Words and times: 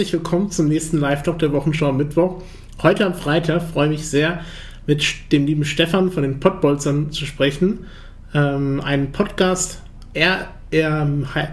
herzlich 0.00 0.14
willkommen 0.14 0.50
zum 0.50 0.68
nächsten 0.68 0.96
Live-Talk 0.96 1.40
der 1.40 1.52
Wochenschau 1.52 1.92
Mittwoch. 1.92 2.40
Heute 2.82 3.04
am 3.04 3.12
Freitag 3.12 3.60
freue 3.60 3.88
ich 3.88 3.98
mich 3.98 4.08
sehr, 4.08 4.40
mit 4.86 5.04
dem 5.30 5.44
lieben 5.44 5.66
Stefan 5.66 6.10
von 6.10 6.22
den 6.22 6.40
Pottbolzern 6.40 7.12
zu 7.12 7.26
sprechen. 7.26 7.80
Ähm, 8.32 8.80
ein 8.82 9.12
Podcast, 9.12 9.82
er, 10.14 10.48
er, 10.70 11.06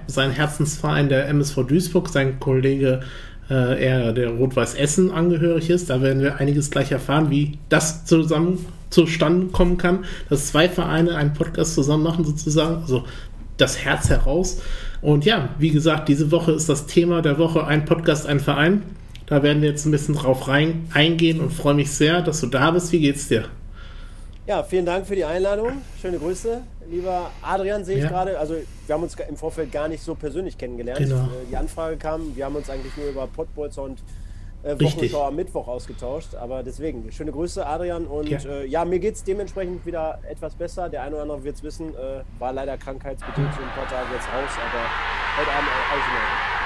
sein 0.07 0.31
Herzensverein, 0.31 1.09
der 1.09 1.27
MSV 1.27 1.67
Duisburg, 1.67 2.07
sein 2.07 2.39
Kollege, 2.39 3.01
äh, 3.49 3.85
er 3.85 4.13
der 4.13 4.29
Rot-Weiß 4.29 4.75
Essen 4.75 5.11
angehörig 5.11 5.69
ist. 5.69 5.89
Da 5.89 6.01
werden 6.01 6.21
wir 6.21 6.37
einiges 6.37 6.71
gleich 6.71 6.93
erfahren, 6.93 7.29
wie 7.29 7.57
das 7.67 8.05
zusammen 8.05 8.65
zustande 8.89 9.47
kommen 9.47 9.77
kann, 9.77 10.05
dass 10.29 10.47
zwei 10.47 10.69
Vereine 10.69 11.17
einen 11.17 11.33
Podcast 11.33 11.73
zusammen 11.73 12.03
machen, 12.03 12.23
sozusagen. 12.23 12.77
Also 12.77 13.03
das 13.57 13.83
Herz 13.83 14.09
heraus. 14.09 14.61
Und 15.01 15.25
ja, 15.25 15.49
wie 15.59 15.71
gesagt, 15.71 16.09
diese 16.09 16.31
Woche 16.31 16.51
ist 16.51 16.69
das 16.69 16.85
Thema 16.85 17.21
der 17.21 17.37
Woche 17.37 17.65
ein 17.65 17.85
Podcast, 17.85 18.25
ein 18.25 18.39
Verein. 18.39 18.83
Da 19.25 19.43
werden 19.43 19.61
wir 19.61 19.69
jetzt 19.69 19.85
ein 19.85 19.91
bisschen 19.91 20.15
drauf 20.15 20.47
rein, 20.47 20.89
eingehen 20.93 21.41
und 21.41 21.51
freue 21.51 21.73
mich 21.73 21.91
sehr, 21.91 22.21
dass 22.21 22.39
du 22.39 22.47
da 22.47 22.71
bist. 22.71 22.91
Wie 22.91 22.99
geht's 22.99 23.27
dir? 23.27 23.45
Ja, 24.47 24.63
vielen 24.63 24.85
Dank 24.85 25.05
für 25.05 25.15
die 25.15 25.25
Einladung. 25.25 25.81
Schöne 26.01 26.17
Grüße. 26.17 26.61
Lieber 26.89 27.31
Adrian, 27.41 27.83
sehe 27.83 27.97
ich 27.97 28.03
ja. 28.03 28.09
gerade. 28.09 28.39
Also, 28.39 28.55
wir 28.85 28.95
haben 28.95 29.03
uns 29.03 29.15
im 29.27 29.35
Vorfeld 29.35 29.73
gar 29.73 29.89
nicht 29.89 30.01
so 30.01 30.15
persönlich 30.15 30.57
kennengelernt. 30.57 30.99
Genau. 30.99 31.25
Äh, 31.25 31.49
die 31.51 31.57
Anfrage 31.57 31.97
kam, 31.97 32.33
wir 32.33 32.45
haben 32.45 32.55
uns 32.55 32.69
eigentlich 32.69 32.95
nur 32.95 33.09
über 33.09 33.27
Pottbolzer 33.27 33.83
und 33.83 33.99
äh, 34.63 34.79
Wochenschau 34.79 35.27
am 35.27 35.35
Mittwoch 35.35 35.67
ausgetauscht. 35.67 36.35
Aber 36.35 36.63
deswegen, 36.63 37.11
schöne 37.11 37.31
Grüße, 37.31 37.65
Adrian. 37.65 38.05
Und 38.05 38.29
ja, 38.29 38.39
äh, 38.39 38.65
ja 38.65 38.85
mir 38.85 38.99
geht 38.99 39.15
es 39.15 39.23
dementsprechend 39.23 39.85
wieder 39.85 40.19
etwas 40.29 40.55
besser. 40.55 40.89
Der 40.89 41.03
eine 41.03 41.15
oder 41.15 41.23
andere 41.23 41.43
wird 41.43 41.55
es 41.55 41.63
wissen, 41.63 41.89
äh, 41.89 42.23
war 42.39 42.53
leider 42.53 42.77
krankheitsbedingt 42.77 43.53
so 43.53 43.61
ein 43.61 43.69
paar 43.69 43.87
Tage 43.87 44.13
jetzt 44.13 44.27
raus, 44.27 44.51
aber 44.55 45.39
heute 45.39 45.51
Abend 45.51 45.69
alles 45.91 46.05
in 46.05 46.13
Ordnung. 46.13 46.57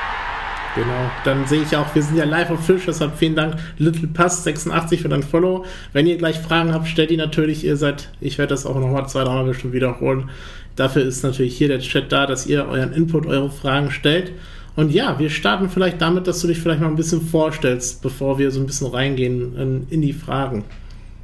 Genau, 0.74 1.12
dann 1.26 1.46
sehe 1.48 1.64
ich 1.64 1.76
auch, 1.76 1.94
wir 1.94 2.02
sind 2.02 2.16
ja 2.16 2.24
live 2.24 2.50
auf 2.50 2.66
Fisch, 2.66 2.84
deshalb 2.88 3.18
vielen 3.18 3.36
Dank, 3.36 3.56
Little 3.78 4.08
Pass 4.08 4.46
86 4.46 5.02
für 5.02 5.10
dein 5.10 5.22
Follow. 5.22 5.66
Wenn 5.92 6.08
ihr 6.08 6.18
gleich 6.18 6.40
Fragen 6.40 6.74
habt, 6.74 6.88
stellt 6.88 7.10
die 7.10 7.18
natürlich, 7.18 7.66
ihr 7.66 7.76
seid, 7.76 8.10
ich 8.22 8.38
werde 8.38 8.52
das 8.52 8.66
auch 8.66 8.80
nochmal 8.80 9.08
zwei, 9.10 9.26
dreimal 9.26 9.44
bestimmt 9.44 9.74
wiederholen. 9.74 10.30
Dafür 10.78 11.04
ist 11.04 11.24
natürlich 11.24 11.58
hier 11.58 11.68
der 11.68 11.80
Chat 11.80 12.12
da, 12.14 12.26
dass 12.26 12.46
ihr 12.46 12.68
euren 12.70 12.94
Input, 12.94 13.26
eure 13.26 13.50
Fragen 13.50 13.92
stellt. 13.92 14.32
Und 14.76 14.92
ja, 14.92 15.20
wir 15.20 15.30
starten 15.30 15.70
vielleicht 15.70 16.02
damit, 16.02 16.28
dass 16.28 16.40
du 16.42 16.48
dich 16.48 16.60
vielleicht 16.60 16.82
mal 16.82 16.88
ein 16.88 16.96
bisschen 16.96 17.22
vorstellst, 17.22 18.02
bevor 18.02 18.38
wir 18.38 18.52
so 18.52 18.60
ein 18.60 18.66
bisschen 18.66 18.88
reingehen 18.88 19.56
in, 19.58 19.88
in 19.90 20.02
die 20.02 20.14
Fragen. 20.14 20.64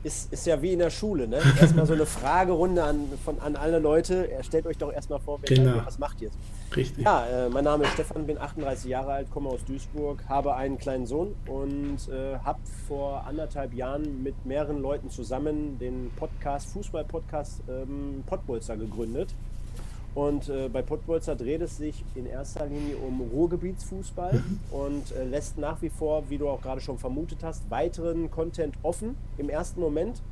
Ist, 0.04 0.32
ist 0.32 0.46
ja 0.46 0.62
wie 0.62 0.74
in 0.74 0.80
der 0.80 0.90
Schule, 0.90 1.28
ne? 1.28 1.40
Erstmal 1.60 1.86
so 1.86 1.94
eine 1.94 2.06
Fragerunde 2.06 2.84
an, 2.84 3.02
von, 3.26 3.40
an 3.40 3.56
alle 3.56 3.80
Leute. 3.80 4.30
Stellt 4.42 4.66
euch 4.66 4.78
doch 4.78 4.94
erstmal 4.94 5.20
vor, 5.20 5.40
wer 5.42 5.58
genau. 5.58 5.82
was 5.86 5.98
macht 5.98 6.22
ihr? 6.22 6.30
Richtig. 6.76 7.04
Ja, 7.04 7.26
äh, 7.26 7.50
mein 7.50 7.64
Name 7.64 7.86
ist 7.86 7.94
Stefan, 7.94 8.26
bin 8.26 8.38
38 8.38 8.90
Jahre 8.90 9.14
alt, 9.14 9.32
komme 9.32 9.50
aus 9.50 9.64
Duisburg, 9.66 10.24
habe 10.30 10.56
einen 10.56 10.78
kleinen 10.78 11.08
Sohn 11.08 11.36
und 11.48 11.98
äh, 12.10 12.38
habe 12.44 12.60
vor 12.88 13.26
anderthalb 13.28 13.74
Jahren 13.74 14.24
mit 14.24 14.46
mehreren 14.46 14.82
Leuten 14.82 15.10
zusammen 15.10 15.80
den 15.80 16.12
Podcast, 16.16 16.72
Fußball-Podcast 16.74 17.64
ähm, 17.68 18.24
Pottbolzer 18.28 18.78
gegründet. 18.78 19.34
Und 20.18 20.50
äh, 20.50 20.68
bei 20.68 20.82
Pottbolzer 20.82 21.36
dreht 21.36 21.62
es 21.62 21.78
sich 21.78 22.04
in 22.16 22.26
erster 22.26 22.66
Linie 22.66 22.98
um 22.98 23.22
Ruhrgebietsfußball 23.22 24.34
mhm. 24.34 24.60
und 24.72 25.12
äh, 25.12 25.24
lässt 25.24 25.60
nach 25.60 25.80
wie 25.84 25.92
vor, 25.92 26.24
wie 26.30 26.40
du 26.40 26.50
auch 26.50 26.60
gerade 26.60 26.82
schon 26.82 26.98
vermutet 26.98 27.44
hast, 27.44 27.70
weiteren 27.70 28.32
Content 28.32 28.74
offen. 28.82 29.16
Im 29.38 29.48
ersten 29.48 29.80
Moment 29.80 30.24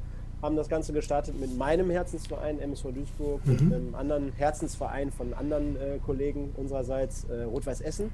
haben 0.42 0.55
das 0.55 0.69
Ganze 0.69 0.92
gestartet 0.92 1.39
mit 1.39 1.55
meinem 1.55 1.92
Herzensverein 1.92 2.59
MSV 2.59 2.86
Duisburg 2.95 3.45
mhm. 3.45 3.52
und 3.52 3.73
einem 3.73 3.94
anderen 3.94 4.31
Herzensverein 4.31 5.11
von 5.11 5.36
anderen 5.36 5.75
äh, 5.75 5.99
Kollegen 6.03 6.49
unsererseits, 6.58 7.25
äh, 7.25 7.44
Rot-Weiß 7.44 7.81
Essen. 7.81 8.09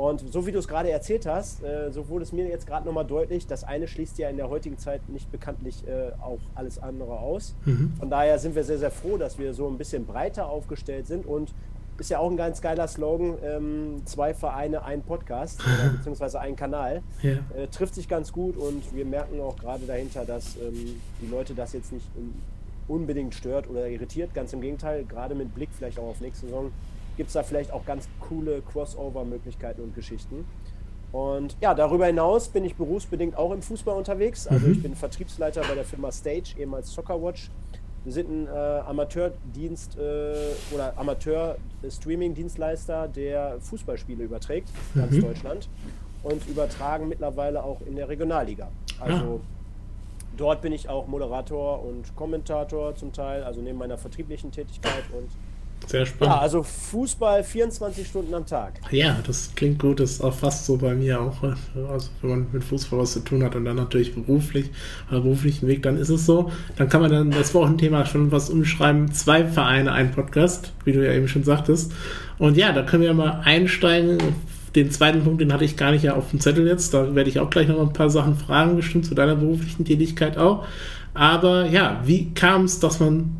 Und 0.00 0.32
so 0.32 0.46
wie 0.46 0.52
du 0.52 0.58
es 0.58 0.66
gerade 0.66 0.90
erzählt 0.90 1.26
hast, 1.26 1.62
äh, 1.62 1.92
so 1.92 2.08
wurde 2.08 2.22
es 2.22 2.32
mir 2.32 2.48
jetzt 2.48 2.66
gerade 2.66 2.86
nochmal 2.86 3.04
deutlich, 3.04 3.46
das 3.46 3.64
eine 3.64 3.86
schließt 3.86 4.16
ja 4.16 4.30
in 4.30 4.38
der 4.38 4.48
heutigen 4.48 4.78
Zeit 4.78 5.06
nicht 5.10 5.30
bekanntlich 5.30 5.86
äh, 5.86 6.12
auch 6.22 6.38
alles 6.54 6.82
andere 6.82 7.18
aus. 7.18 7.54
Mhm. 7.66 7.92
Von 7.98 8.08
daher 8.08 8.38
sind 8.38 8.54
wir 8.54 8.64
sehr, 8.64 8.78
sehr 8.78 8.90
froh, 8.90 9.18
dass 9.18 9.38
wir 9.38 9.52
so 9.52 9.68
ein 9.68 9.76
bisschen 9.76 10.06
breiter 10.06 10.48
aufgestellt 10.48 11.06
sind 11.06 11.26
und 11.26 11.52
ist 11.98 12.08
ja 12.08 12.18
auch 12.18 12.30
ein 12.30 12.38
ganz 12.38 12.62
geiler 12.62 12.88
Slogan, 12.88 13.34
ähm, 13.44 14.00
zwei 14.06 14.32
Vereine, 14.32 14.86
ein 14.86 15.02
Podcast, 15.02 15.60
äh, 15.84 15.90
beziehungsweise 15.90 16.40
ein 16.40 16.56
Kanal. 16.56 17.02
Ja. 17.20 17.32
Äh, 17.54 17.66
trifft 17.70 17.94
sich 17.94 18.08
ganz 18.08 18.32
gut 18.32 18.56
und 18.56 18.94
wir 18.94 19.04
merken 19.04 19.38
auch 19.42 19.56
gerade 19.56 19.84
dahinter, 19.84 20.24
dass 20.24 20.56
ähm, 20.56 20.98
die 21.20 21.26
Leute 21.30 21.52
das 21.52 21.74
jetzt 21.74 21.92
nicht 21.92 22.06
unbedingt 22.88 23.34
stört 23.34 23.68
oder 23.68 23.86
irritiert. 23.86 24.32
Ganz 24.32 24.54
im 24.54 24.62
Gegenteil, 24.62 25.04
gerade 25.04 25.34
mit 25.34 25.54
Blick 25.54 25.68
vielleicht 25.76 25.98
auch 25.98 26.08
auf 26.08 26.22
nächste 26.22 26.46
Saison 26.46 26.72
gibt 27.20 27.28
es 27.28 27.34
da 27.34 27.42
vielleicht 27.42 27.70
auch 27.70 27.84
ganz 27.84 28.08
coole 28.18 28.62
Crossover-Möglichkeiten 28.62 29.82
und 29.82 29.94
Geschichten. 29.94 30.46
Und 31.12 31.54
ja, 31.60 31.74
darüber 31.74 32.06
hinaus 32.06 32.48
bin 32.48 32.64
ich 32.64 32.76
berufsbedingt 32.76 33.36
auch 33.36 33.52
im 33.52 33.60
Fußball 33.60 33.94
unterwegs. 33.94 34.46
Also 34.46 34.66
mhm. 34.66 34.72
ich 34.72 34.82
bin 34.82 34.96
Vertriebsleiter 34.96 35.60
bei 35.68 35.74
der 35.74 35.84
Firma 35.84 36.10
Stage, 36.12 36.54
ehemals 36.58 36.90
Soccerwatch. 36.90 37.50
Wir 38.04 38.12
sind 38.14 38.30
ein 38.30 38.46
äh, 38.46 38.50
Amateurdienst 38.50 39.98
äh, 39.98 40.34
oder 40.74 40.96
Amateur-Streaming-Dienstleister, 40.96 43.06
der 43.08 43.60
Fußballspiele 43.60 44.24
überträgt, 44.24 44.70
mhm. 44.94 45.00
ganz 45.00 45.20
Deutschland. 45.20 45.68
Und 46.22 46.48
übertragen 46.48 47.06
mittlerweile 47.06 47.62
auch 47.62 47.82
in 47.82 47.96
der 47.96 48.08
Regionalliga. 48.08 48.70
Also 48.98 49.14
ja. 49.14 49.40
dort 50.38 50.62
bin 50.62 50.72
ich 50.72 50.88
auch 50.88 51.06
Moderator 51.06 51.84
und 51.84 52.16
Kommentator 52.16 52.94
zum 52.94 53.12
Teil, 53.12 53.44
also 53.44 53.60
neben 53.60 53.76
meiner 53.76 53.98
vertrieblichen 53.98 54.52
Tätigkeit 54.52 55.04
und 55.12 55.28
sehr 55.86 56.06
spannend. 56.06 56.34
Ja, 56.34 56.40
also 56.40 56.62
Fußball 56.62 57.42
24 57.42 58.06
Stunden 58.06 58.32
am 58.34 58.46
Tag. 58.46 58.80
Ja, 58.90 59.18
das 59.26 59.50
klingt 59.54 59.78
gut. 59.78 60.00
Das 60.00 60.12
ist 60.12 60.20
auch 60.20 60.34
fast 60.34 60.66
so 60.66 60.76
bei 60.76 60.94
mir 60.94 61.20
auch. 61.20 61.42
Also 61.90 62.10
wenn 62.22 62.30
man 62.30 62.46
mit 62.52 62.64
Fußball 62.64 63.00
was 63.00 63.12
zu 63.12 63.20
tun 63.20 63.42
hat 63.42 63.56
und 63.56 63.64
dann 63.64 63.76
natürlich 63.76 64.14
beruflich, 64.14 64.70
oder 65.10 65.20
beruflichen 65.20 65.66
Weg, 65.66 65.82
dann 65.82 65.96
ist 65.96 66.08
es 66.08 66.26
so. 66.26 66.50
Dann 66.76 66.88
kann 66.88 67.00
man 67.00 67.10
dann 67.10 67.30
das 67.30 67.54
Wochenthema 67.54 68.06
schon 68.06 68.30
was 68.30 68.50
umschreiben. 68.50 69.12
Zwei 69.12 69.44
Vereine, 69.44 69.92
ein 69.92 70.12
Podcast, 70.12 70.72
wie 70.84 70.92
du 70.92 71.04
ja 71.04 71.12
eben 71.12 71.28
schon 71.28 71.44
sagtest. 71.44 71.92
Und 72.38 72.56
ja, 72.56 72.72
da 72.72 72.82
können 72.82 73.02
wir 73.02 73.14
mal 73.14 73.40
einsteigen. 73.44 74.18
Den 74.74 74.90
zweiten 74.92 75.24
Punkt, 75.24 75.40
den 75.40 75.52
hatte 75.52 75.64
ich 75.64 75.76
gar 75.76 75.90
nicht 75.90 76.04
ja 76.04 76.14
auf 76.14 76.30
dem 76.30 76.38
Zettel 76.40 76.66
jetzt. 76.66 76.94
Da 76.94 77.14
werde 77.14 77.28
ich 77.28 77.40
auch 77.40 77.50
gleich 77.50 77.66
noch 77.66 77.80
ein 77.80 77.92
paar 77.92 78.10
Sachen 78.10 78.36
fragen, 78.36 78.76
bestimmt 78.76 79.04
zu 79.04 79.14
deiner 79.14 79.34
beruflichen 79.34 79.84
Tätigkeit 79.84 80.38
auch. 80.38 80.64
Aber 81.12 81.66
ja, 81.66 82.00
wie 82.04 82.32
kam 82.34 82.64
es, 82.64 82.78
dass 82.78 83.00
man 83.00 83.36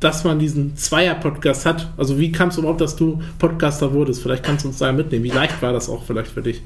dass 0.00 0.24
man 0.24 0.38
diesen 0.38 0.76
Zweier-Podcast 0.76 1.66
hat. 1.66 1.90
Also 1.96 2.18
wie 2.18 2.30
kam 2.30 2.50
es 2.50 2.58
überhaupt, 2.58 2.80
dass 2.80 2.94
du 2.94 3.20
Podcaster 3.38 3.92
wurdest? 3.92 4.22
Vielleicht 4.22 4.44
kannst 4.44 4.64
du 4.64 4.68
uns 4.68 4.78
da 4.78 4.92
mitnehmen. 4.92 5.24
Wie 5.24 5.30
leicht 5.30 5.60
war 5.60 5.72
das 5.72 5.88
auch 5.88 6.04
vielleicht 6.04 6.30
für 6.30 6.42
dich? 6.42 6.62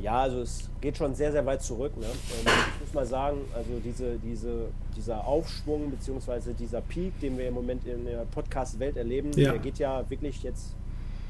Ja, 0.00 0.22
also 0.22 0.40
es 0.40 0.70
geht 0.80 0.96
schon 0.96 1.14
sehr, 1.14 1.30
sehr 1.30 1.44
weit 1.44 1.62
zurück. 1.62 1.96
Ne? 1.98 2.06
Ähm, 2.06 2.52
ich 2.74 2.86
muss 2.86 2.94
mal 2.94 3.04
sagen, 3.06 3.38
also 3.54 3.70
diese, 3.84 4.16
diese, 4.18 4.68
dieser 4.96 5.26
Aufschwung 5.26 5.90
bzw. 5.90 6.54
dieser 6.58 6.80
Peak, 6.80 7.18
den 7.20 7.36
wir 7.36 7.48
im 7.48 7.54
Moment 7.54 7.86
in 7.86 8.04
der 8.06 8.24
Podcast-Welt 8.32 8.96
erleben, 8.96 9.30
ja. 9.36 9.50
der 9.50 9.58
geht 9.58 9.78
ja 9.78 10.08
wirklich 10.08 10.42
jetzt, 10.42 10.74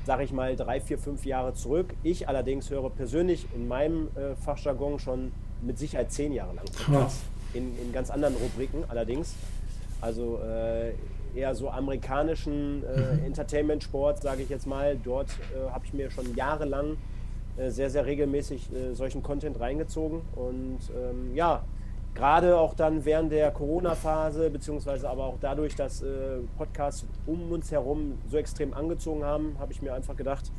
sage 0.06 0.22
ich 0.22 0.33
mal, 0.33 0.55
drei, 0.55 0.81
vier, 0.81 0.99
fünf 0.99 1.25
Jahre 1.25 1.55
zurück. 1.55 1.87
Ich 2.05 2.28
allerdings 2.28 2.71
höre 2.71 2.91
persönlich 2.91 3.47
in 3.56 3.66
meinem 3.66 4.09
äh, 4.15 4.37
Fachjargon 4.37 5.00
schon 5.00 5.33
mit 5.62 5.78
Sicherheit 5.78 6.12
zehn 6.12 6.33
Jahre 6.33 6.55
lang 6.55 6.66
Podcasts. 6.66 7.22
In, 7.55 7.77
in 7.83 7.93
ganz 7.93 8.10
anderen 8.10 8.37
Rubriken 8.37 8.84
allerdings. 8.89 9.34
Also 10.00 10.38
äh, 10.38 10.93
eher 11.34 11.55
so 11.55 11.71
amerikanischen 11.71 12.83
äh, 12.84 13.15
mhm. 13.15 13.25
Entertainment-Sport, 13.27 14.22
sage 14.22 14.43
ich 14.43 14.49
jetzt 14.49 14.66
mal. 14.66 14.97
Dort 15.03 15.28
äh, 15.55 15.71
habe 15.71 15.84
ich 15.84 15.93
mir 15.93 16.11
schon 16.11 16.34
jahrelang 16.34 16.97
äh, 17.56 17.71
sehr, 17.71 17.91
sehr 17.91 18.06
regelmäßig 18.06 18.72
äh, 18.72 18.94
solchen 18.94 19.22
Content 19.22 19.60
reingezogen. 19.60 20.22
Und 20.34 20.78
ähm, 20.97 21.34
ja, 21.34 21.62
gerade 22.15 22.59
auch 22.59 22.75
dann 22.75 23.05
während 23.05 23.33
der 23.33 23.50
Corona-Phase, 23.50 24.50
beziehungsweise 24.50 25.09
aber 25.09 25.25
auch 25.25 25.37
dadurch, 25.41 25.75
dass 25.77 26.03
äh, 26.03 26.39
Podcasts 26.56 27.06
um 27.27 27.53
uns 27.53 27.71
herum 27.71 28.19
so 28.28 28.36
extrem 28.36 28.74
angezogen 28.74 29.24
haben, 29.24 29.57
habe 29.59 29.72
ich 29.72 29.83
mir 29.83 29.95
einfach 29.95 30.16
gedacht, 30.16 30.51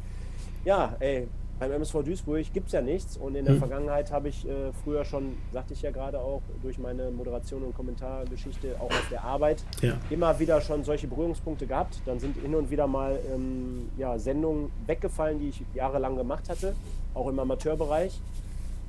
ja, 0.63 0.95
ey, 0.99 1.27
beim 1.61 1.73
MSV 1.73 2.01
Duisburg 2.03 2.51
gibt 2.53 2.67
es 2.67 2.73
ja 2.73 2.81
nichts 2.81 3.17
und 3.17 3.35
in 3.35 3.45
der 3.45 3.53
hm. 3.53 3.59
Vergangenheit 3.59 4.11
habe 4.11 4.29
ich 4.29 4.49
äh, 4.49 4.73
früher 4.83 5.05
schon, 5.05 5.37
sagte 5.53 5.73
ich 5.73 5.83
ja 5.83 5.91
gerade 5.91 6.19
auch, 6.19 6.41
durch 6.63 6.79
meine 6.79 7.11
Moderation 7.11 7.61
und 7.61 7.75
Kommentargeschichte 7.75 8.77
auch 8.79 8.89
auf 8.89 9.07
der 9.11 9.23
Arbeit 9.23 9.63
ja. 9.79 9.93
immer 10.09 10.39
wieder 10.39 10.59
schon 10.59 10.83
solche 10.83 11.07
Berührungspunkte 11.07 11.67
gehabt. 11.67 12.01
Dann 12.07 12.19
sind 12.19 12.35
hin 12.37 12.55
und 12.55 12.71
wieder 12.71 12.87
mal 12.87 13.19
ähm, 13.31 13.91
ja, 13.95 14.17
Sendungen 14.17 14.71
weggefallen, 14.87 15.37
die 15.37 15.49
ich 15.49 15.61
jahrelang 15.75 16.15
gemacht 16.15 16.49
hatte, 16.49 16.73
auch 17.13 17.27
im 17.27 17.37
Amateurbereich. 17.37 18.19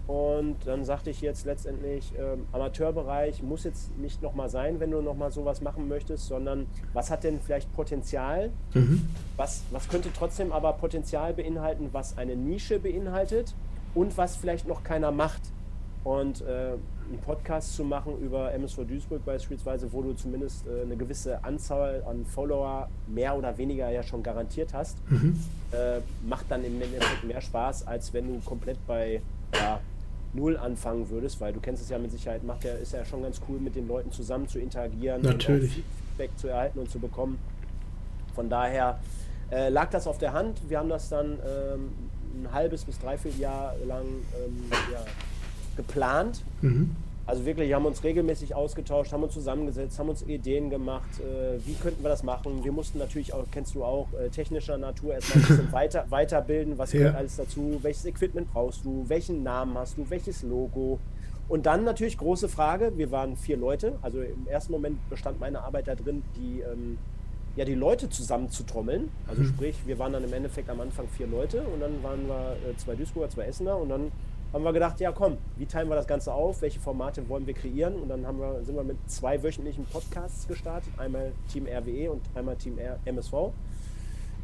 Und 0.06 0.56
dann 0.66 0.84
sagte 0.84 1.10
ich 1.10 1.20
jetzt 1.20 1.46
letztendlich, 1.46 2.12
ähm, 2.18 2.46
Amateurbereich 2.52 3.42
muss 3.42 3.64
jetzt 3.64 3.96
nicht 3.98 4.20
nochmal 4.20 4.50
sein, 4.50 4.80
wenn 4.80 4.90
du 4.90 5.00
nochmal 5.00 5.30
sowas 5.30 5.60
machen 5.60 5.88
möchtest, 5.88 6.26
sondern 6.26 6.66
was 6.92 7.10
hat 7.10 7.24
denn 7.24 7.40
vielleicht 7.40 7.72
Potenzial? 7.72 8.50
Mhm. 8.74 9.08
Was, 9.36 9.62
was 9.70 9.88
könnte 9.88 10.10
trotzdem 10.12 10.50
aber 10.52 10.72
Potenzial 10.72 11.32
beinhalten, 11.34 11.90
was 11.92 12.18
eine 12.18 12.34
Nische 12.34 12.80
beinhaltet 12.80 13.54
und 13.94 14.16
was 14.18 14.36
vielleicht 14.36 14.66
noch 14.66 14.82
keiner 14.82 15.12
macht? 15.12 15.42
und 16.04 16.40
äh, 16.42 16.72
einen 17.08 17.20
Podcast 17.24 17.74
zu 17.74 17.84
machen 17.84 18.18
über 18.20 18.52
MSV 18.52 18.84
Duisburg 18.86 19.24
beispielsweise, 19.24 19.92
wo 19.92 20.02
du 20.02 20.14
zumindest 20.14 20.66
äh, 20.66 20.82
eine 20.82 20.96
gewisse 20.96 21.42
Anzahl 21.44 22.02
an 22.06 22.24
Follower 22.24 22.88
mehr 23.06 23.36
oder 23.36 23.56
weniger 23.58 23.88
ja 23.90 24.02
schon 24.02 24.22
garantiert 24.22 24.74
hast, 24.74 24.98
mhm. 25.10 25.38
äh, 25.72 26.00
macht 26.26 26.46
dann 26.50 26.64
im 26.64 26.80
Endeffekt 26.80 27.24
mehr 27.24 27.40
Spaß, 27.40 27.86
als 27.86 28.12
wenn 28.12 28.28
du 28.28 28.40
komplett 28.40 28.84
bei 28.86 29.20
ja, 29.54 29.80
Null 30.34 30.56
anfangen 30.56 31.10
würdest, 31.10 31.40
weil 31.40 31.52
du 31.52 31.60
kennst 31.60 31.82
es 31.82 31.90
ja 31.90 31.98
mit 31.98 32.10
Sicherheit, 32.10 32.42
macht 32.44 32.64
ja, 32.64 32.72
ist 32.74 32.92
ja 32.92 33.04
schon 33.04 33.22
ganz 33.22 33.40
cool, 33.48 33.58
mit 33.58 33.74
den 33.76 33.86
Leuten 33.86 34.10
zusammen 34.12 34.48
zu 34.48 34.58
interagieren 34.58 35.22
Natürlich. 35.22 35.76
und 35.76 35.84
Feedback 35.84 36.30
zu 36.36 36.48
erhalten 36.48 36.78
und 36.78 36.90
zu 36.90 36.98
bekommen. 36.98 37.38
Von 38.34 38.48
daher 38.48 38.98
äh, 39.50 39.68
lag 39.68 39.90
das 39.90 40.06
auf 40.06 40.18
der 40.18 40.32
Hand. 40.32 40.60
Wir 40.68 40.78
haben 40.78 40.88
das 40.88 41.08
dann 41.10 41.32
ähm, 41.32 41.90
ein 42.34 42.52
halbes 42.52 42.84
bis 42.84 42.98
dreiviertel 42.98 43.40
Jahr 43.40 43.74
lang 43.86 44.04
ähm, 44.04 44.70
ja, 44.90 45.04
geplant. 45.76 46.42
Mhm. 46.62 46.96
Also 47.24 47.44
wirklich, 47.44 47.72
haben 47.72 47.86
uns 47.86 48.02
regelmäßig 48.02 48.54
ausgetauscht, 48.54 49.12
haben 49.12 49.22
uns 49.22 49.34
zusammengesetzt, 49.34 49.98
haben 49.98 50.08
uns 50.08 50.22
Ideen 50.22 50.70
gemacht, 50.70 51.20
äh, 51.20 51.64
wie 51.64 51.74
könnten 51.74 52.02
wir 52.02 52.08
das 52.08 52.24
machen. 52.24 52.64
Wir 52.64 52.72
mussten 52.72 52.98
natürlich 52.98 53.32
auch, 53.32 53.44
kennst 53.50 53.76
du 53.76 53.84
auch, 53.84 54.08
äh, 54.14 54.28
technischer 54.28 54.76
Natur 54.76 55.14
erstmal 55.14 55.44
ein 55.44 55.48
bisschen 55.48 55.72
weiter, 55.72 56.04
weiterbilden, 56.08 56.78
was 56.78 56.92
ja. 56.92 56.98
gehört 56.98 57.16
alles 57.16 57.36
dazu, 57.36 57.78
welches 57.82 58.06
Equipment 58.06 58.52
brauchst 58.52 58.84
du, 58.84 59.04
welchen 59.08 59.44
Namen 59.44 59.78
hast 59.78 59.98
du, 59.98 60.10
welches 60.10 60.42
Logo. 60.42 60.98
Und 61.48 61.66
dann 61.66 61.84
natürlich 61.84 62.18
große 62.18 62.48
Frage, 62.48 62.92
wir 62.96 63.12
waren 63.12 63.36
vier 63.36 63.56
Leute, 63.56 63.98
also 64.02 64.20
im 64.20 64.48
ersten 64.48 64.72
Moment 64.72 65.08
bestand 65.08 65.38
meine 65.38 65.60
Arbeit 65.60 65.86
da 65.86 65.94
drin, 65.94 66.22
die, 66.36 66.60
ähm, 66.60 66.98
ja, 67.54 67.64
die 67.64 67.74
Leute 67.74 68.08
zusammenzutrommeln. 68.08 69.10
Also 69.28 69.42
mhm. 69.42 69.46
sprich, 69.46 69.76
wir 69.86 69.98
waren 69.98 70.12
dann 70.12 70.24
im 70.24 70.32
Endeffekt 70.32 70.70
am 70.70 70.80
Anfang 70.80 71.06
vier 71.08 71.26
Leute 71.26 71.62
und 71.62 71.80
dann 71.80 72.02
waren 72.02 72.26
wir 72.26 72.56
äh, 72.68 72.76
zwei 72.78 72.94
Duisburger, 72.96 73.28
zwei 73.28 73.44
Essener 73.44 73.76
und 73.76 73.90
dann 73.90 74.10
haben 74.52 74.64
wir 74.64 74.72
gedacht, 74.72 75.00
ja 75.00 75.12
komm, 75.12 75.38
wie 75.56 75.66
teilen 75.66 75.88
wir 75.88 75.96
das 75.96 76.06
Ganze 76.06 76.32
auf? 76.32 76.60
Welche 76.62 76.78
Formate 76.78 77.28
wollen 77.28 77.46
wir 77.46 77.54
kreieren? 77.54 77.94
Und 77.96 78.08
dann 78.08 78.26
haben 78.26 78.38
wir, 78.38 78.62
sind 78.64 78.76
wir 78.76 78.84
mit 78.84 78.98
zwei 79.10 79.42
wöchentlichen 79.42 79.86
Podcasts 79.86 80.46
gestartet. 80.46 80.92
Einmal 80.98 81.32
Team 81.50 81.66
RWE 81.66 82.10
und 82.10 82.22
einmal 82.34 82.56
Team 82.56 82.78
MSV. 83.04 83.32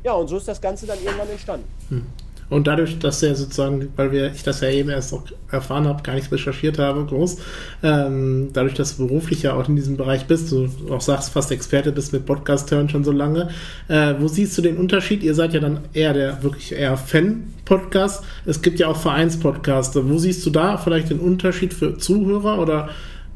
Ja, 0.05 0.13
und 0.13 0.29
so 0.29 0.37
ist 0.37 0.49
das 0.49 0.61
Ganze 0.61 0.87
dann 0.87 0.99
irgendwann 1.03 1.29
entstanden. 1.29 1.67
Hm. 1.89 2.07
Und 2.51 2.67
dadurch, 2.67 2.99
dass 2.99 3.23
er 3.23 3.35
sozusagen, 3.35 3.89
weil 3.97 4.11
wir, 4.11 4.33
ich 4.33 4.43
das 4.43 4.61
ja 4.63 4.71
eben 4.71 4.89
erst 4.89 5.13
auch 5.13 5.25
erfahren 5.51 5.87
habe, 5.87 6.03
gar 6.03 6.15
nichts 6.15 6.33
recherchiert 6.33 6.79
habe, 6.79 7.05
groß, 7.05 7.39
ähm, 7.83 8.49
dadurch, 8.53 8.75
dass 8.75 8.97
du 8.97 9.07
beruflich 9.07 9.43
ja 9.43 9.53
auch 9.55 9.69
in 9.69 9.77
diesem 9.77 9.97
Bereich 9.97 10.27
bist, 10.27 10.51
du 10.51 10.69
auch 10.91 11.01
sagst, 11.01 11.31
fast 11.31 11.51
Experte 11.53 11.93
bist 11.93 12.13
mit 12.13 12.25
Podcast-Hören 12.25 12.89
schon 12.89 13.05
so 13.05 13.13
lange, 13.13 13.51
äh, 13.89 14.15
wo 14.19 14.29
siehst 14.29 14.57
du 14.57 14.63
den 14.63 14.79
Unterschied? 14.79 15.23
Ihr 15.23 15.35
seid 15.35 15.53
ja 15.53 15.61
dann 15.61 15.81
eher 15.93 16.15
der 16.15 16.43
wirklich 16.43 16.73
eher 16.73 16.97
Fan-Podcast. 16.97 18.25
Es 18.47 18.63
gibt 18.63 18.79
ja 18.79 18.89
auch 18.89 18.97
Vereinspodcaster. 18.97 20.09
Wo 20.09 20.17
siehst 20.19 20.45
du 20.47 20.51
da 20.51 20.79
vielleicht 20.79 21.11
den 21.11 21.21
Unterschied 21.21 21.75
für 21.75 21.99
Zuhörer 21.99 22.59
oder 22.59 22.89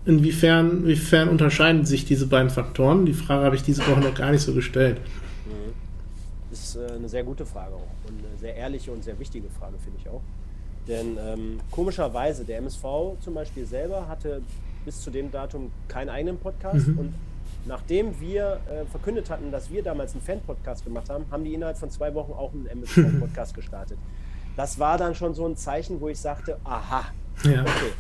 inwiefern, 0.06 0.85
inwiefern 0.85 1.29
unterscheiden 1.29 1.85
sich 1.85 2.06
diese 2.06 2.26
beiden 2.26 2.50
Faktoren? 2.50 3.05
Die 3.05 3.12
Frage 3.12 3.44
habe 3.44 3.56
ich 3.56 3.62
diese 3.62 3.87
Woche 3.87 4.00
noch 4.00 4.15
gar 4.15 4.31
nicht 4.31 4.43
so 4.43 4.55
gestellt. 4.55 4.97
Ist 6.74 6.90
äh, 6.90 6.94
eine 6.94 7.08
sehr 7.08 7.24
gute 7.24 7.44
Frage 7.44 7.74
auch 7.74 7.88
sehr 8.40 8.56
ehrliche 8.56 8.90
und 8.90 9.04
sehr 9.04 9.19
wichtige 9.19 9.48
Frage, 9.48 9.78
finde 9.78 9.98
ich 10.00 10.08
auch. 10.08 10.20
Denn 10.88 11.16
ähm, 11.16 11.60
komischerweise, 11.70 12.44
der 12.44 12.58
MSV 12.58 12.82
zum 13.20 13.34
Beispiel 13.34 13.66
selber 13.66 14.08
hatte 14.08 14.42
bis 14.84 15.00
zu 15.00 15.10
dem 15.10 15.30
Datum 15.30 15.70
keinen 15.86 16.08
eigenen 16.08 16.38
Podcast 16.38 16.88
mhm. 16.88 16.98
und 16.98 17.14
nachdem 17.66 18.20
wir 18.20 18.58
äh, 18.69 18.84
verkündet 18.86 19.30
hatten, 19.30 19.52
dass 19.52 19.70
wir 19.70 19.82
damals 19.84 20.12
einen 20.12 20.22
Fan-Podcast 20.22 20.84
gemacht 20.84 21.08
haben, 21.08 21.24
haben 21.30 21.44
die 21.44 21.54
innerhalb 21.54 21.78
von 21.78 21.88
zwei 21.90 22.12
Wochen 22.14 22.32
auch 22.32 22.52
einen 22.52 22.66
MSV-Podcast 22.66 23.54
gestartet. 23.60 23.98
Das 24.56 24.80
war 24.80 24.98
dann 24.98 25.14
schon 25.14 25.34
so 25.34 25.46
ein 25.46 25.56
Zeichen, 25.56 26.00
wo 26.00 26.08
ich 26.08 26.19
sagte, 26.19 26.58
aha, 26.64 27.04
ja. 27.44 27.62
okay. 27.62 27.92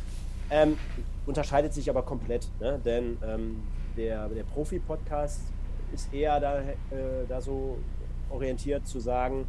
Ähm, 0.50 0.76
unterscheidet 1.24 1.72
sich 1.72 1.88
aber 1.88 2.02
komplett, 2.02 2.48
ne? 2.60 2.80
denn 2.84 3.16
ähm, 3.24 3.62
der, 3.96 4.28
der 4.28 4.42
Profi-Podcast 4.42 5.40
ist 5.94 6.12
eher 6.12 6.40
da, 6.40 6.58
äh, 6.60 6.74
da 7.28 7.40
so 7.40 7.78
orientiert 8.32 8.86
zu 8.86 9.00
sagen, 9.00 9.46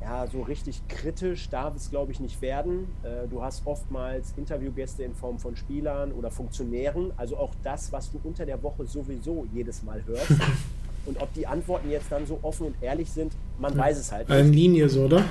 ja, 0.00 0.26
so 0.26 0.42
richtig 0.42 0.86
kritisch 0.88 1.48
darf 1.48 1.74
es, 1.74 1.90
glaube 1.90 2.12
ich, 2.12 2.20
nicht 2.20 2.42
werden. 2.42 2.86
Äh, 3.02 3.28
du 3.28 3.42
hast 3.42 3.66
oftmals 3.66 4.34
Interviewgäste 4.36 5.02
in 5.02 5.14
Form 5.14 5.38
von 5.38 5.56
Spielern 5.56 6.12
oder 6.12 6.30
Funktionären, 6.30 7.12
also 7.16 7.36
auch 7.36 7.52
das, 7.62 7.92
was 7.92 8.10
du 8.10 8.20
unter 8.22 8.44
der 8.44 8.62
Woche 8.62 8.86
sowieso 8.86 9.46
jedes 9.52 9.82
Mal 9.82 10.04
hörst. 10.06 10.32
Und 11.06 11.22
ob 11.22 11.32
die 11.34 11.46
Antworten 11.46 11.90
jetzt 11.90 12.10
dann 12.10 12.26
so 12.26 12.40
offen 12.42 12.66
und 12.66 12.74
ehrlich 12.80 13.08
sind, 13.08 13.32
man 13.60 13.74
ja. 13.74 13.78
weiß 13.78 13.96
es 13.96 14.10
halt 14.10 14.28
nicht. 14.28 14.36
Eine 14.36 14.50
Linie 14.50 14.88
so, 14.88 15.04
oder? 15.04 15.22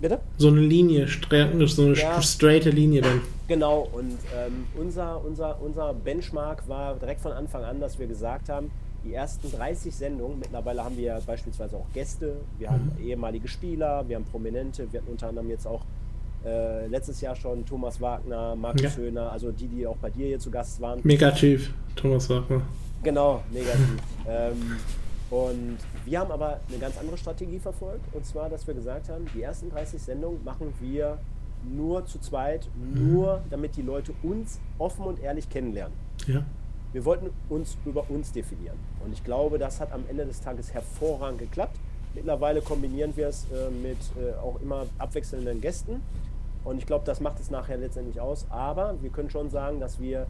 Bitte? 0.00 0.18
So 0.38 0.48
eine 0.48 0.60
Linie, 0.60 1.06
so 1.06 1.82
eine 1.82 1.94
ja, 1.94 2.20
straighte 2.20 2.70
Linie 2.70 3.00
dann. 3.00 3.20
Genau, 3.46 3.88
und 3.92 4.18
ähm, 4.36 4.66
unser, 4.76 5.24
unser, 5.24 5.62
unser 5.62 5.94
Benchmark 5.94 6.68
war 6.68 6.96
direkt 6.96 7.20
von 7.20 7.30
Anfang 7.30 7.62
an, 7.62 7.80
dass 7.80 7.98
wir 8.00 8.08
gesagt 8.08 8.48
haben, 8.48 8.72
die 9.06 9.14
ersten 9.14 9.50
30 9.50 9.94
Sendungen, 9.94 10.38
mittlerweile 10.38 10.84
haben 10.84 10.96
wir 10.96 11.20
beispielsweise 11.26 11.76
auch 11.76 11.86
Gäste, 11.92 12.36
wir 12.58 12.70
haben 12.70 12.92
mhm. 12.98 13.06
ehemalige 13.06 13.48
Spieler, 13.48 14.06
wir 14.08 14.16
haben 14.16 14.24
Prominente, 14.24 14.90
wir 14.90 15.00
hatten 15.00 15.10
unter 15.10 15.28
anderem 15.28 15.48
jetzt 15.48 15.66
auch 15.66 15.82
äh, 16.44 16.86
letztes 16.86 17.20
Jahr 17.20 17.36
schon 17.36 17.64
Thomas 17.64 18.00
Wagner, 18.00 18.56
Markus 18.56 18.82
ja. 18.82 18.96
Höhner, 18.96 19.32
also 19.32 19.52
die, 19.52 19.68
die 19.68 19.86
auch 19.86 19.96
bei 19.96 20.10
dir 20.10 20.26
hier 20.26 20.38
zu 20.38 20.50
Gast 20.50 20.80
waren. 20.80 21.00
Negativ, 21.04 21.72
Thomas 21.94 22.28
Wagner. 22.28 22.62
Genau, 23.02 23.42
negativ. 23.52 23.96
ähm, 24.28 24.76
und 25.30 25.78
wir 26.04 26.20
haben 26.20 26.30
aber 26.30 26.60
eine 26.68 26.78
ganz 26.78 26.98
andere 26.98 27.16
Strategie 27.16 27.58
verfolgt, 27.58 28.04
und 28.12 28.24
zwar, 28.24 28.48
dass 28.48 28.66
wir 28.66 28.74
gesagt 28.74 29.08
haben, 29.08 29.26
die 29.34 29.42
ersten 29.42 29.70
30 29.70 30.00
Sendungen 30.00 30.42
machen 30.44 30.72
wir 30.80 31.18
nur 31.64 32.06
zu 32.06 32.18
zweit, 32.20 32.68
mhm. 32.76 33.12
nur 33.12 33.42
damit 33.50 33.76
die 33.76 33.82
Leute 33.82 34.12
uns 34.22 34.60
offen 34.78 35.04
und 35.04 35.20
ehrlich 35.20 35.48
kennenlernen. 35.48 35.96
Ja. 36.26 36.44
Wir 36.96 37.04
wollten 37.04 37.28
uns 37.50 37.76
über 37.84 38.08
uns 38.08 38.32
definieren. 38.32 38.78
Und 39.04 39.12
ich 39.12 39.22
glaube, 39.22 39.58
das 39.58 39.80
hat 39.80 39.92
am 39.92 40.04
Ende 40.08 40.24
des 40.24 40.40
Tages 40.40 40.72
hervorragend 40.72 41.40
geklappt. 41.40 41.76
Mittlerweile 42.14 42.62
kombinieren 42.62 43.14
wir 43.16 43.28
es 43.28 43.44
äh, 43.50 43.68
mit 43.68 43.98
äh, 44.16 44.34
auch 44.38 44.58
immer 44.62 44.86
abwechselnden 44.96 45.60
Gästen. 45.60 46.00
Und 46.64 46.78
ich 46.78 46.86
glaube, 46.86 47.04
das 47.04 47.20
macht 47.20 47.38
es 47.38 47.50
nachher 47.50 47.76
letztendlich 47.76 48.18
aus. 48.18 48.46
Aber 48.48 48.94
wir 49.02 49.10
können 49.10 49.28
schon 49.28 49.50
sagen, 49.50 49.78
dass 49.78 50.00
wir 50.00 50.26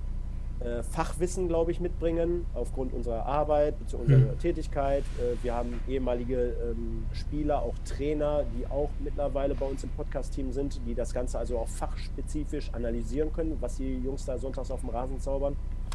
äh, 0.59 0.83
Fachwissen, 0.83 1.47
glaube 1.47 1.71
ich, 1.71 1.79
mitbringen, 1.79 2.47
aufgrund 2.53 2.93
unserer 2.95 3.25
Arbeit, 3.27 3.79
bzw. 3.79 4.03
unserer 4.03 4.33
mhm. 4.33 4.39
Tätigkeit. 4.41 5.05
Äh, 5.21 5.41
wir 5.45 5.55
haben 5.55 5.81
ehemalige 5.87 6.57
ähm, 6.69 7.07
Spieler, 7.13 7.63
auch 7.63 7.75
Trainer, 7.85 8.43
die 8.59 8.67
auch 8.67 8.91
mittlerweile 8.99 9.55
bei 9.55 9.67
uns 9.67 9.85
im 9.85 9.91
Podcast-Team 9.91 10.51
sind, 10.51 10.81
die 10.85 10.97
das 10.97 11.15
Ganze 11.15 11.39
also 11.39 11.59
auch 11.59 11.69
fachspezifisch 11.69 12.71
analysieren 12.75 13.33
können, 13.33 13.57
was 13.61 13.77
die 13.77 13.99
Jungs 13.99 14.25
da 14.25 14.37
sonntags 14.37 14.73
auf 14.73 14.81
dem 14.81 14.89
Rasen 14.89 15.21
zaubern 15.21 15.55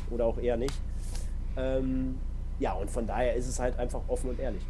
oder 0.09 0.25
auch 0.25 0.37
eher 0.37 0.57
nicht. 0.57 0.73
Ähm, 1.57 2.15
ja, 2.59 2.73
und 2.73 2.89
von 2.89 3.07
daher 3.07 3.35
ist 3.35 3.47
es 3.47 3.59
halt 3.59 3.77
einfach 3.79 4.01
offen 4.07 4.29
und 4.29 4.39
ehrlich. 4.39 4.61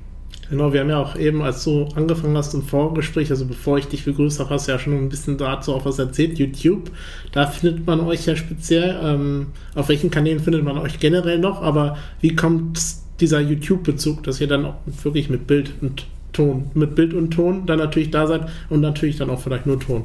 Genau, 0.50 0.74
wir 0.74 0.82
haben 0.82 0.90
ja 0.90 1.00
auch 1.00 1.16
eben, 1.16 1.42
als 1.42 1.64
du 1.64 1.88
angefangen 1.96 2.36
hast 2.36 2.54
im 2.54 2.64
Vorgespräch, 2.64 3.30
also 3.32 3.46
bevor 3.46 3.78
ich 3.78 3.88
dich 3.88 4.04
begrüßt 4.06 4.40
habe, 4.40 4.50
hast 4.50 4.68
du 4.68 4.72
ja 4.74 4.80
schon 4.80 4.94
ein 4.98 5.10
bisschen 5.10 5.38
dazu 5.38 5.74
auch 5.74 5.86
was 5.86 6.00
erzählt. 6.00 6.38
YouTube, 6.40 6.92
da 7.32 7.48
findet 7.48 7.86
man 7.86 8.02
euch 8.02 8.26
ja 8.26 8.36
speziell. 8.36 9.00
Ähm, 9.02 9.48
auf 9.76 9.88
welchen 9.90 10.12
Kanälen 10.12 10.40
findet 10.40 10.64
man 10.64 10.78
euch 10.78 11.00
generell 11.00 11.40
noch? 11.40 11.62
Aber 11.62 11.98
wie 12.20 12.36
kommt 12.36 12.80
dieser 13.22 13.40
YouTube-Bezug, 13.40 14.24
dass 14.24 14.42
ihr 14.42 14.48
dann 14.48 14.66
auch 14.66 14.76
wirklich 15.04 15.30
mit 15.30 15.48
Bild 15.48 15.74
und 15.82 16.06
Ton, 16.34 16.72
mit 16.74 16.96
Bild 16.96 17.14
und 17.14 17.32
Ton 17.32 17.66
dann 17.66 17.80
natürlich 17.80 18.12
da 18.12 18.28
seid 18.28 18.50
und 18.70 18.82
natürlich 18.82 19.18
dann 19.18 19.30
auch 19.30 19.40
vielleicht 19.40 19.66
nur 19.66 19.80
Ton? 19.80 20.04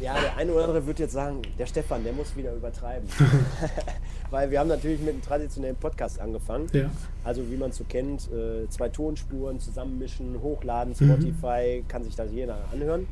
Ja, 0.00 0.14
der 0.20 0.36
eine 0.36 0.52
oder 0.52 0.64
andere 0.64 0.86
wird 0.86 0.98
jetzt 0.98 1.12
sagen, 1.12 1.42
der 1.58 1.66
Stefan, 1.66 2.02
der 2.04 2.12
muss 2.12 2.36
wieder 2.36 2.54
übertreiben. 2.54 3.08
Weil 4.32 4.50
wir 4.50 4.60
haben 4.60 4.68
natürlich 4.68 4.98
mit 5.00 5.10
einem 5.10 5.22
traditionellen 5.22 5.76
Podcast 5.76 6.18
angefangen. 6.18 6.66
Ja. 6.72 6.90
Also 7.22 7.42
wie 7.50 7.56
man 7.56 7.68
es 7.68 7.76
so 7.76 7.84
kennt, 7.84 8.30
äh, 8.32 8.66
zwei 8.70 8.88
Tonspuren 8.88 9.60
zusammenmischen, 9.60 10.40
hochladen, 10.40 10.94
mhm. 10.98 11.04
Spotify, 11.04 11.82
mhm. 11.82 11.88
kann 11.88 12.02
sich 12.02 12.16
das 12.16 12.32
jeder 12.32 12.56
anhören. 12.72 13.06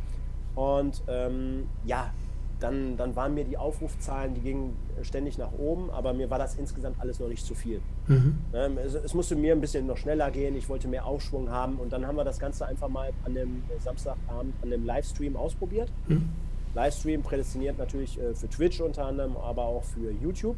Und 0.55 1.03
ähm, 1.09 1.67
ja, 1.85 2.11
dann, 2.59 2.97
dann 2.97 3.17
waren 3.17 3.35
mir 3.35 3.45
die 3.45 3.59
Aufrufzahlen, 3.59 4.33
die 4.33 4.41
gingen 4.41 4.75
ständig 5.03 5.37
nach 5.37 5.53
oben, 5.53 5.91
aber 5.91 6.15
mir 6.15 6.31
war 6.31 6.39
das 6.39 6.55
insgesamt 6.55 6.99
alles 7.01 7.21
noch 7.21 7.29
nicht 7.29 7.45
zu 7.45 7.55
viel. 7.55 7.83
Mhm. 8.09 8.39
Ähm, 8.55 8.79
es, 8.79 8.95
es, 8.95 9.13
musste 9.13 9.37
mir 9.37 9.53
ein 9.53 9.61
bisschen 9.61 9.87
noch 9.87 9.99
schneller 9.99 10.31
gehen, 10.31 10.57
ich 10.57 10.71
wollte 10.71 10.89
mehr 10.89 11.05
Aufschwung 11.05 11.51
haben 11.51 11.77
und 11.77 11.93
dann 11.93 12.07
haben 12.07 12.17
wir 12.17 12.25
das 12.25 12.39
Ganze 12.39 12.67
einfach 12.67 12.89
mal 12.89 13.11
an 13.27 13.35
dem 13.35 13.63
Samstagabend 13.79 14.55
an 14.63 14.71
dem 14.71 14.87
Livestream 14.87 15.37
ausprobiert. 15.37 15.93
Mhm. 16.09 16.31
Livestream 16.75 17.23
prädestiniert 17.23 17.77
natürlich 17.79 18.19
äh, 18.19 18.35
für 18.35 18.49
Twitch 18.49 18.81
unter 18.81 19.05
anderem, 19.05 19.37
aber 19.37 19.65
auch 19.65 19.85
für 19.85 20.11
YouTube. 20.23 20.57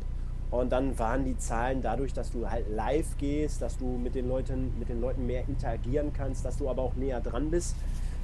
Und 0.52 0.70
dann 0.70 0.98
waren 0.98 1.24
die 1.24 1.36
Zahlen 1.38 1.80
dadurch, 1.80 2.12
dass 2.12 2.30
du 2.30 2.48
halt 2.48 2.66
live 2.68 3.16
gehst, 3.16 3.62
dass 3.62 3.78
du 3.78 3.86
mit 3.86 4.14
den 4.14 4.28
Leuten, 4.28 4.78
mit 4.78 4.90
den 4.90 5.00
Leuten 5.00 5.26
mehr 5.26 5.48
interagieren 5.48 6.12
kannst, 6.12 6.44
dass 6.44 6.58
du 6.58 6.68
aber 6.68 6.82
auch 6.82 6.94
näher 6.94 7.22
dran 7.22 7.50
bist, 7.50 7.74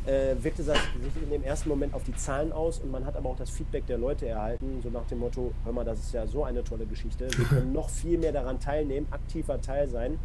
äh, 0.04 0.34
wirkte 0.42 0.62
das 0.62 0.76
sich 0.76 1.22
in 1.22 1.30
dem 1.30 1.42
ersten 1.42 1.70
Moment 1.70 1.94
auf 1.94 2.04
die 2.04 2.14
Zahlen 2.14 2.52
aus 2.52 2.80
und 2.80 2.90
man 2.90 3.06
hat 3.06 3.16
aber 3.16 3.30
auch 3.30 3.36
das 3.36 3.48
Feedback 3.48 3.86
der 3.86 3.96
Leute 3.96 4.28
erhalten, 4.28 4.80
so 4.82 4.90
nach 4.90 5.06
dem 5.06 5.20
Motto, 5.20 5.52
hör 5.64 5.72
mal, 5.72 5.86
das 5.86 6.00
ist 6.00 6.12
ja 6.12 6.26
so 6.26 6.44
eine 6.44 6.62
tolle 6.62 6.84
Geschichte, 6.84 7.28
wir 7.34 7.44
können 7.48 7.72
noch 7.72 7.88
viel 7.88 8.18
mehr 8.18 8.32
daran 8.32 8.60
teilnehmen, 8.60 9.06
aktiver 9.10 9.58
Teil 9.62 9.88
sein. 9.88 10.18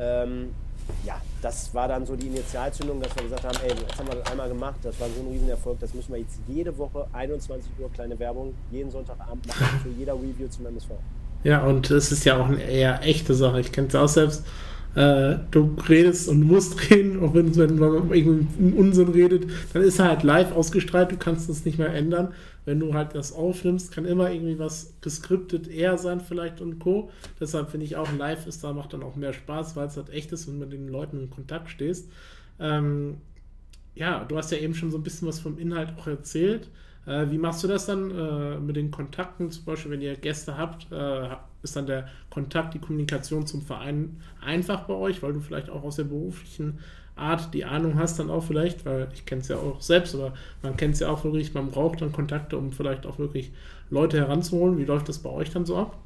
Ähm, 0.00 0.52
ja, 1.04 1.20
das 1.42 1.72
war 1.72 1.86
dann 1.86 2.06
so 2.06 2.16
die 2.16 2.26
Initialzündung, 2.26 3.00
dass 3.00 3.14
wir 3.14 3.22
gesagt 3.22 3.44
haben, 3.44 3.58
ey, 3.62 3.70
jetzt 3.70 3.96
haben 3.96 4.08
wir 4.08 4.16
das 4.16 4.26
einmal 4.32 4.48
gemacht, 4.48 4.80
das 4.82 4.98
war 4.98 5.06
so 5.08 5.20
ein 5.20 5.28
Riesenerfolg, 5.28 5.78
das 5.78 5.94
müssen 5.94 6.12
wir 6.12 6.18
jetzt 6.18 6.40
jede 6.48 6.76
Woche 6.76 7.06
21 7.12 7.70
Uhr 7.78 7.88
kleine 7.92 8.18
Werbung, 8.18 8.52
jeden 8.72 8.90
Sonntagabend 8.90 9.46
machen 9.46 9.80
für 9.80 9.90
jeder 9.90 10.14
Review 10.14 10.48
zum 10.48 10.66
MSV. 10.66 10.90
Ja, 11.42 11.64
und 11.64 11.90
es 11.90 12.12
ist 12.12 12.24
ja 12.24 12.36
auch 12.38 12.48
eine 12.48 12.62
eher 12.62 13.02
echte 13.02 13.34
Sache. 13.34 13.60
Ich 13.60 13.72
kenne 13.72 13.88
es 13.88 13.94
auch 13.94 14.08
selbst. 14.08 14.44
Äh, 14.94 15.36
du 15.52 15.76
redest 15.88 16.28
und 16.28 16.42
musst 16.42 16.90
reden, 16.90 17.22
auch 17.22 17.32
wenn, 17.32 17.54
wenn 17.56 17.76
man 17.76 18.10
irgendwie 18.12 18.72
Unsinn 18.76 19.08
redet, 19.08 19.48
dann 19.72 19.82
ist 19.82 20.00
er 20.00 20.08
halt 20.08 20.24
live 20.24 20.52
ausgestrahlt, 20.52 21.12
du 21.12 21.16
kannst 21.16 21.48
das 21.48 21.64
nicht 21.64 21.78
mehr 21.78 21.94
ändern. 21.94 22.34
Wenn 22.64 22.80
du 22.80 22.92
halt 22.92 23.14
das 23.14 23.32
aufnimmst, 23.32 23.92
kann 23.92 24.04
immer 24.04 24.30
irgendwie 24.30 24.58
was 24.58 24.94
geskriptet 25.00 25.68
eher 25.68 25.96
sein 25.96 26.20
vielleicht 26.20 26.60
und 26.60 26.78
Co. 26.78 27.10
Deshalb 27.40 27.70
finde 27.70 27.86
ich 27.86 27.96
auch 27.96 28.08
live 28.18 28.46
ist 28.46 28.62
da 28.64 28.72
macht 28.72 28.92
dann 28.92 29.02
auch 29.02 29.16
mehr 29.16 29.32
Spaß, 29.32 29.76
weil 29.76 29.86
es 29.86 29.96
halt 29.96 30.10
echt 30.10 30.32
ist 30.32 30.46
und 30.46 30.58
mit 30.58 30.72
den 30.72 30.88
Leuten 30.88 31.20
in 31.20 31.30
Kontakt 31.30 31.70
stehst. 31.70 32.10
Ähm, 32.58 33.18
ja, 33.94 34.24
du 34.24 34.36
hast 34.36 34.50
ja 34.52 34.58
eben 34.58 34.74
schon 34.74 34.90
so 34.90 34.98
ein 34.98 35.02
bisschen 35.02 35.26
was 35.26 35.40
vom 35.40 35.58
Inhalt 35.58 35.94
auch 35.98 36.06
erzählt. 36.06 36.68
Äh, 37.06 37.30
wie 37.30 37.38
machst 37.38 37.62
du 37.64 37.68
das 37.68 37.86
dann 37.86 38.10
äh, 38.10 38.58
mit 38.58 38.76
den 38.76 38.90
Kontakten? 38.90 39.50
Zum 39.50 39.64
Beispiel, 39.64 39.92
wenn 39.92 40.02
ihr 40.02 40.16
Gäste 40.16 40.56
habt, 40.56 40.90
äh, 40.92 41.28
ist 41.62 41.76
dann 41.76 41.86
der 41.86 42.08
Kontakt, 42.30 42.74
die 42.74 42.78
Kommunikation 42.78 43.46
zum 43.46 43.62
Verein 43.62 44.20
einfach 44.44 44.82
bei 44.82 44.94
euch, 44.94 45.22
weil 45.22 45.32
du 45.32 45.40
vielleicht 45.40 45.70
auch 45.70 45.82
aus 45.82 45.96
der 45.96 46.04
beruflichen 46.04 46.78
Art 47.16 47.52
die 47.52 47.64
Ahnung 47.64 47.98
hast, 47.98 48.18
dann 48.18 48.30
auch 48.30 48.42
vielleicht, 48.42 48.86
weil 48.86 49.08
ich 49.12 49.26
kenne 49.26 49.42
es 49.42 49.48
ja 49.48 49.56
auch 49.56 49.80
selbst, 49.80 50.14
aber 50.14 50.32
man 50.62 50.76
kennt 50.76 50.94
es 50.94 51.00
ja 51.00 51.10
auch 51.10 51.22
wirklich, 51.22 51.52
man 51.52 51.70
braucht 51.70 52.00
dann 52.00 52.12
Kontakte, 52.12 52.56
um 52.56 52.72
vielleicht 52.72 53.06
auch 53.06 53.18
wirklich 53.18 53.52
Leute 53.90 54.18
heranzuholen. 54.18 54.78
Wie 54.78 54.84
läuft 54.84 55.08
das 55.08 55.18
bei 55.18 55.30
euch 55.30 55.50
dann 55.50 55.66
so 55.66 55.76
ab? 55.76 55.98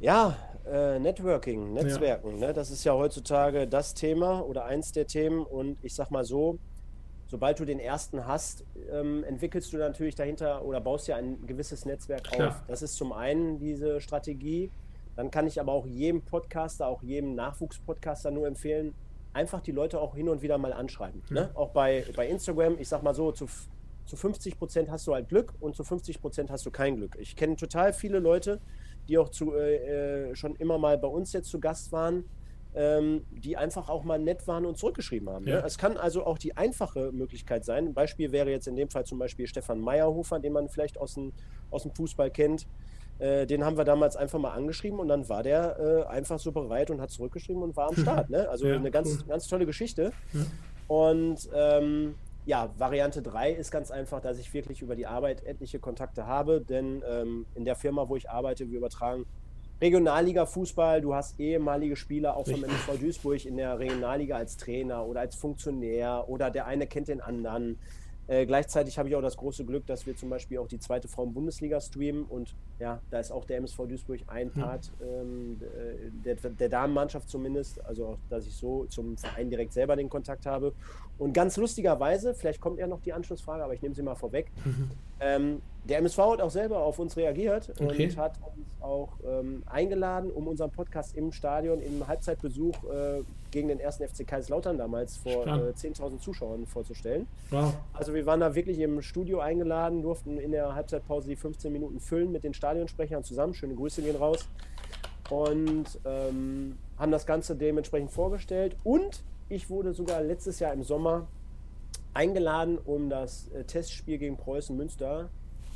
Ja, 0.00 0.36
äh, 0.70 0.98
Networking, 0.98 1.72
Netzwerken, 1.72 2.38
ja. 2.38 2.48
Ne? 2.48 2.52
das 2.52 2.70
ist 2.70 2.84
ja 2.84 2.92
heutzutage 2.92 3.66
das 3.66 3.94
Thema 3.94 4.40
oder 4.40 4.66
eins 4.66 4.92
der 4.92 5.06
Themen 5.06 5.44
und 5.44 5.78
ich 5.82 5.94
sag 5.94 6.10
mal 6.10 6.24
so, 6.24 6.58
sobald 7.28 7.60
du 7.60 7.64
den 7.64 7.78
ersten 7.78 8.26
hast, 8.26 8.64
ähm, 8.90 9.22
entwickelst 9.22 9.72
du 9.72 9.76
natürlich 9.76 10.14
dahinter 10.14 10.64
oder 10.64 10.80
baust 10.80 11.06
ja 11.08 11.16
ein 11.16 11.46
gewisses 11.46 11.84
Netzwerk 11.84 12.24
Klar. 12.24 12.48
auf. 12.48 12.62
Das 12.66 12.82
ist 12.82 12.96
zum 12.96 13.12
einen 13.12 13.58
diese 13.58 14.00
Strategie. 14.00 14.70
Dann 15.14 15.30
kann 15.30 15.46
ich 15.46 15.60
aber 15.60 15.72
auch 15.72 15.86
jedem 15.86 16.22
Podcaster, 16.22 16.86
auch 16.86 17.02
jedem 17.02 17.34
Nachwuchspodcaster 17.34 18.30
nur 18.30 18.46
empfehlen, 18.46 18.94
einfach 19.34 19.60
die 19.60 19.72
Leute 19.72 20.00
auch 20.00 20.16
hin 20.16 20.28
und 20.28 20.42
wieder 20.42 20.58
mal 20.58 20.72
anschreiben. 20.72 21.22
Ne? 21.28 21.40
Ja. 21.40 21.46
Ne? 21.46 21.50
Auch 21.54 21.70
bei, 21.70 22.04
bei 22.16 22.26
Instagram, 22.26 22.76
ich 22.78 22.88
sag 22.88 23.02
mal 23.02 23.14
so, 23.14 23.30
zu, 23.32 23.46
zu 24.06 24.16
50 24.16 24.58
Prozent 24.58 24.90
hast 24.90 25.06
du 25.06 25.14
halt 25.14 25.28
Glück 25.28 25.52
und 25.60 25.76
zu 25.76 25.84
50 25.84 26.20
Prozent 26.20 26.50
hast 26.50 26.64
du 26.64 26.70
kein 26.70 26.96
Glück. 26.96 27.16
Ich 27.20 27.36
kenne 27.36 27.56
total 27.56 27.92
viele 27.92 28.20
Leute, 28.20 28.60
die 29.06 29.18
auch 29.18 29.28
zu, 29.28 29.54
äh, 29.54 30.30
äh 30.30 30.34
schon 30.34 30.56
immer 30.56 30.78
mal 30.78 30.96
bei 30.96 31.08
uns 31.08 31.32
jetzt 31.34 31.50
zu 31.50 31.60
Gast 31.60 31.92
waren, 31.92 32.24
ähm, 32.78 33.24
die 33.32 33.56
einfach 33.56 33.88
auch 33.88 34.04
mal 34.04 34.20
nett 34.20 34.46
waren 34.46 34.64
und 34.64 34.78
zurückgeschrieben 34.78 35.28
haben. 35.28 35.44
Ne? 35.44 35.50
Ja. 35.50 35.56
Ne? 35.58 35.66
Es 35.66 35.78
kann 35.78 35.96
also 35.96 36.24
auch 36.24 36.38
die 36.38 36.56
einfache 36.56 37.10
Möglichkeit 37.10 37.64
sein. 37.64 37.88
Ein 37.88 37.94
Beispiel 37.94 38.30
wäre 38.30 38.50
jetzt 38.50 38.68
in 38.68 38.76
dem 38.76 38.88
Fall 38.88 39.04
zum 39.04 39.18
Beispiel 39.18 39.48
Stefan 39.48 39.80
Meyerhofer, 39.80 40.38
den 40.38 40.52
man 40.52 40.68
vielleicht 40.68 40.96
aus 40.96 41.14
dem, 41.14 41.32
aus 41.72 41.82
dem 41.82 41.90
Fußball 41.90 42.30
kennt. 42.30 42.68
Äh, 43.18 43.46
den 43.46 43.64
haben 43.64 43.76
wir 43.76 43.84
damals 43.84 44.16
einfach 44.16 44.38
mal 44.38 44.52
angeschrieben 44.52 45.00
und 45.00 45.08
dann 45.08 45.28
war 45.28 45.42
der 45.42 46.06
äh, 46.06 46.08
einfach 46.08 46.38
so 46.38 46.52
bereit 46.52 46.92
und 46.92 47.00
hat 47.00 47.10
zurückgeschrieben 47.10 47.64
und 47.64 47.76
war 47.76 47.88
am 47.88 47.96
Start. 47.96 48.30
Ne? 48.30 48.48
Also 48.48 48.68
ja, 48.68 48.76
eine 48.76 48.92
ganz, 48.92 49.08
cool. 49.08 49.26
ganz 49.26 49.48
tolle 49.48 49.66
Geschichte. 49.66 50.12
Ja. 50.32 50.40
Und 50.86 51.48
ähm, 51.52 52.14
ja, 52.46 52.70
Variante 52.78 53.22
3 53.22 53.52
ist 53.52 53.72
ganz 53.72 53.90
einfach, 53.90 54.20
dass 54.20 54.38
ich 54.38 54.54
wirklich 54.54 54.82
über 54.82 54.94
die 54.94 55.06
Arbeit 55.06 55.44
etliche 55.44 55.80
Kontakte 55.80 56.26
habe, 56.26 56.60
denn 56.60 57.02
ähm, 57.08 57.46
in 57.56 57.64
der 57.64 57.74
Firma, 57.74 58.08
wo 58.08 58.14
ich 58.16 58.30
arbeite, 58.30 58.70
wir 58.70 58.78
übertragen 58.78 59.26
Regionalliga-Fußball, 59.80 61.00
du 61.00 61.14
hast 61.14 61.38
ehemalige 61.38 61.94
Spieler 61.94 62.36
auch 62.36 62.46
vom 62.46 62.64
MSV 62.64 62.98
Duisburg 63.00 63.44
in 63.44 63.56
der 63.56 63.78
Regionalliga 63.78 64.36
als 64.36 64.56
Trainer 64.56 65.06
oder 65.06 65.20
als 65.20 65.36
Funktionär 65.36 66.24
oder 66.28 66.50
der 66.50 66.66
eine 66.66 66.86
kennt 66.86 67.08
den 67.08 67.20
anderen. 67.20 67.78
Äh, 68.26 68.44
gleichzeitig 68.44 68.98
habe 68.98 69.08
ich 69.08 69.16
auch 69.16 69.22
das 69.22 69.38
große 69.38 69.64
Glück, 69.64 69.86
dass 69.86 70.04
wir 70.04 70.14
zum 70.14 70.28
Beispiel 70.28 70.58
auch 70.58 70.68
die 70.68 70.78
zweite 70.78 71.08
Frauen-Bundesliga 71.08 71.80
streamen 71.80 72.24
und 72.24 72.54
ja, 72.78 73.00
da 73.10 73.20
ist 73.20 73.30
auch 73.30 73.46
der 73.46 73.56
MSV 73.56 73.86
Duisburg 73.88 74.20
ein 74.26 74.50
Part 74.50 74.92
ähm, 75.00 75.58
äh, 75.62 76.10
der, 76.24 76.34
der 76.34 76.68
Damenmannschaft 76.68 77.30
zumindest, 77.30 77.82
also 77.86 78.06
auch, 78.06 78.18
dass 78.28 78.46
ich 78.46 78.54
so 78.54 78.84
zum 78.86 79.16
Verein 79.16 79.48
direkt 79.48 79.72
selber 79.72 79.96
den 79.96 80.10
Kontakt 80.10 80.44
habe. 80.44 80.74
Und 81.16 81.32
ganz 81.32 81.56
lustigerweise, 81.56 82.34
vielleicht 82.34 82.60
kommt 82.60 82.78
ja 82.78 82.86
noch 82.86 83.00
die 83.00 83.14
Anschlussfrage, 83.14 83.64
aber 83.64 83.72
ich 83.72 83.80
nehme 83.80 83.94
sie 83.94 84.02
mal 84.02 84.14
vorweg. 84.14 84.50
Mhm. 84.62 84.90
Ähm, 85.20 85.62
der 85.88 85.98
MSV 85.98 86.18
hat 86.18 86.40
auch 86.40 86.50
selber 86.50 86.80
auf 86.80 86.98
uns 86.98 87.16
reagiert 87.16 87.70
okay. 87.80 88.04
und 88.04 88.16
hat 88.18 88.38
uns 88.42 88.66
auch 88.80 89.08
ähm, 89.26 89.62
eingeladen, 89.66 90.30
um 90.30 90.46
unseren 90.46 90.70
Podcast 90.70 91.16
im 91.16 91.32
Stadion 91.32 91.80
im 91.80 92.06
Halbzeitbesuch 92.06 92.74
äh, 92.84 93.22
gegen 93.50 93.68
den 93.68 93.80
ersten 93.80 94.06
FC 94.06 94.26
Kaiserslautern 94.26 94.76
damals 94.76 95.16
vor 95.16 95.46
äh, 95.46 95.72
10.000 95.72 96.20
Zuschauern 96.20 96.66
vorzustellen. 96.66 97.26
Wow. 97.50 97.74
Also 97.94 98.12
wir 98.14 98.26
waren 98.26 98.40
da 98.40 98.54
wirklich 98.54 98.78
im 98.78 99.00
Studio 99.00 99.40
eingeladen, 99.40 100.02
durften 100.02 100.38
in 100.38 100.52
der 100.52 100.74
Halbzeitpause 100.74 101.28
die 101.28 101.36
15 101.36 101.72
Minuten 101.72 102.00
füllen 102.00 102.32
mit 102.32 102.44
den 102.44 102.54
Stadionsprechern 102.54 103.24
zusammen. 103.24 103.54
Schöne 103.54 103.74
Grüße 103.74 104.02
gehen 104.02 104.16
raus. 104.16 104.46
Und 105.30 105.86
ähm, 106.04 106.78
haben 106.98 107.12
das 107.12 107.26
Ganze 107.26 107.56
dementsprechend 107.56 108.10
vorgestellt. 108.10 108.76
Und 108.84 109.22
ich 109.48 109.70
wurde 109.70 109.92
sogar 109.92 110.22
letztes 110.22 110.58
Jahr 110.60 110.72
im 110.72 110.82
Sommer 110.82 111.26
eingeladen, 112.14 112.78
um 112.78 113.08
das 113.08 113.48
äh, 113.48 113.64
Testspiel 113.64 114.18
gegen 114.18 114.36
Preußen 114.36 114.76
Münster 114.76 115.28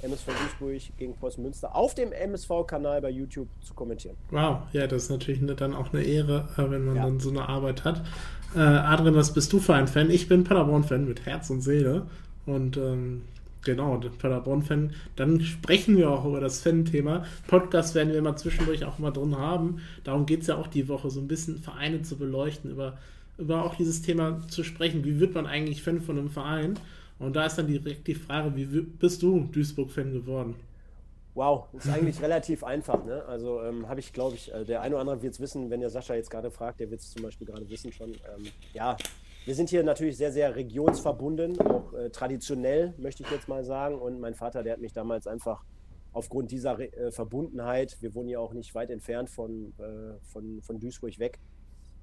MSV 0.02 0.26
Duisburg 0.26 0.98
gegen 0.98 1.14
Preußen 1.14 1.42
Münster 1.42 1.74
auf 1.74 1.94
dem 1.94 2.12
MSV-Kanal 2.12 3.00
bei 3.00 3.10
YouTube 3.10 3.48
zu 3.62 3.74
kommentieren. 3.74 4.16
Wow, 4.30 4.58
ja, 4.72 4.86
das 4.86 5.04
ist 5.04 5.10
natürlich 5.10 5.40
dann 5.56 5.74
auch 5.74 5.92
eine 5.92 6.02
Ehre, 6.02 6.48
äh, 6.56 6.70
wenn 6.70 6.84
man 6.84 6.96
ja. 6.96 7.04
dann 7.04 7.20
so 7.20 7.30
eine 7.30 7.48
Arbeit 7.48 7.84
hat. 7.84 8.02
Äh, 8.54 8.58
Adrian, 8.58 9.14
was 9.14 9.32
bist 9.32 9.52
du 9.52 9.60
für 9.60 9.74
ein 9.74 9.88
Fan? 9.88 10.10
Ich 10.10 10.28
bin 10.28 10.44
Paderborn-Fan 10.44 11.06
mit 11.06 11.24
Herz 11.24 11.48
und 11.50 11.62
Seele 11.62 12.06
und 12.44 12.76
ähm, 12.76 13.22
genau, 13.64 13.98
Paderborn-Fan. 14.18 14.92
Dann 15.16 15.40
sprechen 15.40 15.96
wir 15.96 16.10
auch 16.10 16.24
über 16.24 16.40
das 16.40 16.60
Fan-Thema. 16.60 17.24
Podcast 17.46 17.94
werden 17.94 18.10
wir 18.10 18.18
immer 18.18 18.36
zwischendurch 18.36 18.84
auch 18.84 18.98
mal 18.98 19.10
drin 19.10 19.38
haben. 19.38 19.80
Darum 20.04 20.26
geht 20.26 20.42
es 20.42 20.48
ja 20.48 20.56
auch 20.56 20.66
die 20.66 20.88
Woche, 20.88 21.10
so 21.10 21.20
ein 21.20 21.28
bisschen 21.28 21.58
Vereine 21.58 22.02
zu 22.02 22.16
beleuchten, 22.16 22.70
über, 22.70 22.98
über 23.38 23.64
auch 23.64 23.76
dieses 23.76 24.02
Thema 24.02 24.40
zu 24.48 24.64
sprechen. 24.64 25.04
Wie 25.04 25.20
wird 25.20 25.34
man 25.34 25.46
eigentlich 25.46 25.82
Fan 25.82 26.00
von 26.00 26.18
einem 26.18 26.30
Verein? 26.30 26.78
Und 27.22 27.36
da 27.36 27.46
ist 27.46 27.56
dann 27.56 27.68
direkt 27.68 28.06
die 28.08 28.16
Frage, 28.16 28.54
wie 28.56 28.66
bist 28.66 29.22
du 29.22 29.40
Duisburg-Fan 29.40 30.12
geworden? 30.12 30.56
Wow, 31.34 31.68
ist 31.72 31.88
eigentlich 31.88 32.20
relativ 32.22 32.64
einfach. 32.64 33.04
Ne? 33.04 33.24
Also 33.26 33.62
ähm, 33.62 33.88
habe 33.88 34.00
ich, 34.00 34.12
glaube 34.12 34.34
ich, 34.34 34.52
äh, 34.52 34.64
der 34.64 34.82
eine 34.82 34.96
oder 34.96 35.02
andere 35.02 35.22
wird 35.22 35.34
es 35.34 35.40
wissen, 35.40 35.70
wenn 35.70 35.80
der 35.80 35.88
Sascha 35.88 36.14
jetzt 36.14 36.30
gerade 36.30 36.50
fragt, 36.50 36.80
der 36.80 36.90
wird 36.90 37.00
es 37.00 37.10
zum 37.12 37.22
Beispiel 37.22 37.46
gerade 37.46 37.68
wissen 37.70 37.92
schon. 37.92 38.10
Ähm, 38.10 38.46
ja, 38.74 38.96
wir 39.44 39.54
sind 39.54 39.70
hier 39.70 39.84
natürlich 39.84 40.16
sehr, 40.16 40.32
sehr 40.32 40.54
regionsverbunden, 40.56 41.60
auch 41.60 41.92
äh, 41.94 42.10
traditionell, 42.10 42.92
möchte 42.98 43.22
ich 43.22 43.30
jetzt 43.30 43.48
mal 43.48 43.64
sagen. 43.64 44.00
Und 44.00 44.20
mein 44.20 44.34
Vater, 44.34 44.64
der 44.64 44.72
hat 44.72 44.80
mich 44.80 44.92
damals 44.92 45.28
einfach 45.28 45.64
aufgrund 46.12 46.50
dieser 46.50 46.78
äh, 46.78 47.12
Verbundenheit, 47.12 47.96
wir 48.00 48.14
wohnen 48.14 48.28
ja 48.28 48.40
auch 48.40 48.52
nicht 48.52 48.74
weit 48.74 48.90
entfernt 48.90 49.30
von, 49.30 49.72
äh, 49.78 50.18
von, 50.24 50.60
von 50.60 50.78
Duisburg 50.78 51.18
weg, 51.18 51.38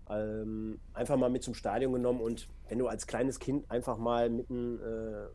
ähm, 0.10 0.80
einfach 0.94 1.18
mal 1.18 1.30
mit 1.30 1.44
zum 1.44 1.54
Stadion 1.54 1.94
genommen 1.94 2.22
und 2.22 2.48
wenn 2.68 2.80
du 2.80 2.88
als 2.88 3.08
kleines 3.08 3.40
Kind 3.40 3.70
einfach 3.70 3.98
mal 3.98 4.30
mitten 4.30 4.80
äh, 4.80 5.28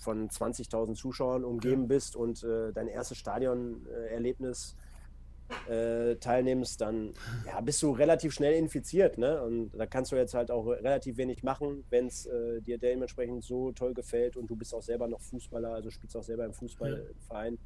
von 0.00 0.28
20.000 0.28 0.94
Zuschauern 0.94 1.44
umgeben 1.44 1.88
bist 1.88 2.14
und 2.14 2.42
äh, 2.44 2.72
dein 2.72 2.86
erstes 2.88 3.18
Stadionerlebnis 3.18 4.76
äh, 5.68 6.16
teilnimmst, 6.16 6.80
dann 6.80 7.12
ja, 7.46 7.60
bist 7.60 7.82
du 7.82 7.92
relativ 7.92 8.32
schnell 8.32 8.54
infiziert. 8.54 9.18
Ne? 9.18 9.42
Und 9.42 9.72
da 9.76 9.86
kannst 9.86 10.12
du 10.12 10.16
jetzt 10.16 10.34
halt 10.34 10.50
auch 10.50 10.66
relativ 10.66 11.16
wenig 11.16 11.42
machen, 11.42 11.84
wenn 11.90 12.06
es 12.06 12.26
äh, 12.26 12.60
dir 12.60 12.78
dementsprechend 12.78 13.44
so 13.44 13.72
toll 13.72 13.94
gefällt 13.94 14.36
und 14.36 14.48
du 14.48 14.56
bist 14.56 14.74
auch 14.74 14.82
selber 14.82 15.08
noch 15.08 15.20
Fußballer, 15.20 15.70
also 15.70 15.90
spielst 15.90 16.16
auch 16.16 16.22
selber 16.22 16.44
im 16.44 16.52
Fußballverein. 16.52 17.58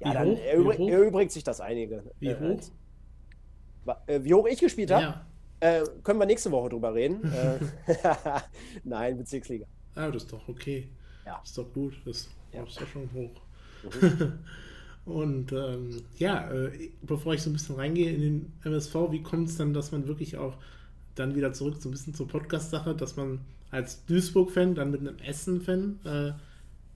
Ja, 0.00 0.08
ja 0.08 0.14
dann 0.14 0.36
erübrigt, 0.36 1.32
sich 1.32 1.44
das 1.44 1.60
einige. 1.60 2.04
Wie 2.18 2.28
äh, 2.28 2.38
hoch? 2.40 2.60
wie 4.06 4.34
hoch 4.34 4.46
ich 4.46 4.60
gespielt 4.60 4.90
habe? 4.90 5.02
Ja. 5.02 5.26
Äh, 5.60 5.82
können 6.04 6.18
wir 6.18 6.26
nächste 6.26 6.50
Woche 6.50 6.70
drüber 6.70 6.94
reden. 6.94 7.20
Äh, 7.32 7.58
nein, 8.84 9.18
Bezirksliga. 9.18 9.66
Ah, 9.94 10.10
das 10.10 10.24
ist 10.24 10.32
doch 10.32 10.48
okay. 10.48 10.88
Ja. 11.26 11.38
Das 11.40 11.50
ist 11.50 11.58
doch 11.58 11.72
gut. 11.72 11.94
Das, 12.04 12.28
ja. 12.52 12.62
ist 12.62 12.80
doch 12.80 12.86
schon 12.86 13.10
hoch. 13.12 13.40
Mhm. 14.00 14.38
Und 15.04 15.52
ähm, 15.52 16.02
ja, 16.18 16.50
äh, 16.52 16.90
bevor 17.02 17.32
ich 17.32 17.42
so 17.42 17.48
ein 17.48 17.54
bisschen 17.54 17.76
reingehe 17.76 18.12
in 18.12 18.20
den 18.20 18.52
MSV, 18.62 18.94
wie 19.10 19.22
kommt 19.22 19.48
es 19.48 19.56
dann, 19.56 19.72
dass 19.72 19.90
man 19.90 20.06
wirklich 20.06 20.36
auch 20.36 20.58
dann 21.14 21.34
wieder 21.34 21.52
zurück 21.54 21.76
so 21.80 21.88
ein 21.88 21.92
bisschen 21.92 22.14
zur 22.14 22.28
Podcast-Sache, 22.28 22.94
dass 22.94 23.16
man 23.16 23.40
als 23.70 24.04
Duisburg-Fan 24.04 24.74
dann 24.74 24.90
mit 24.90 25.00
einem 25.00 25.18
Essen-Fan 25.18 26.00
äh, 26.04 26.32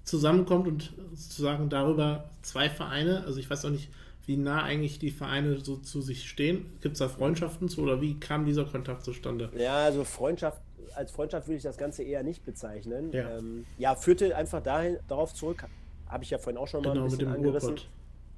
zusammenkommt 0.04 0.68
und 0.68 0.92
sozusagen 1.14 1.70
darüber 1.70 2.30
zwei 2.42 2.68
Vereine, 2.68 3.24
also 3.24 3.38
ich 3.38 3.48
weiß 3.48 3.64
auch 3.64 3.70
nicht, 3.70 3.88
wie 4.26 4.36
nah 4.36 4.62
eigentlich 4.62 4.98
die 4.98 5.10
Vereine 5.10 5.58
so 5.60 5.76
zu 5.76 6.00
sich 6.00 6.28
stehen? 6.28 6.66
Gibt 6.80 6.94
es 6.94 6.98
da 7.00 7.08
Freundschaften 7.08 7.68
zu 7.68 7.82
oder 7.82 8.00
wie 8.00 8.18
kam 8.18 8.44
dieser 8.44 8.64
Kontakt 8.64 9.04
zustande? 9.04 9.50
Ja, 9.56 9.76
also 9.76 10.04
Freundschaft, 10.04 10.60
als 10.94 11.10
Freundschaft 11.10 11.48
würde 11.48 11.56
ich 11.56 11.62
das 11.62 11.76
Ganze 11.76 12.02
eher 12.02 12.22
nicht 12.22 12.44
bezeichnen. 12.44 13.10
Ja, 13.12 13.38
ähm, 13.38 13.66
ja 13.78 13.94
führte 13.94 14.36
einfach 14.36 14.62
dahin, 14.62 14.98
darauf 15.08 15.34
zurück, 15.34 15.64
habe 16.06 16.24
ich 16.24 16.30
ja 16.30 16.38
vorhin 16.38 16.58
auch 16.58 16.68
schon 16.68 16.82
mal 16.82 16.92
genau, 16.92 17.04
ein 17.04 17.10
bisschen 17.10 17.26
mit 17.26 17.34
dem 17.34 17.40
angerissen. 17.40 17.68
Ruhrpott. 17.70 17.88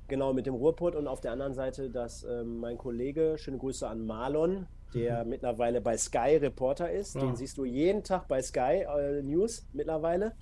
Genau, 0.07 0.33
mit 0.33 0.47
dem 0.47 0.55
Ruhrpott 0.55 0.97
und 0.97 1.07
auf 1.07 1.21
der 1.21 1.33
anderen 1.33 1.55
Seite, 1.55 1.91
dass 1.91 2.25
ähm, 2.25 2.61
mein 2.61 2.77
Kollege, 2.77 3.37
schöne 3.39 3.57
Grüße 3.57 3.89
an 3.89 4.05
Marlon, 4.05 4.67
der 4.95 5.25
mhm. 5.25 5.31
mittlerweile 5.31 5.81
bei 5.81 5.97
Sky 5.97 6.37
Reporter 6.37 6.91
ist. 6.91 7.15
Wow. 7.15 7.23
Den 7.23 7.37
siehst 7.37 7.59
du 7.59 7.65
jeden 7.65 8.05
Tag 8.05 8.29
bei 8.29 8.43
Sky 8.43 8.85
äh, 8.87 9.23
News 9.23 9.67
mittlerweile. 9.73 10.33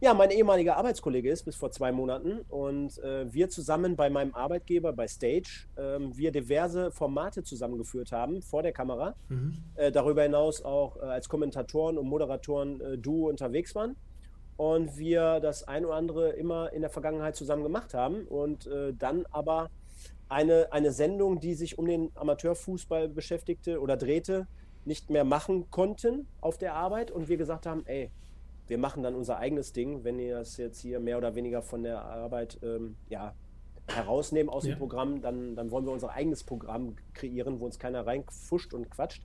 Ja, 0.00 0.14
mein 0.14 0.30
ehemaliger 0.30 0.76
Arbeitskollege 0.76 1.28
ist 1.28 1.42
bis 1.42 1.56
vor 1.56 1.72
zwei 1.72 1.90
Monaten 1.90 2.42
und 2.48 2.98
äh, 2.98 3.32
wir 3.32 3.48
zusammen 3.48 3.96
bei 3.96 4.08
meinem 4.08 4.32
Arbeitgeber 4.32 4.92
bei 4.92 5.08
Stage, 5.08 5.66
äh, 5.74 5.98
wir 6.12 6.30
diverse 6.30 6.92
Formate 6.92 7.42
zusammengeführt 7.42 8.12
haben 8.12 8.40
vor 8.40 8.62
der 8.62 8.70
Kamera. 8.70 9.16
Mhm. 9.28 9.54
Äh, 9.74 9.90
darüber 9.90 10.22
hinaus 10.22 10.64
auch 10.64 10.98
äh, 10.98 11.00
als 11.00 11.28
Kommentatoren 11.28 11.98
und 11.98 12.06
Moderatoren 12.06 12.80
äh, 12.80 12.96
Duo 12.96 13.28
unterwegs 13.28 13.74
waren 13.74 13.96
und 14.56 14.96
wir 14.98 15.40
das 15.40 15.66
ein 15.66 15.84
oder 15.84 15.96
andere 15.96 16.28
immer 16.30 16.72
in 16.72 16.82
der 16.82 16.90
Vergangenheit 16.90 17.34
zusammen 17.34 17.64
gemacht 17.64 17.92
haben 17.92 18.22
und 18.28 18.68
äh, 18.68 18.94
dann 18.96 19.26
aber 19.32 19.68
eine, 20.28 20.72
eine 20.72 20.92
Sendung, 20.92 21.40
die 21.40 21.54
sich 21.54 21.76
um 21.76 21.86
den 21.86 22.12
Amateurfußball 22.14 23.08
beschäftigte 23.08 23.80
oder 23.80 23.96
drehte, 23.96 24.46
nicht 24.84 25.10
mehr 25.10 25.24
machen 25.24 25.72
konnten 25.72 26.28
auf 26.40 26.56
der 26.56 26.74
Arbeit 26.74 27.10
und 27.10 27.28
wir 27.28 27.36
gesagt 27.36 27.66
haben, 27.66 27.84
ey, 27.86 28.12
wir 28.68 28.78
machen 28.78 29.02
dann 29.02 29.14
unser 29.14 29.38
eigenes 29.38 29.72
Ding, 29.72 30.04
wenn 30.04 30.18
ihr 30.18 30.38
das 30.38 30.56
jetzt 30.56 30.80
hier 30.80 31.00
mehr 31.00 31.18
oder 31.18 31.34
weniger 31.34 31.62
von 31.62 31.82
der 31.82 32.02
Arbeit 32.02 32.58
ähm, 32.62 32.96
ja, 33.08 33.34
herausnehmen 33.86 34.52
aus 34.52 34.64
ja. 34.64 34.74
dem 34.74 34.78
Programm, 34.78 35.20
dann, 35.20 35.56
dann 35.56 35.70
wollen 35.70 35.86
wir 35.86 35.92
unser 35.92 36.10
eigenes 36.10 36.44
Programm 36.44 36.96
kreieren, 37.14 37.60
wo 37.60 37.64
uns 37.64 37.78
keiner 37.78 38.06
reinfuscht 38.06 38.74
und 38.74 38.90
quatscht. 38.90 39.22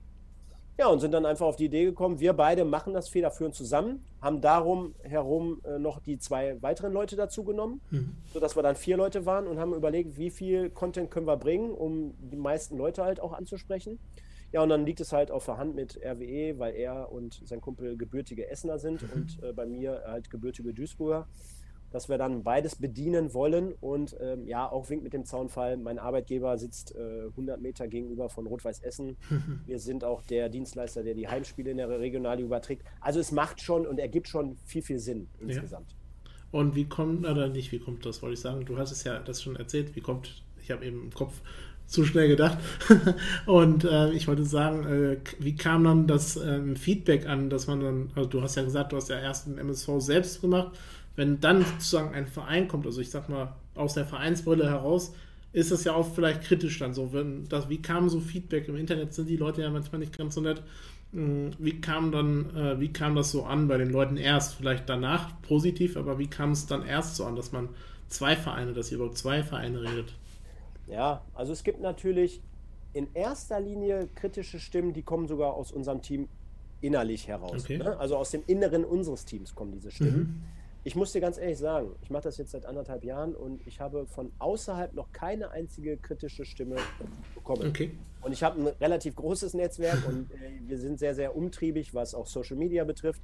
Ja, 0.76 0.88
und 0.88 0.98
sind 0.98 1.12
dann 1.12 1.24
einfach 1.24 1.46
auf 1.46 1.54
die 1.54 1.66
Idee 1.66 1.84
gekommen, 1.84 2.18
wir 2.18 2.32
beide 2.32 2.64
machen 2.64 2.94
das 2.94 3.08
federführend 3.08 3.54
zusammen, 3.54 4.04
haben 4.20 4.40
darum 4.40 4.96
herum 5.02 5.60
äh, 5.64 5.78
noch 5.78 6.00
die 6.00 6.18
zwei 6.18 6.60
weiteren 6.62 6.92
Leute 6.92 7.14
dazu 7.14 7.44
genommen, 7.44 7.80
mhm. 7.90 8.16
sodass 8.32 8.56
wir 8.56 8.62
dann 8.64 8.74
vier 8.74 8.96
Leute 8.96 9.24
waren 9.24 9.46
und 9.46 9.60
haben 9.60 9.72
überlegt, 9.72 10.16
wie 10.16 10.30
viel 10.30 10.70
Content 10.70 11.12
können 11.12 11.28
wir 11.28 11.36
bringen, 11.36 11.70
um 11.70 12.14
die 12.18 12.36
meisten 12.36 12.76
Leute 12.76 13.04
halt 13.04 13.20
auch 13.20 13.34
anzusprechen. 13.34 14.00
Ja, 14.54 14.62
und 14.62 14.68
dann 14.68 14.86
liegt 14.86 15.00
es 15.00 15.12
halt 15.12 15.32
auf 15.32 15.46
der 15.46 15.58
Hand 15.58 15.74
mit 15.74 15.96
RWE, 16.00 16.60
weil 16.60 16.76
er 16.76 17.10
und 17.10 17.42
sein 17.44 17.60
Kumpel 17.60 17.96
gebürtige 17.96 18.48
Essener 18.48 18.78
sind 18.78 19.02
mhm. 19.02 19.08
und 19.12 19.42
äh, 19.42 19.52
bei 19.52 19.66
mir 19.66 20.04
halt 20.06 20.30
gebürtige 20.30 20.72
Duisburger, 20.72 21.26
dass 21.90 22.08
wir 22.08 22.18
dann 22.18 22.44
beides 22.44 22.76
bedienen 22.76 23.34
wollen. 23.34 23.72
Und 23.80 24.16
ähm, 24.20 24.46
ja, 24.46 24.70
auch 24.70 24.88
winkt 24.90 25.02
mit 25.02 25.12
dem 25.12 25.24
Zaunfall. 25.24 25.76
Mein 25.76 25.98
Arbeitgeber 25.98 26.56
sitzt 26.56 26.94
äh, 26.94 27.24
100 27.30 27.60
Meter 27.60 27.88
gegenüber 27.88 28.28
von 28.28 28.46
Rot-Weiß 28.46 28.78
Essen. 28.78 29.16
Mhm. 29.28 29.62
Wir 29.66 29.80
sind 29.80 30.04
auch 30.04 30.22
der 30.22 30.48
Dienstleister, 30.48 31.02
der 31.02 31.14
die 31.14 31.26
Heimspiele 31.26 31.72
in 31.72 31.78
der 31.78 31.88
Regionalliga 31.88 32.46
überträgt. 32.46 32.84
Also 33.00 33.18
es 33.18 33.32
macht 33.32 33.60
schon 33.60 33.88
und 33.88 33.98
ergibt 33.98 34.28
schon 34.28 34.56
viel, 34.64 34.82
viel 34.82 35.00
Sinn 35.00 35.26
insgesamt. 35.40 35.90
Ja. 35.90 36.60
Und 36.60 36.76
wie 36.76 36.84
kommt, 36.84 37.26
oder 37.26 37.48
nicht, 37.48 37.72
wie 37.72 37.80
kommt 37.80 38.06
das, 38.06 38.22
wollte 38.22 38.34
ich 38.34 38.40
sagen? 38.40 38.64
Du 38.64 38.78
hast 38.78 38.92
es 38.92 39.02
ja 39.02 39.18
das 39.18 39.42
schon 39.42 39.56
erzählt. 39.56 39.96
Wie 39.96 40.00
kommt, 40.00 40.44
ich 40.62 40.70
habe 40.70 40.86
eben 40.86 41.02
im 41.02 41.10
Kopf 41.12 41.42
zu 41.86 42.04
schnell 42.04 42.28
gedacht. 42.28 42.58
und 43.46 43.84
äh, 43.84 44.12
ich 44.12 44.26
wollte 44.28 44.44
sagen, 44.44 44.84
äh, 44.86 45.16
wie 45.38 45.56
kam 45.56 45.84
dann 45.84 46.06
das 46.06 46.36
ähm, 46.36 46.76
Feedback 46.76 47.26
an, 47.26 47.50
dass 47.50 47.66
man 47.66 47.80
dann, 47.80 48.10
also 48.14 48.28
du 48.28 48.42
hast 48.42 48.56
ja 48.56 48.62
gesagt, 48.62 48.92
du 48.92 48.96
hast 48.96 49.08
ja 49.08 49.18
erst 49.18 49.46
den 49.46 49.58
MSV 49.58 49.88
selbst 49.98 50.40
gemacht. 50.40 50.76
Wenn 51.16 51.40
dann 51.40 51.64
sozusagen 51.64 52.12
ein 52.14 52.26
Verein 52.26 52.66
kommt, 52.66 52.86
also 52.86 53.00
ich 53.00 53.10
sag 53.10 53.28
mal 53.28 53.54
aus 53.74 53.94
der 53.94 54.04
Vereinsbrille 54.04 54.68
heraus, 54.68 55.14
ist 55.52 55.70
das 55.70 55.84
ja 55.84 55.94
auch 55.94 56.12
vielleicht 56.14 56.42
kritisch 56.42 56.78
dann 56.80 56.94
so. 56.94 57.12
Wenn 57.12 57.48
das, 57.48 57.68
wie 57.68 57.80
kam 57.80 58.08
so 58.08 58.18
Feedback? 58.18 58.68
Im 58.68 58.76
Internet 58.76 59.14
sind 59.14 59.28
die 59.28 59.36
Leute 59.36 59.62
ja 59.62 59.70
manchmal 59.70 60.00
nicht 60.00 60.18
ganz 60.18 60.34
so 60.34 60.40
nett. 60.40 60.62
Hm, 61.12 61.52
wie 61.58 61.80
kam 61.80 62.10
dann, 62.10 62.54
äh, 62.56 62.80
wie 62.80 62.92
kam 62.92 63.14
das 63.14 63.30
so 63.30 63.44
an 63.44 63.68
bei 63.68 63.78
den 63.78 63.90
Leuten 63.90 64.16
erst? 64.16 64.56
Vielleicht 64.56 64.88
danach 64.88 65.40
positiv, 65.42 65.96
aber 65.96 66.18
wie 66.18 66.26
kam 66.26 66.50
es 66.50 66.66
dann 66.66 66.84
erst 66.84 67.14
so 67.14 67.24
an, 67.24 67.36
dass 67.36 67.52
man 67.52 67.68
zwei 68.08 68.34
Vereine, 68.34 68.72
dass 68.72 68.90
ihr 68.90 68.98
über 68.98 69.12
zwei 69.12 69.44
Vereine 69.44 69.82
redet? 69.82 70.12
Ja, 70.86 71.22
also 71.34 71.52
es 71.52 71.64
gibt 71.64 71.80
natürlich 71.80 72.42
in 72.92 73.12
erster 73.14 73.60
Linie 73.60 74.08
kritische 74.14 74.58
Stimmen, 74.58 74.92
die 74.92 75.02
kommen 75.02 75.26
sogar 75.26 75.54
aus 75.54 75.72
unserem 75.72 76.02
Team 76.02 76.28
innerlich 76.80 77.28
heraus. 77.28 77.64
Okay. 77.64 77.78
Ne? 77.78 77.96
Also 77.98 78.16
aus 78.16 78.30
dem 78.30 78.42
Inneren 78.46 78.84
unseres 78.84 79.24
Teams 79.24 79.54
kommen 79.54 79.72
diese 79.72 79.90
Stimmen. 79.90 80.18
Mhm. 80.18 80.42
Ich 80.86 80.94
muss 80.94 81.12
dir 81.12 81.20
ganz 81.22 81.38
ehrlich 81.38 81.56
sagen, 81.56 81.96
ich 82.02 82.10
mache 82.10 82.24
das 82.24 82.36
jetzt 82.36 82.50
seit 82.50 82.66
anderthalb 82.66 83.04
Jahren 83.04 83.34
und 83.34 83.66
ich 83.66 83.80
habe 83.80 84.06
von 84.06 84.30
außerhalb 84.38 84.92
noch 84.92 85.12
keine 85.12 85.50
einzige 85.50 85.96
kritische 85.96 86.44
Stimme 86.44 86.76
bekommen. 87.34 87.66
Okay. 87.68 87.92
Und 88.20 88.32
ich 88.32 88.42
habe 88.42 88.60
ein 88.60 88.66
relativ 88.66 89.16
großes 89.16 89.54
Netzwerk 89.54 90.06
und 90.06 90.30
äh, 90.32 90.60
wir 90.66 90.78
sind 90.78 90.98
sehr, 90.98 91.14
sehr 91.14 91.34
umtriebig, 91.34 91.94
was 91.94 92.14
auch 92.14 92.26
Social 92.26 92.56
Media 92.56 92.84
betrifft. 92.84 93.22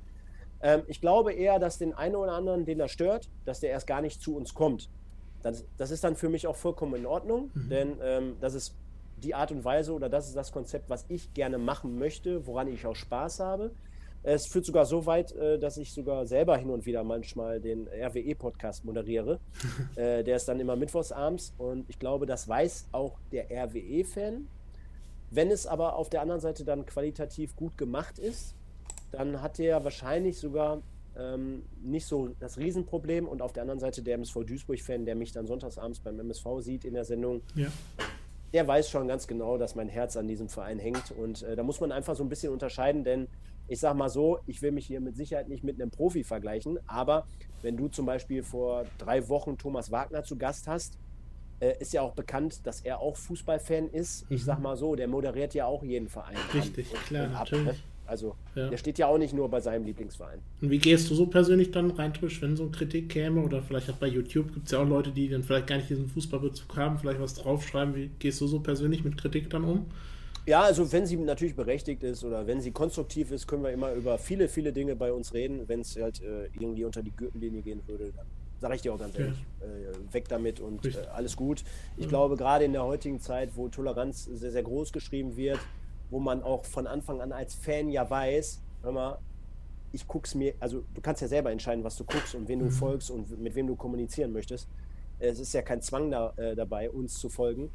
Ähm, 0.62 0.83
ich 0.87 1.02
glaube 1.02 1.35
eher, 1.35 1.59
dass 1.59 1.77
den 1.77 1.92
einen 1.92 2.16
oder 2.16 2.33
anderen, 2.33 2.64
den 2.64 2.79
das 2.79 2.92
stört, 2.92 3.29
dass 3.44 3.61
der 3.61 3.70
erst 3.70 3.87
gar 3.87 4.01
nicht 4.01 4.23
zu 4.23 4.37
uns 4.37 4.55
kommt. 4.55 4.88
Das, 5.42 5.64
das 5.79 5.90
ist 5.90 6.05
dann 6.05 6.16
für 6.16 6.29
mich 6.29 6.46
auch 6.46 6.57
vollkommen 6.57 6.94
in 6.94 7.07
Ordnung, 7.07 7.50
mhm. 7.55 7.68
denn 7.68 7.96
ähm, 8.03 8.37
das 8.40 8.55
ist 8.55 8.74
die 9.22 9.35
Art 9.35 9.53
und 9.53 9.64
Weise 9.64 9.92
oder 9.92 10.09
das 10.09 10.29
ist 10.29 10.37
das 10.37 10.53
Konzept, 10.53 10.88
was 10.90 11.05
ich 11.09 11.33
gerne 11.35 11.59
machen 11.59 11.98
möchte, 11.98 12.46
woran 12.46 12.68
ich 12.68 12.87
auch 12.87 12.96
Spaß 12.96 13.40
habe. 13.40 13.70
Es 14.22 14.46
führt 14.46 14.66
sogar 14.66 14.85
so 14.85 15.07
weit, 15.07 15.33
äh, 15.33 15.59
dass 15.59 15.79
ich 15.79 15.92
sogar 15.92 16.26
selber 16.26 16.57
hin 16.57 16.70
und 16.70 16.85
wieder 16.85 17.03
manchmal 17.05 17.61
den 17.61 17.88
RWE-Podcast 17.88 18.85
moderiere. 18.85 19.38
äh, 19.96 20.22
der 20.22 20.37
ist 20.37 20.46
dann 20.46 20.61
immer 20.61 20.76
mittwochsabends 20.76 21.55
und 21.57 21.88
ich 21.88 21.98
glaube, 21.98 22.26
das 22.26 22.46
weiß 22.46 22.88
auch 22.92 23.18
der 23.33 23.46
RWE-Fan. 23.50 24.46
Wenn 25.31 25.50
es 25.50 25.66
aber 25.66 25.96
auf 25.96 26.11
der 26.11 26.22
anderen 26.22 26.40
Seite 26.40 26.64
dann 26.64 26.85
qualitativ 26.85 27.57
gut 27.57 27.79
gemacht 27.79 28.18
ist, 28.18 28.55
dann 29.11 29.40
hat 29.40 29.59
er 29.59 29.85
wahrscheinlich 29.85 30.38
sogar 30.38 30.83
ähm, 31.16 31.62
nicht 31.83 32.07
so 32.07 32.29
das 32.40 32.59
Riesenproblem. 32.59 33.27
Und 33.27 33.42
auf 33.42 33.53
der 33.53 33.62
anderen 33.62 33.81
Seite 33.81 34.03
der 34.03 34.14
MSV 34.14 34.44
Duisburg-Fan, 34.44 35.05
der 35.05 35.14
mich 35.14 35.33
dann 35.33 35.46
sonntagsabends 35.46 36.01
beim 36.01 36.18
MSV 36.18 36.46
sieht 36.61 36.85
in 36.85 36.94
der 36.94 37.05
Sendung, 37.05 37.42
ja. 37.55 37.68
der 38.53 38.66
weiß 38.66 38.90
schon 38.90 39.09
ganz 39.09 39.27
genau, 39.27 39.59
dass 39.59 39.75
mein 39.75 39.88
Herz 39.88 40.16
an 40.16 40.29
diesem 40.29 40.49
Verein 40.49 40.79
hängt. 40.79 41.11
Und 41.12 41.42
äh, 41.42 41.57
da 41.57 41.62
muss 41.62 41.81
man 41.81 41.92
einfach 41.92 42.16
so 42.16 42.23
ein 42.23 42.29
bisschen 42.29 42.53
unterscheiden, 42.53 43.05
denn 43.05 43.29
ich 43.68 43.79
sag 43.79 43.94
mal 43.94 44.09
so, 44.09 44.40
ich 44.46 44.62
will 44.62 44.73
mich 44.73 44.87
hier 44.87 45.01
mit 45.01 45.16
Sicherheit 45.16 45.49
nicht 45.49 45.62
mit 45.62 45.81
einem 45.81 45.92
Profi 45.92 46.25
vergleichen, 46.25 46.81
aber 46.88 47.27
wenn 47.62 47.77
du 47.77 47.87
zum 47.87 48.05
Beispiel 48.05 48.42
vor 48.42 48.85
drei 48.99 49.29
Wochen 49.29 49.59
Thomas 49.59 49.92
Wagner 49.92 50.25
zu 50.25 50.37
Gast 50.37 50.66
hast, 50.66 50.99
äh, 51.61 51.75
ist 51.79 51.92
ja 51.92 52.03
auch 52.03 52.14
bekannt, 52.14 52.66
dass 52.66 52.81
er 52.81 53.01
auch 53.01 53.16
Fußballfan 53.16 53.88
ist. 53.90 54.29
Mhm. 54.29 54.37
Ich 54.37 54.44
sag 54.44 54.59
mal 54.59 54.77
so, 54.77 54.96
der 54.96 55.09
moderiert 55.09 55.55
ja 55.55 55.66
auch 55.66 55.85
jeden 55.85 56.09
Verein. 56.09 56.37
Richtig, 56.55 56.92
klar, 57.07 57.27
ab, 57.27 57.33
natürlich. 57.33 57.66
Ne? 57.66 57.89
Also 58.11 58.35
ja. 58.57 58.68
der 58.68 58.77
steht 58.77 58.99
ja 58.99 59.07
auch 59.07 59.18
nicht 59.18 59.33
nur 59.33 59.49
bei 59.49 59.61
seinem 59.61 59.85
Lieblingsverein. 59.85 60.40
Und 60.61 60.70
wie 60.70 60.79
gehst 60.79 61.09
du 61.09 61.14
so 61.14 61.27
persönlich 61.27 61.70
dann 61.70 61.92
rein, 61.92 62.12
Trisch, 62.12 62.42
wenn 62.42 62.57
so 62.57 62.64
eine 62.64 62.73
Kritik 62.73 63.09
käme? 63.09 63.40
Oder 63.40 63.62
vielleicht 63.62 63.88
auch 63.88 63.94
bei 63.94 64.09
YouTube 64.09 64.53
gibt 64.53 64.66
es 64.66 64.73
ja 64.73 64.81
auch 64.81 64.88
Leute, 64.88 65.12
die 65.12 65.29
dann 65.29 65.44
vielleicht 65.44 65.68
gar 65.68 65.77
nicht 65.77 65.88
diesen 65.88 66.09
Fußballbezug 66.09 66.77
haben, 66.77 66.99
vielleicht 66.99 67.20
was 67.20 67.35
draufschreiben. 67.35 67.94
Wie 67.94 68.11
gehst 68.18 68.40
du 68.40 68.49
so 68.49 68.59
persönlich 68.59 69.05
mit 69.05 69.16
Kritik 69.16 69.49
dann 69.49 69.62
um? 69.62 69.87
Ja, 70.44 70.62
also 70.62 70.90
wenn 70.90 71.07
sie 71.07 71.16
natürlich 71.18 71.55
berechtigt 71.55 72.03
ist 72.03 72.25
oder 72.25 72.46
wenn 72.49 72.61
sie 72.61 72.73
konstruktiv 72.73 73.31
ist, 73.31 73.46
können 73.46 73.62
wir 73.62 73.70
immer 73.70 73.92
über 73.92 74.18
viele, 74.18 74.49
viele 74.49 74.73
Dinge 74.73 74.96
bei 74.96 75.12
uns 75.12 75.33
reden. 75.33 75.68
Wenn 75.68 75.81
es 75.81 75.96
halt 75.96 76.20
äh, 76.20 76.46
irgendwie 76.59 76.85
unter 76.85 77.03
die 77.03 77.12
Gürtellinie 77.12 77.62
gehen 77.62 77.83
würde, 77.87 78.11
dann 78.16 78.27
sage 78.59 78.75
ich 78.75 78.83
dir 78.83 78.92
auch 78.92 78.99
ganz 78.99 79.16
ehrlich, 79.18 79.38
ja. 79.61 79.66
äh, 79.66 80.12
weg 80.14 80.29
damit 80.29 80.59
und 80.59 80.85
äh, 80.85 80.94
alles 81.14 81.37
gut. 81.37 81.62
Ich 81.96 82.05
ja. 82.05 82.09
glaube, 82.09 82.37
gerade 82.37 82.64
in 82.64 82.73
der 82.73 82.85
heutigen 82.85 83.20
Zeit, 83.20 83.51
wo 83.55 83.68
Toleranz 83.68 84.25
sehr, 84.25 84.51
sehr 84.51 84.62
groß 84.62 84.92
geschrieben 84.92 85.37
wird, 85.37 85.61
wo 86.11 86.18
man 86.18 86.42
auch 86.42 86.64
von 86.64 86.87
Anfang 86.87 87.20
an 87.20 87.33
als 87.33 87.55
Fan 87.55 87.88
ja 87.88 88.09
weiß, 88.09 88.61
hör 88.83 88.92
mal, 88.92 89.18
ich 89.92 90.07
guck's 90.07 90.35
mir, 90.35 90.55
also 90.61 90.85
du 90.94 91.01
kannst 91.01 91.23
ja 91.23 91.29
selber 91.29 91.51
entscheiden, 91.51 91.83
was 91.85 91.96
du 91.96 92.05
guckst 92.05 92.35
und 92.35 92.49
wen 92.49 92.61
du 92.61 92.66
mhm. 92.66 92.70
folgst 92.70 93.11
und 93.11 93.40
mit 93.40 93.55
wem 93.55 93.66
du 93.66 93.77
kommunizieren 93.77 94.33
möchtest. 94.33 94.68
Es 95.18 95.38
ist 95.38 95.53
ja 95.53 95.62
kein 95.62 95.83
Zwang 95.83 96.11
da, 96.11 96.33
äh, 96.37 96.55
dabei, 96.55 96.90
uns 96.90 97.18
zu 97.18 97.29
folgen. 97.29 97.70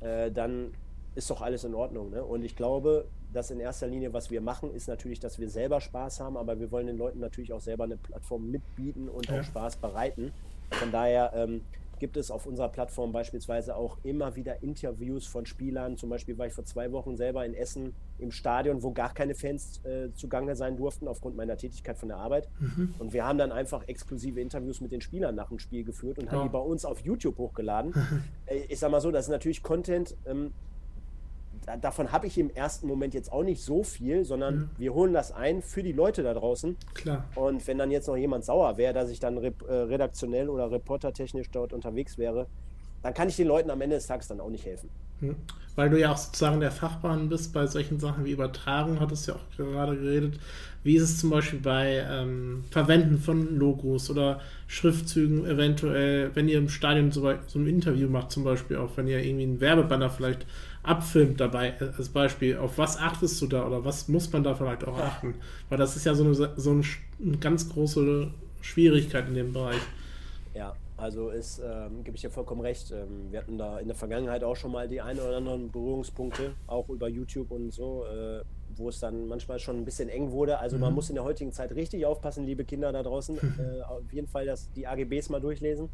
Äh, 0.00 0.30
dann 0.30 0.72
ist 1.14 1.30
doch 1.30 1.42
alles 1.42 1.64
in 1.64 1.74
Ordnung. 1.74 2.10
Ne? 2.10 2.24
Und 2.24 2.44
ich 2.44 2.56
glaube, 2.56 3.06
dass 3.32 3.50
in 3.50 3.60
erster 3.60 3.86
Linie, 3.86 4.12
was 4.12 4.30
wir 4.30 4.40
machen, 4.40 4.74
ist 4.74 4.88
natürlich, 4.88 5.20
dass 5.20 5.38
wir 5.38 5.50
selber 5.50 5.80
Spaß 5.80 6.20
haben, 6.20 6.36
aber 6.36 6.58
wir 6.58 6.70
wollen 6.70 6.86
den 6.86 6.96
Leuten 6.96 7.20
natürlich 7.20 7.52
auch 7.52 7.60
selber 7.60 7.84
eine 7.84 7.96
Plattform 7.96 8.50
mitbieten 8.50 9.08
und 9.08 9.28
ja. 9.28 9.38
auch 9.38 9.44
Spaß 9.44 9.76
bereiten. 9.76 10.32
Von 10.70 10.90
daher 10.90 11.32
ähm, 11.34 11.62
gibt 11.98 12.16
es 12.16 12.30
auf 12.30 12.46
unserer 12.46 12.68
Plattform 12.68 13.12
beispielsweise 13.12 13.76
auch 13.76 13.98
immer 14.02 14.36
wieder 14.36 14.62
Interviews 14.62 15.26
von 15.26 15.46
Spielern. 15.46 15.96
Zum 15.96 16.10
Beispiel 16.10 16.38
war 16.38 16.46
ich 16.46 16.52
vor 16.52 16.64
zwei 16.64 16.92
Wochen 16.92 17.16
selber 17.16 17.44
in 17.44 17.54
Essen 17.54 17.94
im 18.18 18.30
Stadion, 18.30 18.82
wo 18.82 18.92
gar 18.92 19.12
keine 19.14 19.34
Fans 19.34 19.84
äh, 19.84 20.12
zugange 20.14 20.56
sein 20.56 20.76
durften 20.76 21.08
aufgrund 21.08 21.36
meiner 21.36 21.56
Tätigkeit 21.56 21.98
von 21.98 22.08
der 22.08 22.18
Arbeit. 22.18 22.48
Mhm. 22.58 22.94
Und 22.98 23.12
wir 23.12 23.24
haben 23.24 23.38
dann 23.38 23.52
einfach 23.52 23.86
exklusive 23.86 24.40
Interviews 24.40 24.80
mit 24.80 24.92
den 24.92 25.00
Spielern 25.00 25.34
nach 25.34 25.48
dem 25.48 25.58
Spiel 25.58 25.84
geführt 25.84 26.18
und 26.18 26.26
ja. 26.26 26.32
haben 26.32 26.42
die 26.42 26.52
bei 26.52 26.58
uns 26.58 26.84
auf 26.84 27.00
YouTube 27.00 27.38
hochgeladen. 27.38 27.94
Äh, 28.46 28.64
ich 28.68 28.78
sag 28.78 28.90
mal 28.90 29.00
so, 29.00 29.10
das 29.10 29.26
ist 29.26 29.30
natürlich 29.30 29.62
Content, 29.62 30.16
ähm, 30.26 30.52
davon 31.80 32.12
habe 32.12 32.26
ich 32.26 32.38
im 32.38 32.50
ersten 32.50 32.86
Moment 32.86 33.14
jetzt 33.14 33.32
auch 33.32 33.42
nicht 33.42 33.62
so 33.62 33.82
viel, 33.82 34.24
sondern 34.24 34.56
mhm. 34.56 34.70
wir 34.78 34.94
holen 34.94 35.12
das 35.12 35.32
ein 35.32 35.62
für 35.62 35.82
die 35.82 35.92
Leute 35.92 36.22
da 36.22 36.34
draußen. 36.34 36.76
Klar. 36.94 37.24
Und 37.34 37.66
wenn 37.66 37.78
dann 37.78 37.90
jetzt 37.90 38.08
noch 38.08 38.16
jemand 38.16 38.44
sauer 38.44 38.76
wäre, 38.76 38.94
dass 38.94 39.10
ich 39.10 39.20
dann 39.20 39.36
äh, 39.36 39.52
redaktionell 39.68 40.48
oder 40.48 40.70
reportertechnisch 40.70 41.50
dort 41.50 41.72
unterwegs 41.72 42.18
wäre, 42.18 42.46
dann 43.02 43.14
kann 43.14 43.28
ich 43.28 43.36
den 43.36 43.46
Leuten 43.46 43.70
am 43.70 43.80
Ende 43.80 43.96
des 43.96 44.06
Tages 44.06 44.28
dann 44.28 44.40
auch 44.40 44.50
nicht 44.50 44.66
helfen. 44.66 44.90
Mhm. 45.20 45.36
Weil 45.76 45.90
du 45.90 46.00
ja 46.00 46.12
auch 46.12 46.16
sozusagen 46.16 46.58
der 46.58 46.72
Fachmann 46.72 47.28
bist 47.28 47.52
bei 47.52 47.64
solchen 47.68 48.00
Sachen 48.00 48.24
wie 48.24 48.32
Übertragung, 48.32 48.98
hattest 48.98 49.28
du 49.28 49.32
ja 49.32 49.38
auch 49.38 49.56
gerade 49.56 49.96
geredet. 49.96 50.40
Wie 50.82 50.96
ist 50.96 51.04
es 51.04 51.18
zum 51.18 51.30
Beispiel 51.30 51.60
bei 51.60 52.04
ähm, 52.08 52.64
Verwenden 52.70 53.18
von 53.18 53.56
Logos 53.56 54.10
oder 54.10 54.40
Schriftzügen 54.66 55.46
eventuell, 55.46 56.34
wenn 56.34 56.48
ihr 56.48 56.58
im 56.58 56.68
Stadion 56.68 57.12
so, 57.12 57.32
so 57.46 57.58
ein 57.60 57.68
Interview 57.68 58.08
macht, 58.08 58.32
zum 58.32 58.42
Beispiel 58.42 58.76
auch, 58.76 58.96
wenn 58.96 59.06
ihr 59.06 59.22
irgendwie 59.22 59.44
einen 59.44 59.60
Werbebanner 59.60 60.10
vielleicht 60.10 60.46
abfilmt 60.88 61.40
dabei 61.40 61.74
als 61.78 62.08
Beispiel, 62.08 62.56
auf 62.56 62.78
was 62.78 62.96
achtest 62.96 63.40
du 63.42 63.46
da 63.46 63.66
oder 63.66 63.84
was 63.84 64.08
muss 64.08 64.32
man 64.32 64.42
da 64.42 64.54
vielleicht 64.54 64.86
auch 64.86 64.98
achten? 64.98 65.34
Weil 65.68 65.78
das 65.78 65.96
ist 65.96 66.06
ja 66.06 66.14
so 66.14 66.24
eine, 66.24 66.34
so 66.34 66.70
eine, 66.70 66.82
eine 67.22 67.36
ganz 67.38 67.68
große 67.68 68.30
Schwierigkeit 68.60 69.28
in 69.28 69.34
dem 69.34 69.52
Bereich. 69.52 69.80
Ja, 70.54 70.74
also 70.96 71.30
ist, 71.30 71.60
ähm, 71.60 72.02
gebe 72.02 72.16
ich 72.16 72.22
dir 72.22 72.30
vollkommen 72.30 72.60
recht. 72.60 72.90
Ähm, 72.90 73.30
wir 73.30 73.40
hatten 73.40 73.58
da 73.58 73.78
in 73.78 73.86
der 73.86 73.96
Vergangenheit 73.96 74.42
auch 74.42 74.56
schon 74.56 74.72
mal 74.72 74.88
die 74.88 75.00
ein 75.00 75.18
oder 75.20 75.36
anderen 75.36 75.70
Berührungspunkte, 75.70 76.54
auch 76.66 76.88
über 76.88 77.08
YouTube 77.08 77.50
und 77.50 77.72
so, 77.72 78.04
äh, 78.06 78.42
wo 78.74 78.88
es 78.88 78.98
dann 78.98 79.28
manchmal 79.28 79.58
schon 79.58 79.76
ein 79.76 79.84
bisschen 79.84 80.08
eng 80.08 80.32
wurde. 80.32 80.58
Also 80.58 80.76
mhm. 80.76 80.82
man 80.82 80.94
muss 80.94 81.08
in 81.10 81.14
der 81.14 81.24
heutigen 81.24 81.52
Zeit 81.52 81.72
richtig 81.72 82.04
aufpassen, 82.06 82.46
liebe 82.46 82.64
Kinder 82.64 82.90
da 82.92 83.02
draußen. 83.02 83.36
äh, 83.58 83.82
auf 83.82 84.12
jeden 84.12 84.26
Fall 84.26 84.46
das, 84.46 84.72
die 84.72 84.86
AGBs 84.86 85.28
mal 85.28 85.40
durchlesen. 85.40 85.88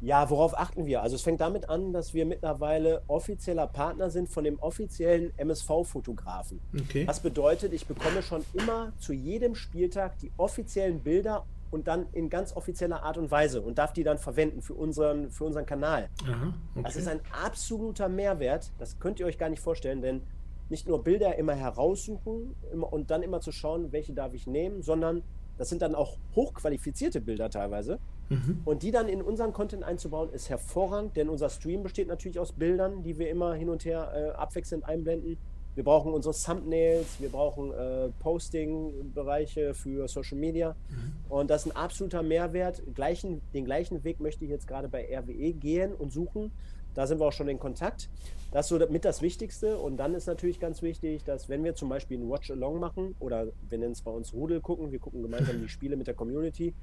Ja, 0.00 0.30
worauf 0.30 0.56
achten 0.56 0.86
wir? 0.86 1.02
Also 1.02 1.16
es 1.16 1.22
fängt 1.22 1.40
damit 1.40 1.68
an, 1.68 1.92
dass 1.92 2.14
wir 2.14 2.24
mittlerweile 2.24 3.02
offizieller 3.08 3.66
Partner 3.66 4.10
sind 4.10 4.28
von 4.28 4.44
dem 4.44 4.58
offiziellen 4.60 5.32
MSV-Fotografen. 5.36 6.60
Okay. 6.74 7.04
Das 7.04 7.20
bedeutet, 7.20 7.72
ich 7.72 7.86
bekomme 7.86 8.22
schon 8.22 8.44
immer 8.52 8.92
zu 8.98 9.12
jedem 9.12 9.54
Spieltag 9.54 10.18
die 10.18 10.30
offiziellen 10.36 11.00
Bilder 11.00 11.44
und 11.70 11.88
dann 11.88 12.06
in 12.12 12.30
ganz 12.30 12.56
offizieller 12.56 13.02
Art 13.02 13.18
und 13.18 13.30
Weise 13.30 13.60
und 13.60 13.78
darf 13.78 13.92
die 13.92 14.04
dann 14.04 14.18
verwenden 14.18 14.62
für 14.62 14.74
unseren, 14.74 15.30
für 15.30 15.44
unseren 15.44 15.66
Kanal. 15.66 16.08
Aha, 16.24 16.54
okay. 16.74 16.82
Das 16.84 16.96
ist 16.96 17.08
ein 17.08 17.20
absoluter 17.44 18.08
Mehrwert. 18.08 18.70
Das 18.78 18.98
könnt 19.00 19.20
ihr 19.20 19.26
euch 19.26 19.36
gar 19.36 19.50
nicht 19.50 19.60
vorstellen, 19.60 20.00
denn 20.00 20.22
nicht 20.70 20.86
nur 20.86 21.02
Bilder 21.02 21.36
immer 21.36 21.54
heraussuchen 21.54 22.54
und 22.72 23.10
dann 23.10 23.22
immer 23.22 23.40
zu 23.40 23.52
schauen, 23.52 23.92
welche 23.92 24.12
darf 24.12 24.34
ich 24.34 24.46
nehmen, 24.46 24.82
sondern 24.82 25.22
das 25.58 25.68
sind 25.68 25.82
dann 25.82 25.94
auch 25.94 26.16
hochqualifizierte 26.34 27.20
Bilder 27.20 27.50
teilweise. 27.50 27.98
Mhm. 28.28 28.62
Und 28.64 28.82
die 28.82 28.90
dann 28.90 29.08
in 29.08 29.22
unseren 29.22 29.52
Content 29.52 29.82
einzubauen, 29.82 30.30
ist 30.32 30.48
hervorragend, 30.48 31.16
denn 31.16 31.28
unser 31.28 31.50
Stream 31.50 31.82
besteht 31.82 32.08
natürlich 32.08 32.38
aus 32.38 32.52
Bildern, 32.52 33.02
die 33.02 33.18
wir 33.18 33.28
immer 33.28 33.54
hin 33.54 33.68
und 33.68 33.84
her 33.84 34.12
äh, 34.14 34.30
abwechselnd 34.36 34.84
einblenden. 34.84 35.36
Wir 35.74 35.84
brauchen 35.84 36.12
unsere 36.12 36.34
Thumbnails, 36.34 37.20
wir 37.20 37.28
brauchen 37.28 37.72
äh, 37.72 38.08
Posting-Bereiche 38.18 39.74
für 39.74 40.08
Social 40.08 40.36
Media. 40.36 40.74
Mhm. 40.88 41.12
Und 41.28 41.50
das 41.50 41.66
ist 41.66 41.72
ein 41.72 41.76
absoluter 41.76 42.22
Mehrwert. 42.22 42.82
Gleichen, 42.94 43.40
den 43.54 43.64
gleichen 43.64 44.02
Weg 44.02 44.20
möchte 44.20 44.44
ich 44.44 44.50
jetzt 44.50 44.66
gerade 44.66 44.88
bei 44.88 45.06
RWE 45.16 45.52
gehen 45.52 45.94
und 45.94 46.12
suchen. 46.12 46.50
Da 46.94 47.06
sind 47.06 47.20
wir 47.20 47.26
auch 47.26 47.32
schon 47.32 47.48
in 47.48 47.58
Kontakt. 47.58 48.08
Das 48.50 48.70
ist 48.70 48.78
so 48.78 48.78
mit 48.90 49.04
das 49.04 49.20
Wichtigste. 49.22 49.78
Und 49.78 49.98
dann 49.98 50.14
ist 50.14 50.26
natürlich 50.26 50.58
ganz 50.60 50.82
wichtig, 50.82 51.24
dass 51.24 51.48
wenn 51.48 51.64
wir 51.64 51.74
zum 51.74 51.88
Beispiel 51.88 52.18
ein 52.18 52.28
Watch-Along 52.28 52.80
machen 52.80 53.14
oder 53.20 53.48
wir 53.68 53.78
nennen 53.78 53.92
es 53.92 54.02
bei 54.02 54.10
uns 54.10 54.32
Rudel 54.32 54.60
gucken, 54.60 54.90
wir 54.90 54.98
gucken 54.98 55.22
gemeinsam 55.22 55.60
die 55.60 55.68
Spiele 55.68 55.96
mit 55.96 56.06
der 56.06 56.14
Community, 56.14 56.74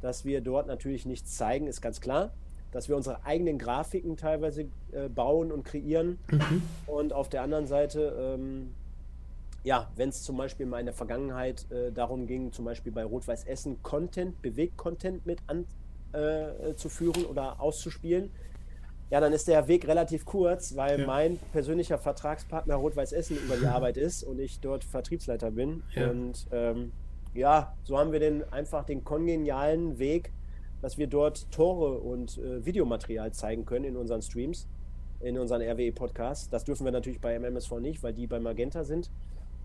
dass 0.00 0.24
wir 0.24 0.40
dort 0.40 0.66
natürlich 0.66 1.06
nichts 1.06 1.36
zeigen, 1.36 1.66
ist 1.66 1.80
ganz 1.80 2.00
klar. 2.00 2.32
Dass 2.72 2.88
wir 2.88 2.96
unsere 2.96 3.24
eigenen 3.26 3.58
Grafiken 3.58 4.16
teilweise 4.16 4.62
äh, 4.92 5.08
bauen 5.08 5.52
und 5.52 5.64
kreieren. 5.64 6.18
Mhm. 6.30 6.62
Und 6.86 7.12
auf 7.12 7.28
der 7.28 7.42
anderen 7.42 7.66
Seite, 7.66 8.36
ähm, 8.38 8.72
ja, 9.62 9.90
wenn 9.94 10.08
es 10.08 10.22
zum 10.22 10.38
Beispiel 10.38 10.64
mal 10.64 10.80
in 10.80 10.86
der 10.86 10.94
Vergangenheit 10.94 11.70
äh, 11.70 11.92
darum 11.92 12.26
ging, 12.26 12.50
zum 12.50 12.64
Beispiel 12.64 12.90
bei 12.90 13.04
Rot-Weiß 13.04 13.44
Essen 13.44 13.82
Content, 13.82 14.40
Bewegt-Content 14.40 15.26
mit 15.26 15.40
anzuführen 15.46 17.24
äh, 17.24 17.26
oder 17.26 17.60
auszuspielen, 17.60 18.30
ja, 19.12 19.20
dann 19.20 19.34
ist 19.34 19.46
der 19.46 19.68
Weg 19.68 19.86
relativ 19.86 20.24
kurz, 20.24 20.74
weil 20.74 21.00
ja. 21.00 21.06
mein 21.06 21.38
persönlicher 21.52 21.98
Vertragspartner 21.98 22.76
Rot-Weiß 22.76 23.12
Essen 23.12 23.36
über 23.36 23.58
die 23.58 23.66
Arbeit 23.66 23.98
ist 23.98 24.24
und 24.24 24.40
ich 24.40 24.58
dort 24.60 24.84
Vertriebsleiter 24.84 25.50
bin. 25.50 25.82
Ja. 25.94 26.08
Und 26.08 26.46
ähm, 26.50 26.92
ja, 27.34 27.76
so 27.84 27.98
haben 27.98 28.12
wir 28.12 28.20
den 28.20 28.42
einfach 28.50 28.86
den 28.86 29.04
kongenialen 29.04 29.98
Weg, 29.98 30.32
dass 30.80 30.96
wir 30.96 31.08
dort 31.08 31.50
Tore 31.52 31.98
und 31.98 32.38
äh, 32.38 32.64
Videomaterial 32.64 33.32
zeigen 33.32 33.66
können 33.66 33.84
in 33.84 33.96
unseren 33.98 34.22
Streams, 34.22 34.66
in 35.20 35.38
unseren 35.38 35.60
RWE-Podcasts. 35.60 36.48
Das 36.48 36.64
dürfen 36.64 36.86
wir 36.86 36.92
natürlich 36.92 37.20
bei 37.20 37.38
MMSV 37.38 37.80
nicht, 37.80 38.02
weil 38.02 38.14
die 38.14 38.26
bei 38.26 38.40
Magenta 38.40 38.82
sind. 38.82 39.10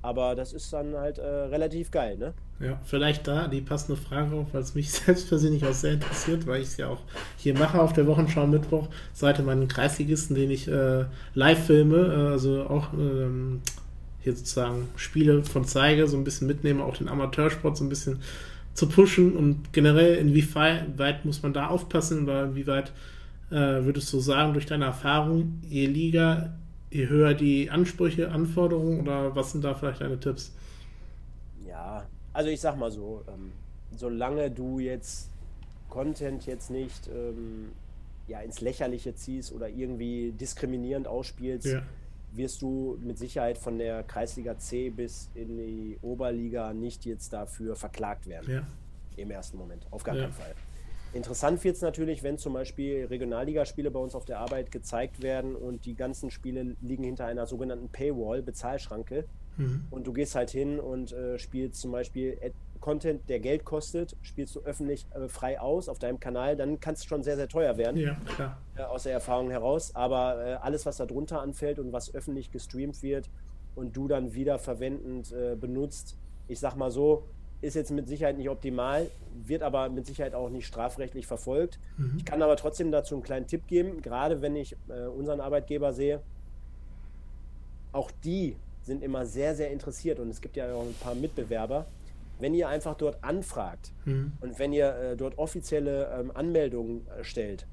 Aber 0.07 0.35
das 0.35 0.53
ist 0.53 0.71
dann 0.71 0.95
halt 0.95 1.17
äh, 1.17 1.25
relativ 1.25 1.91
geil, 1.91 2.17
ne? 2.17 2.33
Ja, 2.61 2.79
vielleicht 2.85 3.27
da 3.27 3.49
die 3.49 3.59
passende 3.59 3.99
Frage 4.01 4.47
weil 4.53 4.61
es 4.61 4.73
mich 4.73 4.89
selbst 4.93 5.27
persönlich 5.27 5.65
auch 5.65 5.73
sehr 5.73 5.95
interessiert, 5.95 6.47
weil 6.47 6.61
ich 6.61 6.69
es 6.69 6.77
ja 6.77 6.87
auch 6.87 7.01
hier 7.35 7.59
mache 7.59 7.81
auf 7.81 7.91
der 7.91 8.07
Wochenschau 8.07 8.47
Mittwoch, 8.47 8.87
Seite 9.11 9.43
meinen 9.43 9.67
Kreisligisten, 9.67 10.33
den 10.33 10.49
ich 10.49 10.69
äh, 10.69 11.03
live 11.33 11.65
filme, 11.65 11.97
äh, 11.97 12.31
also 12.31 12.63
auch 12.69 12.93
ähm, 12.93 13.59
hier 14.21 14.33
sozusagen 14.33 14.87
Spiele 14.95 15.43
von 15.43 15.65
zeige, 15.65 16.07
so 16.07 16.15
ein 16.15 16.23
bisschen 16.23 16.47
mitnehme, 16.47 16.85
auch 16.85 16.95
den 16.95 17.09
Amateursport 17.09 17.75
so 17.75 17.83
ein 17.83 17.89
bisschen 17.89 18.21
zu 18.75 18.87
pushen 18.87 19.35
und 19.35 19.73
generell 19.73 20.15
inwieweit 20.15 21.25
muss 21.25 21.43
man 21.43 21.51
da 21.51 21.67
aufpassen 21.67 22.23
oder 22.23 22.45
inwieweit 22.45 22.93
äh, 23.51 23.83
würdest 23.83 24.13
du 24.13 24.21
sagen, 24.21 24.53
durch 24.53 24.67
deine 24.67 24.85
Erfahrung, 24.85 25.59
je 25.67 25.85
Liga, 25.85 26.53
je 26.89 27.07
höher 27.07 27.33
die 27.33 27.69
Ansprüche, 27.69 28.31
Anforderungen 28.31 29.01
oder 29.01 29.35
was 29.35 29.51
sind 29.51 29.63
da 29.63 29.73
vielleicht 29.73 30.01
deine 30.01 30.19
Tipps? 30.19 30.53
Ja, 31.65 32.05
also 32.33 32.49
ich 32.49 32.61
sag 32.61 32.77
mal 32.77 32.91
so, 32.91 33.23
ähm, 33.27 33.51
solange 33.95 34.51
du 34.51 34.79
jetzt 34.79 35.29
Content 35.89 36.45
jetzt 36.45 36.69
nicht 36.69 37.07
ähm, 37.07 37.71
ja, 38.27 38.41
ins 38.41 38.61
Lächerliche 38.61 39.15
ziehst 39.15 39.51
oder 39.53 39.69
irgendwie 39.69 40.31
diskriminierend 40.31 41.07
ausspielst, 41.07 41.67
ja 41.67 41.83
wirst 42.37 42.61
du 42.61 42.97
mit 43.01 43.17
Sicherheit 43.17 43.57
von 43.57 43.77
der 43.77 44.03
Kreisliga 44.03 44.57
C 44.57 44.89
bis 44.89 45.29
in 45.33 45.57
die 45.57 45.97
Oberliga 46.01 46.73
nicht 46.73 47.05
jetzt 47.05 47.33
dafür 47.33 47.75
verklagt 47.75 48.27
werden. 48.27 48.51
Ja. 48.51 48.67
Im 49.15 49.31
ersten 49.31 49.57
Moment. 49.57 49.85
Auf 49.91 50.03
gar 50.03 50.15
ja. 50.15 50.23
keinen 50.23 50.33
Fall. 50.33 50.53
Interessant 51.13 51.63
wird 51.63 51.75
es 51.75 51.81
natürlich, 51.81 52.21
wenn 52.23 52.37
zum 52.37 52.53
Beispiel 52.53 53.05
Regionalligaspiele 53.05 53.89
bei 53.91 53.99
uns 53.99 54.13
auf 54.13 54.25
der 54.25 54.39
Arbeit 54.39 54.71
gezeigt 54.71 55.21
werden 55.21 55.55
und 55.55 55.85
die 55.85 55.95
ganzen 55.95 56.31
Spiele 56.31 56.75
liegen 56.81 57.03
hinter 57.03 57.25
einer 57.25 57.45
sogenannten 57.45 57.89
Paywall, 57.89 58.41
Bezahlschranke. 58.41 59.25
Mhm. 59.57 59.85
Und 59.89 60.05
du 60.05 60.13
gehst 60.13 60.35
halt 60.35 60.51
hin 60.51 60.79
und 60.79 61.13
äh, 61.13 61.39
spielst 61.39 61.81
zum 61.81 61.91
Beispiel 61.91 62.37
Content, 62.79 63.27
der 63.29 63.39
Geld 63.39 63.65
kostet, 63.65 64.15
spielst 64.21 64.55
du 64.55 64.61
öffentlich 64.61 65.07
äh, 65.13 65.27
frei 65.27 65.59
aus 65.59 65.89
auf 65.89 65.99
deinem 65.99 66.19
Kanal, 66.19 66.55
dann 66.55 66.79
kann 66.79 66.93
es 66.93 67.05
schon 67.05 67.23
sehr, 67.23 67.35
sehr 67.35 67.47
teuer 67.47 67.77
werden. 67.77 67.97
Ja, 67.97 68.17
klar. 68.35 68.57
Äh, 68.75 68.83
aus 68.83 69.03
der 69.03 69.13
Erfahrung 69.13 69.49
heraus. 69.49 69.95
Aber 69.95 70.45
äh, 70.45 70.53
alles, 70.55 70.85
was 70.85 70.97
da 70.97 71.05
drunter 71.05 71.41
anfällt 71.41 71.79
und 71.79 71.91
was 71.91 72.13
öffentlich 72.13 72.51
gestreamt 72.51 73.01
wird 73.01 73.29
und 73.75 73.95
du 73.95 74.07
dann 74.07 74.33
wieder 74.33 74.59
verwendend 74.59 75.31
äh, 75.31 75.55
benutzt, 75.55 76.17
ich 76.47 76.59
sag 76.59 76.75
mal 76.75 76.91
so, 76.91 77.25
ist 77.61 77.75
jetzt 77.75 77.91
mit 77.91 78.07
Sicherheit 78.07 78.37
nicht 78.37 78.49
optimal, 78.49 79.09
wird 79.45 79.63
aber 79.63 79.89
mit 79.89 80.05
Sicherheit 80.05 80.33
auch 80.33 80.49
nicht 80.49 80.65
strafrechtlich 80.67 81.25
verfolgt. 81.25 81.79
Mhm. 81.97 82.15
Ich 82.17 82.25
kann 82.25 82.41
aber 82.41 82.55
trotzdem 82.55 82.91
dazu 82.91 83.15
einen 83.15 83.23
kleinen 83.23 83.47
Tipp 83.47 83.67
geben, 83.67 84.01
gerade 84.01 84.41
wenn 84.41 84.55
ich 84.55 84.75
äh, 84.89 85.07
unseren 85.07 85.39
Arbeitgeber 85.39 85.93
sehe. 85.93 86.21
Auch 87.91 88.11
die 88.23 88.55
sind 88.83 89.03
immer 89.03 89.25
sehr, 89.25 89.55
sehr 89.55 89.71
interessiert 89.71 90.19
und 90.19 90.29
es 90.29 90.41
gibt 90.41 90.55
ja 90.55 90.73
auch 90.73 90.83
ein 90.83 90.95
paar 90.99 91.15
Mitbewerber, 91.15 91.87
wenn 92.39 92.53
ihr 92.53 92.69
einfach 92.69 92.95
dort 92.95 93.23
anfragt 93.23 93.91
mhm. 94.05 94.33
und 94.39 94.59
wenn 94.59 94.71
ihr 94.71 94.95
äh, 94.95 95.17
dort 95.17 95.37
offizielle 95.37 96.11
ähm, 96.19 96.31
Anmeldungen 96.33 97.07
äh, 97.07 97.23
stellt, 97.23 97.65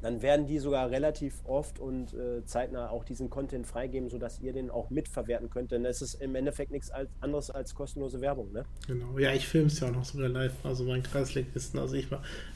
dann 0.00 0.22
werden 0.22 0.46
die 0.46 0.58
sogar 0.58 0.90
relativ 0.90 1.34
oft 1.44 1.78
und 1.78 2.14
äh, 2.14 2.44
zeitnah 2.44 2.90
auch 2.90 3.04
diesen 3.04 3.30
Content 3.30 3.66
freigeben, 3.66 4.08
sodass 4.08 4.40
ihr 4.40 4.52
den 4.52 4.70
auch 4.70 4.90
mitverwerten 4.90 5.50
könnt. 5.50 5.72
Denn 5.72 5.84
es 5.84 6.02
ist 6.02 6.14
im 6.14 6.34
Endeffekt 6.34 6.70
nichts 6.70 6.90
als, 6.90 7.10
anderes 7.20 7.50
als 7.50 7.74
kostenlose 7.74 8.20
Werbung. 8.20 8.52
Ne? 8.52 8.64
Genau, 8.86 9.18
ja, 9.18 9.32
ich 9.32 9.48
filme 9.48 9.66
es 9.66 9.80
ja 9.80 9.88
auch 9.88 9.92
noch 9.92 10.04
sogar 10.04 10.28
live, 10.28 10.54
also 10.62 10.84
mein 10.84 11.02
Kreisligisten. 11.02 11.80
Also 11.80 11.94
ich, 11.96 12.06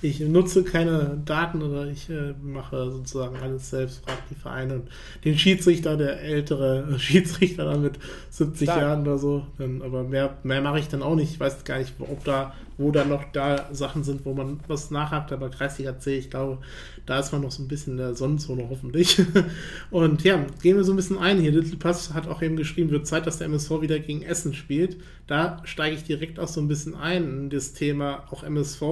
ich 0.03 0.21
nutze 0.21 0.63
keine 0.63 1.21
Daten 1.25 1.63
oder 1.63 1.87
ich 1.87 2.09
äh, 2.09 2.35
mache 2.41 2.91
sozusagen 2.91 3.37
alles 3.37 3.71
selbst, 3.71 4.05
frage 4.05 4.23
die 4.31 4.35
Vereine 4.35 4.75
und 4.75 4.89
den 5.25 5.37
Schiedsrichter, 5.37 5.97
der 5.97 6.21
ältere 6.21 6.99
Schiedsrichter 6.99 7.65
dann 7.65 7.83
mit 7.83 7.99
70 8.31 8.69
Stark. 8.69 8.81
Jahren 8.81 9.03
oder 9.03 9.19
so. 9.19 9.47
Dann, 9.59 9.83
aber 9.83 10.05
mehr, 10.05 10.39
mehr 10.45 10.61
mache 10.61 10.79
ich 10.79 10.89
dann 10.89 11.03
auch 11.03 11.17
nicht. 11.17 11.33
Ich 11.33 11.41
weiß 11.41 11.65
gar 11.65 11.79
nicht, 11.79 11.95
ob 11.99 12.23
da, 12.25 12.55
wo 12.83 12.91
dann 12.91 13.09
noch 13.09 13.25
da 13.33 13.69
Sachen 13.73 14.05
sind, 14.05 14.25
wo 14.27 14.35
man 14.35 14.61
was 14.67 14.91
nachhakt, 14.91 15.33
aber 15.33 15.49
Kreisliga 15.49 15.99
C, 15.99 16.19
ich 16.19 16.31
glaube, 16.31 16.59
da 17.07 17.19
ist 17.19 17.33
man 17.33 17.41
noch 17.41 17.51
so 17.51 17.63
ein 17.63 17.69
bisschen 17.69 17.95
in 17.95 17.99
der 17.99 18.15
Sonnenzone 18.15 18.67
hoffentlich. 18.69 19.21
Und 19.91 20.23
ja, 20.25 20.45
gehen 20.63 20.77
wir 20.77 20.85
so 20.85 20.93
ein 20.93 20.97
bisschen 20.97 21.19
ein 21.19 21.39
hier. 21.39 21.53
Little 21.53 21.77
Pass 21.77 22.13
hat 22.13 22.29
auch 22.29 22.43
eben 22.43 22.57
geschrieben, 22.57 22.91
wird 22.91 23.07
Zeit, 23.07 23.27
dass 23.27 23.39
der 23.39 23.47
MSV 23.47 23.81
wieder 23.81 23.99
gegen 23.99 24.23
Essen 24.23 24.55
spielt. 24.55 24.97
Da 25.27 25.61
steige 25.65 25.97
ich 25.97 26.05
direkt 26.05 26.39
auch 26.39 26.49
so 26.49 26.61
ein 26.61 26.69
bisschen 26.69 26.95
ein 26.95 27.25
in 27.25 27.51
das 27.51 27.73
Thema 27.73 28.25
auch 28.31 28.43
MSV. 28.43 28.83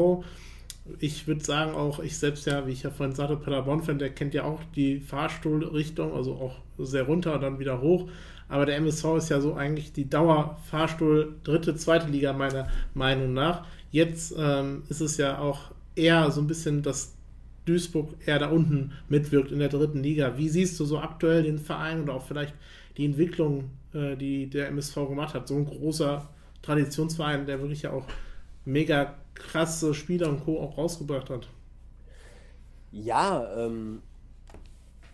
Ich 0.99 1.27
würde 1.27 1.45
sagen, 1.45 1.75
auch 1.75 2.01
ich 2.01 2.17
selbst 2.19 2.47
ja, 2.47 2.67
wie 2.67 2.73
ich 2.73 2.83
ja 2.83 2.91
vorhin 2.91 3.15
sagte, 3.15 3.37
Paderborn-Fan, 3.37 3.99
der 3.99 4.11
kennt 4.11 4.35
ja 4.35 4.45
auch 4.45 4.61
die 4.75 5.01
Fahrstuhlrichtung, 5.01 6.15
also 6.15 6.35
auch 6.35 6.57
sehr 6.79 7.05
runter 7.05 7.35
und 7.35 7.43
dann 7.43 7.59
wieder 7.59 7.81
hoch. 7.81 8.09
Aber 8.51 8.67
der 8.67 8.77
MSV 8.77 9.05
ist 9.17 9.29
ja 9.29 9.41
so 9.41 9.55
eigentlich 9.55 9.93
die 9.93 10.11
Dauerfahrstuhl 10.11 11.37
dritte, 11.45 11.77
zweite 11.77 12.09
Liga 12.09 12.33
meiner 12.33 12.67
Meinung 12.95 13.33
nach. 13.33 13.65
Jetzt 13.91 14.35
ähm, 14.37 14.85
ist 14.89 15.01
es 15.01 15.17
ja 15.17 15.39
auch 15.39 15.73
eher 15.97 16.31
so 16.31 16.41
ein 16.41 16.47
bisschen 16.47 16.83
das 16.83 17.15
Duisburg 17.67 18.15
eher 18.27 18.39
da 18.39 18.51
unten 18.51 18.93
mitwirkt 19.09 19.53
in 19.53 19.59
der 19.59 19.69
dritten 19.69 20.03
Liga. 20.03 20.37
Wie 20.37 20.49
siehst 20.49 20.79
du 20.81 20.85
so 20.85 20.99
aktuell 20.99 21.43
den 21.43 21.59
Verein 21.59 22.03
oder 22.03 22.15
auch 22.15 22.25
vielleicht 22.25 22.55
die 22.97 23.05
Entwicklung, 23.05 23.71
äh, 23.93 24.17
die 24.17 24.49
der 24.49 24.69
MSV 24.69 24.95
gemacht 25.09 25.35
hat? 25.35 25.49
So 25.49 25.57
ein 25.57 25.67
großer 25.67 26.29
Traditionsverein, 26.63 27.47
der 27.47 27.61
wirklich 27.61 27.83
ja 27.83 27.93
auch 27.93 28.07
mega 28.65 29.15
krasse 29.35 29.95
Spieler 29.95 30.29
und 30.29 30.45
Co. 30.45 30.61
auch 30.61 30.77
rausgebracht 30.77 31.31
hat. 31.31 31.49
Ja, 32.93 33.67
ähm, 33.67 34.03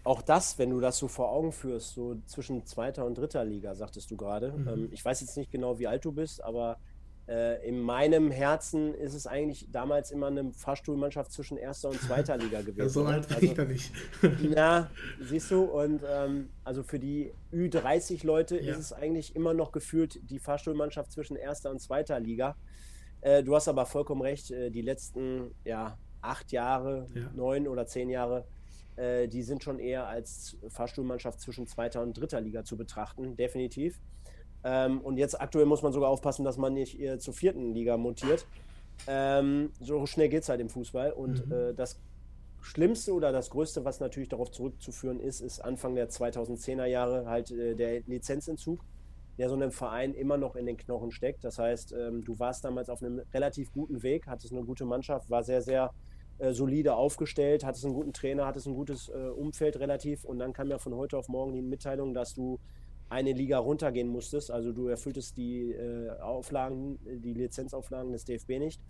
auch 0.04 0.22
das, 0.22 0.58
wenn 0.58 0.70
du 0.70 0.80
das 0.80 0.98
so 0.98 1.08
vor 1.08 1.30
Augen 1.30 1.52
führst, 1.52 1.94
so 1.94 2.16
zwischen 2.26 2.64
zweiter 2.64 3.04
und 3.04 3.18
dritter 3.18 3.44
Liga, 3.44 3.74
sagtest 3.74 4.10
du 4.10 4.16
gerade. 4.16 4.52
Mhm. 4.52 4.68
Ähm, 4.68 4.88
ich 4.92 5.04
weiß 5.04 5.20
jetzt 5.20 5.36
nicht 5.36 5.50
genau, 5.50 5.78
wie 5.78 5.86
alt 5.86 6.04
du 6.04 6.12
bist, 6.12 6.42
aber 6.42 6.78
äh, 7.28 7.66
in 7.66 7.80
meinem 7.80 8.30
Herzen 8.30 8.94
ist 8.94 9.14
es 9.14 9.26
eigentlich 9.26 9.68
damals 9.72 10.10
immer 10.12 10.28
eine 10.28 10.52
Fahrstuhlmannschaft 10.52 11.32
zwischen 11.32 11.56
erster 11.56 11.88
und 11.88 12.00
zweiter 12.00 12.36
Liga 12.38 12.60
gewesen. 12.60 12.78
Ja, 12.78 12.88
so 12.88 13.04
alt 13.04 13.26
bin 13.26 13.36
also, 13.36 13.46
ich 13.46 13.54
da 13.54 13.64
nicht. 13.64 13.92
ja, 14.56 14.90
siehst 15.20 15.50
du, 15.50 15.64
und 15.64 16.02
ähm, 16.08 16.50
also 16.62 16.82
für 16.84 16.98
die 16.98 17.32
Ü30-Leute 17.52 18.60
ja. 18.60 18.72
ist 18.72 18.78
es 18.78 18.92
eigentlich 18.92 19.34
immer 19.34 19.54
noch 19.54 19.72
gefühlt 19.72 20.20
die 20.30 20.38
Fahrstuhlmannschaft 20.38 21.10
zwischen 21.10 21.36
erster 21.36 21.70
und 21.70 21.80
zweiter 21.80 22.20
Liga. 22.20 22.56
Äh, 23.22 23.42
du 23.42 23.56
hast 23.56 23.66
aber 23.66 23.86
vollkommen 23.86 24.22
recht, 24.22 24.52
äh, 24.52 24.70
die 24.70 24.82
letzten 24.82 25.52
ja, 25.64 25.98
acht 26.20 26.52
Jahre, 26.52 27.08
ja. 27.14 27.30
neun 27.34 27.66
oder 27.66 27.86
zehn 27.86 28.08
Jahre, 28.08 28.46
äh, 28.94 29.26
die 29.26 29.42
sind 29.42 29.64
schon 29.64 29.80
eher 29.80 30.06
als 30.06 30.56
Fahrstuhlmannschaft 30.68 31.40
zwischen 31.40 31.66
zweiter 31.66 32.02
und 32.02 32.18
dritter 32.18 32.40
Liga 32.40 32.64
zu 32.64 32.76
betrachten, 32.76 33.36
definitiv. 33.36 34.00
Ähm, 34.64 35.00
und 35.00 35.16
jetzt 35.16 35.40
aktuell 35.40 35.66
muss 35.66 35.82
man 35.82 35.92
sogar 35.92 36.10
aufpassen, 36.10 36.44
dass 36.44 36.56
man 36.56 36.74
nicht 36.74 36.98
eher 36.98 37.18
zur 37.18 37.34
vierten 37.34 37.72
Liga 37.72 37.96
montiert. 37.96 38.46
Ähm, 39.06 39.70
so 39.80 40.06
schnell 40.06 40.28
geht 40.28 40.42
es 40.42 40.48
halt 40.48 40.60
im 40.60 40.68
Fußball. 40.68 41.12
Und 41.12 41.46
mhm. 41.46 41.52
äh, 41.52 41.74
das 41.74 42.00
Schlimmste 42.60 43.12
oder 43.12 43.30
das 43.30 43.50
Größte, 43.50 43.84
was 43.84 44.00
natürlich 44.00 44.28
darauf 44.28 44.50
zurückzuführen 44.50 45.20
ist, 45.20 45.40
ist 45.40 45.60
Anfang 45.60 45.94
der 45.94 46.08
2010er 46.08 46.86
Jahre 46.86 47.26
halt 47.26 47.50
äh, 47.52 47.76
der 47.76 48.00
Lizenzentzug, 48.02 48.80
der 49.38 49.48
so 49.48 49.54
einem 49.54 49.70
Verein 49.70 50.14
immer 50.14 50.36
noch 50.36 50.56
in 50.56 50.66
den 50.66 50.76
Knochen 50.76 51.12
steckt. 51.12 51.44
Das 51.44 51.58
heißt, 51.58 51.92
ähm, 51.92 52.24
du 52.24 52.38
warst 52.38 52.64
damals 52.64 52.88
auf 52.88 53.02
einem 53.02 53.20
relativ 53.32 53.70
guten 53.72 54.02
Weg, 54.02 54.26
hattest 54.26 54.52
eine 54.52 54.64
gute 54.64 54.84
Mannschaft, 54.84 55.30
war 55.30 55.44
sehr, 55.44 55.62
sehr 55.62 55.92
äh, 56.38 56.52
solide 56.52 56.96
aufgestellt, 56.96 57.64
hattest 57.64 57.84
einen 57.84 57.94
guten 57.94 58.12
Trainer, 58.12 58.46
hattest 58.46 58.66
ein 58.66 58.74
gutes 58.74 59.08
äh, 59.08 59.12
Umfeld 59.12 59.78
relativ 59.78 60.24
und 60.24 60.38
dann 60.38 60.52
kam 60.52 60.68
ja 60.68 60.78
von 60.78 60.94
heute 60.94 61.16
auf 61.16 61.28
morgen 61.28 61.52
die 61.52 61.62
Mitteilung, 61.62 62.14
dass 62.14 62.34
du 62.34 62.58
eine 63.08 63.32
Liga 63.32 63.58
runtergehen 63.58 64.08
musstest. 64.08 64.50
Also 64.50 64.72
du 64.72 64.88
erfülltest 64.88 65.36
die 65.36 65.72
äh, 65.72 66.10
Auflagen, 66.20 66.98
die 67.04 67.34
Lizenzauflagen 67.34 68.12
des 68.12 68.24
DFB 68.24 68.58
nicht. 68.58 68.80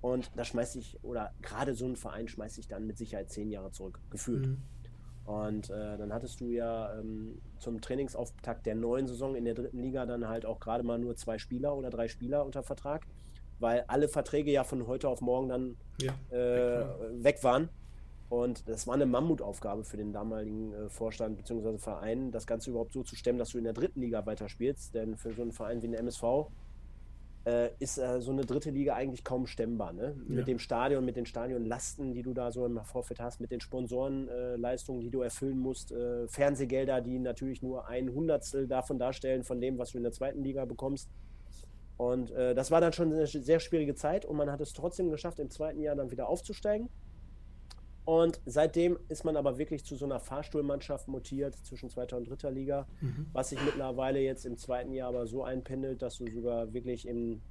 Und 0.00 0.30
da 0.36 0.44
schmeißt 0.44 0.74
sich, 0.74 0.98
oder 1.02 1.32
gerade 1.42 1.74
so 1.74 1.86
ein 1.86 1.96
Verein 1.96 2.28
schmeißt 2.28 2.54
sich 2.54 2.68
dann 2.68 2.86
mit 2.86 2.98
Sicherheit 2.98 3.30
zehn 3.30 3.50
Jahre 3.50 3.72
zurück, 3.72 4.00
gefühlt. 4.10 4.46
Mhm. 4.46 4.62
Und 5.24 5.68
äh, 5.70 5.98
dann 5.98 6.12
hattest 6.12 6.40
du 6.40 6.50
ja 6.50 6.98
ähm, 6.98 7.40
zum 7.58 7.80
Trainingsauftakt 7.80 8.64
der 8.64 8.74
neuen 8.74 9.06
Saison 9.06 9.34
in 9.34 9.44
der 9.44 9.54
dritten 9.54 9.78
Liga 9.78 10.06
dann 10.06 10.26
halt 10.26 10.46
auch 10.46 10.58
gerade 10.58 10.84
mal 10.84 10.98
nur 10.98 11.16
zwei 11.16 11.36
Spieler 11.36 11.76
oder 11.76 11.90
drei 11.90 12.08
Spieler 12.08 12.46
unter 12.46 12.62
Vertrag, 12.62 13.06
weil 13.58 13.84
alle 13.88 14.08
Verträge 14.08 14.50
ja 14.50 14.64
von 14.64 14.86
heute 14.86 15.08
auf 15.08 15.20
morgen 15.20 15.48
dann 15.48 15.76
ja, 16.00 16.14
äh, 16.30 16.86
weg 17.22 17.42
waren. 17.42 17.68
Und 18.28 18.68
das 18.68 18.86
war 18.86 18.94
eine 18.94 19.06
Mammutaufgabe 19.06 19.84
für 19.84 19.96
den 19.96 20.12
damaligen 20.12 20.72
äh, 20.74 20.88
Vorstand 20.90 21.36
bzw. 21.38 21.78
Verein, 21.78 22.30
das 22.30 22.46
Ganze 22.46 22.70
überhaupt 22.70 22.92
so 22.92 23.02
zu 23.02 23.16
stemmen, 23.16 23.38
dass 23.38 23.50
du 23.50 23.58
in 23.58 23.64
der 23.64 23.72
dritten 23.72 24.00
Liga 24.00 24.26
weiterspielst. 24.26 24.94
Denn 24.94 25.16
für 25.16 25.32
so 25.32 25.42
einen 25.42 25.52
Verein 25.52 25.82
wie 25.82 25.86
den 25.86 25.94
MSV 25.94 26.48
äh, 27.46 27.70
ist 27.78 27.96
äh, 27.96 28.20
so 28.20 28.30
eine 28.30 28.44
dritte 28.44 28.70
Liga 28.70 28.94
eigentlich 28.94 29.24
kaum 29.24 29.46
stemmbar. 29.46 29.94
Ne? 29.94 30.14
Ja. 30.28 30.34
Mit 30.34 30.46
dem 30.46 30.58
Stadion, 30.58 31.06
mit 31.06 31.16
den 31.16 31.24
Stadionlasten, 31.24 32.12
die 32.12 32.22
du 32.22 32.34
da 32.34 32.52
so 32.52 32.66
im 32.66 32.78
Vorfeld 32.84 33.18
hast, 33.18 33.40
mit 33.40 33.50
den 33.50 33.62
Sponsorenleistungen, 33.62 35.00
die 35.00 35.10
du 35.10 35.22
erfüllen 35.22 35.58
musst, 35.58 35.90
äh, 35.92 36.28
Fernsehgelder, 36.28 37.00
die 37.00 37.18
natürlich 37.18 37.62
nur 37.62 37.88
ein 37.88 38.12
Hundertstel 38.12 38.68
davon 38.68 38.98
darstellen, 38.98 39.42
von 39.42 39.58
dem, 39.58 39.78
was 39.78 39.92
du 39.92 39.96
in 39.96 40.02
der 40.02 40.12
zweiten 40.12 40.42
Liga 40.44 40.66
bekommst. 40.66 41.08
Und 41.96 42.30
äh, 42.32 42.54
das 42.54 42.70
war 42.70 42.82
dann 42.82 42.92
schon 42.92 43.10
eine 43.10 43.26
sehr 43.26 43.58
schwierige 43.58 43.94
Zeit 43.94 44.26
und 44.26 44.36
man 44.36 44.52
hat 44.52 44.60
es 44.60 44.74
trotzdem 44.74 45.10
geschafft, 45.10 45.38
im 45.40 45.48
zweiten 45.50 45.80
Jahr 45.80 45.96
dann 45.96 46.10
wieder 46.10 46.28
aufzusteigen 46.28 46.90
und 48.08 48.40
seitdem 48.46 48.98
ist 49.10 49.24
man 49.26 49.36
aber 49.36 49.58
wirklich 49.58 49.84
zu 49.84 49.94
so 49.94 50.06
einer 50.06 50.18
Fahrstuhlmannschaft 50.18 51.08
mutiert 51.08 51.54
zwischen 51.66 51.90
zweiter 51.90 52.16
und 52.16 52.26
dritter 52.26 52.50
Liga, 52.50 52.86
mhm. 53.02 53.26
was 53.34 53.50
sich 53.50 53.62
mittlerweile 53.62 54.18
jetzt 54.18 54.46
im 54.46 54.56
zweiten 54.56 54.94
Jahr 54.94 55.10
aber 55.10 55.26
so 55.26 55.44
einpendelt, 55.44 56.00
dass 56.00 56.16
du 56.16 56.26
sogar 56.30 56.72
wirklich 56.72 57.06
im, 57.06 57.42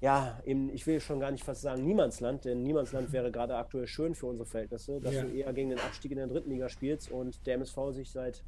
ja, 0.00 0.40
im, 0.46 0.70
ich 0.70 0.86
will 0.86 1.00
schon 1.00 1.20
gar 1.20 1.30
nicht 1.30 1.44
fast 1.44 1.60
sagen 1.60 1.84
Niemandsland, 1.84 2.46
denn 2.46 2.62
Niemandsland 2.62 3.12
wäre 3.12 3.30
gerade 3.30 3.54
aktuell 3.56 3.86
schön 3.86 4.14
für 4.14 4.24
unsere 4.24 4.46
Verhältnisse, 4.46 5.02
dass 5.02 5.16
ja. 5.16 5.22
du 5.24 5.36
eher 5.36 5.52
gegen 5.52 5.68
den 5.68 5.80
Abstieg 5.80 6.12
in 6.12 6.16
der 6.16 6.28
dritten 6.28 6.48
Liga 6.48 6.70
spielst 6.70 7.10
und 7.10 7.46
der 7.46 7.56
MSV 7.56 7.76
sich 7.90 8.10
seit, 8.10 8.42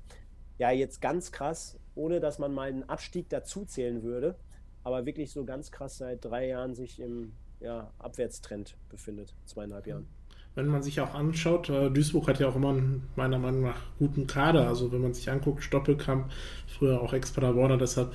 ja, 0.56 0.70
jetzt 0.70 1.02
ganz 1.02 1.30
krass, 1.32 1.78
ohne 1.94 2.18
dass 2.18 2.38
man 2.38 2.54
mal 2.54 2.70
einen 2.70 2.88
Abstieg 2.88 3.28
dazu 3.28 3.66
zählen 3.66 4.02
würde, 4.02 4.36
aber 4.84 5.04
wirklich 5.04 5.32
so 5.32 5.44
ganz 5.44 5.70
krass 5.70 5.98
seit 5.98 6.24
drei 6.24 6.48
Jahren 6.48 6.74
sich 6.74 6.98
im 6.98 7.34
ja, 7.60 7.92
Abwärtstrend 7.98 8.78
befindet, 8.88 9.34
zweieinhalb 9.44 9.86
Jahren 9.86 10.08
wenn 10.54 10.68
man 10.68 10.82
sich 10.82 11.00
auch 11.00 11.14
anschaut, 11.14 11.68
äh, 11.68 11.90
Duisburg 11.90 12.28
hat 12.28 12.40
ja 12.40 12.48
auch 12.48 12.56
immer 12.56 12.70
einen, 12.70 13.02
meiner 13.16 13.38
Meinung 13.38 13.62
nach 13.62 13.80
guten 13.98 14.26
Kader. 14.26 14.68
Also 14.68 14.92
wenn 14.92 15.02
man 15.02 15.14
sich 15.14 15.30
anguckt, 15.30 15.62
Stoppelkamp, 15.62 16.30
früher 16.66 17.00
auch 17.00 17.12
Ex-Paderborner, 17.12 17.76
deshalb 17.76 18.12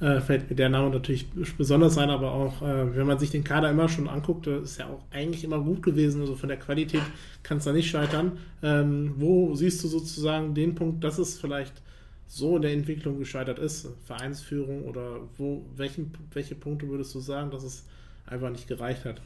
äh, 0.00 0.20
fällt 0.20 0.48
mir 0.48 0.54
der 0.54 0.68
Name 0.68 0.90
natürlich 0.90 1.28
besonders 1.56 1.98
ein, 1.98 2.10
aber 2.10 2.32
auch 2.32 2.62
äh, 2.62 2.96
wenn 2.96 3.06
man 3.06 3.18
sich 3.18 3.30
den 3.30 3.42
Kader 3.42 3.70
immer 3.70 3.88
schon 3.88 4.08
anguckt, 4.08 4.46
äh, 4.46 4.60
ist 4.60 4.78
ja 4.78 4.86
auch 4.86 5.02
eigentlich 5.10 5.44
immer 5.44 5.60
gut 5.60 5.82
gewesen. 5.82 6.20
Also 6.20 6.36
von 6.36 6.48
der 6.48 6.58
Qualität 6.58 7.02
kann 7.42 7.58
es 7.58 7.64
da 7.64 7.72
nicht 7.72 7.90
scheitern. 7.90 8.38
Ähm, 8.62 9.14
wo 9.16 9.54
siehst 9.54 9.82
du 9.82 9.88
sozusagen 9.88 10.54
den 10.54 10.74
Punkt, 10.74 11.02
dass 11.02 11.18
es 11.18 11.38
vielleicht 11.38 11.82
so 12.28 12.56
in 12.56 12.62
der 12.62 12.72
Entwicklung 12.72 13.18
gescheitert 13.18 13.58
ist, 13.58 13.88
Vereinsführung 14.04 14.84
oder 14.84 15.20
wo, 15.38 15.64
welchen, 15.76 16.12
welche 16.32 16.54
Punkte 16.54 16.86
würdest 16.88 17.14
du 17.14 17.20
sagen, 17.20 17.50
dass 17.50 17.64
es 17.64 17.86
einfach 18.26 18.50
nicht 18.50 18.68
gereicht 18.68 19.06
hat? 19.06 19.22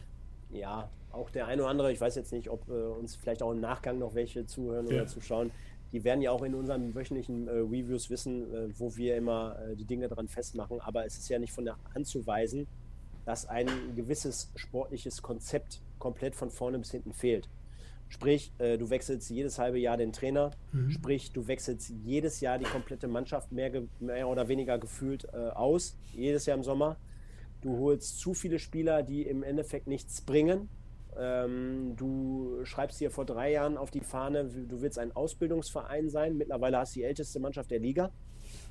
Ja, 0.50 0.88
auch 1.12 1.30
der 1.30 1.46
eine 1.46 1.62
oder 1.62 1.70
andere, 1.70 1.92
ich 1.92 2.00
weiß 2.00 2.14
jetzt 2.14 2.32
nicht, 2.32 2.50
ob 2.50 2.68
äh, 2.68 2.72
uns 2.72 3.16
vielleicht 3.16 3.42
auch 3.42 3.52
im 3.52 3.60
Nachgang 3.60 3.98
noch 3.98 4.14
welche 4.14 4.46
zuhören 4.46 4.86
ja. 4.88 4.94
oder 4.94 5.06
zuschauen, 5.06 5.50
die 5.92 6.04
werden 6.04 6.22
ja 6.22 6.30
auch 6.30 6.42
in 6.42 6.54
unseren 6.54 6.94
wöchentlichen 6.94 7.48
äh, 7.48 7.52
Reviews 7.52 8.08
wissen, 8.08 8.52
äh, 8.52 8.68
wo 8.78 8.96
wir 8.96 9.16
immer 9.16 9.58
äh, 9.58 9.76
die 9.76 9.84
Dinge 9.84 10.08
dran 10.08 10.26
festmachen. 10.26 10.80
Aber 10.80 11.04
es 11.04 11.18
ist 11.18 11.28
ja 11.28 11.38
nicht 11.38 11.52
von 11.52 11.64
der 11.64 11.76
Hand 11.94 12.06
zu 12.06 12.26
weisen, 12.26 12.66
dass 13.24 13.46
ein 13.46 13.68
gewisses 13.94 14.50
sportliches 14.56 15.22
Konzept 15.22 15.82
komplett 15.98 16.34
von 16.34 16.50
vorne 16.50 16.78
bis 16.78 16.90
hinten 16.90 17.12
fehlt. 17.12 17.48
Sprich, 18.08 18.52
äh, 18.58 18.76
du 18.76 18.90
wechselst 18.90 19.30
jedes 19.30 19.58
halbe 19.58 19.78
Jahr 19.78 19.96
den 19.96 20.12
Trainer, 20.12 20.50
mhm. 20.72 20.90
sprich, 20.90 21.32
du 21.32 21.46
wechselst 21.46 21.90
jedes 22.04 22.40
Jahr 22.40 22.58
die 22.58 22.66
komplette 22.66 23.08
Mannschaft 23.08 23.52
mehr, 23.52 23.70
mehr 24.00 24.28
oder 24.28 24.48
weniger 24.48 24.78
gefühlt 24.78 25.26
äh, 25.32 25.48
aus, 25.48 25.96
jedes 26.12 26.46
Jahr 26.46 26.56
im 26.56 26.62
Sommer. 26.62 26.96
Du 27.62 27.78
holst 27.78 28.18
zu 28.18 28.34
viele 28.34 28.58
Spieler, 28.58 29.02
die 29.02 29.22
im 29.22 29.42
Endeffekt 29.42 29.86
nichts 29.86 30.20
bringen, 30.20 30.68
ähm, 31.18 31.94
du 31.96 32.64
schreibst 32.64 33.00
dir 33.00 33.10
vor 33.10 33.24
drei 33.24 33.52
Jahren 33.52 33.76
auf 33.76 33.90
die 33.90 34.00
Fahne, 34.00 34.44
du 34.44 34.80
willst 34.80 34.98
ein 34.98 35.14
Ausbildungsverein 35.14 36.08
sein. 36.10 36.36
Mittlerweile 36.36 36.78
hast 36.78 36.94
du 36.94 37.00
die 37.00 37.04
älteste 37.04 37.40
Mannschaft 37.40 37.70
der 37.70 37.78
Liga. 37.78 38.10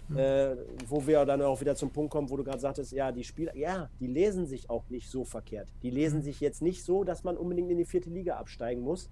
Mhm. 0.10 0.18
Äh, 0.18 0.56
wo 0.88 1.06
wir 1.08 1.26
dann 1.26 1.42
auch 1.42 1.62
wieder 1.62 1.76
zum 1.76 1.92
Punkt 1.92 2.12
kommen, 2.12 2.30
wo 2.30 2.38
du 2.38 2.44
gerade 2.44 2.60
sagtest, 2.60 2.92
ja, 2.92 3.12
die 3.12 3.24
Spieler, 3.24 3.56
ja, 3.56 3.90
die 4.00 4.08
lesen 4.08 4.46
sich 4.46 4.70
auch 4.70 4.84
nicht 4.90 5.10
so 5.10 5.24
verkehrt. 5.24 5.70
Die 5.84 5.90
lesen 5.90 6.20
mhm. 6.20 6.24
sich 6.24 6.40
jetzt 6.40 6.62
nicht 6.62 6.84
so, 6.84 7.04
dass 7.04 7.24
man 7.24 7.38
unbedingt 7.38 7.72
in 7.72 7.78
die 7.78 7.86
vierte 7.86 8.10
Liga 8.10 8.36
absteigen 8.36 8.82
muss. 8.82 9.10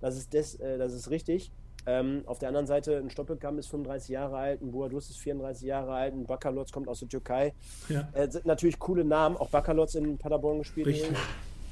Das 0.00 0.16
ist, 0.16 0.32
des, 0.32 0.56
äh, 0.56 0.78
das 0.78 0.92
ist 0.92 1.10
richtig. 1.10 1.52
Ähm, 1.86 2.22
auf 2.26 2.38
der 2.38 2.48
anderen 2.48 2.66
Seite, 2.66 2.96
ein 2.96 3.10
Stoppelkamp 3.10 3.58
ist 3.58 3.68
35 3.68 4.08
Jahre 4.08 4.36
alt, 4.36 4.62
ein 4.62 4.70
Buadus 4.70 5.10
ist 5.10 5.18
34 5.18 5.66
Jahre 5.66 5.92
alt, 5.92 6.14
ein 6.14 6.24
Bakalotz 6.24 6.72
kommt 6.72 6.88
aus 6.88 7.00
der 7.00 7.08
Türkei. 7.08 7.52
Ja. 7.88 8.08
Äh, 8.14 8.30
sind 8.30 8.46
natürlich 8.46 8.78
coole 8.78 9.04
Namen, 9.04 9.36
auch 9.36 9.50
Bakalotz 9.50 9.94
in 9.94 10.16
Paderborn 10.16 10.58
gespielt. 10.58 10.86
Richtig. 10.86 11.16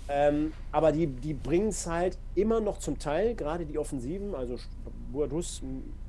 Ähm, 0.08 0.52
aber 0.72 0.92
die, 0.92 1.06
die 1.06 1.34
bringen 1.34 1.68
es 1.68 1.86
halt 1.86 2.18
immer 2.34 2.60
noch 2.60 2.78
zum 2.78 2.98
Teil, 2.98 3.34
gerade 3.34 3.64
die 3.64 3.78
Offensiven. 3.78 4.34
Also 4.34 4.56
Boadus, 5.12 5.62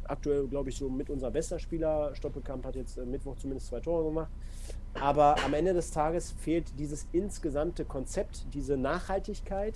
aktuell 0.06 0.48
glaube 0.48 0.70
ich 0.70 0.78
so 0.78 0.90
mit 0.90 1.10
unser 1.10 1.32
bester 1.32 1.60
Spieler. 1.60 2.14
Stoppelkamp 2.16 2.66
hat 2.66 2.76
jetzt 2.76 2.98
äh, 2.98 3.06
Mittwoch 3.06 3.36
zumindest 3.38 3.68
zwei 3.68 3.80
Tore 3.80 4.06
gemacht. 4.06 4.32
Aber 5.00 5.36
am 5.44 5.54
Ende 5.54 5.74
des 5.74 5.92
Tages 5.92 6.34
fehlt 6.40 6.66
dieses 6.78 7.08
insgesamte 7.12 7.86
Konzept, 7.86 8.46
diese 8.54 8.78
Nachhaltigkeit 8.78 9.74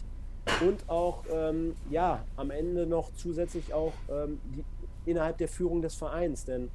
und 0.61 0.87
auch, 0.87 1.23
ähm, 1.33 1.75
ja, 1.89 2.23
am 2.35 2.51
Ende 2.51 2.85
noch 2.85 3.11
zusätzlich 3.15 3.73
auch 3.73 3.93
ähm, 4.09 4.39
die, 4.55 4.63
innerhalb 5.09 5.37
der 5.37 5.47
Führung 5.47 5.81
des 5.81 5.95
Vereins. 5.95 6.45
Denn 6.45 6.69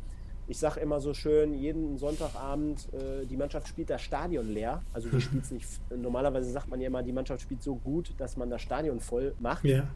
ich 0.49 0.59
sage 0.59 0.81
immer 0.81 1.01
so 1.01 1.15
schön, 1.15 1.55
jeden 1.55 1.99
Sonntagabend, 1.99 2.89
äh, 2.93 3.27
die 3.27 3.37
Mannschaft 3.37 3.69
spielt 3.69 3.91
das 3.91 4.03
Stadion 4.03 4.49
leer. 4.49 4.83
Also 4.93 5.09
die 5.09 5.21
spielt 5.21 5.51
nicht, 5.53 5.69
normalerweise 5.97 6.51
sagt 6.51 6.69
man 6.69 6.81
ja 6.81 6.89
immer, 6.89 7.03
die 7.03 7.13
Mannschaft 7.13 7.43
spielt 7.43 7.63
so 7.63 7.77
gut, 7.77 8.13
dass 8.19 8.37
man 8.37 8.51
das 8.51 8.61
Stadion 8.63 9.01
voll 9.01 9.35
macht. 9.39 9.65
Ja. 9.65 9.87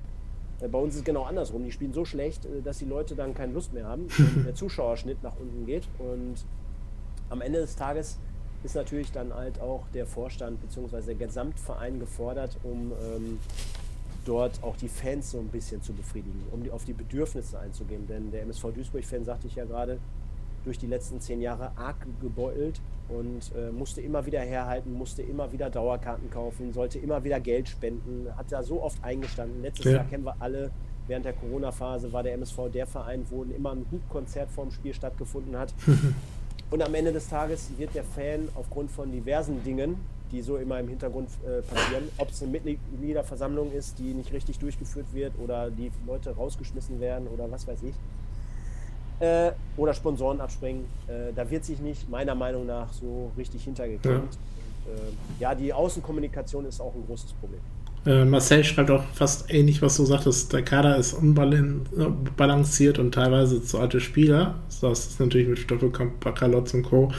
Äh, 0.60 0.68
bei 0.68 0.78
uns 0.78 0.94
ist 0.94 1.00
es 1.00 1.04
genau 1.04 1.24
andersrum. 1.24 1.64
Die 1.64 1.72
spielen 1.72 1.92
so 1.92 2.04
schlecht, 2.04 2.44
äh, 2.44 2.62
dass 2.62 2.78
die 2.78 2.84
Leute 2.84 3.14
dann 3.14 3.34
keine 3.34 3.52
Lust 3.52 3.72
mehr 3.72 3.86
haben 3.86 4.06
der 4.46 4.54
Zuschauerschnitt 4.54 5.22
nach 5.22 5.36
unten 5.38 5.66
geht. 5.66 5.88
Und 5.98 6.36
am 7.28 7.40
Ende 7.40 7.60
des 7.60 7.76
Tages 7.76 8.18
ist 8.62 8.74
natürlich 8.74 9.12
dann 9.12 9.34
halt 9.34 9.60
auch 9.60 9.84
der 9.94 10.06
Vorstand 10.06 10.60
bzw. 10.60 11.02
der 11.02 11.14
Gesamtverein 11.14 11.98
gefordert, 11.98 12.56
um 12.62 12.92
ähm, 12.92 13.38
dort 14.24 14.62
auch 14.62 14.76
die 14.76 14.88
Fans 14.88 15.30
so 15.30 15.38
ein 15.38 15.48
bisschen 15.48 15.82
zu 15.82 15.92
befriedigen, 15.92 16.42
um 16.50 16.62
die, 16.62 16.70
auf 16.70 16.84
die 16.84 16.92
Bedürfnisse 16.92 17.58
einzugehen. 17.58 18.06
Denn 18.06 18.30
der 18.30 18.42
MSV 18.42 18.72
Duisburg-Fan, 18.74 19.24
sagte 19.24 19.46
ich 19.46 19.56
ja 19.56 19.64
gerade, 19.64 19.98
durch 20.66 20.78
die 20.78 20.86
letzten 20.86 21.20
zehn 21.20 21.40
Jahre 21.40 21.72
arg 21.76 22.06
gebeutelt 22.20 22.80
und 23.08 23.52
äh, 23.56 23.70
musste 23.70 24.00
immer 24.00 24.26
wieder 24.26 24.40
herhalten, 24.40 24.92
musste 24.92 25.22
immer 25.22 25.52
wieder 25.52 25.70
Dauerkarten 25.70 26.28
kaufen, 26.30 26.72
sollte 26.72 26.98
immer 26.98 27.24
wieder 27.24 27.40
Geld 27.40 27.68
spenden, 27.68 28.26
hat 28.36 28.50
da 28.50 28.62
so 28.62 28.82
oft 28.82 29.02
eingestanden. 29.02 29.62
Letztes 29.62 29.86
ja. 29.86 29.92
Jahr 29.92 30.04
kennen 30.04 30.24
wir 30.24 30.36
alle 30.40 30.70
während 31.08 31.24
der 31.24 31.32
Corona-Phase 31.34 32.12
war 32.12 32.22
der 32.22 32.34
MSV 32.34 32.70
der 32.72 32.86
Verein, 32.86 33.24
wo 33.30 33.44
immer 33.44 33.72
ein 33.72 33.86
Hubkonzert 33.90 34.50
vorm 34.50 34.70
Spiel 34.70 34.94
stattgefunden 34.94 35.56
hat. 35.56 35.72
Und 36.70 36.82
am 36.82 36.94
Ende 36.94 37.12
des 37.12 37.28
Tages 37.28 37.70
wird 37.76 37.94
der 37.94 38.02
Fan 38.02 38.48
aufgrund 38.56 38.90
von 38.90 39.12
diversen 39.12 39.62
Dingen, 39.62 39.96
die 40.32 40.42
so 40.42 40.56
immer 40.56 40.80
im 40.80 40.88
Hintergrund 40.88 41.28
äh, 41.46 41.62
passieren, 41.62 42.08
ob 42.18 42.30
es 42.30 42.42
eine 42.42 42.50
Mitgliederversammlung 42.50 43.70
ist, 43.70 44.00
die 44.00 44.14
nicht 44.14 44.32
richtig 44.32 44.58
durchgeführt 44.58 45.06
wird 45.12 45.32
oder 45.38 45.70
die 45.70 45.92
Leute 46.04 46.34
rausgeschmissen 46.34 47.00
werden 47.00 47.28
oder 47.28 47.48
was 47.50 47.68
weiß 47.68 47.84
ich, 47.84 47.94
äh, 49.20 49.52
oder 49.76 49.94
Sponsoren 49.94 50.40
abspringen, 50.40 50.84
äh, 51.06 51.32
da 51.34 51.48
wird 51.50 51.64
sich 51.64 51.80
nicht 51.80 52.08
meiner 52.08 52.34
Meinung 52.34 52.66
nach 52.66 52.92
so 52.92 53.30
richtig 53.36 53.64
hintergeklemmt. 53.64 54.34
Ja. 54.86 54.92
Äh, 54.92 54.96
ja, 55.40 55.54
die 55.54 55.72
Außenkommunikation 55.72 56.64
ist 56.66 56.80
auch 56.80 56.94
ein 56.94 57.04
großes 57.06 57.32
Problem. 57.34 57.60
Äh, 58.06 58.24
Marcel 58.24 58.62
schreibt 58.62 58.90
auch 58.90 59.02
fast 59.14 59.52
ähnlich, 59.52 59.82
was 59.82 59.96
du 59.96 60.04
sagtest. 60.04 60.52
Der 60.52 60.62
Kader 60.62 60.96
ist 60.96 61.12
unbalanciert 61.12 62.98
und 62.98 63.12
teilweise 63.12 63.62
zu 63.62 63.78
alte 63.78 64.00
Spieler. 64.00 64.54
Das 64.80 65.08
ist 65.08 65.20
natürlich 65.20 65.48
mit 65.48 65.58
Stoppelkamp, 65.58 66.20
Bakalotz 66.20 66.72
und 66.74 66.84
Co. 66.84 67.10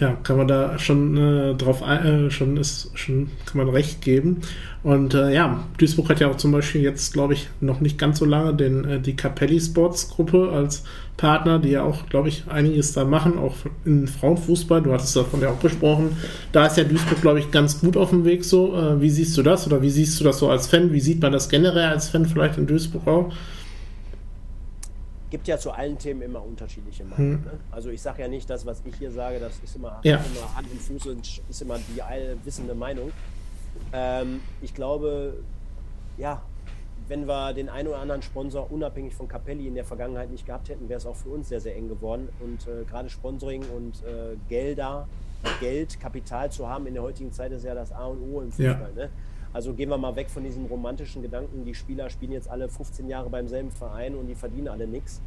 Ja, 0.00 0.16
kann 0.22 0.36
man 0.36 0.46
da 0.46 0.78
schon 0.78 1.16
äh, 1.16 1.54
drauf, 1.54 1.82
äh, 1.82 2.30
schon 2.30 2.56
ist, 2.56 2.90
schon 2.94 3.30
kann 3.46 3.58
man 3.58 3.68
recht 3.68 4.00
geben. 4.00 4.42
Und 4.84 5.14
äh, 5.14 5.34
ja, 5.34 5.64
Duisburg 5.76 6.08
hat 6.08 6.20
ja 6.20 6.30
auch 6.30 6.36
zum 6.36 6.52
Beispiel 6.52 6.82
jetzt, 6.82 7.12
glaube 7.12 7.34
ich, 7.34 7.48
noch 7.60 7.80
nicht 7.80 7.98
ganz 7.98 8.20
so 8.20 8.24
lange 8.24 8.54
den, 8.54 8.84
äh, 8.84 9.00
die 9.00 9.16
Capelli 9.16 9.60
Sports 9.60 10.08
Gruppe 10.08 10.50
als 10.52 10.84
Partner, 11.16 11.58
die 11.58 11.70
ja 11.70 11.82
auch, 11.82 12.06
glaube 12.08 12.28
ich, 12.28 12.44
einiges 12.46 12.92
da 12.92 13.04
machen, 13.04 13.38
auch 13.38 13.56
in 13.84 14.06
Frauenfußball. 14.06 14.82
Du 14.82 14.92
hattest 14.92 15.16
davon 15.16 15.40
ja 15.40 15.50
auch 15.50 15.58
gesprochen. 15.58 16.16
Da 16.52 16.66
ist 16.66 16.76
ja 16.76 16.84
Duisburg, 16.84 17.20
glaube 17.20 17.40
ich, 17.40 17.50
ganz 17.50 17.80
gut 17.80 17.96
auf 17.96 18.10
dem 18.10 18.24
Weg 18.24 18.44
so. 18.44 18.76
Äh, 18.76 19.00
wie 19.00 19.10
siehst 19.10 19.36
du 19.36 19.42
das 19.42 19.66
oder 19.66 19.82
wie 19.82 19.90
siehst 19.90 20.20
du 20.20 20.24
das 20.24 20.38
so 20.38 20.48
als 20.48 20.68
Fan? 20.68 20.92
Wie 20.92 21.00
sieht 21.00 21.20
man 21.20 21.32
das 21.32 21.48
generell 21.48 21.86
als 21.86 22.08
Fan 22.08 22.24
vielleicht 22.24 22.56
in 22.56 22.68
Duisburg 22.68 23.04
auch? 23.08 23.32
Gibt 25.30 25.48
ja 25.48 25.58
zu 25.58 25.70
allen 25.70 25.98
Themen 25.98 26.22
immer 26.22 26.42
unterschiedliche 26.42 27.04
Meinungen. 27.04 27.38
Hm. 27.38 27.44
Ne? 27.44 27.60
Also 27.70 27.90
ich 27.90 28.00
sage 28.00 28.22
ja 28.22 28.28
nicht, 28.28 28.48
das, 28.48 28.64
was 28.66 28.82
ich 28.84 28.96
hier 28.96 29.10
sage, 29.10 29.38
das 29.38 29.58
ist 29.62 29.76
immer, 29.76 30.00
ja. 30.02 30.16
immer 30.16 30.54
Hand 30.54 30.70
und 30.70 30.80
Fuß 30.80 31.06
und 31.06 31.42
ist 31.48 31.62
immer 31.62 31.78
die 31.94 32.02
allwissende 32.02 32.74
Meinung. 32.74 33.12
Ähm, 33.92 34.40
ich 34.62 34.74
glaube, 34.74 35.34
ja, 36.16 36.42
wenn 37.08 37.26
wir 37.26 37.54
den 37.54 37.68
einen 37.68 37.88
oder 37.88 37.98
anderen 37.98 38.22
Sponsor 38.22 38.70
unabhängig 38.70 39.14
von 39.14 39.28
Capelli 39.28 39.66
in 39.66 39.74
der 39.74 39.84
Vergangenheit 39.84 40.30
nicht 40.30 40.46
gehabt 40.46 40.68
hätten, 40.68 40.88
wäre 40.88 40.98
es 40.98 41.06
auch 41.06 41.16
für 41.16 41.30
uns 41.30 41.48
sehr, 41.48 41.60
sehr 41.60 41.76
eng 41.76 41.88
geworden. 41.88 42.28
Und 42.40 42.66
äh, 42.66 42.84
gerade 42.84 43.08
Sponsoring 43.08 43.64
und 43.74 44.02
äh, 44.04 44.36
Gelder, 44.48 45.08
Geld, 45.60 45.98
Kapital 46.00 46.50
zu 46.50 46.68
haben 46.68 46.86
in 46.86 46.94
der 46.94 47.02
heutigen 47.02 47.32
Zeit 47.32 47.52
ist 47.52 47.64
ja 47.64 47.74
das 47.74 47.92
A 47.92 48.06
und 48.06 48.20
O 48.22 48.40
im 48.40 48.50
Fußball. 48.50 48.92
Ja. 48.96 49.04
Ne? 49.04 49.10
Also 49.52 49.72
gehen 49.74 49.88
wir 49.88 49.98
mal 49.98 50.14
weg 50.16 50.30
von 50.30 50.44
diesem 50.44 50.66
romantischen 50.66 51.22
Gedanken, 51.22 51.64
die 51.64 51.74
Spieler 51.74 52.10
spielen 52.10 52.32
jetzt 52.32 52.48
alle 52.48 52.68
15 52.68 53.08
Jahre 53.08 53.30
beim 53.30 53.48
selben 53.48 53.70
Verein 53.70 54.14
und 54.14 54.26
die 54.26 54.34
verdienen 54.34 54.68
alle 54.68 54.86
nichts. 54.86 55.20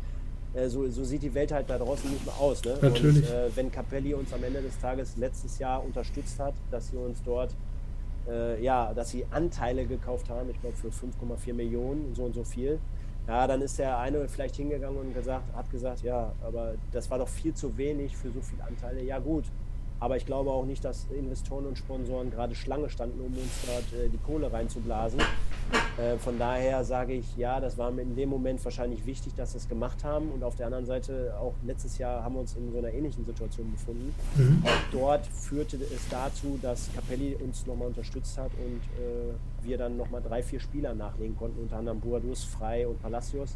Äh, 0.54 0.68
so, 0.68 0.88
so, 0.90 1.04
sieht 1.04 1.24
die 1.24 1.34
Welt 1.34 1.52
halt 1.52 1.70
da 1.70 1.78
draußen 1.78 2.10
nicht 2.10 2.26
mehr 2.26 2.36
aus. 2.40 2.64
Ne? 2.64 2.78
Natürlich. 2.82 3.30
Und 3.30 3.36
äh, 3.36 3.56
wenn 3.56 3.72
Capelli 3.72 4.14
uns 4.14 4.34
am 4.34 4.44
Ende 4.44 4.62
des 4.62 4.78
Tages 4.80 5.18
letztes 5.18 5.60
Jahr 5.60 5.84
unterstützt 5.84 6.40
hat, 6.40 6.54
dass 6.70 6.90
sie 6.90 6.98
uns 6.98 7.22
dort 7.24 7.56
äh, 8.28 8.62
ja, 8.64 8.94
dass 8.94 9.10
sie 9.10 9.26
Anteile 9.32 9.86
gekauft 9.86 10.30
haben, 10.30 10.50
ich 10.50 10.60
glaube 10.62 10.76
für 10.76 10.90
5,4 10.90 11.54
Millionen, 11.54 12.14
so 12.14 12.24
und 12.24 12.34
so 12.34 12.44
viel. 12.44 12.80
Ja, 13.28 13.48
dann 13.48 13.62
ist 13.62 13.78
der 13.78 13.98
eine 14.00 14.28
vielleicht 14.28 14.56
hingegangen 14.56 15.00
und 15.00 15.14
gesagt, 15.14 15.44
hat 15.56 15.70
gesagt, 15.70 16.02
ja, 16.02 16.34
aber 16.44 16.74
das 16.92 17.10
war 17.10 17.20
doch 17.20 17.28
viel 17.28 17.54
zu 17.54 17.78
wenig 17.78 18.18
für 18.18 18.32
so 18.32 18.42
viele 18.42 18.64
Anteile. 18.64 19.04
Ja 19.04 19.20
gut, 19.20 19.46
aber 20.02 20.18
ich 20.18 20.26
glaube 20.26 20.50
auch 20.50 20.66
nicht, 20.66 20.84
dass 20.84 21.06
Investoren 21.12 21.68
und 21.68 21.78
Sponsoren 21.78 22.32
gerade 22.32 22.56
Schlange 22.56 22.90
standen, 22.90 23.22
um 23.22 23.28
uns 23.28 23.52
dort 23.68 24.02
äh, 24.02 24.10
die 24.10 24.18
Kohle 24.18 24.52
reinzublasen. 24.52 25.20
Äh, 25.98 26.18
von 26.18 26.40
daher 26.40 26.84
sage 26.84 27.14
ich, 27.14 27.38
ja, 27.38 27.60
das 27.60 27.78
war 27.78 27.96
in 27.98 28.16
dem 28.16 28.28
Moment 28.28 28.66
wahrscheinlich 28.66 29.06
wichtig, 29.06 29.36
dass 29.36 29.54
wir 29.54 29.60
es 29.60 29.70
gemacht 29.70 30.04
haben. 30.04 30.32
Und 30.32 30.44
auf 30.44 30.56
der 30.56 30.66
anderen 30.66 30.88
Seite, 30.88 31.36
auch 31.40 31.54
letztes 31.64 32.00
Jahr 32.00 32.24
haben 32.24 32.34
wir 32.34 32.42
uns 32.42 32.56
in 32.56 32.72
so 32.72 32.80
einer 32.80 32.92
ähnlichen 32.92 33.26
Situation 33.26 33.72
befunden. 33.72 34.16
Mhm. 34.38 34.64
Auch 34.66 34.92
dort 34.92 35.28
führte 35.28 35.78
es 35.78 36.10
dazu, 36.10 36.58
dass 36.64 36.90
Capelli 36.96 37.36
uns 37.36 37.68
nochmal 37.68 37.90
unterstützt 37.90 38.40
hat 38.40 38.52
und 38.56 38.82
äh, 39.00 39.36
wir 39.64 39.78
dann 39.78 39.98
nochmal 39.98 40.24
drei, 40.24 40.42
vier 40.42 40.60
Spieler 40.60 40.96
nachlegen 40.96 41.38
konnten, 41.38 41.62
unter 41.62 41.78
anderem 41.78 42.00
Buadus, 42.00 42.44
Frei 42.44 42.88
und 42.88 43.00
Palacios 43.00 43.56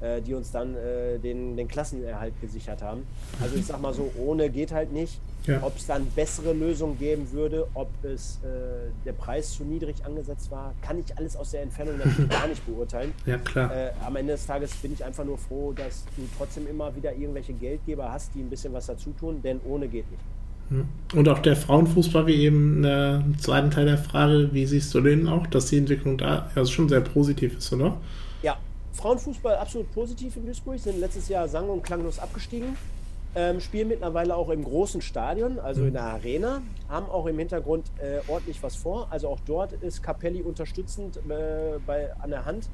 äh, 0.00 0.22
die 0.22 0.34
uns 0.34 0.50
dann 0.50 0.74
äh, 0.76 1.18
den, 1.18 1.56
den 1.56 1.68
Klassenerhalt 1.68 2.40
gesichert 2.40 2.82
haben. 2.82 3.06
Also 3.42 3.56
ich 3.56 3.66
sag 3.66 3.80
mal 3.80 3.92
so, 3.92 4.10
ohne 4.16 4.48
geht 4.48 4.72
halt 4.72 4.92
nicht. 4.92 5.20
Ja. 5.50 5.62
Ob 5.62 5.76
es 5.76 5.86
dann 5.86 6.06
bessere 6.14 6.52
Lösungen 6.52 6.96
geben 6.98 7.30
würde, 7.32 7.66
ob 7.74 7.88
es 8.04 8.38
äh, 8.44 8.90
der 9.04 9.12
Preis 9.12 9.52
zu 9.52 9.64
niedrig 9.64 9.96
angesetzt 10.04 10.50
war, 10.50 10.74
kann 10.80 10.98
ich 11.00 11.16
alles 11.18 11.36
aus 11.36 11.50
der 11.50 11.62
Entfernung 11.62 11.98
natürlich 11.98 12.28
gar 12.28 12.46
nicht 12.46 12.64
beurteilen. 12.64 13.12
Ja, 13.26 13.36
klar. 13.38 13.74
Äh, 13.74 13.90
am 14.06 14.14
Ende 14.14 14.34
des 14.34 14.46
Tages 14.46 14.72
bin 14.76 14.92
ich 14.92 15.04
einfach 15.04 15.24
nur 15.24 15.38
froh, 15.38 15.72
dass 15.72 16.04
du 16.16 16.22
trotzdem 16.38 16.68
immer 16.68 16.94
wieder 16.94 17.12
irgendwelche 17.14 17.52
Geldgeber 17.52 18.12
hast, 18.12 18.32
die 18.34 18.40
ein 18.40 18.48
bisschen 18.50 18.72
was 18.72 18.86
dazu 18.86 19.12
tun, 19.18 19.42
denn 19.42 19.60
ohne 19.64 19.88
geht 19.88 20.08
nicht. 20.10 20.22
Hm. 20.68 20.86
Und 21.16 21.28
auch 21.28 21.40
der 21.40 21.56
Frauenfußball, 21.56 22.28
wie 22.28 22.44
eben 22.44 22.84
äh, 22.84 23.16
im 23.16 23.38
zweiten 23.40 23.72
Teil 23.72 23.86
der 23.86 23.98
Frage, 23.98 24.50
wie 24.52 24.66
siehst 24.66 24.94
du 24.94 25.00
den 25.00 25.26
auch, 25.26 25.48
dass 25.48 25.66
die 25.66 25.78
Entwicklung 25.78 26.16
da 26.16 26.48
also 26.54 26.70
schon 26.70 26.88
sehr 26.88 27.00
positiv 27.00 27.58
ist, 27.58 27.72
oder? 27.72 27.96
Ja, 28.42 28.56
Frauenfußball 28.92 29.56
absolut 29.56 29.90
positiv 29.92 30.36
in 30.36 30.46
Duisburg, 30.46 30.78
sind 30.78 31.00
letztes 31.00 31.28
Jahr 31.28 31.48
sang- 31.48 31.68
und 31.68 31.82
klanglos 31.82 32.20
abgestiegen. 32.20 32.76
Ähm, 33.36 33.60
spielen 33.60 33.86
mittlerweile 33.86 34.34
auch 34.34 34.48
im 34.48 34.64
großen 34.64 35.00
Stadion, 35.00 35.60
also 35.60 35.84
in 35.84 35.92
der 35.92 36.02
Arena, 36.02 36.62
haben 36.88 37.08
auch 37.08 37.26
im 37.26 37.38
Hintergrund 37.38 37.86
äh, 37.98 38.18
ordentlich 38.28 38.60
was 38.60 38.74
vor. 38.74 39.06
Also 39.10 39.28
auch 39.28 39.38
dort 39.46 39.72
ist 39.72 40.02
Capelli 40.02 40.42
unterstützend 40.42 41.18
äh, 41.18 41.78
bei, 41.86 42.12
an 42.18 42.30
der 42.30 42.44
Hand, 42.44 42.68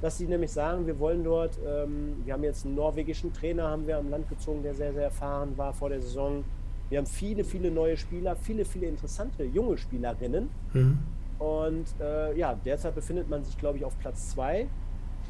dass 0.00 0.18
sie 0.18 0.26
nämlich 0.26 0.52
sagen, 0.52 0.86
wir 0.86 1.00
wollen 1.00 1.24
dort, 1.24 1.58
ähm, 1.66 2.22
wir 2.24 2.34
haben 2.34 2.44
jetzt 2.44 2.64
einen 2.64 2.76
norwegischen 2.76 3.32
Trainer, 3.32 3.64
haben 3.68 3.88
wir 3.88 3.98
am 3.98 4.08
Land 4.08 4.28
gezogen, 4.28 4.62
der 4.62 4.74
sehr, 4.74 4.92
sehr 4.92 5.04
erfahren 5.04 5.58
war 5.58 5.72
vor 5.72 5.88
der 5.88 6.00
Saison. 6.00 6.44
Wir 6.88 6.98
haben 6.98 7.06
viele, 7.06 7.42
viele 7.42 7.72
neue 7.72 7.96
Spieler, 7.96 8.36
viele, 8.36 8.64
viele 8.64 8.86
interessante 8.86 9.42
junge 9.42 9.76
Spielerinnen. 9.76 10.48
Mhm. 10.72 10.98
Und 11.40 11.86
äh, 12.00 12.38
ja, 12.38 12.54
derzeit 12.64 12.94
befindet 12.94 13.28
man 13.28 13.44
sich, 13.44 13.58
glaube 13.58 13.78
ich, 13.78 13.84
auf 13.84 13.98
Platz 13.98 14.30
zwei. 14.30 14.68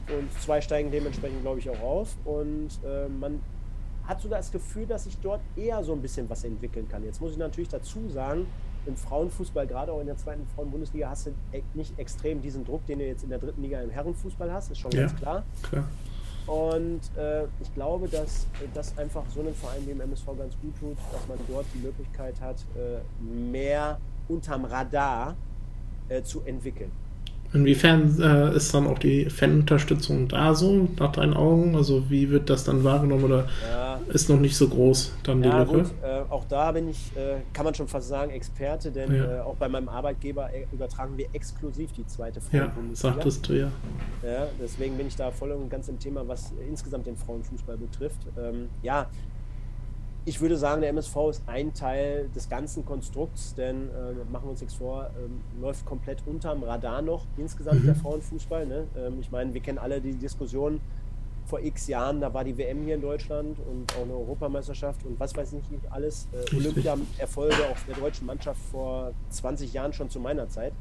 Und 0.09 0.31
zwei 0.43 0.61
steigen 0.61 0.91
dementsprechend, 0.91 1.41
glaube 1.41 1.61
ich, 1.61 1.71
auch 1.71 1.81
auf. 1.81 2.15
Und 2.27 2.69
äh, 2.85 3.09
man 3.09 3.41
hat 4.07 4.21
so 4.21 4.29
das 4.29 4.51
Gefühl, 4.53 4.87
dass 4.87 5.05
sich 5.05 5.19
dort 5.19 5.41
eher 5.57 5.83
so 5.83 5.93
ein 5.93 6.03
bisschen 6.03 6.29
was 6.29 6.45
entwickeln 6.45 6.89
kann. 6.89 7.05
Jetzt 7.05 7.21
muss 7.21 7.33
ich 7.33 7.39
natürlich 7.39 7.69
dazu 7.69 8.09
sagen, 8.09 8.47
im 8.87 8.97
Frauenfußball, 8.97 9.67
gerade 9.67 9.93
auch 9.93 10.01
in 10.01 10.07
der 10.07 10.17
zweiten 10.17 10.47
Frauenbundesliga, 10.55 11.11
hast 11.11 11.27
du 11.27 11.31
e-, 11.53 11.63
nicht 11.75 11.99
extrem 11.99 12.41
diesen 12.41 12.65
Druck, 12.65 12.87
den 12.87 13.01
du 13.01 13.07
jetzt 13.07 13.25
in 13.25 13.31
der 13.31 13.39
dritten 13.39 13.63
Liga 13.63 13.81
im 13.81 13.91
Herrenfußball 13.91 14.53
hast, 14.53 14.71
ist 14.71 14.79
schon 14.79 14.93
ja, 14.93 15.01
ganz 15.01 15.17
klar. 15.17 15.45
klar. 15.63 15.89
Und 16.47 17.01
äh, 17.17 17.45
ich 17.61 17.75
glaube, 17.75 18.09
dass 18.09 18.47
das 18.73 18.97
einfach 18.97 19.25
so 19.35 19.41
einem 19.41 19.55
Verein 19.55 19.83
wie 19.83 19.91
dem 19.91 20.01
MSV 20.01 20.27
ganz 20.39 20.57
gut 20.61 20.79
tut, 20.79 20.97
dass 21.13 21.27
man 21.27 21.39
dort 21.49 21.67
die 21.75 21.79
Möglichkeit 21.79 22.41
hat, 22.41 22.65
äh, 22.77 23.01
mehr 23.21 23.99
unterm 24.29 24.65
Radar 24.65 25.35
äh, 26.09 26.23
zu 26.23 26.43
entwickeln. 26.43 26.93
Inwiefern 27.57 28.21
äh, 28.21 28.55
ist 28.55 28.75
dann 28.75 28.87
auch 28.87 28.99
die 28.99 29.31
Fanunterstützung 29.31 30.29
da 30.29 30.55
so, 30.55 30.89
nach 30.99 31.13
deinen 31.13 31.33
Augen? 31.33 31.75
Also 31.75 32.11
wie 32.11 32.29
wird 32.29 32.51
das 32.51 32.65
dann 32.65 32.85
wahrgenommen 32.85 33.25
oder 33.25 33.49
ja. 33.71 33.99
ist 34.09 34.29
noch 34.29 34.39
nicht 34.39 34.59
so 34.59 34.69
groß 34.69 35.13
dann 35.23 35.41
die 35.41 35.49
ja, 35.49 35.61
Lücke? 35.61 35.79
Gut, 35.79 35.95
äh, 36.03 36.21
auch 36.29 36.45
da 36.45 36.73
bin 36.73 36.91
ich, 36.91 37.17
äh, 37.17 37.37
kann 37.55 37.65
man 37.65 37.75
schon 37.75 37.89
fast 37.89 38.09
sagen, 38.09 38.31
Experte, 38.31 38.91
denn 38.91 39.15
ja. 39.15 39.39
Äh, 39.39 39.41
auch 39.41 39.57
bei 39.57 39.69
meinem 39.69 39.89
Arbeitgeber 39.89 40.53
äh, 40.53 40.67
übertragen 40.71 41.17
wir 41.17 41.29
exklusiv 41.33 41.93
die 41.93 42.07
zweite 42.07 42.43
Frauenbundesliga. 42.43 43.09
Ja, 43.09 43.15
sagtest 43.15 43.49
du 43.49 43.53
ja. 43.55 43.69
ja. 44.23 44.47
Deswegen 44.61 44.99
bin 44.99 45.07
ich 45.07 45.17
da 45.17 45.31
voll 45.31 45.53
und 45.53 45.71
ganz 45.71 45.89
im 45.89 45.99
Thema, 45.99 46.29
was 46.29 46.53
insgesamt 46.69 47.07
den 47.07 47.17
Frauenfußball 47.17 47.79
betrifft. 47.79 48.21
Ähm, 48.39 48.69
ja, 48.83 49.07
ich 50.29 50.41
würde 50.41 50.57
sagen, 50.57 50.81
der 50.81 50.91
MSV 50.91 51.17
ist 51.31 51.43
ein 51.47 51.73
Teil 51.73 52.29
des 52.35 52.49
ganzen 52.49 52.85
Konstrukts, 52.85 53.55
denn 53.55 53.89
äh, 53.91 54.13
machen 54.31 54.47
wir 54.47 54.51
uns 54.51 54.61
nichts 54.61 54.75
vor, 54.75 55.09
ähm, 55.17 55.41
läuft 55.63 55.87
komplett 55.87 56.19
unterm 56.27 56.65
Radar 56.65 57.01
noch 57.01 57.25
insgesamt 57.37 57.83
mhm. 57.83 57.87
der 57.87 57.95
Frauenfußball. 57.95 58.67
Ne? 58.67 58.89
Ähm, 58.99 59.19
ich 59.21 59.31
meine, 59.31 59.55
wir 59.55 59.61
kennen 59.61 59.79
alle 59.79 60.01
die 60.01 60.15
Diskussion 60.15 60.81
vor 61.47 61.61
x 61.61 61.87
Jahren, 61.87 62.21
da 62.21 62.35
war 62.35 62.43
die 62.43 62.59
WM 62.59 62.83
hier 62.83 62.97
in 62.97 63.03
Deutschland 63.03 63.57
und 63.61 63.95
auch 63.97 64.03
eine 64.03 64.15
Europameisterschaft 64.15 65.07
und 65.07 65.19
was 65.21 65.37
weiß 65.37 65.53
ich 65.53 65.71
nicht 65.71 65.93
alles. 65.93 66.27
Äh, 66.33 66.57
Olympia-Erfolge 66.57 67.55
auch 67.71 67.79
der 67.87 67.95
deutschen 67.95 68.27
Mannschaft 68.27 68.61
vor 68.73 69.13
20 69.31 69.73
Jahren 69.73 69.93
schon 69.93 70.11
zu 70.11 70.19
meiner 70.19 70.49
Zeit. 70.49 70.73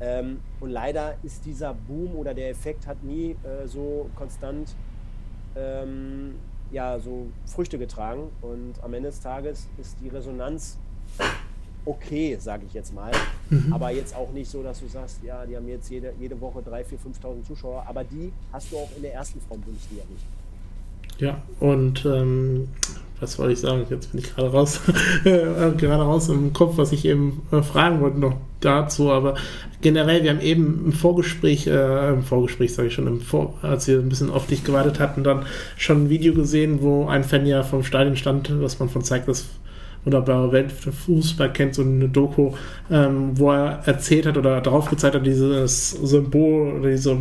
Ähm, 0.00 0.40
und 0.60 0.70
leider 0.70 1.16
ist 1.22 1.44
dieser 1.44 1.74
Boom 1.74 2.16
oder 2.16 2.32
der 2.32 2.48
Effekt 2.48 2.86
hat 2.86 3.02
nie 3.02 3.32
äh, 3.42 3.66
so 3.66 4.08
konstant 4.14 4.74
ähm, 5.56 6.36
ja, 6.70 6.98
so 6.98 7.26
Früchte 7.46 7.78
getragen. 7.78 8.30
Und 8.42 8.74
am 8.82 8.94
Ende 8.94 9.08
des 9.08 9.20
Tages 9.20 9.66
ist 9.78 9.96
die 10.02 10.08
Resonanz 10.08 10.76
okay, 11.84 12.36
sage 12.38 12.64
ich 12.66 12.74
jetzt 12.74 12.92
mal. 12.94 13.12
Mhm. 13.48 13.72
Aber 13.72 13.90
jetzt 13.90 14.14
auch 14.14 14.30
nicht 14.32 14.50
so, 14.50 14.62
dass 14.62 14.80
du 14.80 14.88
sagst, 14.88 15.22
ja, 15.22 15.46
die 15.46 15.56
haben 15.56 15.68
jetzt 15.68 15.90
jede, 15.90 16.12
jede 16.20 16.38
Woche 16.40 16.60
3.000, 16.60 16.84
4.000, 16.84 17.22
5.000 17.22 17.44
Zuschauer. 17.46 17.84
Aber 17.86 18.04
die 18.04 18.32
hast 18.52 18.70
du 18.72 18.76
auch 18.76 18.90
in 18.96 19.02
der 19.02 19.14
ersten 19.14 19.40
Frauenbundesliga 19.40 20.02
nicht. 20.10 20.24
Ja, 21.18 21.42
und 21.58 22.04
ähm, 22.04 22.68
was 23.20 23.38
wollte 23.38 23.52
ich 23.52 23.60
sagen? 23.60 23.84
Jetzt 23.90 24.12
bin 24.12 24.20
ich 24.20 24.34
gerade 24.34 24.50
raus, 24.50 24.80
äh, 25.24 25.72
gerade 25.76 26.02
raus 26.02 26.28
im 26.28 26.52
Kopf, 26.52 26.78
was 26.78 26.92
ich 26.92 27.04
eben 27.04 27.42
äh, 27.50 27.62
fragen 27.62 28.00
wollte 28.00 28.20
noch 28.20 28.36
dazu. 28.60 29.10
Aber 29.10 29.34
generell, 29.80 30.22
wir 30.22 30.30
haben 30.30 30.40
eben 30.40 30.84
im 30.86 30.92
Vorgespräch, 30.92 31.66
äh, 31.66 32.10
im 32.10 32.22
Vorgespräch 32.22 32.74
sage 32.74 32.88
ich 32.88 32.94
schon, 32.94 33.06
im 33.06 33.20
Vor 33.20 33.54
als 33.62 33.88
wir 33.88 33.98
ein 33.98 34.08
bisschen 34.08 34.30
auf 34.30 34.46
dich 34.46 34.64
gewartet 34.64 35.00
hatten, 35.00 35.24
dann 35.24 35.46
schon 35.76 36.04
ein 36.04 36.10
Video 36.10 36.34
gesehen, 36.34 36.82
wo 36.82 37.06
ein 37.06 37.24
Fan 37.24 37.46
ja 37.46 37.62
vom 37.64 37.82
Stadion 37.82 38.16
stand, 38.16 38.52
was 38.60 38.78
man 38.78 38.88
von 38.88 39.02
zeigt, 39.02 39.26
dass 39.26 39.46
wunderbare 40.04 40.52
Weltfußball 40.52 41.52
kennt, 41.52 41.74
so 41.74 41.82
eine 41.82 42.08
Doku, 42.08 42.52
ähm, 42.90 43.32
wo 43.34 43.50
er 43.50 43.82
erzählt 43.84 44.26
hat 44.26 44.36
oder 44.36 44.60
darauf 44.60 44.88
gezeigt 44.88 45.16
hat, 45.16 45.26
dieses 45.26 45.90
Symbol 45.90 46.78
oder 46.78 46.90
diese 46.90 47.18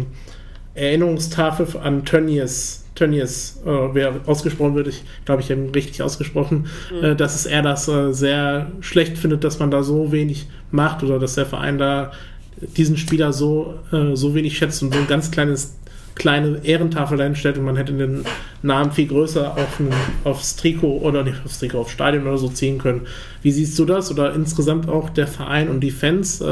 Erinnerungstafel 0.75 1.67
an 1.81 2.05
Tönnies 2.05 2.86
Tönnies, 2.97 3.61
äh, 3.65 3.69
wer 3.93 4.15
ausgesprochen 4.25 4.75
wird, 4.75 4.87
ich 4.87 5.03
glaube, 5.25 5.41
ich 5.41 5.51
habe 5.51 5.61
ihn 5.61 5.69
richtig 5.69 6.01
ausgesprochen, 6.01 6.65
mhm. 6.91 7.03
äh, 7.03 7.15
dass 7.15 7.35
es 7.35 7.45
er 7.45 7.61
das 7.61 7.87
äh, 7.87 8.11
sehr 8.13 8.71
schlecht 8.81 9.17
findet, 9.17 9.43
dass 9.43 9.59
man 9.59 9.71
da 9.71 9.83
so 9.83 10.11
wenig 10.11 10.47
macht 10.71 11.03
oder 11.03 11.19
dass 11.19 11.35
der 11.35 11.45
Verein 11.45 11.77
da 11.77 12.11
diesen 12.59 12.97
Spieler 12.97 13.33
so, 13.33 13.75
äh, 13.91 14.15
so 14.15 14.33
wenig 14.33 14.57
schätzt 14.57 14.81
und 14.81 14.93
so 14.93 14.99
ein 14.99 15.07
ganz 15.07 15.31
kleines 15.31 15.75
kleine 16.15 16.65
Ehrentafel 16.65 17.17
dahinstellt 17.17 17.59
und 17.59 17.65
man 17.65 17.75
hätte 17.75 17.93
den 17.93 18.25
Namen 18.63 18.91
viel 18.91 19.07
größer 19.07 19.51
auf 19.51 19.79
ein, 19.79 19.89
aufs 20.23 20.55
Trikot 20.55 20.97
oder 20.97 21.23
nicht 21.23 21.37
aufs 21.45 21.59
Trikot, 21.59 21.81
aufs 21.81 21.91
Stadion 21.91 22.25
oder 22.25 22.39
so 22.39 22.47
ziehen 22.47 22.79
können. 22.79 23.01
Wie 23.43 23.51
siehst 23.51 23.77
du 23.77 23.85
das 23.85 24.09
oder 24.09 24.33
insgesamt 24.33 24.89
auch 24.89 25.11
der 25.11 25.27
Verein 25.27 25.69
und 25.69 25.81
die 25.81 25.91
Fans 25.91 26.41
äh, 26.41 26.45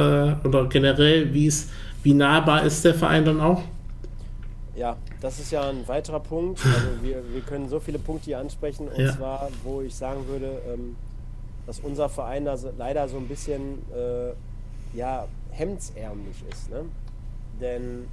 oder 0.43 0.67
generell, 0.69 1.33
wie 1.33 1.51
wie 2.03 2.13
nahbar 2.13 2.63
ist 2.63 2.85
der 2.85 2.93
Verein 2.93 3.25
dann 3.25 3.41
auch? 3.41 3.63
Ja, 4.76 4.97
das 5.21 5.39
ist 5.39 5.51
ja 5.51 5.69
ein 5.69 5.88
weiterer 5.88 6.19
Punkt. 6.19 6.59
Also 6.65 7.01
wir, 7.01 7.23
wir 7.34 7.41
können 7.41 7.69
so 7.69 7.80
viele 7.80 7.99
Punkte 7.99 8.26
hier 8.26 8.39
ansprechen. 8.39 8.88
Und 8.88 8.99
ja. 8.99 9.15
zwar, 9.15 9.49
wo 9.63 9.82
ich 9.82 9.95
sagen 9.95 10.28
würde, 10.28 10.61
ähm, 10.71 10.95
dass 11.65 11.80
unser 11.80 12.09
Verein 12.09 12.45
da 12.45 12.57
leider 12.78 13.07
so 13.07 13.17
ein 13.17 13.28
bisschen 13.28 13.80
äh, 13.93 14.34
ja, 14.95 15.28
hemdsärmlich 15.51 16.43
ist. 16.49 16.69
Ne? 16.69 16.86
Denn 17.59 18.07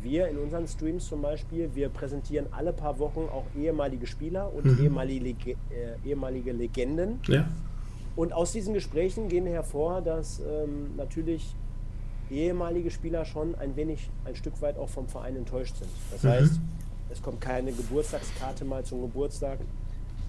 wir 0.00 0.28
in 0.28 0.38
unseren 0.38 0.66
Streams 0.66 1.06
zum 1.06 1.22
Beispiel, 1.22 1.70
wir 1.74 1.88
präsentieren 1.90 2.46
alle 2.50 2.72
paar 2.72 2.98
Wochen 2.98 3.28
auch 3.30 3.44
ehemalige 3.56 4.06
Spieler 4.06 4.50
und 4.52 4.64
mhm. 4.64 4.84
ehemalige, 4.84 5.52
äh, 5.52 5.56
ehemalige 6.08 6.52
Legenden. 6.52 7.20
Ja. 7.28 7.46
Und 8.16 8.32
aus 8.32 8.52
diesen 8.52 8.74
Gesprächen 8.74 9.28
gehen 9.28 9.46
hervor, 9.46 10.00
dass 10.00 10.40
ähm, 10.40 10.96
natürlich 10.96 11.54
ehemalige 12.32 12.90
Spieler 12.90 13.24
schon 13.24 13.54
ein 13.54 13.76
wenig, 13.76 14.10
ein 14.24 14.34
Stück 14.36 14.60
weit 14.62 14.78
auch 14.78 14.88
vom 14.88 15.08
Verein 15.08 15.36
enttäuscht 15.36 15.76
sind. 15.76 15.90
Das 16.10 16.22
mhm. 16.22 16.28
heißt, 16.28 16.60
es 17.10 17.22
kommt 17.22 17.40
keine 17.40 17.72
Geburtstagskarte 17.72 18.64
mal 18.64 18.84
zum 18.84 19.02
Geburtstag. 19.02 19.58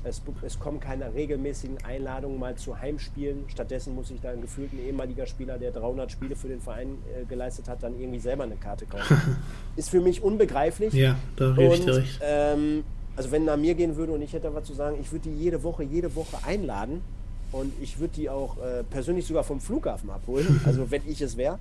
Es, 0.06 0.22
es, 0.42 0.60
kommen 0.60 0.82
keine 0.82 1.14
regelmäßigen 1.14 1.78
Einladungen 1.86 2.38
mal 2.38 2.56
zu 2.56 2.78
Heimspielen. 2.78 3.46
Stattdessen 3.48 3.96
muss 3.96 4.10
sich 4.10 4.20
da 4.20 4.32
ein 4.32 4.42
gefühlten 4.42 4.78
ehemaliger 4.78 5.26
Spieler, 5.26 5.58
der 5.58 5.72
300 5.72 6.12
Spiele 6.12 6.36
für 6.36 6.50
den 6.50 6.60
Verein 6.60 6.98
äh, 7.08 7.24
geleistet 7.24 7.70
hat, 7.70 7.84
dann 7.84 7.98
irgendwie 7.98 8.20
selber 8.20 8.44
eine 8.44 8.58
Karte 8.58 8.86
kaufen. 8.86 9.18
Ist 9.78 9.90
für 9.90 10.02
mich 10.02 10.22
unbegreiflich. 10.22 10.94
Ja, 10.94 11.16
da 11.38 11.52
gebe 11.52 11.76
ich 11.76 11.86
dir 11.86 11.96
recht. 11.96 12.20
Ähm, 12.22 12.84
also 13.16 13.32
wenn 13.32 13.46
nach 13.46 13.56
mir 13.56 13.76
gehen 13.76 13.96
würde 13.96 14.12
und 14.12 14.22
ich 14.22 14.34
hätte 14.34 14.54
was 14.54 14.66
zu 14.66 14.74
sagen, 14.74 14.98
ich 15.00 15.10
würde 15.12 15.30
die 15.30 15.38
jede 15.38 15.64
Woche, 15.64 15.84
jede 15.84 16.14
Woche 16.16 16.38
einladen 16.46 17.02
und 17.54 17.72
ich 17.82 18.00
würde 18.00 18.16
die 18.16 18.30
auch 18.30 18.58
äh, 18.58 18.84
persönlich 18.84 19.26
sogar 19.26 19.44
vom 19.44 19.62
Flughafen 19.62 20.10
abholen, 20.10 20.60
also 20.66 20.90
wenn 20.92 21.04
ich 21.08 21.22
es 21.22 21.38
wäre. 21.38 21.60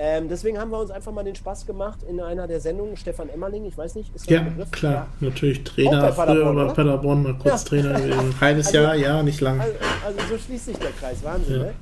Ähm, 0.00 0.28
deswegen 0.28 0.58
haben 0.58 0.70
wir 0.70 0.78
uns 0.78 0.92
einfach 0.92 1.10
mal 1.10 1.24
den 1.24 1.34
Spaß 1.34 1.66
gemacht 1.66 2.04
in 2.08 2.20
einer 2.20 2.46
der 2.46 2.60
Sendungen. 2.60 2.96
Stefan 2.96 3.28
Emmerling, 3.28 3.64
ich 3.64 3.76
weiß 3.76 3.96
nicht, 3.96 4.14
ist 4.14 4.26
das 4.26 4.32
ja, 4.32 4.42
Begriff? 4.42 4.70
Klar, 4.70 4.92
ja. 5.20 5.28
natürlich 5.28 5.64
Trainer. 5.64 6.12
Bei 6.12 6.12
früher 6.12 6.54
bei 6.54 6.72
Paderborn 6.72 7.24
mal 7.24 7.34
kurz 7.34 7.64
ja. 7.64 7.68
Trainer 7.68 7.94
Ein 7.96 8.40
halbes 8.40 8.68
also, 8.68 8.78
Jahr, 8.78 8.94
ja, 8.94 9.22
nicht 9.24 9.40
lang. 9.40 9.60
Also, 9.60 9.74
also, 10.06 10.18
so 10.28 10.38
schließt 10.38 10.66
sich 10.66 10.76
der 10.78 10.92
Kreis, 10.92 11.24
Wahnsinn. 11.24 11.56
Ja, 11.56 11.62
ne? 11.64 11.74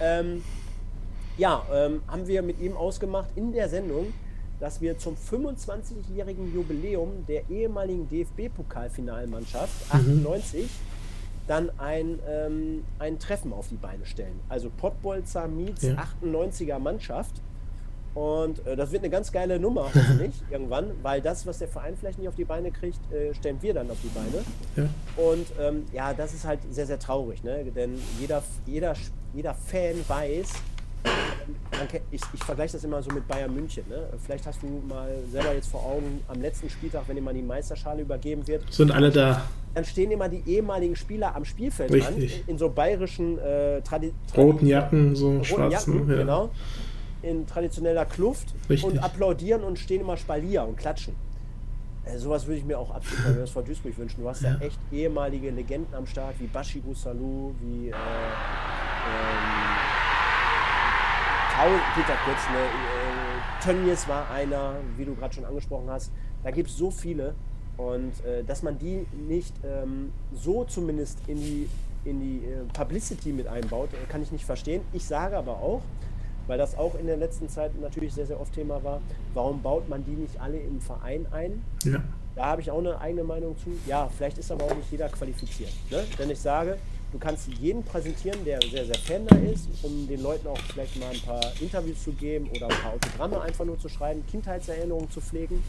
ähm, 0.00 0.44
ja 1.36 1.62
ähm, 1.70 2.00
haben 2.08 2.26
wir 2.26 2.40
mit 2.40 2.58
ihm 2.58 2.74
ausgemacht 2.74 3.28
in 3.36 3.52
der 3.52 3.68
Sendung, 3.68 4.14
dass 4.60 4.80
wir 4.80 4.96
zum 4.96 5.14
25-jährigen 5.16 6.54
Jubiläum 6.54 7.26
der 7.28 7.50
ehemaligen 7.50 8.08
DFB-Pokalfinalmannschaft 8.08 9.92
98 9.92 10.62
mhm. 10.62 10.68
dann 11.46 11.70
ein, 11.76 12.18
ähm, 12.26 12.84
ein 12.98 13.18
Treffen 13.18 13.52
auf 13.52 13.68
die 13.68 13.76
Beine 13.76 14.06
stellen. 14.06 14.40
Also 14.48 14.70
Pottbolzer 14.74 15.48
meets 15.48 15.84
98er 15.84 16.78
Mannschaft. 16.78 17.42
Und 18.18 18.66
äh, 18.66 18.74
das 18.74 18.90
wird 18.90 19.04
eine 19.04 19.10
ganz 19.10 19.30
geile 19.30 19.60
Nummer, 19.60 19.84
hoffentlich, 19.94 20.34
irgendwann, 20.50 20.90
weil 21.02 21.20
das, 21.20 21.46
was 21.46 21.58
der 21.58 21.68
Verein 21.68 21.96
vielleicht 21.96 22.18
nicht 22.18 22.26
auf 22.26 22.34
die 22.34 22.44
Beine 22.44 22.72
kriegt, 22.72 22.98
äh, 23.12 23.32
stellen 23.32 23.58
wir 23.60 23.72
dann 23.74 23.88
auf 23.92 23.98
die 24.02 24.08
Beine. 24.08 24.44
Ja. 24.74 25.22
Und 25.22 25.46
ähm, 25.60 25.84
ja, 25.92 26.12
das 26.12 26.34
ist 26.34 26.44
halt 26.44 26.58
sehr, 26.68 26.86
sehr 26.86 26.98
traurig, 26.98 27.44
ne? 27.44 27.64
denn 27.64 27.94
jeder, 28.18 28.42
jeder, 28.66 28.94
jeder 29.32 29.54
Fan 29.54 29.94
weiß, 30.08 30.52
ich, 32.10 32.20
ich 32.34 32.42
vergleiche 32.42 32.72
das 32.72 32.82
immer 32.82 33.00
so 33.02 33.10
mit 33.12 33.28
Bayern 33.28 33.54
München. 33.54 33.84
Ne? 33.88 34.08
Vielleicht 34.26 34.46
hast 34.48 34.64
du 34.64 34.82
mal 34.88 35.10
selber 35.30 35.54
jetzt 35.54 35.68
vor 35.68 35.86
Augen, 35.86 36.20
am 36.26 36.42
letzten 36.42 36.68
Spieltag, 36.68 37.04
wenn 37.06 37.16
immer 37.16 37.32
die 37.32 37.42
Meisterschale 37.42 38.02
übergeben 38.02 38.46
wird. 38.48 38.64
Sind 38.72 38.90
alle 38.90 39.10
da. 39.10 39.42
Dann 39.74 39.84
stehen 39.84 40.10
immer 40.10 40.28
die 40.28 40.42
ehemaligen 40.44 40.96
Spieler 40.96 41.36
am 41.36 41.44
Spielfeldrand 41.44 42.18
in, 42.18 42.30
in 42.48 42.58
so 42.58 42.68
bayerischen 42.68 43.38
äh, 43.38 43.80
Tradi 43.82 44.12
roten 44.36 44.66
Jacken, 44.66 45.14
so 45.14 45.28
roten 45.28 45.44
schwarzen. 45.44 45.94
Jacken, 45.94 46.10
ja. 46.10 46.16
Genau 46.16 46.50
in 47.22 47.46
traditioneller 47.46 48.04
Kluft 48.04 48.54
Richtig. 48.68 48.84
und 48.84 48.98
applaudieren 48.98 49.64
und 49.64 49.78
stehen 49.78 50.00
immer 50.00 50.16
Spalier 50.16 50.64
und 50.64 50.76
klatschen. 50.76 51.14
Äh, 52.04 52.18
sowas 52.18 52.46
würde 52.46 52.58
ich 52.58 52.64
mir 52.64 52.78
auch 52.78 52.90
absolut 52.90 53.40
bei 53.40 53.46
vor 53.46 53.62
Duisburg 53.62 53.96
wünschen. 53.98 54.22
Du 54.22 54.28
hast 54.28 54.42
ja. 54.42 54.54
da 54.54 54.64
echt 54.64 54.78
ehemalige 54.92 55.50
Legenden 55.50 55.94
am 55.94 56.06
Start, 56.06 56.34
wie 56.38 56.46
Bashiru 56.46 56.94
Salou, 56.94 57.54
wie 57.60 57.88
äh, 57.88 57.92
ähm, 57.92 57.94
Peter 61.94 62.16
Kurz, 62.24 62.38
ne, 62.52 62.58
äh, 62.58 63.64
Tönnies 63.64 64.06
war 64.06 64.30
einer, 64.30 64.76
wie 64.96 65.04
du 65.04 65.14
gerade 65.14 65.34
schon 65.34 65.44
angesprochen 65.44 65.90
hast. 65.90 66.12
Da 66.44 66.50
gibt 66.52 66.70
es 66.70 66.76
so 66.76 66.90
viele. 66.90 67.34
Und 67.76 68.24
äh, 68.24 68.42
dass 68.44 68.62
man 68.62 68.78
die 68.78 69.06
nicht 69.28 69.54
ähm, 69.64 70.12
so 70.34 70.64
zumindest 70.64 71.18
in 71.28 71.36
die, 71.36 71.68
in 72.04 72.20
die 72.20 72.44
äh, 72.44 72.64
Publicity 72.72 73.32
mit 73.32 73.46
einbaut, 73.46 73.90
äh, 73.92 74.10
kann 74.10 74.20
ich 74.22 74.32
nicht 74.32 74.44
verstehen. 74.44 74.82
Ich 74.92 75.04
sage 75.04 75.36
aber 75.36 75.52
auch, 75.52 75.82
weil 76.48 76.58
das 76.58 76.76
auch 76.76 76.98
in 76.98 77.06
der 77.06 77.16
letzten 77.16 77.48
Zeit 77.48 77.78
natürlich 77.80 78.12
sehr, 78.14 78.26
sehr 78.26 78.40
oft 78.40 78.52
Thema 78.52 78.82
war. 78.82 79.00
Warum 79.34 79.62
baut 79.62 79.88
man 79.88 80.04
die 80.04 80.12
nicht 80.12 80.40
alle 80.40 80.58
im 80.58 80.80
Verein 80.80 81.26
ein? 81.30 81.62
Ja. 81.84 82.02
Da 82.34 82.46
habe 82.46 82.62
ich 82.62 82.70
auch 82.70 82.78
eine 82.78 83.00
eigene 83.00 83.22
Meinung 83.22 83.56
zu. 83.58 83.70
Ja, 83.86 84.08
vielleicht 84.16 84.38
ist 84.38 84.50
aber 84.50 84.64
auch 84.64 84.74
nicht 84.74 84.90
jeder 84.90 85.08
qualifiziert. 85.08 85.72
Ne? 85.90 86.04
Denn 86.18 86.30
ich 86.30 86.38
sage, 86.38 86.78
du 87.12 87.18
kannst 87.18 87.48
jeden 87.60 87.82
präsentieren, 87.82 88.44
der 88.44 88.60
sehr, 88.62 88.86
sehr 88.86 88.94
Fan 88.94 89.26
da 89.26 89.36
ist, 89.36 89.68
um 89.82 90.08
den 90.08 90.22
Leuten 90.22 90.46
auch 90.48 90.58
vielleicht 90.72 90.98
mal 90.98 91.10
ein 91.10 91.20
paar 91.20 91.44
Interviews 91.60 92.02
zu 92.02 92.12
geben 92.12 92.48
oder 92.50 92.68
ein 92.68 92.80
paar 92.80 92.92
Autogramme 92.94 93.40
einfach 93.40 93.64
nur 93.64 93.78
zu 93.78 93.88
schreiben, 93.88 94.24
Kindheitserinnerungen 94.30 95.10
zu 95.10 95.20
pflegen. 95.20 95.62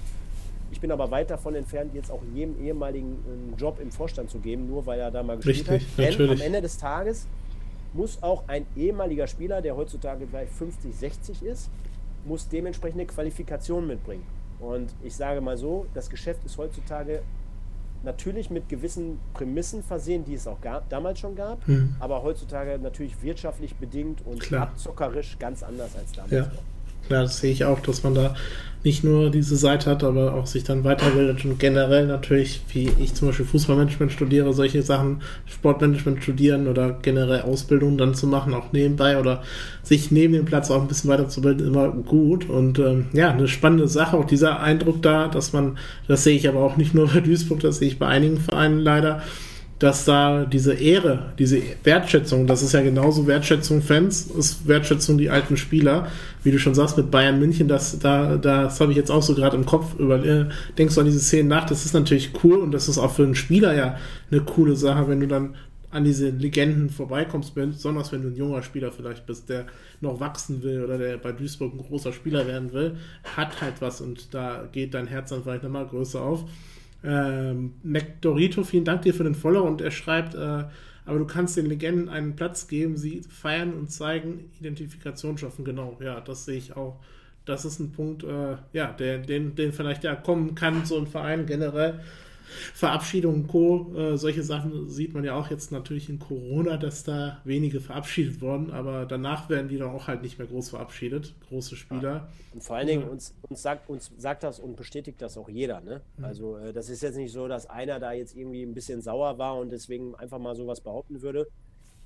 Ich 0.72 0.80
bin 0.80 0.92
aber 0.92 1.10
weit 1.10 1.32
davon 1.32 1.56
entfernt, 1.56 1.96
jetzt 1.96 2.12
auch 2.12 2.22
jedem 2.36 2.64
ehemaligen 2.64 3.18
einen 3.26 3.56
Job 3.58 3.80
im 3.82 3.92
Vorstand 3.92 4.30
zu 4.30 4.38
geben, 4.38 4.68
nur 4.68 4.86
weil 4.86 5.00
er 5.00 5.10
da 5.10 5.24
mal 5.24 5.38
gespielt 5.38 5.70
Richtig, 5.70 5.88
hat. 5.90 5.98
Denn 5.98 6.12
natürlich. 6.12 6.40
am 6.40 6.46
Ende 6.46 6.62
des 6.62 6.78
Tages 6.78 7.26
muss 7.94 8.22
auch 8.22 8.44
ein 8.48 8.66
ehemaliger 8.76 9.28
Spieler, 9.28 9.62
der 9.62 9.76
heutzutage 9.76 10.28
vielleicht 10.28 10.54
50, 10.54 10.96
60 10.96 11.44
ist, 11.44 11.70
muss 12.26 12.48
dementsprechende 12.48 13.06
Qualifikationen 13.06 13.88
mitbringen. 13.88 14.26
Und 14.60 14.94
ich 15.04 15.16
sage 15.16 15.42
mal 15.42 15.58
so, 15.58 15.86
das 15.94 16.10
Geschäft 16.10 16.44
ist 16.46 16.58
heutzutage 16.58 17.22
natürlich 18.04 18.50
mit 18.50 18.70
gewissen 18.70 19.20
Prämissen 19.34 19.84
versehen, 19.84 20.24
die 20.26 20.34
es 20.34 20.48
auch 20.48 20.62
gab, 20.62 20.90
damals 20.90 21.20
schon 21.20 21.36
gab, 21.36 21.68
mhm. 21.68 21.96
aber 22.00 22.24
heutzutage 22.24 22.80
natürlich 22.80 23.22
wirtschaftlich 23.22 23.76
bedingt 23.76 24.26
und 24.26 24.40
Klar. 24.40 24.64
abzockerisch 24.64 25.38
ganz 25.40 25.64
anders 25.64 25.96
als 25.96 26.12
damals. 26.14 26.32
Ja. 26.32 26.52
Klar, 27.08 27.24
das 27.24 27.40
sehe 27.40 27.52
ich 27.52 27.66
auch, 27.66 27.80
dass 27.80 28.04
man 28.04 28.16
da 28.16 28.36
nicht 28.84 29.04
nur 29.04 29.30
diese 29.30 29.58
Seite 29.58 29.90
hat, 29.90 30.04
aber 30.06 30.34
auch 30.36 30.46
sich 30.46 30.64
dann 30.64 30.86
weiterbildet 30.86 31.44
und 31.44 31.60
generell 31.60 32.08
natürlich, 32.08 32.62
wie 32.72 32.90
ich 33.00 33.14
zum 33.14 33.28
Beispiel 33.28 33.46
Fußballmanagement 33.46 34.12
studiere, 34.12 34.54
solche 34.54 34.84
Sachen, 34.84 35.22
Sportmanagement 35.48 36.24
studieren 36.24 36.68
oder 36.68 36.98
generell 37.02 37.42
Ausbildung 37.42 37.98
dann 37.98 38.14
zu 38.14 38.26
machen, 38.26 38.54
auch 38.54 38.72
nebenbei 38.72 39.20
oder 39.20 39.44
sich 39.84 40.12
neben 40.12 40.34
dem 40.34 40.46
Platz 40.46 40.72
auch 40.72 40.82
ein 40.82 40.88
bisschen 40.88 41.10
weiterzubilden, 41.10 41.68
immer 41.68 41.90
gut. 41.90 42.50
Und 42.50 42.80
ähm, 42.80 43.08
ja, 43.12 43.32
eine 43.32 43.50
spannende 43.50 43.90
Sache, 43.90 44.16
auch 44.16 44.26
dieser 44.26 44.62
Eindruck 44.62 45.02
da, 45.02 45.28
dass 45.28 45.52
man, 45.52 45.78
das 46.08 46.24
sehe 46.24 46.38
ich 46.38 46.48
aber 46.48 46.62
auch 46.62 46.78
nicht 46.78 46.94
nur 46.94 47.08
bei 47.08 47.20
Duisburg, 47.20 47.60
das 47.60 47.80
sehe 47.80 47.90
ich 47.90 48.00
bei 48.00 48.08
einigen 48.08 48.38
Vereinen 48.38 48.80
leider, 48.80 49.22
dass 49.80 50.04
da 50.04 50.46
diese 50.46 50.74
Ehre, 50.74 51.32
diese 51.40 51.62
Wertschätzung, 51.84 52.48
das 52.48 52.62
ist 52.62 52.74
ja 52.74 52.82
genauso 52.82 53.28
Wertschätzung 53.28 53.82
Fans, 53.82 54.28
ist 54.28 54.68
Wertschätzung 54.68 55.18
die 55.18 55.30
alten 55.30 55.56
Spieler, 55.56 56.08
wie 56.44 56.52
du 56.52 56.60
schon 56.60 56.76
sagst 56.76 56.98
mit 56.98 57.10
Bayern 57.10 57.40
München, 57.40 57.70
das 57.70 57.98
da 57.98 58.36
das 58.36 58.82
habe 58.82 58.92
ich 58.92 58.98
jetzt 58.98 59.10
auch 59.10 59.24
so 59.24 59.34
gerade 59.34 59.56
im 59.56 59.66
Kopf 59.66 59.98
über 59.98 60.24
äh, 60.24 60.46
denkst 60.78 60.96
du 60.96 61.02
an 61.02 61.08
diese 61.08 61.20
Szenen 61.20 61.48
nach, 61.48 61.66
das 61.66 61.86
ist 61.86 61.94
natürlich 61.94 62.32
cool 62.44 62.58
und 62.58 62.72
das 62.72 62.90
ist 62.90 62.98
auch 62.98 63.12
für 63.12 63.24
einen 63.24 63.36
Spieler 63.36 63.74
ja 63.74 63.98
eine 64.30 64.42
coole 64.42 64.76
Sache, 64.76 65.08
wenn 65.08 65.22
du 65.22 65.28
dann 65.28 65.56
an 65.92 66.04
diese 66.04 66.30
Legenden 66.30 66.90
vorbeikommst, 66.90 67.56
besonders 67.56 68.12
wenn 68.12 68.22
du 68.22 68.28
ein 68.28 68.36
junger 68.36 68.62
Spieler 68.62 68.92
vielleicht 68.92 69.26
bist, 69.26 69.50
der 69.50 69.66
noch 70.02 70.20
wachsen 70.20 70.62
will 70.62 70.84
oder 70.84 70.98
der 70.98 71.18
bei 71.18 71.32
Duisburg 71.32 71.74
ein 71.74 71.80
großer 71.80 72.14
Spieler 72.14 72.46
werden 72.46 72.74
will, 72.74 72.98
hat 73.24 73.62
halt 73.62 73.76
was 73.80 74.02
und 74.02 74.34
da 74.34 74.68
geht 74.72 74.94
dein 74.94 75.08
Herz 75.08 75.30
dann 75.30 75.44
vielleicht 75.44 75.64
nochmal 75.64 75.88
größer 75.88 76.22
auf. 76.22 76.44
Ähm, 77.04 77.74
McDorito, 77.84 78.64
vielen 78.64 78.86
Dank 78.86 79.04
dir 79.04 79.14
für 79.14 79.24
den 79.24 79.36
Follow 79.36 79.64
und 79.64 79.82
er 79.82 79.92
schreibt, 79.92 80.36
äh, 80.36 80.66
aber 81.06 81.18
du 81.18 81.26
kannst 81.26 81.58
den 81.58 81.66
Legenden 81.66 82.10
einen 82.10 82.36
Platz 82.36 82.68
geben, 82.68 82.98
sie 82.98 83.22
feiern 83.22 83.74
und 83.74 83.90
zeigen, 83.90 84.52
Identifikation 84.60 85.38
schaffen. 85.38 85.66
Genau, 85.66 85.98
ja, 86.02 86.20
das 86.22 86.46
sehe 86.46 86.58
ich 86.58 86.76
auch. 86.76 87.00
Das 87.46 87.66
ist 87.66 87.80
ein 87.80 87.92
Punkt, 87.92 88.24
äh, 88.24 88.58
ja, 88.74 88.92
der, 88.92 89.20
den, 89.20 89.56
den 89.56 89.74
vielleicht 89.74 90.04
ja 90.04 90.16
kommen 90.16 90.56
kann, 90.56 90.86
so 90.86 90.98
ein 90.98 91.08
Verein 91.08 91.46
generell. 91.46 92.00
Verabschiedung 92.74 93.34
und 93.36 93.48
Co. 93.48 93.94
Äh, 93.96 94.18
solche 94.18 94.44
Sachen 94.44 94.90
sieht 94.90 95.14
man 95.14 95.24
ja 95.24 95.36
auch 95.36 95.50
jetzt 95.50 95.72
natürlich 95.72 96.10
in 96.10 96.20
Corona, 96.20 96.78
dass 96.78 97.04
da 97.04 97.40
wenige 97.44 97.80
verabschiedet 97.80 98.42
wurden, 98.42 98.72
aber 98.72 99.06
danach 99.06 99.50
werden 99.50 99.68
die 99.68 99.78
dann 99.78 99.90
auch 99.90 100.08
halt 100.08 100.22
nicht 100.22 100.38
mehr 100.38 100.48
groß 100.48 100.70
verabschiedet, 100.70 101.36
große 101.48 101.76
Spieler. 101.76 102.14
Ja. 102.14 102.28
Und 102.54 102.64
vor 102.64 102.76
allen 102.76 102.88
Dingen 102.88 103.04
uns, 103.04 103.34
uns, 103.48 103.62
sagt, 103.62 103.90
uns 103.90 104.12
sagt 104.18 104.44
das 104.44 104.60
und 104.60 104.76
bestätigt 104.76 105.22
das 105.22 105.38
auch 105.38 105.50
jeder. 105.50 105.82
Ne? 105.82 106.02
Mhm. 106.18 106.26
Also 106.26 106.58
äh, 106.58 106.74
das 106.74 106.90
ist 106.90 107.02
jetzt 107.02 107.16
nicht 107.16 107.32
so, 107.32 107.48
dass 107.48 107.70
einer 107.70 108.00
da 108.00 108.12
jetzt 108.12 108.36
irgendwie 108.36 108.64
ein 108.64 108.74
bisschen 108.74 109.02
sauer 109.02 109.38
war 109.38 109.58
und 109.58 109.72
deswegen 109.72 110.16
einfach 110.16 110.40
mal 110.40 110.56
sowas 110.56 110.82
behaupten 110.82 111.22
würde, 111.22 111.48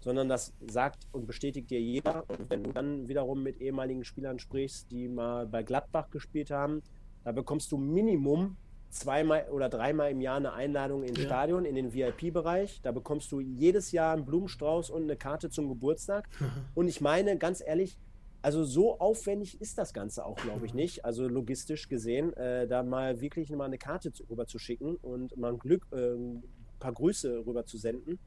sondern 0.02 0.28
das 0.28 0.54
sagt 0.68 1.08
und 1.12 1.26
bestätigt 1.26 1.70
dir 1.70 1.80
jeder. 1.80 2.26
Und 2.28 2.50
wenn 2.50 2.64
du 2.64 2.74
dann 2.74 3.08
wiederum 3.08 3.41
mit 3.41 3.62
ehemaligen 3.62 4.04
Spielern 4.04 4.39
sprichst, 4.39 4.91
die 4.91 5.08
mal 5.08 5.48
bei 5.48 5.64
Gladbach 5.64 6.10
gespielt 6.10 6.52
haben, 6.52 6.82
da 7.24 7.32
bekommst 7.32 7.72
du 7.72 7.78
Minimum 7.78 8.58
zweimal 8.94 9.48
oder 9.50 9.70
dreimal 9.70 10.12
im 10.12 10.22
Jahr 10.22 10.38
eine 10.38 10.54
Einladung 10.54 11.04
ins 11.04 11.20
ja. 11.20 11.26
Stadion, 11.26 11.66
in 11.66 11.76
den 11.76 11.94
VIP-Bereich. 11.94 12.82
Da 12.82 12.91
bekommst 12.91 13.32
du 13.32 13.39
jedes 13.39 13.91
Jahr 13.91 14.14
einen 14.14 14.26
Blumenstrauß 14.26 14.89
und 14.89 15.04
eine 15.04 15.16
Karte 15.16 15.50
zum 15.50 15.68
Geburtstag. 15.68 16.30
Mhm. 16.39 16.46
Und 16.76 16.88
ich 16.88 17.02
meine, 17.02 17.38
ganz 17.38 17.62
ehrlich, 17.66 17.98
also 18.41 18.64
so 18.64 19.00
aufwendig 19.00 19.62
ist 19.62 19.78
das 19.78 19.94
Ganze 19.94 20.26
auch, 20.26 20.36
glaube 20.36 20.66
ich, 20.66 20.74
nicht. 20.84 21.06
Also 21.06 21.28
logistisch 21.28 21.88
gesehen, 21.89 22.34
äh, 22.34 22.68
da 22.68 22.84
mal 22.84 23.22
wirklich 23.22 23.50
mal 23.52 23.66
eine 23.66 23.78
Karte 23.78 24.12
zu, 24.12 24.24
rüber 24.30 24.46
zu 24.46 24.60
schicken 24.60 24.96
und 24.98 25.36
mal 25.38 25.54
ein 25.54 25.60
Glück, 25.60 25.88
äh, 25.91 26.14
ein 26.14 26.44
paar 26.80 26.94
Grüße 26.94 27.46
rüber 27.46 27.66
zu 27.66 27.78
senden. 27.78 28.20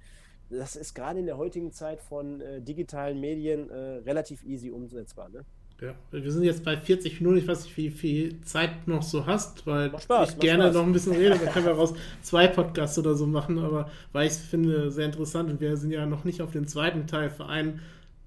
Das 0.48 0.76
ist 0.76 0.94
gerade 0.94 1.18
in 1.18 1.26
der 1.26 1.38
heutigen 1.38 1.72
Zeit 1.72 2.00
von 2.00 2.40
äh, 2.40 2.62
digitalen 2.62 3.20
Medien 3.20 3.68
äh, 3.68 3.98
relativ 4.04 4.44
easy 4.44 4.70
umsetzbar. 4.70 5.28
Ne? 5.28 5.44
Ja, 5.80 5.94
wir 6.10 6.32
sind 6.32 6.44
jetzt 6.44 6.64
bei 6.64 6.76
40 6.76 7.20
Minuten. 7.20 7.38
Ich 7.38 7.48
weiß 7.48 7.64
nicht, 7.64 7.76
wie 7.76 7.90
viel 7.90 8.40
Zeit 8.40 8.88
noch 8.88 9.02
so 9.02 9.26
hast, 9.26 9.66
weil 9.66 9.90
Spaß, 9.98 10.30
ich 10.30 10.38
gerne 10.38 10.64
Spaß. 10.64 10.74
noch 10.74 10.82
ein 10.84 10.92
bisschen 10.92 11.12
rede. 11.12 11.38
Dann 11.38 11.52
können 11.52 11.66
wir 11.66 11.72
raus 11.76 11.92
zwei 12.22 12.46
Podcasts 12.46 12.98
oder 12.98 13.14
so 13.14 13.26
machen, 13.26 13.58
aber 13.58 13.90
weil 14.12 14.26
ich 14.26 14.32
es 14.32 14.38
finde 14.38 14.90
sehr 14.90 15.04
interessant 15.04 15.50
und 15.50 15.60
wir 15.60 15.76
sind 15.76 15.90
ja 15.90 16.06
noch 16.06 16.24
nicht 16.24 16.40
auf 16.40 16.52
den 16.52 16.66
zweiten 16.66 17.06
Teil 17.06 17.28
Verein 17.28 17.80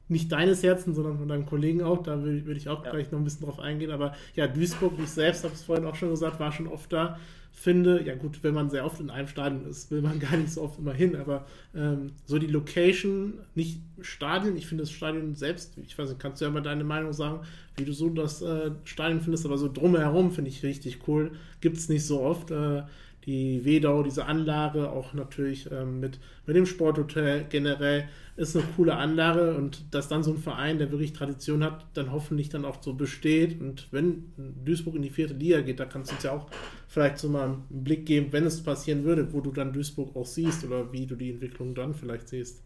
nicht 0.09 0.31
deines 0.31 0.63
Herzens, 0.63 0.95
sondern 0.95 1.17
von 1.17 1.27
deinem 1.27 1.45
Kollegen 1.45 1.81
auch. 1.81 2.03
Da 2.03 2.21
würde 2.21 2.45
würd 2.45 2.57
ich 2.57 2.69
auch 2.69 2.83
ja. 2.83 2.91
gleich 2.91 3.11
noch 3.11 3.19
ein 3.19 3.23
bisschen 3.23 3.45
drauf 3.45 3.59
eingehen. 3.59 3.91
Aber 3.91 4.13
ja, 4.35 4.47
Duisburg, 4.47 4.93
ich 5.01 5.09
selbst 5.09 5.43
habe 5.43 5.53
es 5.53 5.63
vorhin 5.63 5.85
auch 5.85 5.95
schon 5.95 6.09
gesagt, 6.09 6.39
war 6.39 6.51
schon 6.51 6.67
oft 6.67 6.91
da. 6.91 7.19
Finde, 7.61 8.01
ja 8.05 8.15
gut, 8.15 8.41
wenn 8.41 8.53
man 8.53 8.69
sehr 8.69 8.85
oft 8.85 9.01
in 9.01 9.09
einem 9.09 9.27
Stadion 9.27 9.65
ist, 9.65 9.91
will 9.91 10.01
man 10.01 10.17
gar 10.21 10.37
nicht 10.37 10.53
so 10.53 10.61
oft 10.61 10.79
immer 10.79 10.93
hin. 10.93 11.17
Aber 11.17 11.45
ähm, 11.75 12.13
so 12.25 12.39
die 12.39 12.47
Location, 12.47 13.33
nicht 13.53 13.81
Stadion, 13.99 14.55
ich 14.55 14.65
finde 14.65 14.83
das 14.83 14.91
Stadion 14.91 15.35
selbst, 15.35 15.77
ich 15.77 15.97
weiß 15.97 16.07
nicht, 16.07 16.21
kannst 16.21 16.39
du 16.39 16.45
ja 16.45 16.51
mal 16.51 16.61
deine 16.61 16.85
Meinung 16.85 17.11
sagen, 17.11 17.41
wie 17.75 17.83
du 17.83 17.91
so 17.91 18.09
das 18.09 18.41
äh, 18.41 18.71
Stadion 18.85 19.19
findest, 19.19 19.45
aber 19.45 19.57
so 19.57 19.69
drumherum 19.69 20.31
finde 20.31 20.49
ich 20.49 20.63
richtig 20.63 21.05
cool. 21.09 21.33
Gibt 21.59 21.75
es 21.75 21.89
nicht 21.89 22.05
so 22.05 22.21
oft. 22.21 22.49
Äh, 22.49 22.83
die 23.29 23.63
Wedau, 23.63 24.01
diese 24.01 24.25
Anlage, 24.25 24.89
auch 24.89 25.13
natürlich 25.13 25.69
ähm, 25.71 25.99
mit, 25.99 26.19
mit 26.47 26.55
dem 26.55 26.65
Sporthotel 26.65 27.45
generell, 27.47 28.09
ist 28.37 28.55
eine 28.55 28.65
coole 28.75 28.95
Anlage 28.95 29.55
und 29.55 29.93
dass 29.93 30.07
dann 30.07 30.23
so 30.23 30.31
ein 30.31 30.39
Verein, 30.39 30.79
der 30.79 30.89
wirklich 30.89 31.13
Tradition 31.13 31.63
hat, 31.63 31.85
dann 31.93 32.11
hoffentlich 32.11 32.49
dann 32.49 32.65
auch 32.65 32.81
so 32.81 32.93
besteht 32.93 33.61
und 33.61 33.87
wenn 33.91 34.33
Duisburg 34.65 34.95
in 34.95 35.03
die 35.03 35.11
vierte 35.11 35.35
Liga 35.35 35.61
geht, 35.61 35.79
da 35.79 35.85
kannst 35.85 36.09
du 36.09 36.15
uns 36.15 36.23
ja 36.23 36.31
auch 36.31 36.47
vielleicht 36.87 37.19
so 37.19 37.29
mal 37.29 37.43
einen 37.43 37.65
Blick 37.69 38.07
geben, 38.07 38.29
wenn 38.31 38.47
es 38.47 38.63
passieren 38.63 39.03
würde, 39.03 39.31
wo 39.31 39.41
du 39.41 39.51
dann 39.51 39.73
Duisburg 39.73 40.15
auch 40.15 40.25
siehst 40.25 40.63
oder 40.63 40.91
wie 40.91 41.05
du 41.05 41.15
die 41.15 41.29
Entwicklung 41.29 41.75
dann 41.75 41.93
vielleicht 41.93 42.29
siehst. 42.29 42.63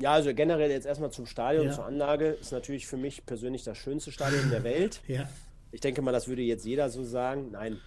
Ja, 0.00 0.12
also 0.12 0.34
generell 0.34 0.70
jetzt 0.70 0.84
erstmal 0.84 1.12
zum 1.12 1.24
Stadion, 1.24 1.66
ja. 1.66 1.72
zur 1.72 1.86
Anlage, 1.86 2.26
ist 2.26 2.52
natürlich 2.52 2.86
für 2.86 2.98
mich 2.98 3.24
persönlich 3.24 3.64
das 3.64 3.78
schönste 3.78 4.12
Stadion 4.12 4.50
der 4.50 4.64
Welt. 4.64 5.00
Ja. 5.08 5.28
Ich 5.74 5.80
denke 5.80 6.02
mal, 6.02 6.12
das 6.12 6.28
würde 6.28 6.42
jetzt 6.42 6.66
jeder 6.66 6.90
so 6.90 7.02
sagen. 7.02 7.52
Nein, 7.52 7.78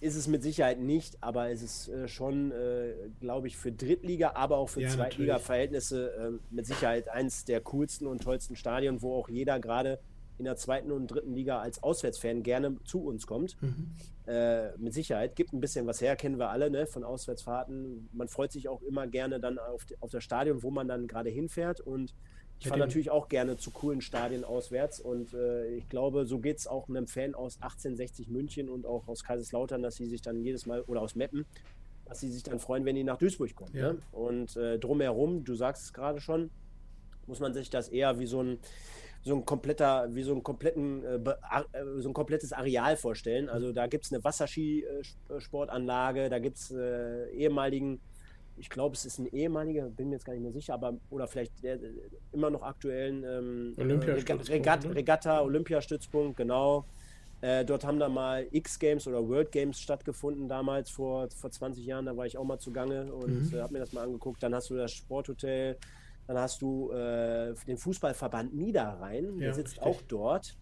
ist 0.00 0.16
es 0.16 0.28
mit 0.28 0.42
Sicherheit 0.42 0.78
nicht, 0.78 1.22
aber 1.22 1.50
es 1.50 1.62
ist 1.62 1.88
äh, 1.88 2.08
schon, 2.08 2.52
äh, 2.52 2.92
glaube 3.20 3.46
ich, 3.46 3.56
für 3.56 3.72
Drittliga, 3.72 4.32
aber 4.34 4.58
auch 4.58 4.68
für 4.68 4.82
ja, 4.82 4.90
Zweitliga-Verhältnisse 4.90 6.10
äh, 6.10 6.54
mit 6.54 6.66
Sicherheit 6.66 7.08
eins 7.08 7.44
der 7.44 7.60
coolsten 7.62 8.06
und 8.06 8.22
tollsten 8.22 8.56
Stadien, 8.56 9.00
wo 9.02 9.14
auch 9.14 9.28
jeder 9.28 9.58
gerade 9.58 9.98
in 10.38 10.44
der 10.44 10.56
zweiten 10.56 10.92
und 10.92 11.06
dritten 11.06 11.32
Liga 11.32 11.60
als 11.60 11.82
Auswärtsfan 11.82 12.42
gerne 12.42 12.76
zu 12.84 13.02
uns 13.04 13.26
kommt. 13.26 13.56
Mhm. 13.62 13.92
Äh, 14.26 14.76
mit 14.76 14.92
Sicherheit. 14.92 15.36
Gibt 15.36 15.52
ein 15.52 15.60
bisschen 15.60 15.86
was 15.86 16.00
her, 16.00 16.16
kennen 16.16 16.38
wir 16.38 16.50
alle, 16.50 16.68
ne, 16.70 16.86
von 16.86 17.04
Auswärtsfahrten. 17.04 18.08
Man 18.12 18.28
freut 18.28 18.52
sich 18.52 18.68
auch 18.68 18.82
immer 18.82 19.06
gerne 19.06 19.40
dann 19.40 19.58
auf, 19.58 19.86
auf 20.00 20.10
das 20.10 20.24
Stadion, 20.24 20.62
wo 20.62 20.70
man 20.70 20.88
dann 20.88 21.06
gerade 21.06 21.30
hinfährt 21.30 21.80
und 21.80 22.14
ich 22.58 22.68
fahre 22.68 22.80
natürlich 22.80 23.10
auch 23.10 23.28
gerne 23.28 23.56
zu 23.56 23.70
coolen 23.70 24.00
Stadien 24.00 24.44
auswärts 24.44 25.00
und 25.00 25.34
äh, 25.34 25.68
ich 25.76 25.88
glaube, 25.88 26.24
so 26.24 26.38
geht 26.38 26.58
es 26.58 26.66
auch 26.66 26.88
einem 26.88 27.06
Fan 27.06 27.34
aus 27.34 27.56
1860 27.56 28.28
München 28.28 28.68
und 28.68 28.86
auch 28.86 29.06
aus 29.08 29.24
Kaiserslautern, 29.24 29.82
dass 29.82 29.96
sie 29.96 30.06
sich 30.06 30.22
dann 30.22 30.40
jedes 30.40 30.66
Mal, 30.66 30.80
oder 30.82 31.02
aus 31.02 31.16
Meppen, 31.16 31.44
dass 32.06 32.20
sie 32.20 32.30
sich 32.30 32.42
dann 32.42 32.58
freuen, 32.58 32.84
wenn 32.86 32.96
die 32.96 33.04
nach 33.04 33.18
Duisburg 33.18 33.54
kommen. 33.54 33.74
Ja. 33.74 33.92
Ne? 33.92 33.98
Und 34.12 34.56
äh, 34.56 34.78
drumherum, 34.78 35.44
du 35.44 35.54
sagst 35.54 35.84
es 35.84 35.92
gerade 35.92 36.20
schon, 36.20 36.50
muss 37.26 37.40
man 37.40 37.52
sich 37.52 37.68
das 37.68 37.88
eher 37.88 38.18
wie 38.18 38.26
so 38.26 38.42
ein 38.42 38.58
so 39.22 39.34
ein 39.34 39.44
kompletter, 39.44 40.14
wie 40.14 40.22
so 40.22 40.32
ein 40.32 40.44
kompletten, 40.44 41.04
äh, 41.04 41.16
äh 41.16 41.64
so 41.96 42.10
ein 42.10 42.14
komplettes 42.14 42.52
Areal 42.52 42.96
vorstellen. 42.96 43.48
Also 43.48 43.72
da 43.72 43.88
gibt 43.88 44.04
es 44.04 44.12
eine 44.12 44.22
Wasserskisportanlage, 44.22 46.28
da 46.28 46.38
gibt 46.38 46.58
es 46.58 46.70
äh, 46.70 47.28
ehemaligen 47.30 48.00
ich 48.58 48.68
glaube, 48.70 48.94
es 48.94 49.04
ist 49.04 49.18
ein 49.18 49.26
ehemaliger, 49.26 49.88
bin 49.88 50.08
mir 50.08 50.14
jetzt 50.14 50.24
gar 50.24 50.32
nicht 50.32 50.42
mehr 50.42 50.52
sicher, 50.52 50.74
aber 50.74 50.94
oder 51.10 51.26
vielleicht 51.26 51.62
der 51.62 51.78
immer 52.32 52.50
noch 52.50 52.62
aktuellen 52.62 53.24
ähm, 53.24 53.74
Regat 53.78 54.84
ne? 54.84 54.94
Regatta, 54.94 55.42
Olympiastützpunkt, 55.42 56.36
genau. 56.36 56.84
Äh, 57.42 57.64
dort 57.64 57.84
haben 57.84 57.98
da 57.98 58.08
mal 58.08 58.46
X-Games 58.50 59.06
oder 59.06 59.26
World 59.28 59.52
Games 59.52 59.78
stattgefunden 59.78 60.48
damals 60.48 60.88
vor, 60.88 61.28
vor 61.30 61.50
20 61.50 61.84
Jahren. 61.84 62.06
Da 62.06 62.16
war 62.16 62.24
ich 62.24 62.38
auch 62.38 62.44
mal 62.44 62.58
zugange 62.58 63.12
und 63.12 63.52
mhm. 63.52 63.56
äh, 63.58 63.60
habe 63.60 63.74
mir 63.74 63.80
das 63.80 63.92
mal 63.92 64.04
angeguckt. 64.04 64.42
Dann 64.42 64.54
hast 64.54 64.70
du 64.70 64.76
das 64.76 64.92
Sporthotel, 64.92 65.76
dann 66.26 66.38
hast 66.38 66.62
du 66.62 66.90
äh, 66.92 67.54
den 67.66 67.76
Fußballverband 67.76 68.54
Niederrhein, 68.54 69.34
ja, 69.34 69.46
der 69.46 69.54
sitzt 69.54 69.76
richtig. 69.76 69.82
auch 69.82 70.00
dort. 70.08 70.56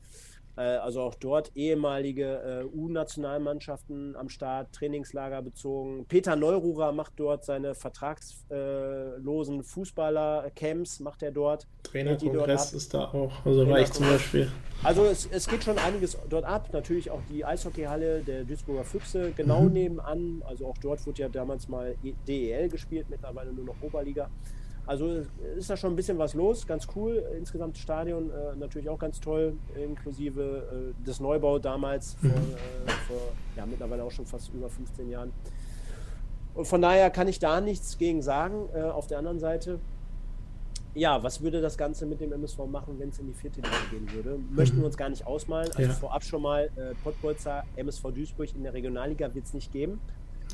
Äh, 0.56 0.62
also 0.62 1.00
auch 1.02 1.14
dort 1.14 1.50
ehemalige 1.56 2.62
äh, 2.62 2.76
U-Nationalmannschaften 2.76 4.14
am 4.16 4.28
Start, 4.28 4.72
Trainingslager 4.72 5.42
bezogen. 5.42 6.06
Peter 6.06 6.36
Neururer 6.36 6.92
macht 6.92 7.14
dort 7.16 7.44
seine 7.44 7.74
vertragslosen 7.74 9.64
Fußballer-Camps, 9.64 11.00
macht 11.00 11.22
er 11.22 11.32
dort. 11.32 11.66
Trainerkongress 11.82 12.72
ist 12.72 12.94
da 12.94 13.06
auch, 13.06 13.32
also 13.44 13.68
war 13.68 13.80
ich 13.80 13.92
zum 13.92 14.06
Beispiel. 14.06 14.50
Also 14.82 15.04
es, 15.06 15.26
es 15.30 15.48
geht 15.48 15.64
schon 15.64 15.78
einiges 15.78 16.16
dort 16.28 16.44
ab. 16.44 16.68
Natürlich 16.72 17.10
auch 17.10 17.20
die 17.30 17.44
Eishockeyhalle 17.44 18.20
der 18.20 18.44
Duisburger 18.44 18.84
Füchse 18.84 19.32
genau 19.34 19.62
mhm. 19.62 19.72
nebenan. 19.72 20.42
Also 20.46 20.66
auch 20.66 20.78
dort 20.78 21.04
wurde 21.06 21.22
ja 21.22 21.28
damals 21.28 21.68
mal 21.68 21.96
DEL 22.28 22.68
gespielt, 22.68 23.06
mittlerweile 23.08 23.52
nur 23.52 23.64
noch 23.64 23.76
Oberliga. 23.80 24.30
Also 24.86 25.24
ist 25.56 25.70
da 25.70 25.76
schon 25.76 25.92
ein 25.92 25.96
bisschen 25.96 26.18
was 26.18 26.34
los, 26.34 26.66
ganz 26.66 26.86
cool. 26.94 27.24
Insgesamt 27.38 27.78
Stadion 27.78 28.30
äh, 28.30 28.56
natürlich 28.56 28.88
auch 28.88 28.98
ganz 28.98 29.18
toll, 29.18 29.56
inklusive 29.74 30.94
äh, 31.00 31.06
des 31.06 31.20
Neubau 31.20 31.58
damals 31.58 32.14
vor, 32.20 32.30
mhm. 32.30 32.54
äh, 32.86 32.90
vor, 33.08 33.32
ja, 33.56 33.64
mittlerweile 33.64 34.04
auch 34.04 34.10
schon 34.10 34.26
fast 34.26 34.52
über 34.52 34.68
15 34.68 35.08
Jahren. 35.08 35.32
Und 36.54 36.66
von 36.66 36.82
daher 36.82 37.10
kann 37.10 37.28
ich 37.28 37.38
da 37.38 37.60
nichts 37.60 37.98
gegen 37.98 38.22
sagen. 38.22 38.68
Äh, 38.74 38.82
auf 38.82 39.06
der 39.06 39.18
anderen 39.18 39.40
Seite, 39.40 39.80
ja, 40.94 41.22
was 41.22 41.42
würde 41.42 41.60
das 41.60 41.76
Ganze 41.76 42.06
mit 42.06 42.20
dem 42.20 42.32
MSV 42.32 42.66
machen, 42.66 42.98
wenn 42.98 43.08
es 43.08 43.18
in 43.18 43.26
die 43.26 43.32
vierte 43.32 43.60
Liga 43.60 43.76
gehen 43.90 44.12
würde? 44.12 44.38
Möchten 44.50 44.78
wir 44.78 44.86
uns 44.86 44.96
gar 44.96 45.08
nicht 45.08 45.26
ausmalen. 45.26 45.68
Also 45.74 45.82
ja. 45.82 45.88
vorab 45.88 46.22
schon 46.22 46.42
mal, 46.42 46.70
äh, 46.76 46.94
Pottbolzer, 47.02 47.64
MSV 47.76 48.12
Duisburg 48.14 48.54
in 48.54 48.62
der 48.62 48.74
Regionalliga 48.74 49.34
wird 49.34 49.46
es 49.46 49.54
nicht 49.54 49.72
geben. 49.72 49.98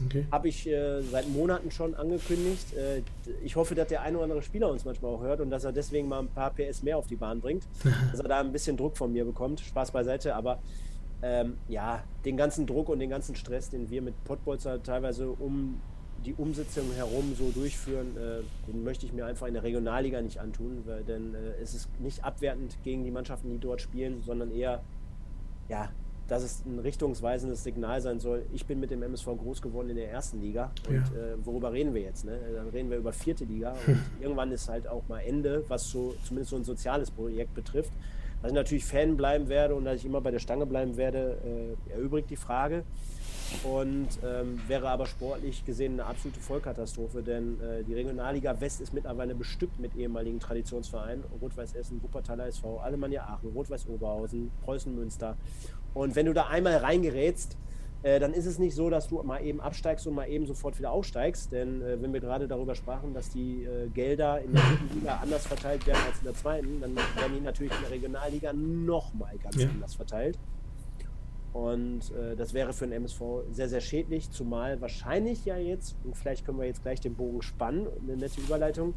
Okay. 0.07 0.26
Habe 0.30 0.48
ich 0.48 0.66
äh, 0.66 1.03
seit 1.03 1.28
Monaten 1.28 1.70
schon 1.70 1.94
angekündigt. 1.94 2.74
Äh, 2.74 3.03
ich 3.44 3.57
hoffe, 3.57 3.74
dass 3.74 3.88
der 3.88 4.03
eine 4.03 4.16
oder 4.16 4.24
andere 4.24 4.42
Spieler 4.42 4.70
uns 4.70 4.84
manchmal 4.84 5.12
auch 5.12 5.22
hört 5.22 5.40
und 5.40 5.51
dass 5.51 5.64
er 5.64 5.72
deswegen 5.72 6.09
mal 6.09 6.20
ein 6.20 6.28
paar 6.28 6.51
PS 6.51 6.82
mehr 6.82 6.96
auf 6.96 7.07
die 7.07 7.16
Bahn 7.16 7.40
bringt. 7.40 7.64
dass 8.11 8.20
er 8.20 8.28
da 8.28 8.40
ein 8.40 8.53
bisschen 8.53 8.76
Druck 8.76 8.96
von 8.96 9.12
mir 9.12 9.24
bekommt. 9.24 9.61
Spaß 9.61 9.90
beiseite, 9.90 10.34
aber 10.34 10.61
ähm, 11.22 11.59
ja, 11.68 12.03
den 12.24 12.36
ganzen 12.36 12.66
Druck 12.66 12.88
und 12.88 12.98
den 12.98 13.11
ganzen 13.11 13.34
Stress, 13.36 13.70
den 13.70 13.90
wir 13.90 14.03
mit 14.03 14.22
Pottbolzer 14.24 14.82
teilweise 14.82 15.30
um 15.30 15.80
die 16.24 16.34
Umsetzung 16.34 16.92
herum 16.94 17.34
so 17.38 17.51
durchführen, 17.51 18.16
äh, 18.16 18.42
den 18.70 18.84
möchte 18.84 19.07
ich 19.07 19.12
mir 19.12 19.26
einfach 19.26 19.46
in 19.46 19.55
der 19.55 19.62
Regionalliga 19.62 20.20
nicht 20.20 20.38
antun, 20.38 20.82
weil, 20.86 21.03
denn 21.05 21.34
äh, 21.34 21.62
es 21.62 21.74
ist 21.74 21.88
nicht 22.01 22.24
abwertend 22.24 22.76
gegen 22.84 23.05
die 23.05 23.11
Mannschaften, 23.11 23.51
die 23.51 23.59
dort 23.59 23.80
spielen, 23.80 24.22
sondern 24.22 24.51
eher 24.51 24.82
ja, 25.68 25.90
dass 26.31 26.45
es 26.45 26.64
ein 26.64 26.78
richtungsweisendes 26.78 27.64
Signal 27.64 28.01
sein 28.01 28.20
soll. 28.20 28.47
Ich 28.53 28.64
bin 28.64 28.78
mit 28.78 28.93
dem 28.93 29.03
MSV 29.03 29.26
groß 29.37 29.61
geworden 29.61 29.91
in 29.91 29.97
der 29.97 30.12
ersten 30.12 30.41
Liga. 30.41 30.70
Und 30.89 30.95
ja. 30.95 31.01
äh, 31.01 31.45
worüber 31.45 31.72
reden 31.72 31.93
wir 31.93 32.03
jetzt? 32.03 32.24
Ne? 32.24 32.39
Dann 32.55 32.68
reden 32.68 32.89
wir 32.89 32.99
über 32.99 33.12
vierte 33.12 33.45
Liga. 33.45 33.74
Und 33.87 34.01
irgendwann 34.20 34.53
ist 34.53 34.68
halt 34.68 34.87
auch 34.87 35.03
mal 35.09 35.18
Ende, 35.18 35.64
was 35.66 35.91
so 35.91 36.14
zumindest 36.24 36.51
so 36.51 36.57
ein 36.57 36.62
soziales 36.62 37.11
Projekt 37.11 37.55
betrifft. 37.55 37.91
Dass 38.43 38.53
ich 38.53 38.55
natürlich 38.55 38.85
Fan 38.85 39.16
bleiben 39.16 39.49
werde 39.49 39.74
und 39.74 39.85
dass 39.85 39.97
ich 39.97 40.07
immer 40.07 40.22
bei 40.22 40.31
der 40.31 40.39
Stange 40.39 40.64
bleiben 40.64 40.97
werde, 40.97 41.37
äh, 41.91 41.93
erübrigt 41.93 42.31
die 42.31 42.37
Frage. 42.37 42.85
und 43.64 44.09
ähm, 44.24 44.61
wäre 44.68 44.89
aber 44.89 45.07
sportlich 45.07 45.64
gesehen 45.66 45.95
eine 45.95 46.07
absolute 46.07 46.41
Vollkatastrophe, 46.41 47.22
denn 47.22 47.61
äh, 47.61 47.83
die 47.83 47.95
Regionalliga 47.95 48.61
West 48.61 48.81
ist 48.81 48.95
mittlerweile 48.95 49.35
bestückt 49.35 49.78
mit 49.81 49.95
ehemaligen 49.97 50.39
Traditionsvereinen, 50.41 51.24
Rot-Weiß 51.43 51.74
Essen, 51.74 52.03
Wuppertaler 52.03 52.47
SV, 52.47 52.78
Alemannia 52.78 53.24
Aachen, 53.24 53.51
Rot-Weiß 53.51 53.89
Oberhausen, 53.89 54.51
Preußen 54.62 54.95
Münster. 54.95 55.37
Und 55.95 56.16
wenn 56.16 56.26
du 56.26 56.32
da 56.32 56.47
einmal 56.47 56.76
reingerätst, 56.76 57.57
äh, 58.03 58.18
dann 58.18 58.32
ist 58.32 58.47
es 58.47 58.59
nicht 58.59 58.74
so, 58.74 58.88
dass 58.88 59.09
du 59.09 59.22
mal 59.22 59.45
eben 59.45 59.61
absteigst 59.61 60.07
und 60.07 60.14
mal 60.14 60.26
eben 60.26 60.47
sofort 60.47 60.78
wieder 60.78 60.91
aufsteigst. 60.91 61.53
Denn 61.53 61.82
äh, 61.82 62.01
wenn 62.01 62.12
wir 62.12 62.20
gerade 62.20 62.49
darüber 62.49 62.74
sprachen, 62.74 63.12
dass 63.12 63.30
die 63.30 63.64
äh, 63.64 63.88
Gelder 63.88 64.41
in 64.41 64.55
der 64.55 64.62
dritten 64.62 64.95
Liga 64.95 65.18
anders 65.22 65.47
verteilt 65.47 65.86
werden 65.86 66.01
als 66.07 66.18
in 66.18 66.24
der 66.24 66.34
zweiten, 66.34 66.80
dann 66.80 66.97
werden 66.97 67.34
die 67.34 67.41
natürlich 67.41 67.72
in 67.72 67.82
der 67.82 67.91
Regionalliga 67.91 68.53
nochmal 68.55 69.36
ganz 69.43 69.57
ja. 69.57 69.68
anders 69.68 69.95
verteilt. 69.95 70.38
Und 71.53 72.12
das 72.36 72.55
wäre 72.55 72.72
für 72.72 72.86
den 72.86 72.93
MSV 72.93 73.20
sehr, 73.51 73.68
sehr 73.68 73.80
schädlich, 73.80 74.30
zumal 74.30 74.80
wahrscheinlich 74.80 75.45
ja 75.45 75.57
jetzt, 75.57 75.97
und 76.05 76.16
vielleicht 76.16 76.47
können 76.47 76.61
wir 76.61 76.66
jetzt 76.66 76.82
gleich 76.82 77.01
den 77.01 77.16
Bogen 77.16 77.43
spannen, 77.43 77.88
eine 78.05 78.16
nette 78.16 78.41
Überleitung, 78.41 78.95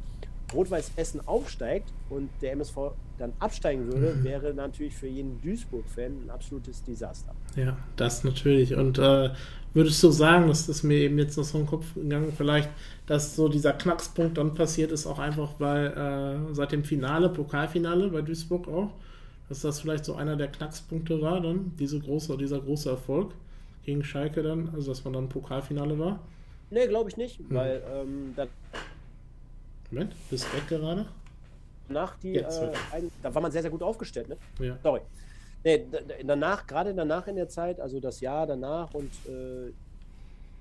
Rot-Weiß 0.53 0.91
Essen 0.95 1.25
aufsteigt 1.27 1.91
und 2.09 2.29
der 2.41 2.53
MSV 2.53 2.93
dann 3.17 3.33
absteigen 3.39 3.87
würde, 3.87 4.15
mhm. 4.15 4.23
wäre 4.23 4.53
natürlich 4.53 4.95
für 4.95 5.07
jeden 5.07 5.41
Duisburg-Fan 5.41 6.25
ein 6.25 6.29
absolutes 6.29 6.83
Desaster. 6.83 7.33
Ja, 7.55 7.77
das 7.95 8.23
natürlich. 8.23 8.75
Und 8.75 8.97
äh, 8.97 9.29
würdest 9.73 10.01
du 10.03 10.09
sagen, 10.11 10.47
das 10.47 10.83
mir 10.83 10.97
eben 10.97 11.17
jetzt 11.17 11.37
noch 11.37 11.43
so 11.43 11.59
im 11.59 11.65
Kopf 11.65 11.93
gegangen, 11.93 12.33
vielleicht, 12.35 12.69
dass 13.05 13.35
so 13.35 13.47
dieser 13.47 13.73
Knackspunkt 13.73 14.37
dann 14.37 14.53
passiert 14.55 14.91
ist, 14.91 15.05
auch 15.05 15.19
einfach, 15.19 15.51
weil 15.59 15.87
äh, 15.87 16.53
seit 16.53 16.71
dem 16.71 16.83
Finale, 16.83 17.29
Pokalfinale 17.29 18.09
bei 18.09 18.21
Duisburg 18.21 18.67
auch, 18.67 18.91
dass 19.49 19.61
das 19.61 19.81
vielleicht 19.81 20.05
so 20.05 20.15
einer 20.15 20.35
der 20.35 20.47
Knackspunkte 20.47 21.21
war, 21.21 21.41
dann 21.41 21.73
diese 21.77 21.99
große, 21.99 22.37
dieser 22.37 22.59
große 22.59 22.89
Erfolg 22.89 23.33
gegen 23.83 24.03
Schalke 24.03 24.41
dann, 24.41 24.69
also 24.73 24.91
dass 24.91 25.03
man 25.03 25.13
dann 25.13 25.29
Pokalfinale 25.29 25.97
war? 25.99 26.19
Nee, 26.69 26.87
glaube 26.87 27.09
ich 27.09 27.17
nicht, 27.17 27.37
hm. 27.37 27.45
weil 27.49 27.83
ähm, 27.93 28.33
da. 28.35 28.47
Moment, 29.93 30.15
bist 30.29 30.51
weg 30.53 30.67
gerade? 30.67 31.05
Nach 31.87 32.15
die, 32.17 32.37
äh, 32.37 32.71
ein, 32.91 33.11
da 33.21 33.33
war 33.33 33.41
man 33.41 33.51
sehr, 33.51 33.61
sehr 33.61 33.69
gut 33.69 33.83
aufgestellt, 33.83 34.27
ne? 34.27 34.37
Ja. 34.59 34.77
Sorry. 34.81 35.01
Nee, 35.63 35.85
danach, 36.25 36.65
gerade 36.65 36.93
danach 36.95 37.27
in 37.27 37.35
der 37.35 37.47
Zeit, 37.47 37.79
also 37.79 37.99
das 37.99 38.19
Jahr 38.19 38.47
danach 38.47 38.93
und 38.95 39.11
äh, 39.27 39.71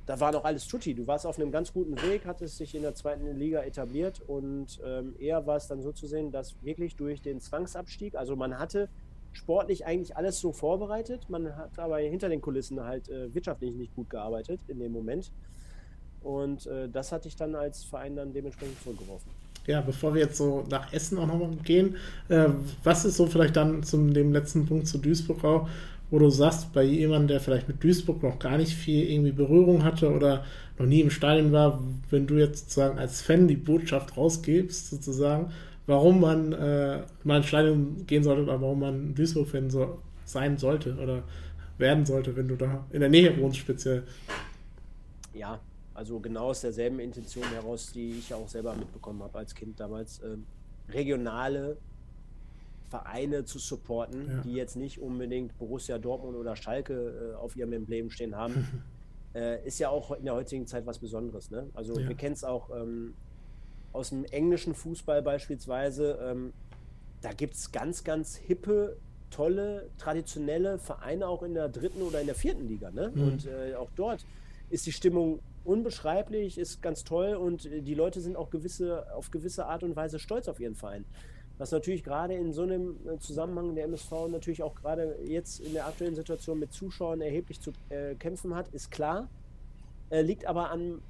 da 0.06 0.20
war 0.20 0.32
noch 0.32 0.44
alles 0.44 0.66
tutti. 0.66 0.94
Du 0.94 1.06
warst 1.06 1.26
auf 1.26 1.38
einem 1.38 1.50
ganz 1.50 1.72
guten 1.72 2.00
Weg, 2.02 2.26
hattest 2.26 2.60
dich 2.60 2.74
in 2.74 2.82
der 2.82 2.94
zweiten 2.94 3.36
Liga 3.38 3.62
etabliert 3.62 4.20
und 4.26 4.80
ähm, 4.84 5.14
eher 5.18 5.46
war 5.46 5.56
es 5.56 5.66
dann 5.66 5.80
so 5.80 5.92
zu 5.92 6.06
sehen, 6.06 6.30
dass 6.30 6.54
wirklich 6.62 6.94
durch 6.96 7.22
den 7.22 7.40
Zwangsabstieg, 7.40 8.14
also 8.14 8.36
man 8.36 8.58
hatte 8.58 8.88
sportlich 9.32 9.86
eigentlich 9.86 10.14
alles 10.14 10.40
so 10.40 10.52
vorbereitet, 10.52 11.30
man 11.30 11.56
hat 11.56 11.78
aber 11.78 11.98
hinter 11.98 12.28
den 12.28 12.42
Kulissen 12.42 12.84
halt 12.84 13.08
äh, 13.08 13.34
wirtschaftlich 13.34 13.74
nicht 13.74 13.94
gut 13.96 14.10
gearbeitet 14.10 14.60
in 14.68 14.78
dem 14.78 14.92
Moment. 14.92 15.32
Und 16.22 16.66
äh, 16.66 16.88
das 16.88 17.12
hatte 17.12 17.28
ich 17.28 17.36
dann 17.36 17.54
als 17.54 17.84
Verein 17.84 18.16
dann 18.16 18.32
dementsprechend 18.32 18.80
zurückgeworfen. 18.82 19.30
Ja, 19.66 19.80
bevor 19.80 20.14
wir 20.14 20.22
jetzt 20.22 20.36
so 20.36 20.64
nach 20.70 20.92
Essen 20.92 21.18
auch 21.18 21.26
nochmal 21.26 21.50
gehen, 21.64 21.96
äh, 22.28 22.48
was 22.82 23.04
ist 23.04 23.16
so 23.16 23.26
vielleicht 23.26 23.56
dann 23.56 23.82
zum 23.82 24.12
dem 24.12 24.32
letzten 24.32 24.66
Punkt 24.66 24.88
zu 24.88 24.98
Duisburg 24.98 25.44
auch, 25.44 25.68
wo 26.10 26.18
du 26.18 26.30
sagst, 26.30 26.72
bei 26.72 26.82
jemandem, 26.82 27.28
der 27.28 27.40
vielleicht 27.40 27.68
mit 27.68 27.82
Duisburg 27.82 28.22
noch 28.22 28.38
gar 28.38 28.58
nicht 28.58 28.74
viel 28.74 29.08
irgendwie 29.08 29.32
Berührung 29.32 29.84
hatte 29.84 30.12
oder 30.12 30.44
noch 30.78 30.86
nie 30.86 31.00
im 31.00 31.10
Stadion 31.10 31.52
war, 31.52 31.80
wenn 32.10 32.26
du 32.26 32.36
jetzt 32.36 32.64
sozusagen 32.64 32.98
als 32.98 33.22
Fan 33.22 33.46
die 33.46 33.56
Botschaft 33.56 34.16
rausgibst, 34.16 34.90
sozusagen, 34.90 35.52
warum 35.86 36.20
man 36.20 36.52
äh, 36.52 37.02
mal 37.22 37.38
ins 37.38 37.46
Stadion 37.46 38.04
gehen 38.06 38.24
sollte 38.24 38.42
oder 38.42 38.60
warum 38.60 38.80
man 38.80 39.14
Duisburg-Fan 39.14 39.70
so 39.70 39.98
sein 40.24 40.58
sollte 40.58 40.96
oder 40.96 41.22
werden 41.78 42.04
sollte, 42.04 42.36
wenn 42.36 42.48
du 42.48 42.56
da 42.56 42.84
in 42.90 43.00
der 43.00 43.08
Nähe 43.08 43.38
wohnst, 43.38 43.58
speziell. 43.58 44.02
Ja, 45.34 45.60
also 45.94 46.20
genau 46.20 46.46
aus 46.46 46.60
derselben 46.62 47.00
Intention 47.00 47.44
heraus, 47.48 47.92
die 47.92 48.18
ich 48.18 48.32
auch 48.32 48.48
selber 48.48 48.74
mitbekommen 48.74 49.22
habe 49.22 49.38
als 49.38 49.54
Kind 49.54 49.78
damals. 49.78 50.20
Ähm, 50.22 50.46
regionale 50.88 51.76
Vereine 52.88 53.44
zu 53.44 53.58
supporten, 53.58 54.28
ja. 54.28 54.40
die 54.42 54.52
jetzt 54.52 54.76
nicht 54.76 55.00
unbedingt 55.00 55.56
Borussia 55.58 55.98
Dortmund 55.98 56.36
oder 56.36 56.56
Schalke 56.56 57.32
äh, 57.32 57.34
auf 57.36 57.56
ihrem 57.56 57.72
Emblem 57.72 58.10
stehen 58.10 58.36
haben, 58.36 58.84
äh, 59.34 59.66
ist 59.66 59.78
ja 59.78 59.88
auch 59.88 60.10
in 60.12 60.24
der 60.24 60.34
heutigen 60.34 60.66
Zeit 60.66 60.86
was 60.86 60.98
Besonderes. 60.98 61.50
Ne? 61.50 61.70
Also 61.74 61.98
ja. 61.98 62.08
wir 62.08 62.14
kennen 62.14 62.34
es 62.34 62.44
auch 62.44 62.70
ähm, 62.70 63.14
aus 63.92 64.10
dem 64.10 64.24
englischen 64.26 64.74
Fußball 64.74 65.22
beispielsweise. 65.22 66.18
Ähm, 66.22 66.52
da 67.22 67.32
gibt 67.32 67.54
es 67.54 67.72
ganz, 67.72 68.04
ganz 68.04 68.36
hippe, 68.36 68.96
tolle, 69.30 69.88
traditionelle 69.96 70.78
Vereine 70.78 71.26
auch 71.28 71.42
in 71.42 71.54
der 71.54 71.68
dritten 71.68 72.02
oder 72.02 72.20
in 72.20 72.26
der 72.26 72.34
vierten 72.34 72.68
Liga. 72.68 72.90
Ne? 72.90 73.10
Mhm. 73.14 73.22
Und 73.22 73.46
äh, 73.46 73.74
auch 73.74 73.90
dort 73.96 74.26
ist 74.68 74.86
die 74.86 74.92
Stimmung 74.92 75.40
unbeschreiblich, 75.64 76.58
ist 76.58 76.82
ganz 76.82 77.04
toll 77.04 77.34
und 77.34 77.64
die 77.64 77.94
Leute 77.94 78.20
sind 78.20 78.36
auch 78.36 78.50
gewisse, 78.50 79.06
auf 79.14 79.30
gewisse 79.30 79.66
Art 79.66 79.82
und 79.82 79.96
Weise 79.96 80.18
stolz 80.18 80.48
auf 80.48 80.60
ihren 80.60 80.74
Verein. 80.74 81.04
Was 81.58 81.70
natürlich 81.70 82.02
gerade 82.02 82.34
in 82.34 82.52
so 82.52 82.62
einem 82.62 82.96
äh, 83.06 83.18
Zusammenhang 83.18 83.74
der 83.74 83.84
MSV 83.84 84.28
natürlich 84.30 84.62
auch 84.62 84.74
gerade 84.74 85.16
jetzt 85.24 85.60
in 85.60 85.74
der 85.74 85.86
aktuellen 85.86 86.14
Situation 86.14 86.58
mit 86.58 86.72
Zuschauern 86.72 87.20
erheblich 87.20 87.60
zu 87.60 87.72
äh, 87.88 88.14
kämpfen 88.14 88.54
hat, 88.54 88.68
ist 88.68 88.90
klar. 88.90 89.28
Äh, 90.10 90.22
liegt 90.22 90.46
aber 90.46 90.70
an, 90.70 91.00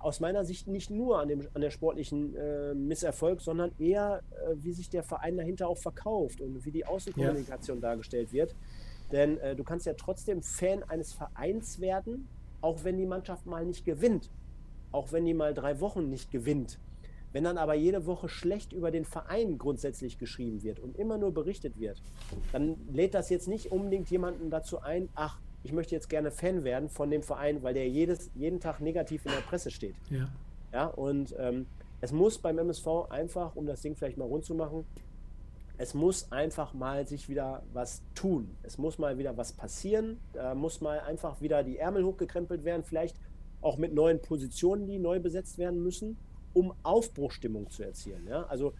aus 0.00 0.20
meiner 0.20 0.44
Sicht 0.44 0.66
nicht 0.66 0.90
nur 0.90 1.20
an, 1.20 1.28
dem, 1.28 1.46
an 1.54 1.60
der 1.60 1.70
sportlichen 1.70 2.36
äh, 2.36 2.72
Misserfolg, 2.74 3.40
sondern 3.40 3.72
eher, 3.78 4.22
äh, 4.30 4.54
wie 4.62 4.72
sich 4.72 4.88
der 4.88 5.02
Verein 5.02 5.36
dahinter 5.36 5.68
auch 5.68 5.76
verkauft 5.76 6.40
und 6.40 6.64
wie 6.64 6.70
die 6.70 6.86
Außenkommunikation 6.86 7.78
ja. 7.78 7.82
dargestellt 7.82 8.32
wird. 8.32 8.54
Denn 9.12 9.38
äh, 9.38 9.54
du 9.54 9.64
kannst 9.64 9.86
ja 9.86 9.94
trotzdem 9.94 10.42
Fan 10.42 10.82
eines 10.84 11.12
Vereins 11.12 11.80
werden, 11.80 12.28
auch 12.66 12.82
wenn 12.82 12.96
die 12.96 13.06
Mannschaft 13.06 13.46
mal 13.46 13.64
nicht 13.64 13.84
gewinnt. 13.84 14.28
Auch 14.90 15.12
wenn 15.12 15.24
die 15.24 15.34
mal 15.34 15.54
drei 15.54 15.78
Wochen 15.80 16.10
nicht 16.10 16.32
gewinnt. 16.32 16.80
Wenn 17.32 17.44
dann 17.44 17.58
aber 17.58 17.74
jede 17.74 18.06
Woche 18.06 18.28
schlecht 18.28 18.72
über 18.72 18.90
den 18.90 19.04
Verein 19.04 19.56
grundsätzlich 19.56 20.18
geschrieben 20.18 20.64
wird 20.64 20.80
und 20.80 20.98
immer 20.98 21.16
nur 21.16 21.32
berichtet 21.32 21.78
wird, 21.78 22.02
dann 22.50 22.76
lädt 22.92 23.14
das 23.14 23.30
jetzt 23.30 23.46
nicht 23.46 23.70
unbedingt 23.70 24.10
jemanden 24.10 24.50
dazu 24.50 24.80
ein, 24.80 25.08
ach, 25.14 25.38
ich 25.62 25.72
möchte 25.72 25.94
jetzt 25.94 26.08
gerne 26.08 26.32
Fan 26.32 26.64
werden 26.64 26.88
von 26.88 27.08
dem 27.08 27.22
Verein, 27.22 27.62
weil 27.62 27.74
der 27.74 27.88
jedes, 27.88 28.30
jeden 28.34 28.58
Tag 28.58 28.80
negativ 28.80 29.24
in 29.26 29.30
der 29.30 29.42
Presse 29.42 29.70
steht. 29.70 29.94
Ja. 30.10 30.28
Ja, 30.72 30.86
und 30.86 31.36
ähm, 31.38 31.66
es 32.00 32.10
muss 32.10 32.36
beim 32.38 32.58
MSV 32.58 33.10
einfach, 33.10 33.54
um 33.54 33.66
das 33.66 33.80
Ding 33.80 33.94
vielleicht 33.94 34.16
mal 34.16 34.24
rund 34.24 34.44
zu 34.44 34.54
machen, 34.54 34.84
es 35.78 35.94
muss 35.94 36.32
einfach 36.32 36.72
mal 36.74 37.06
sich 37.06 37.28
wieder 37.28 37.62
was 37.72 38.02
tun. 38.14 38.56
Es 38.62 38.78
muss 38.78 38.98
mal 38.98 39.18
wieder 39.18 39.36
was 39.36 39.52
passieren. 39.52 40.18
Da 40.32 40.54
muss 40.54 40.80
mal 40.80 41.00
einfach 41.00 41.40
wieder 41.40 41.62
die 41.62 41.78
Ärmel 41.78 42.04
hochgekrempelt 42.04 42.64
werden, 42.64 42.82
vielleicht 42.82 43.16
auch 43.60 43.76
mit 43.76 43.92
neuen 43.94 44.22
Positionen, 44.22 44.86
die 44.86 44.98
neu 44.98 45.20
besetzt 45.20 45.58
werden 45.58 45.82
müssen 45.82 46.16
um 46.56 46.72
Aufbruchstimmung 46.84 47.68
zu 47.68 47.82
erzielen. 47.82 48.26
Ja? 48.26 48.44
Also 48.44 48.72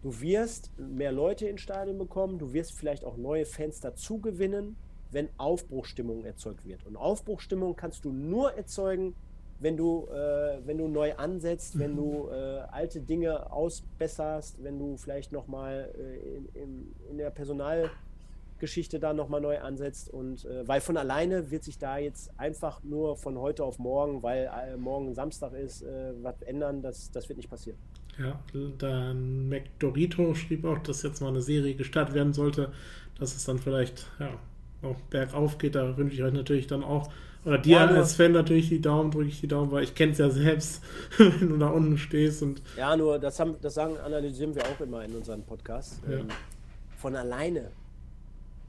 du 0.00 0.18
wirst 0.22 0.72
mehr 0.78 1.12
Leute 1.12 1.46
ins 1.46 1.60
Stadion 1.60 1.98
bekommen, 1.98 2.38
du 2.38 2.54
wirst 2.54 2.72
vielleicht 2.72 3.04
auch 3.04 3.18
neue 3.18 3.44
Fans 3.44 3.80
dazu 3.80 4.18
gewinnen, 4.18 4.76
wenn 5.10 5.28
Aufbruchstimmung 5.36 6.24
erzeugt 6.24 6.64
wird. 6.64 6.86
Und 6.86 6.96
Aufbruchstimmung 6.96 7.76
kannst 7.76 8.06
du 8.06 8.12
nur 8.12 8.54
erzeugen, 8.54 9.14
wenn 9.60 9.76
du, 9.76 10.06
äh, 10.06 10.58
wenn 10.64 10.78
du 10.78 10.88
neu 10.88 11.14
ansetzt, 11.16 11.74
mhm. 11.74 11.80
wenn 11.80 11.96
du 11.96 12.28
äh, 12.30 12.60
alte 12.70 13.00
Dinge 13.00 13.50
ausbesserst, 13.52 14.62
wenn 14.62 14.78
du 14.78 14.96
vielleicht 14.96 15.32
nochmal 15.32 15.92
äh, 15.98 16.36
in, 16.36 16.48
in, 16.54 16.94
in 17.10 17.18
der 17.18 17.30
Personal 17.30 17.90
Geschichte 18.58 18.98
da 18.98 19.12
nochmal 19.12 19.40
neu 19.40 19.58
ansetzt. 19.60 20.10
Und 20.10 20.44
äh, 20.44 20.66
weil 20.66 20.80
von 20.80 20.96
alleine 20.96 21.50
wird 21.50 21.64
sich 21.64 21.78
da 21.78 21.98
jetzt 21.98 22.30
einfach 22.38 22.82
nur 22.82 23.16
von 23.16 23.38
heute 23.38 23.64
auf 23.64 23.78
morgen, 23.78 24.22
weil 24.22 24.50
äh, 24.52 24.76
morgen 24.76 25.14
Samstag 25.14 25.52
ist, 25.52 25.82
äh, 25.82 26.12
was 26.22 26.40
ändern. 26.42 26.82
Das, 26.82 27.10
das 27.10 27.28
wird 27.28 27.36
nicht 27.36 27.50
passieren. 27.50 27.78
Ja, 28.18 28.40
dann 28.78 29.48
McDorito 29.48 30.34
schrieb 30.34 30.64
auch, 30.64 30.78
dass 30.78 31.04
jetzt 31.04 31.20
mal 31.20 31.28
eine 31.28 31.40
Serie 31.40 31.74
gestartet 31.74 32.16
werden 32.16 32.32
sollte, 32.32 32.72
dass 33.18 33.36
es 33.36 33.44
dann 33.44 33.58
vielleicht 33.58 34.08
ja, 34.18 34.30
auch 34.82 34.96
bergauf 35.08 35.58
geht. 35.58 35.76
Da 35.76 35.96
wünsche 35.96 36.16
ich 36.16 36.22
euch 36.24 36.32
natürlich 36.32 36.66
dann 36.66 36.82
auch, 36.82 37.10
oder 37.44 37.58
dir 37.58 37.76
ja, 37.76 37.86
als 37.86 38.14
Fan 38.14 38.32
natürlich 38.32 38.68
die 38.68 38.80
Daumen, 38.80 39.10
drücke 39.10 39.28
ich 39.28 39.40
die 39.40 39.48
Daumen, 39.48 39.70
weil 39.70 39.84
ich 39.84 39.94
kenne 39.94 40.12
es 40.12 40.18
ja 40.18 40.30
selbst, 40.30 40.82
wenn 41.18 41.48
du 41.48 41.56
da 41.56 41.68
unten 41.68 41.98
stehst. 41.98 42.42
Und 42.42 42.62
ja, 42.76 42.96
nur 42.96 43.18
das, 43.18 43.38
haben, 43.38 43.56
das 43.60 43.74
sagen, 43.74 43.96
analysieren 43.98 44.54
wir 44.54 44.62
auch 44.64 44.80
immer 44.80 45.04
in 45.04 45.14
unseren 45.14 45.42
Podcasts. 45.42 46.00
Ja. 46.08 46.18
Ähm, 46.18 46.28
von 46.96 47.14
alleine 47.14 47.70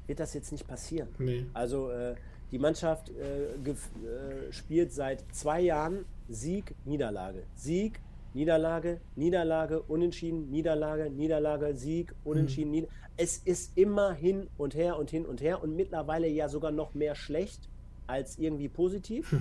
wird 0.08 0.20
das 0.20 0.34
jetzt 0.34 0.52
nicht 0.52 0.68
passieren. 0.68 1.10
Nee. 1.18 1.46
Also 1.54 1.90
äh, 1.92 2.16
die 2.52 2.60
Mannschaft 2.60 3.10
äh, 3.10 3.70
äh, 3.70 4.52
spielt 4.52 4.92
seit 4.92 5.24
zwei 5.32 5.62
Jahren 5.62 6.06
Sieg, 6.28 6.76
Niederlage. 6.86 7.44
Sieg, 7.56 8.00
Niederlage, 8.34 9.02
Niederlage, 9.16 9.82
Unentschieden, 9.82 10.52
Niederlage, 10.52 11.10
Niederlage, 11.10 11.76
Sieg, 11.76 12.14
Unentschieden, 12.24 12.70
mhm. 12.70 12.76
Nieder 12.76 12.88
Es 13.18 13.38
ist 13.38 13.78
immer 13.78 14.14
hin 14.14 14.48
und 14.58 14.76
her 14.76 14.98
und 14.98 15.10
hin 15.10 15.26
und 15.26 15.42
her 15.42 15.64
und 15.64 15.76
mittlerweile 15.76 16.28
ja 16.28 16.48
sogar 16.50 16.72
noch 16.72 16.94
mehr 16.94 17.16
schlecht 17.16 17.68
als 18.10 18.38
irgendwie 18.38 18.68
positiv. 18.68 19.36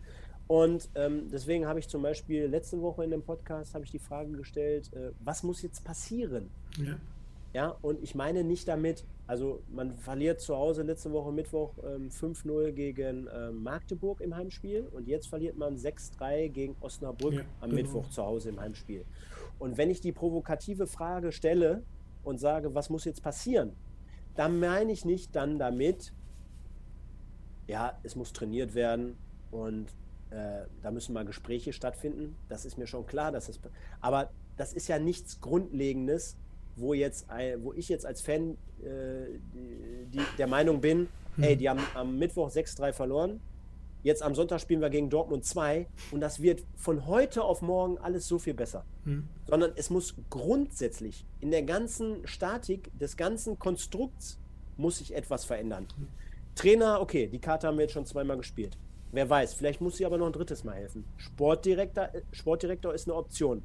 und 0.48 0.88
ähm, 0.94 1.28
deswegen 1.30 1.66
habe 1.66 1.78
ich 1.78 1.88
zum 1.88 2.02
Beispiel 2.02 2.46
letzte 2.46 2.80
Woche 2.80 3.04
in 3.04 3.10
dem 3.10 3.22
Podcast 3.22 3.76
ich 3.82 3.90
die 3.90 3.98
Frage 3.98 4.32
gestellt, 4.32 4.92
äh, 4.94 5.12
was 5.20 5.42
muss 5.42 5.62
jetzt 5.62 5.84
passieren? 5.84 6.50
Ja 6.78 6.96
Ja, 7.54 7.76
und 7.82 8.02
ich 8.02 8.16
meine 8.16 8.42
nicht 8.42 8.66
damit, 8.66 9.04
also 9.28 9.62
man 9.68 9.94
verliert 9.94 10.40
zu 10.40 10.56
Hause 10.56 10.82
letzte 10.82 11.12
Woche 11.12 11.30
Mittwoch 11.30 11.72
ähm, 11.84 12.10
5-0 12.10 12.72
gegen 12.72 13.28
ähm, 13.32 13.62
Magdeburg 13.62 14.20
im 14.20 14.34
Heimspiel 14.34 14.88
und 14.90 15.06
jetzt 15.06 15.28
verliert 15.28 15.56
man 15.56 15.76
6-3 15.76 16.48
gegen 16.48 16.76
Osnabrück 16.80 17.34
ja, 17.34 17.40
am 17.60 17.70
genau. 17.70 17.82
Mittwoch 17.82 18.10
zu 18.10 18.24
Hause 18.24 18.48
im 18.48 18.60
Heimspiel. 18.60 19.04
Und 19.60 19.78
wenn 19.78 19.88
ich 19.88 20.00
die 20.00 20.10
provokative 20.10 20.88
Frage 20.88 21.30
stelle 21.30 21.84
und 22.24 22.38
sage, 22.38 22.74
was 22.74 22.90
muss 22.90 23.04
jetzt 23.04 23.22
passieren, 23.22 23.76
dann 24.34 24.58
meine 24.58 24.90
ich 24.90 25.04
nicht 25.04 25.36
dann 25.36 25.56
damit, 25.56 26.12
ja, 27.66 27.98
es 28.02 28.16
muss 28.16 28.32
trainiert 28.32 28.74
werden 28.74 29.16
und 29.50 29.86
äh, 30.30 30.66
da 30.82 30.90
müssen 30.90 31.12
mal 31.12 31.24
Gespräche 31.24 31.72
stattfinden. 31.72 32.36
Das 32.48 32.64
ist 32.64 32.76
mir 32.78 32.86
schon 32.86 33.06
klar, 33.06 33.32
dass 33.32 33.46
das. 33.46 33.60
Aber 34.00 34.30
das 34.56 34.72
ist 34.72 34.88
ja 34.88 34.98
nichts 34.98 35.40
Grundlegendes, 35.40 36.36
wo 36.76 36.94
jetzt, 36.94 37.28
wo 37.58 37.72
ich 37.72 37.88
jetzt 37.88 38.04
als 38.04 38.20
Fan 38.20 38.56
äh, 38.82 39.38
die, 40.12 40.20
der 40.38 40.46
Meinung 40.46 40.80
bin, 40.80 41.08
hm. 41.36 41.44
ey, 41.44 41.56
die 41.56 41.68
haben 41.68 41.80
am 41.94 42.18
Mittwoch 42.18 42.50
6-3 42.50 42.92
verloren. 42.92 43.40
Jetzt 44.02 44.22
am 44.22 44.34
Sonntag 44.34 44.60
spielen 44.60 44.82
wir 44.82 44.90
gegen 44.90 45.08
Dortmund 45.08 45.46
2 45.46 45.86
und 46.10 46.20
das 46.20 46.42
wird 46.42 46.62
von 46.76 47.06
heute 47.06 47.42
auf 47.42 47.62
morgen 47.62 47.96
alles 47.96 48.28
so 48.28 48.38
viel 48.38 48.52
besser. 48.52 48.84
Hm. 49.04 49.28
Sondern 49.46 49.72
es 49.76 49.88
muss 49.88 50.14
grundsätzlich 50.28 51.24
in 51.40 51.50
der 51.50 51.62
ganzen 51.62 52.26
Statik 52.26 52.90
des 52.98 53.16
ganzen 53.16 53.58
Konstrukts 53.58 54.38
muss 54.76 54.98
sich 54.98 55.14
etwas 55.14 55.44
verändern. 55.44 55.86
Trainer, 56.54 57.00
okay, 57.00 57.26
die 57.26 57.40
Karte 57.40 57.66
haben 57.66 57.76
wir 57.76 57.82
jetzt 57.82 57.92
schon 57.92 58.06
zweimal 58.06 58.36
gespielt. 58.36 58.76
Wer 59.12 59.28
weiß, 59.28 59.54
vielleicht 59.54 59.80
muss 59.80 59.96
sie 59.96 60.06
aber 60.06 60.18
noch 60.18 60.26
ein 60.26 60.32
drittes 60.32 60.64
Mal 60.64 60.74
helfen. 60.74 61.04
Sportdirektor, 61.16 62.14
äh, 62.14 62.22
Sportdirektor 62.32 62.94
ist 62.94 63.08
eine 63.08 63.16
Option. 63.16 63.62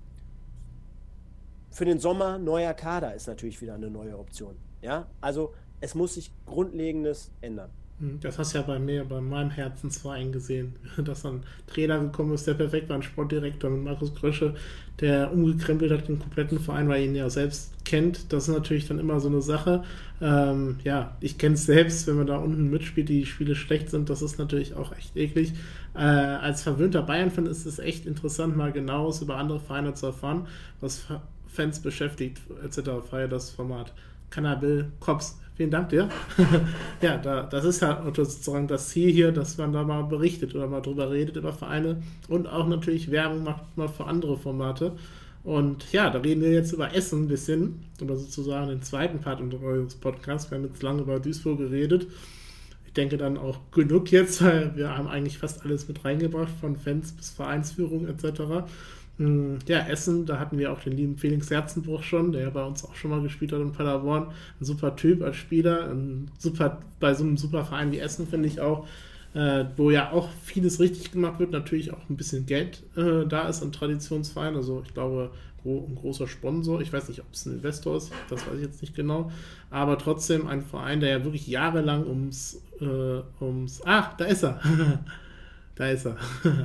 Für 1.72 1.86
den 1.86 2.00
Sommer 2.00 2.38
neuer 2.38 2.74
Kader 2.74 3.14
ist 3.14 3.28
natürlich 3.28 3.62
wieder 3.62 3.76
eine 3.76 3.90
neue 3.90 4.18
Option. 4.18 4.56
Ja, 4.82 5.08
also 5.22 5.54
es 5.82 5.96
muss 5.96 6.16
sich 6.16 6.32
Grundlegendes 6.46 7.32
ändern. 7.42 7.72
Hm, 8.00 8.20
das 8.22 8.40
hast 8.40 8.54
du 8.54 8.60
ja 8.60 8.64
bei 8.64 8.80
mir, 8.80 9.04
bei 9.04 9.20
meinem 9.20 9.52
Herzensverein 9.52 10.32
gesehen, 10.32 10.76
dass 10.98 11.26
ein 11.26 11.44
Trainer 11.68 12.00
gekommen 12.00 12.34
ist, 12.34 12.48
der 12.48 12.54
perfekt 12.54 12.90
war, 12.90 12.96
ein 12.96 13.04
Sportdirektor 13.04 13.70
mit 13.70 13.84
Markus 13.84 14.16
Grösche, 14.16 14.56
der 15.00 15.32
umgekrempelt 15.32 15.92
hat 15.92 16.08
den 16.08 16.20
kompletten 16.20 16.60
Verein, 16.60 16.88
weil 16.88 17.02
er 17.02 17.06
ihn 17.08 17.16
ja 17.16 17.30
selbst 17.30 17.74
kennt. 17.86 18.32
Das 18.32 18.48
ist 18.48 18.54
natürlich 18.54 18.88
dann 18.88 19.00
immer 19.00 19.20
so 19.20 19.28
eine 19.30 19.42
Sache. 19.42 19.84
Ähm, 20.22 20.78
ja, 20.84 21.18
ich 21.20 21.38
kenne 21.38 21.56
es 21.56 21.66
selbst, 21.66 22.08
wenn 22.08 22.16
man 22.16 22.28
da 22.28 22.38
unten 22.38 22.70
mitspielt, 22.70 23.10
die 23.10 23.26
Spiele 23.26 23.56
schlecht 23.56 23.90
sind, 23.90 24.10
das 24.10 24.22
ist 24.22 24.40
natürlich 24.40 24.76
auch 24.76 24.96
echt 24.96 25.16
eklig. 25.16 25.54
Äh, 25.94 26.00
als 26.00 26.64
verwöhnter 26.64 27.02
Bayern-Fan 27.02 27.48
ist 27.48 27.66
es 27.66 27.80
echt 27.80 28.06
interessant, 28.06 28.56
mal 28.56 28.72
genaues 28.72 29.22
über 29.22 29.38
andere 29.38 29.60
Vereine 29.60 29.94
zu 29.94 30.08
erfahren, 30.08 30.48
was 30.82 31.06
Fans 31.48 31.80
beschäftigt, 31.80 32.40
etc. 32.64 32.90
Feier 33.10 33.28
das 33.28 33.50
Format. 33.50 33.94
Cannabis, 34.30 34.86
Cops, 35.00 35.40
vielen 35.60 35.72
Dank 35.72 35.90
dir. 35.90 36.08
ja, 37.02 37.18
da, 37.18 37.44
das 37.44 37.66
ist 37.66 37.82
ja 37.82 38.02
sozusagen 38.16 38.66
das 38.70 38.88
Ziel 38.88 39.12
hier, 39.12 39.34
dass 39.34 39.58
man 39.58 39.74
da 39.74 39.84
mal 39.84 40.04
berichtet 40.04 40.56
oder 40.56 40.68
mal 40.68 40.80
drüber 40.80 41.12
redet 41.12 41.36
über 41.36 41.52
Vereine 41.52 42.02
und 42.30 42.48
auch 42.48 42.66
natürlich 42.66 43.12
Werbung 43.12 43.44
macht 43.44 43.64
mal 43.76 43.90
für 43.90 44.06
andere 44.06 44.38
Formate. 44.38 44.94
Und 45.44 45.92
ja, 45.92 46.10
da 46.10 46.20
reden 46.20 46.42
wir 46.44 46.54
jetzt 46.54 46.72
über 46.72 46.96
Essen 46.96 47.24
ein 47.24 47.28
bisschen, 47.28 47.84
über 48.00 48.16
sozusagen 48.16 48.70
den 48.70 48.82
zweiten 48.84 49.20
Part 49.20 49.42
unseres 49.42 49.96
Podcasts. 49.96 50.50
Wir 50.50 50.60
haben 50.60 50.66
jetzt 50.66 50.82
lange 50.82 51.02
über 51.02 51.20
Duisburg 51.20 51.58
geredet. 51.58 52.08
Ich 52.86 52.94
denke 52.94 53.18
dann 53.18 53.38
auch 53.38 53.60
genug 53.72 54.14
jetzt, 54.14 54.42
weil 54.42 54.78
wir 54.78 54.98
haben 54.98 55.10
eigentlich 55.10 55.40
fast 55.40 55.66
alles 55.66 55.90
mit 55.90 56.06
reingebracht, 56.06 56.54
von 56.62 56.78
Fans 56.78 57.12
bis 57.12 57.32
Vereinsführung 57.32 58.08
etc. 58.08 58.64
Ja, 59.68 59.80
Essen, 59.88 60.26
da 60.26 60.40
hatten 60.40 60.58
wir 60.58 60.72
auch 60.72 60.80
den 60.80 60.94
lieben 60.94 61.18
Felix 61.18 61.50
Herzenbruch 61.50 62.04
schon, 62.04 62.32
der 62.32 62.50
bei 62.52 62.64
uns 62.64 62.86
auch 62.86 62.96
schon 62.96 63.12
mal 63.12 63.22
gespielt 63.22 63.52
hat 63.52 63.60
in 63.60 63.74
Paderborn. 63.74 64.28
Ein 64.62 64.66
super 64.66 64.96
Typ 64.96 65.22
als 65.22 65.36
Spieler, 65.36 65.94
super, 66.38 66.82
bei 67.02 67.14
so 67.14 67.26
einem 67.26 67.36
super 67.36 67.66
Verein 67.66 67.92
wie 67.92 68.00
Essen 68.00 68.28
finde 68.28 68.48
ich 68.48 68.62
auch, 68.62 68.88
äh, 69.34 69.66
wo 69.76 69.92
ja 69.92 70.14
auch 70.14 70.30
vieles 70.42 70.80
richtig 70.80 71.12
gemacht 71.12 71.38
wird, 71.40 71.52
natürlich 71.52 71.92
auch 71.92 72.10
ein 72.10 72.16
bisschen 72.16 72.46
Geld 72.46 72.82
äh, 72.96 73.26
da 73.28 73.50
ist, 73.50 73.62
ein 73.62 73.74
Traditionsverein. 73.74 74.56
Also 74.56 74.84
ich 74.86 74.94
glaube, 74.94 75.32
ein 75.66 75.96
großer 75.96 76.28
Sponsor. 76.28 76.82
Ich 76.82 76.94
weiß 76.94 77.10
nicht, 77.10 77.20
ob 77.20 77.28
es 77.34 77.46
ein 77.46 77.56
Investor 77.56 77.98
ist, 77.98 78.12
das 78.30 78.48
weiß 78.48 78.56
ich 78.56 78.66
jetzt 78.66 78.82
nicht 78.82 78.96
genau. 78.96 79.32
Aber 79.70 79.98
trotzdem 79.98 80.48
ein 80.48 80.62
Verein, 80.62 81.00
der 81.00 81.10
ja 81.10 81.24
wirklich 81.24 81.48
jahrelang 81.48 82.08
ums, 82.08 82.62
äh, 82.80 83.22
ums. 83.44 83.82
Ah, 83.86 84.14
da 84.18 84.26
ist 84.26 84.44
er! 84.44 84.60
Da 85.80 85.88
ist 85.88 86.06
er. 86.06 86.18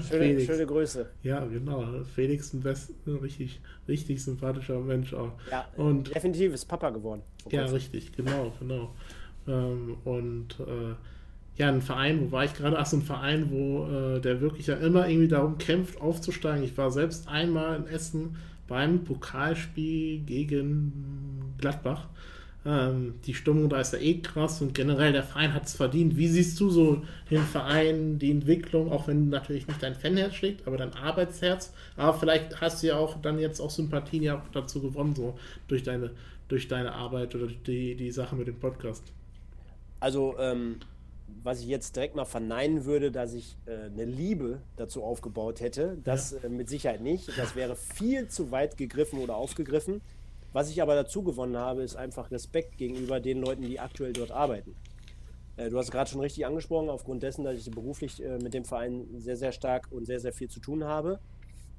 Schöne, 0.08 0.40
schöne 0.44 0.66
Grüße. 0.66 1.06
Ja, 1.22 1.44
genau. 1.44 1.84
Felix 2.16 2.52
ein 2.52 2.62
best, 2.62 2.90
richtig, 3.06 3.60
richtig 3.86 4.24
sympathischer 4.24 4.80
Mensch 4.80 5.14
auch. 5.14 5.30
Ja, 5.52 5.68
und, 5.76 6.12
definitiv 6.12 6.52
ist 6.52 6.64
Papa 6.64 6.90
geworden. 6.90 7.22
Ja, 7.48 7.64
richtig, 7.66 8.10
genau, 8.10 8.52
genau. 8.58 8.92
Ähm, 9.46 9.98
und 10.02 10.58
äh, 10.58 10.96
ja, 11.54 11.68
ein 11.68 11.80
Verein, 11.80 12.22
wo 12.22 12.32
war 12.32 12.44
ich 12.44 12.54
gerade? 12.54 12.76
Ach, 12.76 12.86
so 12.86 12.96
ein 12.96 13.02
Verein, 13.02 13.52
wo 13.52 13.86
äh, 13.86 14.20
der 14.20 14.40
wirklich 14.40 14.66
ja 14.66 14.74
immer 14.74 15.08
irgendwie 15.08 15.28
darum 15.28 15.58
kämpft, 15.58 16.00
aufzusteigen. 16.00 16.64
Ich 16.64 16.76
war 16.76 16.90
selbst 16.90 17.28
einmal 17.28 17.76
in 17.76 17.86
Essen 17.86 18.34
beim 18.66 19.04
Pokalspiel 19.04 20.24
gegen 20.24 21.54
Gladbach. 21.58 22.08
Ähm, 22.66 23.14
die 23.26 23.34
Stimmung 23.34 23.68
da 23.68 23.80
ist 23.80 23.92
ja 23.92 23.98
eh 23.98 24.20
krass 24.20 24.62
und 24.62 24.74
generell 24.74 25.12
der 25.12 25.22
Verein 25.22 25.52
hat 25.52 25.66
es 25.66 25.74
verdient. 25.74 26.16
Wie 26.16 26.28
siehst 26.28 26.58
du 26.60 26.70
so 26.70 27.02
den 27.30 27.42
Verein, 27.42 28.18
die 28.18 28.30
Entwicklung, 28.30 28.90
auch 28.90 29.06
wenn 29.06 29.28
natürlich 29.28 29.66
nicht 29.66 29.82
dein 29.82 29.94
Fanherz 29.94 30.34
schlägt, 30.34 30.66
aber 30.66 30.78
dein 30.78 30.94
Arbeitsherz? 30.94 31.74
Aber 31.96 32.18
vielleicht 32.18 32.60
hast 32.60 32.82
du 32.82 32.86
ja 32.86 32.96
auch 32.96 33.20
dann 33.20 33.38
jetzt 33.38 33.60
auch 33.60 33.70
Sympathien 33.70 34.22
ja 34.22 34.38
auch 34.38 34.48
dazu 34.52 34.80
gewonnen, 34.80 35.14
so 35.14 35.38
durch 35.68 35.82
deine, 35.82 36.10
durch 36.48 36.68
deine 36.68 36.92
Arbeit 36.92 37.34
oder 37.34 37.48
die, 37.48 37.96
die 37.96 38.10
Sache 38.10 38.34
mit 38.34 38.46
dem 38.46 38.58
Podcast. 38.58 39.02
Also, 40.00 40.36
ähm, 40.38 40.76
was 41.42 41.60
ich 41.60 41.66
jetzt 41.66 41.96
direkt 41.96 42.16
mal 42.16 42.24
verneinen 42.24 42.86
würde, 42.86 43.10
dass 43.10 43.34
ich 43.34 43.56
äh, 43.66 43.86
eine 43.86 44.04
Liebe 44.04 44.60
dazu 44.76 45.02
aufgebaut 45.02 45.60
hätte, 45.60 45.98
das 46.04 46.32
ja. 46.32 46.44
äh, 46.44 46.48
mit 46.48 46.68
Sicherheit 46.68 47.02
nicht. 47.02 47.36
Das 47.36 47.56
wäre 47.56 47.76
viel 47.76 48.28
zu 48.28 48.50
weit 48.50 48.76
gegriffen 48.76 49.18
oder 49.18 49.36
aufgegriffen. 49.36 50.00
Was 50.54 50.70
ich 50.70 50.80
aber 50.80 50.94
dazu 50.94 51.24
gewonnen 51.24 51.56
habe, 51.56 51.82
ist 51.82 51.96
einfach 51.96 52.30
Respekt 52.30 52.78
gegenüber 52.78 53.18
den 53.18 53.40
Leuten, 53.40 53.62
die 53.62 53.80
aktuell 53.80 54.12
dort 54.12 54.30
arbeiten. 54.30 54.76
Äh, 55.56 55.68
du 55.68 55.76
hast 55.78 55.90
gerade 55.90 56.08
schon 56.08 56.20
richtig 56.20 56.46
angesprochen, 56.46 56.90
aufgrund 56.90 57.24
dessen, 57.24 57.44
dass 57.44 57.58
ich 57.58 57.68
beruflich 57.72 58.22
äh, 58.22 58.38
mit 58.38 58.54
dem 58.54 58.64
Verein 58.64 59.04
sehr, 59.18 59.36
sehr 59.36 59.50
stark 59.50 59.88
und 59.90 60.06
sehr, 60.06 60.20
sehr 60.20 60.32
viel 60.32 60.48
zu 60.48 60.60
tun 60.60 60.84
habe, 60.84 61.18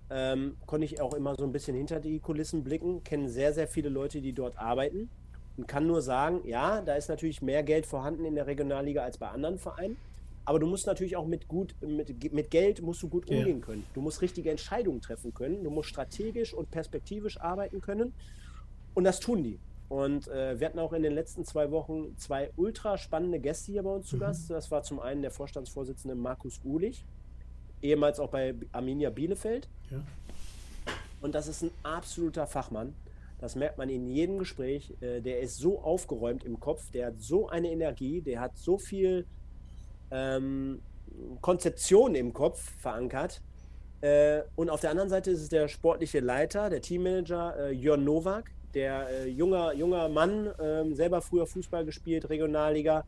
ähm, 0.10 0.58
konnte 0.66 0.84
ich 0.84 1.00
auch 1.00 1.14
immer 1.14 1.36
so 1.36 1.46
ein 1.46 1.54
bisschen 1.54 1.74
hinter 1.78 2.02
die 2.02 2.20
Kulissen 2.20 2.66
blicken, 2.66 3.02
kenne 3.06 3.30
sehr, 3.30 3.54
sehr 3.54 3.70
viele 3.70 3.88
Leute, 3.88 4.20
die 4.20 4.34
dort 4.34 4.58
arbeiten 4.58 5.10
und 5.56 5.70
kann 5.70 5.88
nur 5.88 6.02
sagen, 6.02 6.42
ja, 6.46 6.82
da 6.82 6.96
ist 6.96 7.08
natürlich 7.08 7.42
mehr 7.42 7.64
Geld 7.64 7.86
vorhanden 7.86 8.26
in 8.26 8.36
der 8.36 8.46
Regionalliga 8.46 9.04
als 9.04 9.18
bei 9.18 9.30
anderen 9.30 9.58
Vereinen. 9.58 9.96
Aber 10.44 10.60
du 10.60 10.68
musst 10.68 10.86
natürlich 10.86 11.16
auch 11.16 11.26
mit 11.26 11.48
gut, 11.48 11.76
mit, 11.80 12.34
mit 12.34 12.52
Geld 12.52 12.82
musst 12.82 13.02
du 13.02 13.08
gut 13.08 13.30
umgehen 13.30 13.60
ja. 13.60 13.66
können. 13.66 13.86
Du 13.94 14.02
musst 14.02 14.22
richtige 14.22 14.52
Entscheidungen 14.52 15.00
treffen 15.00 15.34
können. 15.34 15.64
Du 15.64 15.70
musst 15.70 15.88
strategisch 15.88 16.54
und 16.54 16.70
perspektivisch 16.72 17.40
arbeiten 17.40 17.80
können. 17.80 18.14
Und 18.96 19.04
das 19.04 19.20
tun 19.20 19.44
die. 19.44 19.60
Und 19.88 20.28
äh, 20.30 20.60
wir 20.60 20.66
hatten 20.68 20.80
auch 20.80 20.94
in 20.94 21.04
den 21.04 21.14
letzten 21.14 21.46
zwei 21.46 21.70
Wochen 21.70 22.18
zwei 22.18 22.50
ultra 22.56 22.98
spannende 22.98 23.40
Gäste 23.40 23.72
hier 23.72 23.84
bei 23.84 23.92
uns 23.92 24.08
zu 24.08 24.16
mhm. 24.16 24.22
Gast. 24.22 24.50
Das 24.50 24.72
war 24.72 24.82
zum 24.82 25.00
einen 25.00 25.22
der 25.22 25.30
Vorstandsvorsitzende 25.30 26.16
Markus 26.16 26.60
Gulich, 26.60 27.06
ehemals 27.84 28.20
auch 28.20 28.32
bei 28.32 28.56
Arminia 28.72 29.12
Bielefeld. 29.12 29.70
Ja. 29.92 30.02
Und 31.22 31.36
das 31.36 31.48
ist 31.48 31.62
ein 31.62 31.72
absoluter 31.84 32.48
Fachmann. 32.48 32.96
Das 33.40 33.56
merkt 33.56 33.78
man 33.78 33.90
in 33.90 34.10
jedem 34.10 34.40
Gespräch. 34.40 34.94
Äh, 35.02 35.22
der 35.22 35.42
ist 35.42 35.58
so 35.58 35.82
aufgeräumt 35.82 36.44
im 36.44 36.60
Kopf, 36.60 36.90
der 36.92 37.08
hat 37.08 37.20
so 37.20 37.48
eine 37.48 37.72
Energie, 37.72 38.22
der 38.22 38.40
hat 38.40 38.58
so 38.58 38.78
viel 38.78 39.28
ähm, 40.10 40.82
Konzeption 41.42 42.16
im 42.16 42.34
Kopf 42.34 42.74
verankert. 42.80 43.42
Äh, 44.02 44.42
und 44.56 44.70
auf 44.70 44.82
der 44.82 44.92
anderen 44.92 45.10
Seite 45.10 45.32
ist 45.32 45.42
es 45.42 45.50
der 45.50 45.68
sportliche 45.68 46.22
Leiter, 46.22 46.70
der 46.70 46.82
Teammanager 46.82 47.56
äh, 47.58 47.72
Jörn 47.72 48.04
Nowak, 48.04 48.52
der 48.76 49.10
äh, 49.10 49.28
junger, 49.30 49.74
junger 49.74 50.10
Mann, 50.10 50.48
äh, 50.48 50.94
selber 50.94 51.22
früher 51.22 51.48
Fußball 51.48 51.86
gespielt, 51.86 52.30
Regionalliga, 52.30 53.06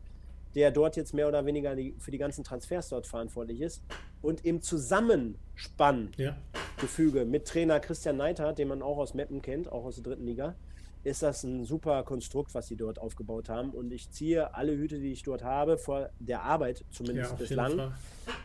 der 0.54 0.70
dort 0.70 0.96
jetzt 0.96 1.12
mehr 1.12 1.28
oder 1.28 1.44
weniger 1.44 1.76
die, 1.76 1.94
für 1.98 2.10
die 2.10 2.18
ganzen 2.18 2.42
Transfers 2.42 2.88
dort 2.88 3.06
verantwortlich 3.06 3.60
ist. 3.60 3.82
Und 4.22 4.44
im 4.44 4.62
Zusammenspann 4.62 6.10
ja. 6.16 6.36
Gefüge 6.80 7.24
mit 7.26 7.46
Trainer 7.46 7.80
Christian 7.80 8.16
Neithardt, 8.16 8.58
den 8.58 8.68
man 8.68 8.82
auch 8.82 8.96
aus 8.96 9.14
Meppen 9.14 9.42
kennt, 9.42 9.70
auch 9.70 9.84
aus 9.84 9.96
der 9.96 10.04
dritten 10.04 10.24
Liga, 10.24 10.56
ist 11.04 11.22
das 11.22 11.44
ein 11.44 11.64
super 11.64 12.02
Konstrukt, 12.02 12.54
was 12.54 12.66
sie 12.66 12.76
dort 12.76 12.98
aufgebaut 12.98 13.48
haben. 13.48 13.70
Und 13.70 13.92
ich 13.92 14.10
ziehe 14.10 14.54
alle 14.54 14.76
Hüte, 14.76 14.98
die 14.98 15.12
ich 15.12 15.22
dort 15.22 15.44
habe, 15.44 15.78
vor 15.78 16.10
der 16.18 16.42
Arbeit, 16.42 16.84
zumindest 16.90 17.32
ja, 17.32 17.36
bislang. 17.36 17.92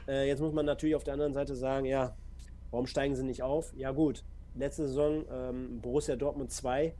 Äh, 0.07 0.27
jetzt 0.27 0.39
muss 0.39 0.53
man 0.53 0.65
natürlich 0.65 0.95
auf 0.95 1.03
der 1.03 1.13
anderen 1.13 1.33
Seite 1.33 1.55
sagen, 1.55 1.85
ja, 1.85 2.15
warum 2.69 2.85
steigen 2.85 3.15
sie 3.15 3.23
nicht 3.23 3.41
auf? 3.41 3.73
Ja 3.75 3.91
gut, 3.91 4.23
letzte 4.55 4.87
Saison 4.87 5.25
ähm, 5.31 5.79
Borussia 5.81 6.15
Dortmund 6.15 6.51
2 6.51 6.93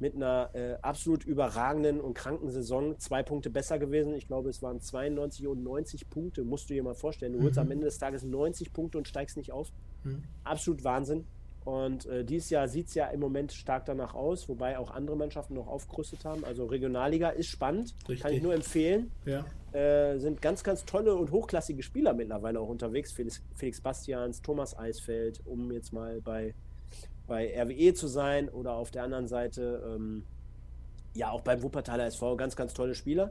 mit 0.00 0.14
einer 0.14 0.50
äh, 0.54 0.76
absolut 0.80 1.24
überragenden 1.24 2.00
und 2.00 2.14
kranken 2.14 2.50
Saison 2.50 2.98
zwei 2.98 3.22
Punkte 3.22 3.50
besser 3.50 3.78
gewesen. 3.78 4.14
Ich 4.14 4.26
glaube, 4.26 4.48
es 4.48 4.62
waren 4.62 4.80
92 4.80 5.46
und 5.46 5.62
90 5.62 6.08
Punkte, 6.08 6.42
musst 6.42 6.70
du 6.70 6.74
dir 6.74 6.82
mal 6.82 6.94
vorstellen. 6.94 7.34
Du 7.34 7.42
holst 7.42 7.56
mhm. 7.56 7.62
am 7.62 7.70
Ende 7.70 7.84
des 7.84 7.98
Tages 7.98 8.24
90 8.24 8.72
Punkte 8.72 8.96
und 8.96 9.06
steigst 9.06 9.36
nicht 9.36 9.52
auf. 9.52 9.70
Mhm. 10.04 10.22
Absolut 10.42 10.84
Wahnsinn. 10.84 11.26
Und 11.64 12.06
äh, 12.06 12.24
dieses 12.24 12.48
Jahr 12.48 12.68
sieht 12.68 12.88
es 12.88 12.94
ja 12.94 13.08
im 13.08 13.20
Moment 13.20 13.52
stark 13.52 13.84
danach 13.84 14.14
aus, 14.14 14.48
wobei 14.48 14.78
auch 14.78 14.90
andere 14.90 15.16
Mannschaften 15.16 15.54
noch 15.54 15.66
aufgerüstet 15.66 16.24
haben. 16.24 16.44
Also 16.44 16.64
Regionalliga 16.64 17.28
ist 17.28 17.48
spannend, 17.48 17.94
Richtig. 18.00 18.20
kann 18.20 18.32
ich 18.32 18.42
nur 18.42 18.54
empfehlen. 18.54 19.10
Ja. 19.26 19.44
Äh, 19.72 20.18
sind 20.18 20.40
ganz, 20.40 20.64
ganz 20.64 20.86
tolle 20.86 21.14
und 21.14 21.30
hochklassige 21.30 21.82
Spieler 21.82 22.14
mittlerweile 22.14 22.60
auch 22.60 22.68
unterwegs. 22.68 23.12
Felix, 23.12 23.42
Felix 23.54 23.80
Bastians, 23.80 24.40
Thomas 24.40 24.76
Eisfeld, 24.78 25.42
um 25.44 25.70
jetzt 25.70 25.92
mal 25.92 26.22
bei, 26.22 26.54
bei 27.30 27.54
RWE 27.56 27.94
zu 27.94 28.06
sein. 28.08 28.50
Oder 28.50 28.74
auf 28.74 28.90
der 28.90 29.04
anderen 29.04 29.28
Seite, 29.28 29.80
ähm, 29.86 30.24
ja, 31.14 31.30
auch 31.30 31.42
beim 31.42 31.62
Wuppertaler 31.62 32.06
SV, 32.06 32.34
ganz, 32.36 32.56
ganz 32.56 32.74
tolle 32.74 32.96
Spieler. 32.96 33.30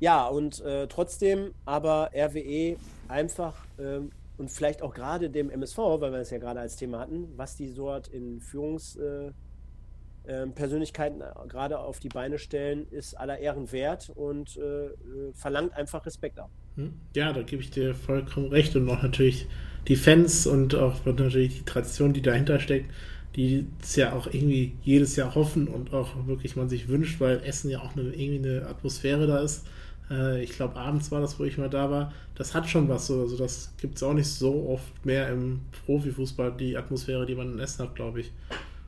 Ja, 0.00 0.26
und 0.26 0.60
äh, 0.62 0.88
trotzdem 0.88 1.54
aber 1.64 2.10
RWE 2.12 2.76
einfach 3.08 3.54
ähm, 3.78 4.10
und 4.36 4.50
vielleicht 4.50 4.82
auch 4.82 4.92
gerade 4.94 5.30
dem 5.30 5.48
MSV, 5.50 5.78
weil 5.78 6.10
wir 6.12 6.18
es 6.18 6.30
ja 6.30 6.38
gerade 6.38 6.58
als 6.60 6.76
Thema 6.76 6.98
hatten, 6.98 7.28
was 7.36 7.56
die 7.56 7.72
dort 7.74 8.08
in 8.08 8.40
Führungspersönlichkeiten 8.40 11.20
äh, 11.20 11.24
äh, 11.24 11.46
gerade 11.46 11.78
auf 11.78 12.00
die 12.00 12.08
Beine 12.08 12.38
stellen, 12.38 12.88
ist 12.90 13.14
aller 13.14 13.38
Ehren 13.38 13.70
wert 13.70 14.10
und 14.14 14.56
äh, 14.56 14.88
verlangt 15.34 15.74
einfach 15.74 16.06
Respekt 16.06 16.40
ab. 16.40 16.48
Hm? 16.76 16.94
Ja, 17.14 17.34
da 17.34 17.42
gebe 17.42 17.62
ich 17.62 17.70
dir 17.70 17.94
vollkommen 17.94 18.48
recht 18.48 18.74
und 18.74 18.88
auch 18.88 19.02
natürlich 19.02 19.46
die 19.88 19.96
Fans 19.96 20.46
und 20.46 20.74
auch 20.74 21.04
natürlich 21.04 21.58
die 21.58 21.64
Tradition, 21.64 22.14
die 22.14 22.22
dahinter 22.22 22.60
steckt, 22.60 22.90
die 23.36 23.66
es 23.80 23.96
ja 23.96 24.12
auch 24.12 24.26
irgendwie 24.26 24.72
jedes 24.82 25.16
Jahr 25.16 25.34
hoffen 25.34 25.68
und 25.68 25.92
auch 25.92 26.26
wirklich 26.26 26.56
man 26.56 26.68
sich 26.68 26.88
wünscht, 26.88 27.20
weil 27.20 27.42
Essen 27.44 27.70
ja 27.70 27.80
auch 27.80 27.96
eine, 27.96 28.12
irgendwie 28.14 28.48
eine 28.48 28.66
Atmosphäre 28.66 29.26
da 29.26 29.38
ist 29.38 29.64
äh, 30.10 30.42
ich 30.42 30.50
glaube, 30.50 30.76
abends 30.76 31.10
war 31.10 31.20
das, 31.20 31.38
wo 31.38 31.44
ich 31.44 31.56
mal 31.56 31.70
da 31.70 31.90
war. 31.90 32.12
Das 32.34 32.54
hat 32.54 32.68
schon 32.68 32.88
was 32.88 33.06
so. 33.06 33.20
Also, 33.20 33.36
das 33.36 33.72
gibt 33.80 33.96
es 33.96 34.02
auch 34.02 34.12
nicht 34.12 34.28
so 34.28 34.68
oft 34.68 35.06
mehr 35.06 35.28
im 35.28 35.60
Profifußball, 35.86 36.52
die 36.52 36.76
Atmosphäre, 36.76 37.24
die 37.26 37.34
man 37.34 37.52
in 37.52 37.58
Essen 37.58 37.86
hat, 37.86 37.94
glaube 37.94 38.20
ich. 38.20 38.32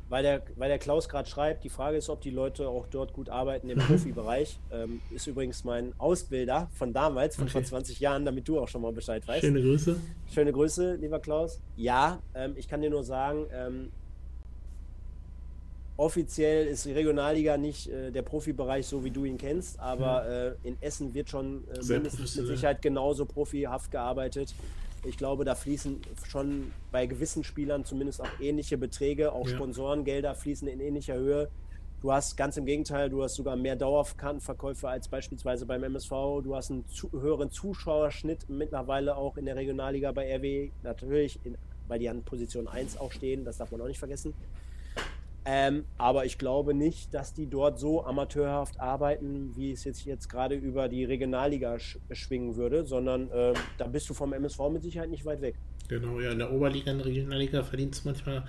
Weil 0.08 0.22
der, 0.22 0.42
weil 0.56 0.68
der 0.68 0.78
Klaus 0.78 1.08
gerade 1.08 1.26
schreibt, 1.26 1.64
die 1.64 1.70
Frage 1.70 1.96
ist, 1.96 2.10
ob 2.10 2.20
die 2.20 2.30
Leute 2.30 2.68
auch 2.68 2.86
dort 2.86 3.14
gut 3.14 3.30
arbeiten 3.30 3.70
im. 3.70 3.78
Profibereich. 3.82 4.58
Ähm, 4.70 5.00
ist 5.10 5.26
übrigens 5.26 5.64
mein 5.64 5.94
Ausbilder 5.98 6.68
von 6.74 6.92
damals, 6.92 7.36
von 7.36 7.44
okay. 7.44 7.52
vor 7.52 7.64
20 7.64 8.00
Jahren, 8.00 8.24
damit 8.24 8.46
du 8.46 8.60
auch 8.60 8.68
schon 8.68 8.82
mal 8.82 8.92
Bescheid 8.92 9.26
weißt. 9.26 9.40
Schöne 9.40 9.62
Grüße. 9.62 9.96
Schöne 10.34 10.52
Grüße, 10.52 10.96
lieber 10.96 11.20
Klaus. 11.20 11.60
Ja, 11.76 12.20
ähm, 12.34 12.54
ich 12.56 12.68
kann 12.68 12.82
dir 12.82 12.90
nur 12.90 13.04
sagen, 13.04 13.46
ähm, 13.54 13.90
Offiziell 15.98 16.66
ist 16.66 16.86
die 16.86 16.92
Regionalliga 16.92 17.58
nicht 17.58 17.88
äh, 17.88 18.10
der 18.10 18.22
Profibereich 18.22 18.86
so, 18.86 19.04
wie 19.04 19.10
du 19.10 19.24
ihn 19.24 19.36
kennst, 19.36 19.78
aber 19.78 20.26
äh, 20.26 20.68
in 20.68 20.76
Essen 20.80 21.12
wird 21.12 21.28
schon 21.28 21.64
äh, 21.68 21.84
mindestens 21.84 22.34
mit 22.36 22.46
Sicherheit 22.46 22.80
genauso 22.80 23.26
profihaft 23.26 23.90
gearbeitet. 23.90 24.54
Ich 25.04 25.18
glaube, 25.18 25.44
da 25.44 25.54
fließen 25.54 26.00
schon 26.28 26.72
bei 26.92 27.06
gewissen 27.06 27.44
Spielern 27.44 27.84
zumindest 27.84 28.20
auch 28.22 28.40
ähnliche 28.40 28.78
Beträge, 28.78 29.32
auch 29.32 29.46
ja. 29.46 29.54
Sponsorengelder 29.54 30.34
fließen 30.34 30.66
in 30.68 30.80
ähnlicher 30.80 31.14
Höhe. 31.14 31.48
Du 32.00 32.10
hast 32.10 32.36
ganz 32.36 32.56
im 32.56 32.66
Gegenteil, 32.66 33.10
du 33.10 33.22
hast 33.22 33.34
sogar 33.34 33.54
mehr 33.54 33.76
Dauerkartenverkäufe 33.76 34.88
als 34.88 35.06
beispielsweise 35.06 35.66
beim 35.66 35.84
MSV. 35.84 36.10
Du 36.42 36.56
hast 36.56 36.70
einen 36.70 36.84
zu, 36.88 37.12
höheren 37.12 37.50
Zuschauerschnitt 37.50 38.48
mittlerweile 38.48 39.16
auch 39.16 39.36
in 39.36 39.44
der 39.44 39.56
Regionalliga 39.56 40.10
bei 40.10 40.34
RW. 40.34 40.70
Natürlich, 40.82 41.38
in, 41.44 41.56
weil 41.86 42.00
die 42.00 42.08
an 42.08 42.22
Position 42.24 42.66
1 42.66 42.96
auch 42.96 43.12
stehen, 43.12 43.44
das 43.44 43.58
darf 43.58 43.70
man 43.70 43.80
auch 43.82 43.86
nicht 43.86 44.00
vergessen. 44.00 44.34
Ähm, 45.44 45.84
aber 45.98 46.24
ich 46.24 46.38
glaube 46.38 46.72
nicht, 46.72 47.12
dass 47.12 47.34
die 47.34 47.48
dort 47.48 47.78
so 47.78 48.04
amateurhaft 48.04 48.78
arbeiten, 48.78 49.52
wie 49.56 49.72
es 49.72 49.82
jetzt, 49.84 50.04
jetzt 50.04 50.28
gerade 50.28 50.54
über 50.54 50.88
die 50.88 51.04
Regionalliga 51.04 51.80
sch 51.80 51.98
schwingen 52.12 52.56
würde, 52.56 52.86
sondern 52.86 53.28
äh, 53.30 53.52
da 53.76 53.88
bist 53.88 54.08
du 54.08 54.14
vom 54.14 54.32
MSV 54.32 54.60
mit 54.72 54.82
Sicherheit 54.82 55.10
nicht 55.10 55.24
weit 55.24 55.40
weg. 55.40 55.56
Genau, 55.88 56.20
ja, 56.20 56.30
in 56.30 56.38
der 56.38 56.52
Oberliga, 56.52 56.92
in 56.92 56.98
der 56.98 57.06
Regionalliga 57.06 57.62
verdient 57.64 57.94
es 57.94 58.04
manchmal 58.04 58.44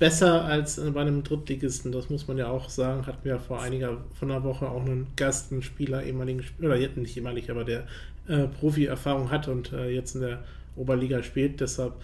besser 0.00 0.44
als 0.44 0.80
bei 0.92 1.00
einem 1.00 1.22
Drittligisten. 1.22 1.92
Das 1.92 2.10
muss 2.10 2.26
man 2.26 2.38
ja 2.38 2.48
auch 2.48 2.68
sagen. 2.68 3.06
Hatten 3.06 3.24
wir 3.24 3.38
vor 3.38 3.62
einiger, 3.62 3.98
von 4.18 4.32
einer 4.32 4.42
Woche 4.42 4.68
auch 4.68 4.84
einen 4.84 5.06
Gast, 5.14 5.52
einen 5.52 5.62
Spieler, 5.62 6.02
ehemaligen 6.02 6.42
Spieler, 6.42 6.70
oder 6.70 6.76
nicht 6.96 7.16
ehemalig, 7.16 7.50
aber 7.52 7.62
der 7.62 7.86
äh, 8.26 8.48
Profi-Erfahrung 8.48 9.30
hat 9.30 9.46
und 9.46 9.72
äh, 9.72 9.90
jetzt 9.90 10.16
in 10.16 10.22
der 10.22 10.42
Oberliga 10.74 11.22
spielt. 11.22 11.60
Deshalb 11.60 11.94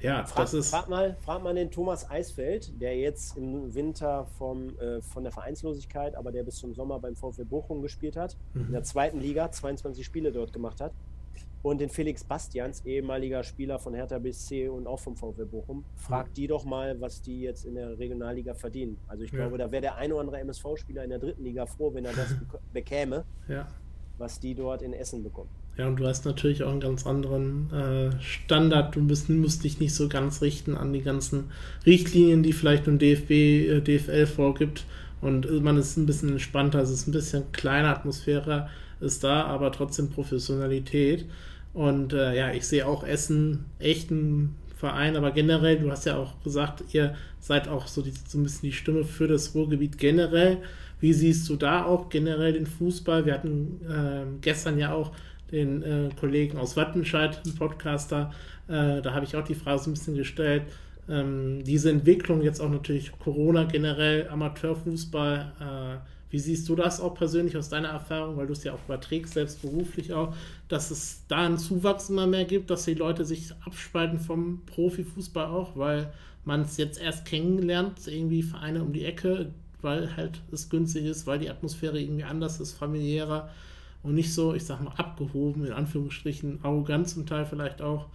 ja, 0.00 0.24
frag, 0.24 0.44
das 0.44 0.54
ist. 0.54 0.70
Frag 0.70 0.88
mal, 0.88 1.16
frag 1.20 1.42
mal 1.42 1.54
den 1.54 1.70
Thomas 1.70 2.08
Eisfeld, 2.08 2.80
der 2.80 2.96
jetzt 2.96 3.36
im 3.36 3.74
Winter 3.74 4.26
vom, 4.38 4.78
äh, 4.78 5.00
von 5.02 5.24
der 5.24 5.32
Vereinslosigkeit, 5.32 6.14
aber 6.14 6.32
der 6.32 6.44
bis 6.44 6.56
zum 6.56 6.74
Sommer 6.74 6.98
beim 6.98 7.16
VfL 7.16 7.44
Bochum 7.44 7.82
gespielt 7.82 8.16
hat, 8.16 8.36
mhm. 8.54 8.66
in 8.66 8.72
der 8.72 8.82
zweiten 8.82 9.20
Liga 9.20 9.50
22 9.50 10.04
Spiele 10.04 10.32
dort 10.32 10.52
gemacht 10.52 10.80
hat. 10.80 10.92
Und 11.60 11.80
den 11.80 11.88
Felix 11.88 12.22
Bastians, 12.22 12.84
ehemaliger 12.86 13.42
Spieler 13.42 13.80
von 13.80 13.92
Hertha 13.92 14.18
BSC 14.18 14.68
und 14.68 14.86
auch 14.86 15.00
vom 15.00 15.16
VfL 15.16 15.44
Bochum. 15.44 15.84
Frag 15.96 16.28
mhm. 16.28 16.34
die 16.34 16.46
doch 16.46 16.64
mal, 16.64 17.00
was 17.00 17.20
die 17.20 17.40
jetzt 17.40 17.64
in 17.64 17.74
der 17.74 17.98
Regionalliga 17.98 18.54
verdienen. 18.54 18.96
Also 19.08 19.24
ich 19.24 19.32
ja. 19.32 19.38
glaube, 19.38 19.58
da 19.58 19.70
wäre 19.72 19.82
der 19.82 19.96
ein 19.96 20.12
oder 20.12 20.20
andere 20.20 20.38
MSV-Spieler 20.38 21.02
in 21.02 21.10
der 21.10 21.18
dritten 21.18 21.42
Liga 21.42 21.66
froh, 21.66 21.92
wenn 21.92 22.04
er 22.04 22.12
das 22.12 22.34
bekäme, 22.72 23.24
ja. 23.48 23.66
was 24.18 24.38
die 24.38 24.54
dort 24.54 24.82
in 24.82 24.92
Essen 24.92 25.24
bekommen. 25.24 25.50
Ja, 25.78 25.86
und 25.86 26.00
du 26.00 26.06
hast 26.08 26.24
natürlich 26.24 26.64
auch 26.64 26.72
einen 26.72 26.80
ganz 26.80 27.06
anderen 27.06 27.72
äh, 27.72 28.20
Standard. 28.20 28.96
Du 28.96 29.06
bist, 29.06 29.28
musst 29.28 29.62
dich 29.62 29.78
nicht 29.78 29.94
so 29.94 30.08
ganz 30.08 30.42
richten 30.42 30.76
an 30.76 30.92
die 30.92 31.02
ganzen 31.02 31.44
Richtlinien, 31.86 32.42
die 32.42 32.52
vielleicht 32.52 32.88
ein 32.88 32.98
DFB, 32.98 33.30
äh, 33.30 33.80
DFL 33.80 34.26
vorgibt. 34.26 34.84
Und 35.20 35.62
man 35.62 35.76
ist 35.76 35.96
ein 35.96 36.06
bisschen 36.06 36.30
entspannter, 36.30 36.80
es 36.80 36.90
ist 36.90 37.06
ein 37.06 37.12
bisschen 37.12 37.50
kleiner, 37.52 37.90
Atmosphäre 37.90 38.68
ist 39.00 39.22
da, 39.22 39.44
aber 39.44 39.70
trotzdem 39.70 40.10
Professionalität. 40.10 41.26
Und 41.74 42.12
äh, 42.12 42.36
ja, 42.36 42.52
ich 42.52 42.66
sehe 42.66 42.86
auch 42.86 43.04
Essen 43.04 43.64
echt 43.78 44.10
ein 44.10 44.56
Verein, 44.76 45.16
aber 45.16 45.30
generell, 45.30 45.78
du 45.78 45.90
hast 45.90 46.06
ja 46.06 46.16
auch 46.16 46.42
gesagt, 46.42 46.84
ihr 46.92 47.14
seid 47.38 47.68
auch 47.68 47.86
so, 47.86 48.02
die, 48.02 48.12
so 48.26 48.38
ein 48.38 48.44
bisschen 48.44 48.70
die 48.70 48.76
Stimme 48.76 49.04
für 49.04 49.28
das 49.28 49.54
Ruhrgebiet 49.54 49.98
generell. 49.98 50.58
Wie 51.00 51.12
siehst 51.12 51.48
du 51.48 51.56
da 51.56 51.84
auch 51.84 52.08
generell 52.08 52.52
den 52.52 52.66
Fußball? 52.66 53.26
Wir 53.26 53.34
hatten 53.34 53.80
äh, 53.88 54.24
gestern 54.40 54.78
ja 54.78 54.92
auch 54.92 55.12
den 55.50 55.82
äh, 55.82 56.10
Kollegen 56.18 56.58
aus 56.58 56.76
Wattenscheid, 56.76 57.40
einen 57.44 57.54
Podcaster. 57.54 58.32
Äh, 58.68 59.02
da 59.02 59.14
habe 59.14 59.24
ich 59.24 59.36
auch 59.36 59.44
die 59.44 59.54
Frage 59.54 59.78
so 59.80 59.90
ein 59.90 59.94
bisschen 59.94 60.16
gestellt. 60.16 60.64
Ähm, 61.08 61.64
diese 61.64 61.90
Entwicklung 61.90 62.42
jetzt 62.42 62.60
auch 62.60 62.68
natürlich 62.68 63.12
Corona 63.18 63.64
generell, 63.64 64.28
Amateurfußball, 64.28 65.52
äh, 65.60 66.08
wie 66.30 66.38
siehst 66.38 66.68
du 66.68 66.74
das 66.74 67.00
auch 67.00 67.14
persönlich 67.14 67.56
aus 67.56 67.70
deiner 67.70 67.88
Erfahrung, 67.88 68.36
weil 68.36 68.46
du 68.46 68.52
es 68.52 68.62
ja 68.62 68.74
auch 68.74 68.84
überträgst, 68.84 69.32
selbst 69.32 69.62
beruflich 69.62 70.12
auch, 70.12 70.34
dass 70.68 70.90
es 70.90 71.22
da 71.28 71.46
einen 71.46 71.56
Zuwachs 71.56 72.10
immer 72.10 72.26
mehr 72.26 72.44
gibt, 72.44 72.68
dass 72.68 72.84
die 72.84 72.94
Leute 72.94 73.24
sich 73.24 73.52
abspalten 73.64 74.18
vom 74.18 74.62
Profifußball 74.66 75.46
auch, 75.46 75.76
weil 75.76 76.12
man 76.44 76.62
es 76.62 76.76
jetzt 76.76 77.00
erst 77.00 77.24
kennenlernt, 77.24 78.06
irgendwie 78.06 78.42
Vereine 78.42 78.82
um 78.82 78.92
die 78.92 79.06
Ecke, 79.06 79.52
weil 79.80 80.14
halt 80.16 80.42
es 80.52 80.68
günstig 80.68 81.06
ist, 81.06 81.26
weil 81.26 81.38
die 81.38 81.48
Atmosphäre 81.48 81.98
irgendwie 81.98 82.24
anders 82.24 82.60
ist, 82.60 82.74
familiärer 82.74 83.48
und 84.02 84.14
nicht 84.14 84.34
so, 84.34 84.54
ich 84.54 84.64
sag 84.64 84.80
mal, 84.80 84.92
abgehoben, 84.96 85.64
in 85.66 85.72
Anführungsstrichen, 85.72 86.60
arrogant 86.62 87.08
zum 87.08 87.26
Teil 87.26 87.46
vielleicht 87.46 87.82
auch. 87.82 88.08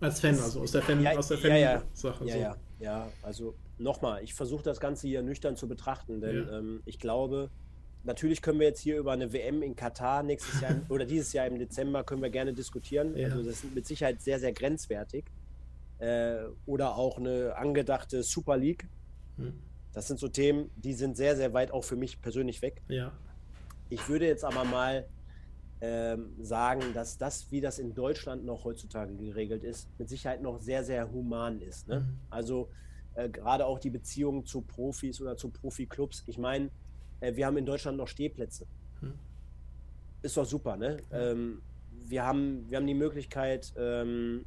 Als 0.00 0.20
Fan, 0.20 0.38
also 0.38 0.62
aus 0.62 0.72
der 0.72 0.82
Fan, 0.82 1.00
ja, 1.00 1.16
aus 1.16 1.28
der 1.28 1.38
Fan 1.38 1.50
ja, 1.52 1.56
ja. 1.56 1.82
Sache. 1.92 2.24
Ja, 2.26 2.34
so. 2.34 2.40
ja, 2.40 2.56
ja, 2.80 3.08
also 3.22 3.54
nochmal, 3.78 4.22
ich 4.24 4.34
versuche 4.34 4.64
das 4.64 4.80
Ganze 4.80 5.06
hier 5.06 5.22
nüchtern 5.22 5.56
zu 5.56 5.68
betrachten, 5.68 6.20
denn 6.20 6.48
ja. 6.48 6.58
ähm, 6.58 6.82
ich 6.86 6.98
glaube, 6.98 7.50
natürlich 8.02 8.42
können 8.42 8.58
wir 8.58 8.66
jetzt 8.66 8.80
hier 8.80 8.98
über 8.98 9.12
eine 9.12 9.32
WM 9.32 9.62
in 9.62 9.76
Katar 9.76 10.24
nächstes 10.24 10.60
Jahr 10.60 10.80
oder 10.88 11.04
dieses 11.04 11.32
Jahr 11.32 11.46
im 11.46 11.58
Dezember 11.58 12.02
können 12.02 12.22
wir 12.22 12.30
gerne 12.30 12.52
diskutieren. 12.52 13.16
Ja. 13.16 13.28
Also 13.28 13.44
das 13.44 13.62
ist 13.62 13.74
mit 13.74 13.86
Sicherheit 13.86 14.20
sehr, 14.20 14.40
sehr 14.40 14.52
grenzwertig. 14.52 15.24
Äh, 15.98 16.46
oder 16.66 16.96
auch 16.96 17.18
eine 17.18 17.54
angedachte 17.56 18.24
Super 18.24 18.56
League. 18.56 18.88
Hm. 19.36 19.54
Das 19.92 20.06
sind 20.06 20.18
so 20.18 20.28
Themen, 20.28 20.70
die 20.76 20.94
sind 20.94 21.16
sehr, 21.16 21.36
sehr 21.36 21.52
weit 21.52 21.70
auch 21.70 21.84
für 21.84 21.96
mich 21.96 22.20
persönlich 22.20 22.62
weg. 22.62 22.82
Ja. 22.88 23.12
Ich 23.90 24.08
würde 24.08 24.26
jetzt 24.26 24.44
aber 24.44 24.64
mal 24.64 25.06
ähm, 25.82 26.32
sagen, 26.40 26.94
dass 26.94 27.18
das, 27.18 27.50
wie 27.50 27.60
das 27.60 27.78
in 27.78 27.94
Deutschland 27.94 28.44
noch 28.44 28.64
heutzutage 28.64 29.14
geregelt 29.16 29.64
ist, 29.64 29.88
mit 29.98 30.08
Sicherheit 30.08 30.40
noch 30.40 30.60
sehr, 30.60 30.84
sehr 30.84 31.10
human 31.10 31.60
ist. 31.60 31.88
Ne? 31.88 32.00
Mhm. 32.00 32.18
Also 32.30 32.70
äh, 33.14 33.28
gerade 33.28 33.66
auch 33.66 33.78
die 33.78 33.90
Beziehungen 33.90 34.46
zu 34.46 34.62
Profis 34.62 35.20
oder 35.20 35.36
zu 35.36 35.50
Profiklubs. 35.50 36.22
Ich 36.26 36.38
meine, 36.38 36.70
äh, 37.20 37.34
wir 37.34 37.46
haben 37.46 37.56
in 37.58 37.66
Deutschland 37.66 37.98
noch 37.98 38.08
Stehplätze. 38.08 38.66
Mhm. 39.00 39.14
Ist 40.22 40.36
doch 40.36 40.46
super, 40.46 40.76
ne? 40.76 40.98
Mhm. 41.10 41.16
Ähm, 41.16 41.62
wir, 41.90 42.24
haben, 42.24 42.70
wir 42.70 42.78
haben 42.78 42.86
die 42.86 42.94
Möglichkeit, 42.94 43.74
ähm, 43.76 44.46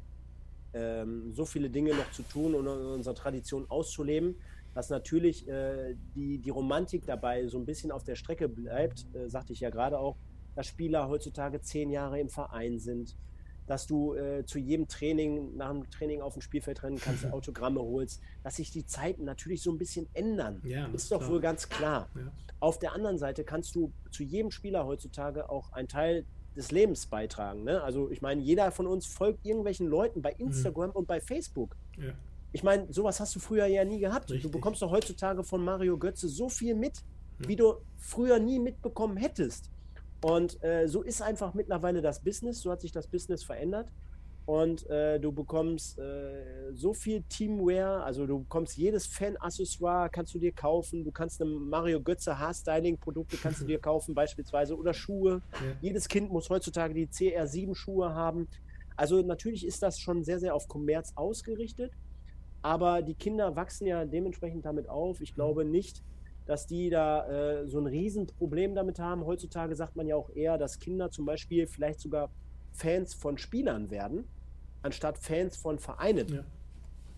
ähm, 0.72 1.32
so 1.34 1.44
viele 1.44 1.70
Dinge 1.70 1.94
noch 1.94 2.10
zu 2.10 2.22
tun 2.22 2.54
und 2.54 2.66
unsere 2.66 3.14
Tradition 3.14 3.66
auszuleben 3.70 4.36
dass 4.76 4.90
natürlich 4.90 5.48
äh, 5.48 5.94
die, 6.14 6.36
die 6.36 6.50
Romantik 6.50 7.06
dabei 7.06 7.46
so 7.46 7.58
ein 7.58 7.64
bisschen 7.64 7.90
auf 7.90 8.04
der 8.04 8.14
Strecke 8.14 8.46
bleibt, 8.46 9.06
äh, 9.14 9.26
sagte 9.26 9.54
ich 9.54 9.60
ja 9.60 9.70
gerade 9.70 9.98
auch, 9.98 10.18
dass 10.54 10.66
Spieler 10.66 11.08
heutzutage 11.08 11.62
zehn 11.62 11.88
Jahre 11.88 12.20
im 12.20 12.28
Verein 12.28 12.78
sind, 12.78 13.16
dass 13.66 13.86
du 13.86 14.12
äh, 14.12 14.44
zu 14.44 14.58
jedem 14.58 14.86
Training, 14.86 15.56
nach 15.56 15.70
dem 15.70 15.88
Training 15.88 16.20
auf 16.20 16.34
dem 16.34 16.42
Spielfeld 16.42 16.82
rennen 16.82 17.00
kannst, 17.00 17.24
Autogramme 17.32 17.80
holst, 17.80 18.20
dass 18.44 18.56
sich 18.56 18.70
die 18.70 18.84
Zeiten 18.84 19.24
natürlich 19.24 19.62
so 19.62 19.72
ein 19.72 19.78
bisschen 19.78 20.08
ändern. 20.12 20.60
Ja, 20.62 20.88
ist 20.88 21.10
doch 21.10 21.20
klar. 21.20 21.30
wohl 21.30 21.40
ganz 21.40 21.70
klar. 21.70 22.10
Ja. 22.14 22.30
Auf 22.60 22.78
der 22.78 22.92
anderen 22.92 23.16
Seite 23.16 23.44
kannst 23.44 23.74
du 23.76 23.94
zu 24.10 24.24
jedem 24.24 24.50
Spieler 24.50 24.84
heutzutage 24.84 25.48
auch 25.48 25.72
einen 25.72 25.88
Teil 25.88 26.26
des 26.54 26.70
Lebens 26.70 27.06
beitragen. 27.06 27.64
Ne? 27.64 27.82
Also 27.82 28.10
ich 28.10 28.20
meine, 28.20 28.42
jeder 28.42 28.70
von 28.72 28.86
uns 28.86 29.06
folgt 29.06 29.46
irgendwelchen 29.46 29.86
Leuten 29.86 30.20
bei 30.20 30.34
mhm. 30.34 30.48
Instagram 30.48 30.90
mhm. 30.90 30.96
und 30.96 31.08
bei 31.08 31.22
Facebook. 31.22 31.78
Ja. 31.96 32.12
Ich 32.56 32.62
meine, 32.62 32.90
sowas 32.90 33.20
hast 33.20 33.36
du 33.36 33.38
früher 33.38 33.66
ja 33.66 33.84
nie 33.84 34.00
gehabt. 34.00 34.30
Richtig. 34.30 34.50
Du 34.50 34.50
bekommst 34.50 34.80
doch 34.80 34.90
heutzutage 34.90 35.44
von 35.44 35.62
Mario 35.62 35.98
Götze 35.98 36.26
so 36.26 36.48
viel 36.48 36.74
mit, 36.74 37.02
mhm. 37.38 37.48
wie 37.48 37.56
du 37.56 37.74
früher 37.98 38.38
nie 38.38 38.58
mitbekommen 38.58 39.18
hättest. 39.18 39.70
Und 40.22 40.62
äh, 40.64 40.88
so 40.88 41.02
ist 41.02 41.20
einfach 41.20 41.52
mittlerweile 41.52 42.00
das 42.00 42.22
Business, 42.22 42.62
so 42.62 42.70
hat 42.70 42.80
sich 42.80 42.92
das 42.92 43.08
Business 43.08 43.44
verändert 43.44 43.90
und 44.46 44.88
äh, 44.88 45.18
du 45.18 45.32
bekommst 45.32 45.98
äh, 45.98 46.72
so 46.72 46.94
viel 46.94 47.24
Teamwear, 47.28 48.04
also 48.04 48.26
du 48.26 48.38
bekommst 48.38 48.78
jedes 48.78 49.04
Fan-Accessoire, 49.06 50.08
kannst 50.08 50.34
du 50.34 50.38
dir 50.38 50.52
kaufen, 50.52 51.04
du 51.04 51.10
kannst 51.10 51.42
eine 51.42 51.50
Mario 51.50 52.00
Götze 52.00 52.38
Haarstyling-Produkte 52.38 53.36
kannst 53.36 53.60
du 53.60 53.66
dir 53.66 53.78
kaufen 53.90 54.14
beispielsweise 54.14 54.78
oder 54.78 54.94
Schuhe. 54.94 55.42
Ja. 55.52 55.76
Jedes 55.82 56.08
Kind 56.08 56.30
muss 56.30 56.48
heutzutage 56.48 56.94
die 56.94 57.08
CR7-Schuhe 57.08 58.14
haben. 58.14 58.48
Also 58.96 59.20
natürlich 59.20 59.66
ist 59.66 59.82
das 59.82 59.98
schon 59.98 60.24
sehr, 60.24 60.38
sehr 60.38 60.54
auf 60.54 60.68
Kommerz 60.68 61.12
ausgerichtet, 61.16 61.92
aber 62.66 63.00
die 63.00 63.14
Kinder 63.14 63.54
wachsen 63.54 63.86
ja 63.86 64.04
dementsprechend 64.04 64.64
damit 64.64 64.88
auf. 64.88 65.20
Ich 65.20 65.34
glaube 65.34 65.64
nicht, 65.64 66.02
dass 66.46 66.66
die 66.66 66.90
da 66.90 67.26
äh, 67.28 67.68
so 67.68 67.78
ein 67.78 67.86
Riesenproblem 67.86 68.74
damit 68.74 68.98
haben. 68.98 69.24
Heutzutage 69.24 69.76
sagt 69.76 69.94
man 69.94 70.08
ja 70.08 70.16
auch 70.16 70.30
eher, 70.34 70.58
dass 70.58 70.80
Kinder 70.80 71.10
zum 71.10 71.26
Beispiel 71.26 71.68
vielleicht 71.68 72.00
sogar 72.00 72.30
Fans 72.72 73.14
von 73.14 73.38
Spielern 73.38 73.90
werden 73.90 74.24
anstatt 74.82 75.18
Fans 75.18 75.56
von 75.56 75.78
Vereinen. 75.78 76.28
Ja. 76.28 76.40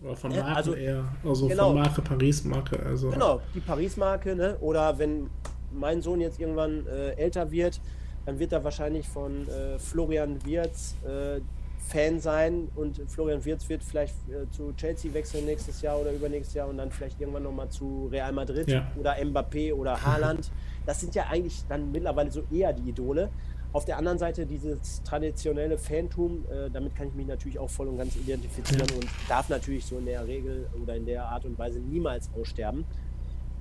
Oder 0.01 0.15
von 0.15 0.31
Marken 0.31 0.55
also, 0.55 0.73
eher. 0.73 1.05
Also 1.23 1.47
genau. 1.47 1.67
von 1.67 1.75
Marke, 1.75 2.01
Paris-Marke. 2.01 2.79
Also. 2.85 3.09
Genau, 3.09 3.41
die 3.53 3.59
Paris-Marke. 3.59 4.35
Ne? 4.35 4.57
Oder 4.59 4.97
wenn 4.97 5.29
mein 5.71 6.01
Sohn 6.01 6.21
jetzt 6.21 6.39
irgendwann 6.39 6.85
äh, 6.87 7.11
älter 7.11 7.51
wird, 7.51 7.81
dann 8.25 8.39
wird 8.39 8.51
er 8.51 8.63
wahrscheinlich 8.63 9.07
von 9.07 9.47
äh, 9.47 9.77
Florian 9.79 10.43
Wirz 10.45 10.95
äh, 11.05 11.41
Fan 11.89 12.19
sein 12.19 12.67
und 12.75 13.01
Florian 13.07 13.43
Wirz 13.43 13.67
wird 13.67 13.83
vielleicht 13.83 14.15
äh, 14.29 14.49
zu 14.51 14.73
Chelsea 14.77 15.11
wechseln 15.13 15.45
nächstes 15.45 15.81
Jahr 15.81 15.99
oder 15.99 16.11
übernächstes 16.11 16.53
Jahr 16.53 16.67
und 16.67 16.77
dann 16.77 16.91
vielleicht 16.91 17.19
irgendwann 17.19 17.43
nochmal 17.43 17.69
zu 17.69 18.07
Real 18.11 18.31
Madrid 18.31 18.69
ja. 18.69 18.87
oder 18.95 19.15
Mbappé 19.15 19.73
oder 19.73 19.99
Haaland. 20.03 20.51
Das 20.85 20.99
sind 20.99 21.15
ja 21.15 21.25
eigentlich 21.29 21.63
dann 21.67 21.91
mittlerweile 21.91 22.31
so 22.31 22.43
eher 22.51 22.73
die 22.73 22.89
Idole. 22.89 23.29
Auf 23.73 23.85
der 23.85 23.97
anderen 23.97 24.17
Seite 24.17 24.45
dieses 24.45 25.01
traditionelle 25.03 25.77
Fantum, 25.77 26.45
äh, 26.51 26.69
damit 26.71 26.95
kann 26.95 27.07
ich 27.07 27.13
mich 27.15 27.27
natürlich 27.27 27.57
auch 27.57 27.69
voll 27.69 27.87
und 27.87 27.97
ganz 27.97 28.15
identifizieren 28.15 28.87
ja. 28.87 28.95
und 28.95 29.07
darf 29.27 29.49
natürlich 29.49 29.85
so 29.85 29.97
in 29.97 30.05
der 30.05 30.27
Regel 30.27 30.67
oder 30.81 30.95
in 30.95 31.05
der 31.05 31.25
Art 31.25 31.45
und 31.45 31.57
Weise 31.57 31.79
niemals 31.79 32.29
aussterben. 32.39 32.85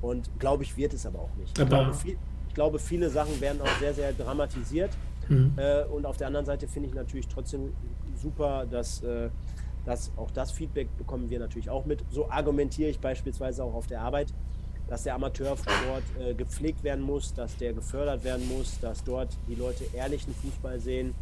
Und 0.00 0.30
glaube 0.38 0.62
ich, 0.62 0.76
wird 0.76 0.92
es 0.92 1.06
aber 1.06 1.20
auch 1.20 1.34
nicht. 1.36 1.58
Ich 1.58 1.66
glaube, 1.66 1.94
viel, 1.94 2.16
ich 2.48 2.54
glaube, 2.54 2.78
viele 2.78 3.10
Sachen 3.10 3.40
werden 3.40 3.60
auch 3.60 3.78
sehr, 3.80 3.94
sehr 3.94 4.12
dramatisiert. 4.12 4.90
Mhm. 5.28 5.52
Äh, 5.56 5.84
und 5.84 6.06
auf 6.06 6.16
der 6.16 6.28
anderen 6.28 6.46
Seite 6.46 6.68
finde 6.68 6.88
ich 6.88 6.94
natürlich 6.94 7.28
trotzdem 7.28 7.72
super, 8.18 8.66
dass, 8.66 9.02
äh, 9.02 9.30
dass 9.84 10.12
auch 10.16 10.30
das 10.30 10.52
Feedback 10.52 10.96
bekommen 10.96 11.30
wir 11.30 11.38
natürlich 11.38 11.70
auch 11.70 11.86
mit. 11.86 12.04
So 12.10 12.30
argumentiere 12.30 12.90
ich 12.90 13.00
beispielsweise 13.00 13.64
auch 13.64 13.74
auf 13.74 13.86
der 13.86 14.00
Arbeit 14.00 14.32
dass 14.88 15.02
der 15.02 15.14
Amateursport 15.14 16.02
äh, 16.18 16.34
gepflegt 16.34 16.82
werden 16.82 17.04
muss, 17.04 17.34
dass 17.34 17.56
der 17.56 17.74
gefördert 17.74 18.24
werden 18.24 18.48
muss, 18.48 18.80
dass 18.80 19.04
dort 19.04 19.36
die 19.46 19.54
Leute 19.54 19.84
ehrlichen 19.92 20.34
Fußball 20.34 20.80
sehen. 20.80 21.14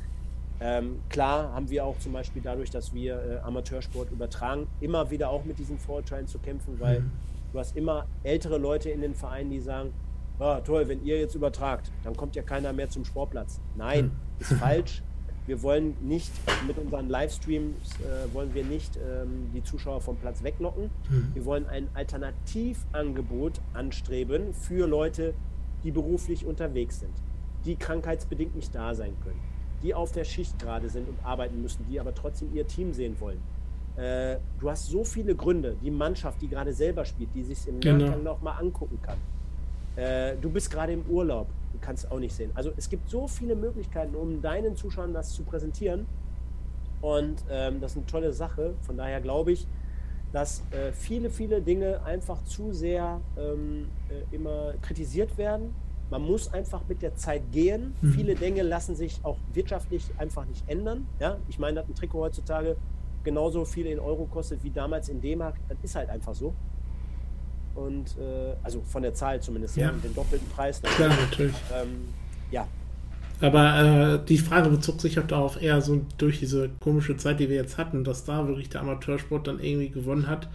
Ähm, 0.61 1.01
klar 1.11 1.53
haben 1.53 1.69
wir 1.69 1.85
auch 1.85 1.99
zum 1.99 2.13
Beispiel 2.13 2.41
dadurch, 2.41 2.71
dass 2.71 2.95
wir 2.95 3.19
äh, 3.19 3.39
Amateursport 3.41 4.11
übertragen, 4.11 4.69
immer 4.81 5.11
wieder 5.11 5.29
auch 5.29 5.45
mit 5.45 5.59
diesen 5.59 5.79
Vorurteilen 5.79 6.27
zu 6.27 6.39
kämpfen, 6.39 6.81
weil 6.81 7.01
mhm. 7.01 7.11
du 7.53 7.59
hast 7.59 7.77
immer 7.77 8.07
ältere 8.23 8.57
Leute 8.57 8.89
in 8.89 9.03
den 9.03 9.15
Vereinen, 9.15 9.51
die 9.51 9.61
sagen, 9.61 9.93
oh, 10.39 10.57
toll, 10.65 10.89
wenn 10.89 11.05
ihr 11.05 11.19
jetzt 11.19 11.35
übertragt, 11.35 11.91
dann 12.05 12.17
kommt 12.17 12.37
ja 12.37 12.43
keiner 12.43 12.73
mehr 12.73 12.89
zum 12.89 13.05
Sportplatz. 13.05 13.61
Nein, 13.75 14.05
mhm. 14.05 14.11
ist 14.39 14.53
falsch. 14.55 15.03
Wir 15.47 15.63
wollen 15.63 15.97
nicht 16.01 16.33
mit 16.67 16.77
unseren 16.77 17.09
Livestreams, 17.09 17.75
äh, 18.01 18.35
wollen 18.35 18.53
wir 18.55 18.65
nicht 18.65 18.97
ähm, 18.97 19.51
die 19.55 19.63
Zuschauer 19.63 20.01
vom 20.01 20.17
Platz 20.17 20.43
weglocken. 20.43 20.91
Mhm. 21.09 21.31
Wir 21.35 21.45
wollen 21.45 21.67
ein 21.69 21.89
Alternativangebot 21.95 23.61
anstreben 23.73 24.53
für 24.53 24.89
Leute, 24.89 25.35
die 25.85 25.93
beruflich 25.93 26.45
unterwegs 26.45 27.01
sind, 27.01 27.13
die 27.65 27.77
krankheitsbedingt 27.77 28.57
nicht 28.57 28.75
da 28.75 28.95
sein 28.95 29.15
können, 29.23 29.41
die 29.83 29.95
auf 29.95 30.11
der 30.11 30.25
Schicht 30.25 30.59
gerade 30.59 30.89
sind 30.89 31.09
und 31.09 31.25
arbeiten 31.25 31.63
müssen, 31.63 31.87
die 31.89 32.01
aber 32.01 32.13
trotzdem 32.15 32.53
ihr 32.53 32.67
Team 32.67 32.93
sehen 32.93 33.15
wollen. 33.21 33.41
Äh, 33.97 34.39
du 34.61 34.69
hast 34.69 34.89
so 34.89 35.05
viele 35.05 35.35
Gründe, 35.37 35.77
die 35.81 35.93
Mannschaft, 35.93 36.43
die 36.43 36.49
gerade 36.49 36.73
selber 36.73 37.05
spielt, 37.05 37.31
die 37.35 37.45
sich 37.45 37.67
im 37.69 37.81
genau. 37.81 38.05
Nachgang 38.05 38.23
noch 38.25 38.43
mal 38.43 38.53
angucken 38.59 38.99
kann. 39.01 39.19
Äh, 39.97 40.37
du 40.41 40.51
bist 40.51 40.71
gerade 40.71 40.93
im 40.93 41.03
Urlaub, 41.09 41.47
du 41.77 41.85
kannst 41.87 42.11
auch 42.11 42.19
nicht 42.19 42.35
sehen. 42.35 42.51
Also 42.55 42.73
es 42.77 42.89
gibt 42.89 43.11
so 43.11 43.29
viele 43.29 43.55
Möglichkeiten, 43.55 44.15
um 44.15 44.41
deinen 44.41 44.77
Zuschauern 44.77 45.13
das 45.13 45.33
zu 45.33 45.43
präsentieren. 45.43 46.07
Und 47.01 47.45
ähm, 47.51 47.81
das 47.81 47.93
ist 47.93 47.99
eine 47.99 48.07
tolle 48.07 48.33
Sache. 48.33 48.75
Von 48.83 48.97
daher 48.97 49.21
glaube 49.21 49.53
ich, 49.53 49.67
dass 50.33 50.63
äh, 50.71 50.93
viele, 50.93 51.31
viele 51.31 51.61
Dinge 51.61 52.03
einfach 52.05 52.43
zu 52.45 52.73
sehr 52.73 53.21
ähm, 53.39 53.89
äh, 54.09 54.35
immer 54.35 54.75
kritisiert 54.83 55.39
werden. 55.39 55.75
Man 56.11 56.23
muss 56.23 56.53
einfach 56.53 56.83
mit 56.89 57.03
der 57.03 57.17
Zeit 57.17 57.43
gehen. 57.53 57.95
Mhm. 58.01 58.13
Viele 58.13 58.35
Dinge 58.35 58.63
lassen 58.63 58.97
sich 58.97 59.21
auch 59.23 59.39
wirtschaftlich 59.53 60.05
einfach 60.19 60.47
nicht 60.47 60.69
ändern. 60.69 61.07
Ja? 61.21 61.37
Ich 61.49 61.59
meine, 61.59 61.81
dass 61.81 61.89
ein 61.89 61.95
Trikot 61.95 62.21
heutzutage 62.21 62.77
genauso 63.25 63.65
viel 63.65 63.87
in 63.87 63.99
Euro 63.99 64.27
kostet 64.27 64.63
wie 64.65 64.71
damals 64.71 65.09
in 65.09 65.21
D-Mark. 65.21 65.57
Das 65.69 65.79
ist 65.83 65.95
halt 65.95 66.09
einfach 66.09 66.35
so. 66.35 66.55
Und 67.77 68.17
äh, 68.19 68.55
also 68.63 68.81
von 68.81 69.03
der 69.03 69.15
Zahl 69.15 69.41
zumindest, 69.41 69.77
ja, 69.77 69.87
ja 69.87 69.93
den 69.93 70.15
doppelten 70.15 70.49
Preis. 70.49 70.81
Klar, 70.83 71.11
natürlich. 71.11 71.55
Ähm, 71.75 72.09
ja. 72.51 72.67
Aber 73.41 74.15
äh, 74.15 74.25
die 74.27 74.39
Frage 74.39 74.71
bezog 74.71 75.01
sich 75.01 75.19
auch 75.21 75.27
darauf 75.27 75.61
eher 75.61 75.83
so 75.83 76.01
durch 76.17 76.39
diese 76.39 76.71
komische 76.81 77.19
Zeit, 77.19 77.39
die 77.39 77.51
wir 77.51 77.57
jetzt 77.57 77.77
hatten, 77.77 78.03
dass 78.03 78.25
da 78.25 78.49
wirklich 78.49 78.71
der 78.71 78.81
Amateursport 78.81 79.47
dann 79.47 79.61
irgendwie 79.61 79.91
gewonnen 79.91 80.27
hat, 80.27 80.49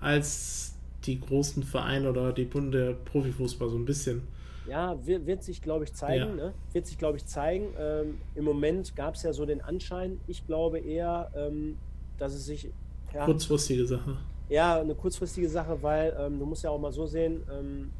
als 0.00 0.74
die 1.04 1.20
großen 1.20 1.62
Vereine 1.62 2.08
oder 2.08 2.32
die 2.32 2.46
Bunde 2.46 2.96
Profifußball 3.04 3.68
so 3.68 3.76
ein 3.76 3.84
bisschen. 3.84 4.22
Ja, 4.66 4.96
wird, 5.04 5.26
wird 5.26 5.42
sich, 5.42 5.60
glaube 5.60 5.84
ich, 5.84 5.92
zeigen. 5.92 6.38
Ja. 6.38 6.44
Ne? 6.46 6.54
Wird 6.72 6.86
sich, 6.86 6.96
glaube 6.96 7.18
ich, 7.18 7.26
zeigen. 7.26 7.66
Ähm, 7.78 8.18
Im 8.34 8.44
Moment 8.44 8.96
gab 8.96 9.16
es 9.16 9.24
ja 9.24 9.32
so 9.34 9.44
den 9.44 9.60
Anschein. 9.60 10.20
Ich 10.26 10.46
glaube 10.46 10.78
eher, 10.78 11.30
ähm, 11.36 11.76
dass 12.16 12.32
es 12.32 12.46
sich. 12.46 12.70
Ja, 13.12 13.26
Kurzfristige 13.26 13.86
Sache 13.86 14.16
ja, 14.52 14.78
eine 14.78 14.94
kurzfristige 14.94 15.48
Sache, 15.48 15.82
weil 15.82 16.14
ähm, 16.18 16.38
du 16.38 16.44
musst 16.44 16.62
ja 16.62 16.70
auch 16.70 16.78
mal 16.78 16.92
so 16.92 17.06
sehen, 17.06 17.42
ähm, 17.50 17.90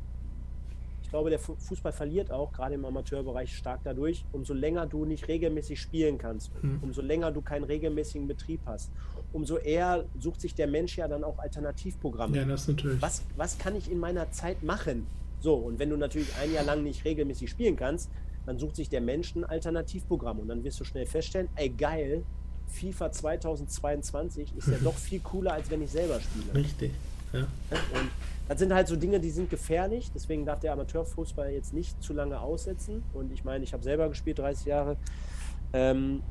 ich 1.02 1.08
glaube, 1.08 1.30
der 1.30 1.38
Fußball 1.38 1.92
verliert 1.92 2.30
auch, 2.30 2.52
gerade 2.52 2.74
im 2.74 2.84
Amateurbereich, 2.84 3.54
stark 3.54 3.80
dadurch. 3.84 4.24
Umso 4.32 4.54
länger 4.54 4.86
du 4.86 5.04
nicht 5.04 5.28
regelmäßig 5.28 5.78
spielen 5.78 6.16
kannst, 6.16 6.50
mhm. 6.62 6.78
umso 6.82 7.02
länger 7.02 7.30
du 7.32 7.42
keinen 7.42 7.64
regelmäßigen 7.64 8.26
Betrieb 8.26 8.60
hast, 8.64 8.90
umso 9.32 9.58
eher 9.58 10.04
sucht 10.18 10.40
sich 10.40 10.54
der 10.54 10.68
Mensch 10.68 10.96
ja 10.96 11.08
dann 11.08 11.24
auch 11.24 11.38
Alternativprogramme. 11.38 12.36
Ja, 12.36 12.44
das 12.44 12.68
natürlich. 12.68 13.00
Was, 13.02 13.24
was 13.36 13.58
kann 13.58 13.76
ich 13.76 13.90
in 13.90 13.98
meiner 13.98 14.30
Zeit 14.30 14.62
machen? 14.62 15.06
So, 15.40 15.54
und 15.54 15.78
wenn 15.78 15.90
du 15.90 15.96
natürlich 15.96 16.34
ein 16.40 16.52
Jahr 16.52 16.64
lang 16.64 16.82
nicht 16.82 17.04
regelmäßig 17.04 17.50
spielen 17.50 17.76
kannst, 17.76 18.10
dann 18.46 18.58
sucht 18.58 18.76
sich 18.76 18.88
der 18.88 19.00
Mensch 19.00 19.34
ein 19.34 19.44
Alternativprogramm 19.44 20.38
und 20.40 20.48
dann 20.48 20.64
wirst 20.64 20.80
du 20.80 20.84
schnell 20.84 21.06
feststellen, 21.06 21.48
ey 21.56 21.68
geil, 21.68 22.24
FIFA 22.72 23.12
2022 23.12 24.56
ist 24.56 24.68
ja 24.68 24.78
doch 24.82 24.94
viel 24.94 25.20
cooler, 25.20 25.52
als 25.52 25.70
wenn 25.70 25.82
ich 25.82 25.90
selber 25.90 26.20
spiele. 26.20 26.54
Richtig. 26.54 26.92
Ja. 27.32 27.40
Und 27.40 28.10
das 28.48 28.58
sind 28.58 28.74
halt 28.74 28.88
so 28.88 28.96
Dinge, 28.96 29.20
die 29.20 29.30
sind 29.30 29.50
gefährlich. 29.50 30.10
Deswegen 30.14 30.44
darf 30.44 30.60
der 30.60 30.72
Amateurfußball 30.72 31.50
jetzt 31.50 31.72
nicht 31.72 32.02
zu 32.02 32.12
lange 32.12 32.40
aussetzen. 32.40 33.02
Und 33.12 33.32
ich 33.32 33.44
meine, 33.44 33.64
ich 33.64 33.72
habe 33.72 33.82
selber 33.82 34.08
gespielt, 34.08 34.38
30 34.38 34.66
Jahre. 34.66 34.96
Ähm, 35.72 36.22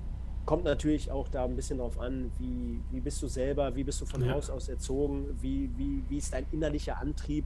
kommt 0.45 0.63
natürlich 0.63 1.11
auch 1.11 1.27
da 1.27 1.45
ein 1.45 1.55
bisschen 1.55 1.77
drauf 1.77 1.99
an, 1.99 2.31
wie, 2.39 2.79
wie 2.91 2.99
bist 2.99 3.21
du 3.21 3.27
selber, 3.27 3.75
wie 3.75 3.83
bist 3.83 4.01
du 4.01 4.05
von 4.05 4.23
ja. 4.23 4.33
Haus 4.33 4.49
aus 4.49 4.69
erzogen, 4.69 5.25
wie, 5.39 5.69
wie, 5.77 6.03
wie 6.09 6.17
ist 6.17 6.33
dein 6.33 6.45
innerlicher 6.51 6.97
Antrieb, 6.97 7.45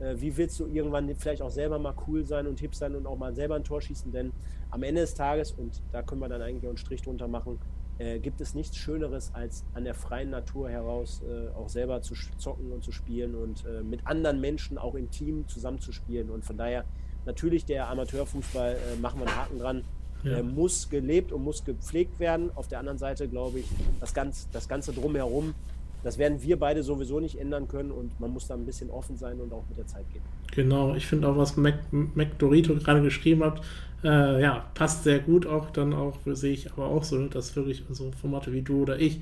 äh, 0.00 0.14
wie 0.18 0.36
willst 0.36 0.58
du 0.58 0.66
irgendwann 0.66 1.14
vielleicht 1.16 1.42
auch 1.42 1.50
selber 1.50 1.78
mal 1.78 1.94
cool 2.06 2.24
sein 2.24 2.46
und 2.46 2.58
hip 2.60 2.74
sein 2.74 2.94
und 2.94 3.06
auch 3.06 3.16
mal 3.16 3.34
selber 3.34 3.56
ein 3.56 3.64
Tor 3.64 3.80
schießen, 3.80 4.10
denn 4.10 4.32
am 4.70 4.82
Ende 4.82 5.02
des 5.02 5.14
Tages, 5.14 5.52
und 5.52 5.80
da 5.92 6.02
können 6.02 6.20
wir 6.20 6.28
dann 6.28 6.42
eigentlich 6.42 6.64
auch 6.64 6.70
einen 6.70 6.78
Strich 6.78 7.02
drunter 7.02 7.28
machen, 7.28 7.58
äh, 7.98 8.18
gibt 8.18 8.40
es 8.40 8.54
nichts 8.54 8.76
Schöneres, 8.76 9.30
als 9.34 9.64
an 9.74 9.84
der 9.84 9.94
freien 9.94 10.30
Natur 10.30 10.68
heraus 10.68 11.22
äh, 11.22 11.48
auch 11.56 11.68
selber 11.68 12.02
zu 12.02 12.14
zocken 12.38 12.72
und 12.72 12.82
zu 12.82 12.92
spielen 12.92 13.34
und 13.34 13.64
äh, 13.66 13.82
mit 13.82 14.06
anderen 14.06 14.40
Menschen 14.40 14.78
auch 14.78 14.94
im 14.94 15.10
Team 15.10 15.46
zusammenzuspielen. 15.48 16.30
Und 16.30 16.44
von 16.44 16.56
daher 16.56 16.84
natürlich 17.26 17.64
der 17.64 17.88
Amateurfußball, 17.88 18.74
äh, 18.74 19.00
machen 19.00 19.20
wir 19.20 19.28
einen 19.28 19.36
Haken 19.36 19.58
dran, 19.58 19.84
ja. 20.24 20.42
muss 20.42 20.88
gelebt 20.88 21.32
und 21.32 21.44
muss 21.44 21.64
gepflegt 21.64 22.18
werden. 22.18 22.50
Auf 22.54 22.66
der 22.66 22.78
anderen 22.78 22.98
Seite 22.98 23.28
glaube 23.28 23.60
ich, 23.60 23.66
das, 24.00 24.14
ganz, 24.14 24.48
das 24.50 24.68
Ganze 24.68 24.92
drumherum 24.92 25.54
das 26.04 26.18
werden 26.18 26.42
wir 26.42 26.58
beide 26.58 26.82
sowieso 26.82 27.18
nicht 27.18 27.40
ändern 27.40 27.66
können 27.66 27.90
und 27.90 28.20
man 28.20 28.30
muss 28.30 28.46
da 28.46 28.54
ein 28.54 28.66
bisschen 28.66 28.90
offen 28.90 29.16
sein 29.16 29.40
und 29.40 29.52
auch 29.52 29.64
mit 29.70 29.78
der 29.78 29.86
Zeit 29.86 30.04
gehen. 30.12 30.22
Genau, 30.54 30.94
ich 30.94 31.06
finde 31.06 31.26
auch, 31.28 31.36
was 31.36 31.56
Mac, 31.56 31.78
Mac 31.90 32.38
Dorito 32.38 32.74
gerade 32.74 33.00
geschrieben 33.00 33.42
hat, 33.42 33.62
äh, 34.04 34.40
ja, 34.40 34.64
passt 34.74 35.04
sehr 35.04 35.18
gut 35.18 35.46
auch 35.46 35.70
dann 35.70 35.92
auch, 35.92 36.18
sehe 36.26 36.52
ich 36.52 36.70
aber 36.70 36.86
auch 36.86 37.04
so, 37.04 37.26
dass 37.26 37.56
wirklich 37.56 37.82
so 37.90 38.12
Formate 38.20 38.52
wie 38.52 38.62
du 38.62 38.82
oder 38.82 38.98
ich 39.00 39.20